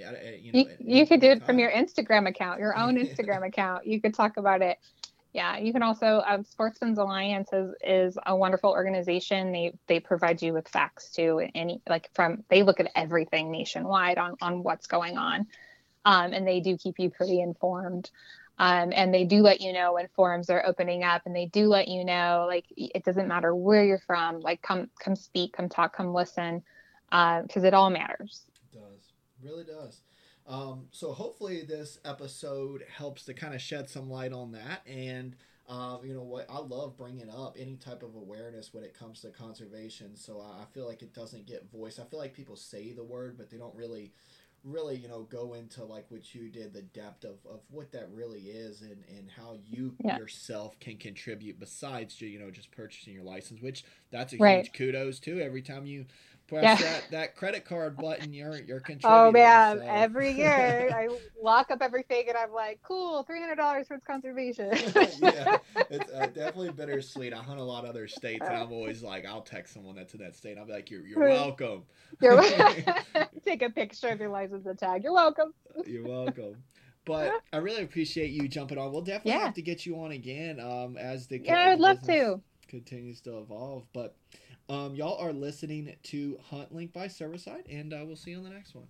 you 0.41 0.53
know 0.53 0.61
you, 0.61 0.66
you 0.79 1.07
could 1.07 1.21
do 1.21 1.31
it 1.31 1.33
in 1.33 1.41
from 1.45 1.59
your 1.59 1.71
instagram 1.71 2.29
account 2.29 2.61
your 2.61 2.77
own 2.77 2.97
instagram 2.97 3.47
account. 3.47 3.87
You 3.87 4.01
could 4.01 4.15
talk 4.15 4.37
about 4.37 4.62
it 4.62 4.79
yeah 5.35 5.59
you 5.59 5.73
can 5.73 5.82
also 5.82 6.23
um, 6.27 6.44
sportsmen's 6.44 6.98
alliance 6.98 7.52
is, 7.52 7.74
is 7.85 8.19
a 8.24 8.35
wonderful 8.35 8.70
organization. 8.70 9.52
They 9.52 9.74
they 9.86 10.01
provide 10.01 10.40
you 10.40 10.55
with 10.55 10.69
facts 10.69 11.11
too 11.11 11.47
any 11.55 11.82
like 11.89 12.09
from 12.15 12.44
they 12.48 12.62
look 12.62 12.81
at 12.81 12.90
everything 12.94 13.51
nationwide 13.51 14.16
on 14.16 14.36
on 14.40 14.62
what's 14.62 14.86
going 14.86 15.19
on 15.19 15.47
um, 16.05 16.32
and 16.32 16.47
they 16.47 16.61
do 16.61 16.77
keep 16.77 16.98
you 16.98 17.11
pretty 17.11 17.40
informed. 17.40 18.11
Um, 18.56 18.93
and 18.94 19.12
they 19.12 19.24
do 19.24 19.40
let 19.40 19.61
you 19.61 19.73
know 19.73 19.94
when 19.94 20.06
forums 20.15 20.48
are 20.48 20.65
opening 20.65 21.02
up 21.02 21.23
and 21.27 21.35
they 21.35 21.47
do 21.47 21.66
let 21.66 21.89
you 21.89 22.05
know 22.05 22.44
like 22.47 22.65
it 22.77 23.05
doesn't 23.05 23.27
matter 23.27 23.52
where 23.52 23.85
you're 23.85 23.98
from 23.98 24.39
like 24.40 24.62
come 24.62 24.89
come 25.01 25.16
speak 25.16 25.55
come 25.55 25.69
talk 25.69 25.97
come 25.97 26.15
listen 26.15 26.62
because 27.11 27.65
it 27.65 27.74
all 27.74 27.90
matters. 27.90 28.43
It 28.73 28.78
does. 28.78 29.12
Really 29.43 29.65
does 29.65 30.02
um, 30.47 30.87
so 30.91 31.12
hopefully 31.12 31.62
this 31.62 31.99
episode 32.05 32.85
helps 32.95 33.25
to 33.25 33.35
kind 33.35 33.55
of 33.55 33.61
shed 33.61 33.89
some 33.89 34.11
light 34.11 34.33
on 34.33 34.53
that 34.53 34.83
and 34.87 35.37
um, 35.69 36.01
you 36.05 36.12
know 36.15 36.23
what 36.23 36.47
i 36.51 36.59
love 36.59 36.97
bringing 36.97 37.31
up 37.31 37.57
any 37.59 37.77
type 37.77 38.03
of 38.03 38.15
awareness 38.15 38.75
when 38.75 38.85
it 38.85 38.99
comes 38.99 39.21
to 39.21 39.29
conservation 39.31 40.15
so 40.16 40.41
i 40.41 40.65
feel 40.75 40.87
like 40.87 41.03
it 41.03 41.15
doesn't 41.15 41.47
get 41.47 41.66
voiced 41.73 41.99
i 41.99 42.05
feel 42.05 42.19
like 42.19 42.35
people 42.35 42.57
say 42.57 42.93
the 42.93 43.05
word 43.05 43.37
but 43.39 43.51
they 43.51 43.57
don't 43.57 43.75
really 43.75 44.12
really 44.62 44.97
you 44.97 45.09
know 45.09 45.23
go 45.25 45.55
into 45.55 45.85
like 45.85 46.07
what 46.11 46.35
you 46.35 46.49
did 46.49 46.73
the 46.73 46.83
depth 46.83 47.25
of, 47.25 47.37
of 47.51 47.61
what 47.71 47.93
that 47.93 48.09
really 48.12 48.41
is 48.43 48.81
and 48.83 49.05
and 49.16 49.29
how 49.31 49.57
you 49.69 49.95
Yeah. 50.03 50.16
yourself 50.16 50.79
can 50.81 50.97
contribute 50.97 51.59
besides 51.61 52.21
you 52.21 52.39
know 52.39 52.51
just 52.51 52.71
purchasing 52.71 53.12
your 53.12 53.25
license 53.25 53.61
which 53.61 53.85
that's 54.11 54.33
a 54.33 54.39
Right. 54.39 54.65
huge 54.65 54.73
kudos 54.73 55.19
too 55.19 55.39
every 55.41 55.61
time 55.62 55.85
you 55.87 56.07
press 56.47 56.81
Yeah. 56.81 56.87
that, 56.93 57.05
that 57.11 57.37
credit 57.37 57.65
card 57.65 57.97
button 57.97 58.33
you're 58.33 58.57
you're 58.59 58.81
contributing 58.81 59.11
Oh 59.27 59.31
man, 59.33 59.79
so- 59.79 59.87
every 59.89 60.31
year 60.33 60.91
I 60.95 61.09
lock 61.43 61.71
up 61.71 61.79
everything 61.83 62.25
and 62.29 62.37
I'm 62.37 62.53
like, 62.53 62.81
cool, 62.83 63.23
three 63.23 63.41
hundred 63.41 63.57
dollars 63.57 63.87
for 63.89 63.99
conservation. 64.01 64.71
yeah, 65.21 65.59
it's 65.91 66.11
uh, 66.12 66.27
definitely 66.35 66.71
bittersweet. 66.73 67.33
I 67.33 67.39
hunt 67.43 67.61
a 67.61 67.62
lot 67.65 67.85
of 67.85 67.91
other 67.91 68.07
states, 68.09 68.45
and 68.47 68.57
I'm 68.57 68.73
always 68.73 69.03
like, 69.03 69.25
I'll 69.27 69.43
text 69.43 69.75
someone 69.75 69.95
that's 69.97 70.15
in 70.15 70.21
that 70.21 70.35
state. 70.37 70.59
I'll 70.59 70.66
be 70.66 70.73
like, 70.73 70.91
"You're, 70.91 71.07
you're 71.07 71.21
welcome. 71.29 71.83
You're 72.21 72.43
take 73.45 73.62
a 73.62 73.71
picture 73.71 74.09
of 74.09 74.21
your 74.21 74.31
license 74.31 74.66
and 74.66 74.79
tag. 74.79 75.03
You're 75.03 75.12
welcome. 75.12 75.53
You're 75.87 76.05
welcome." 76.07 76.57
But 77.07 77.33
I 77.53 77.59
really 77.59 77.83
appreciate 77.83 78.31
you 78.31 78.49
jumping 78.49 78.79
on. 78.79 78.91
We'll 78.91 79.03
definitely 79.03 79.33
Yeah. 79.33 79.45
have 79.45 79.55
to 79.55 79.62
get 79.62 79.85
you 79.85 80.01
on 80.01 80.12
again 80.12 80.59
um, 80.59 80.97
as 80.97 81.27
the 81.27 81.39
Yeah, 81.39 81.59
I'd 81.73 81.79
love 81.81 82.01
to. 82.05 82.41
continues 82.69 83.21
to 83.23 83.39
evolve. 83.41 83.85
But 83.93 84.15
um, 84.69 84.95
y'all 84.95 85.19
are 85.19 85.32
listening 85.32 85.95
to 86.05 86.39
Hunt 86.51 86.74
Link 86.74 86.93
by 86.93 87.07
Cervicide, 87.07 87.65
and 87.70 87.93
uh, 87.93 88.03
we'll 88.05 88.16
see 88.16 88.31
you 88.31 88.39
on 88.39 88.45
the 88.45 88.51
next 88.51 88.74
one. 88.74 88.86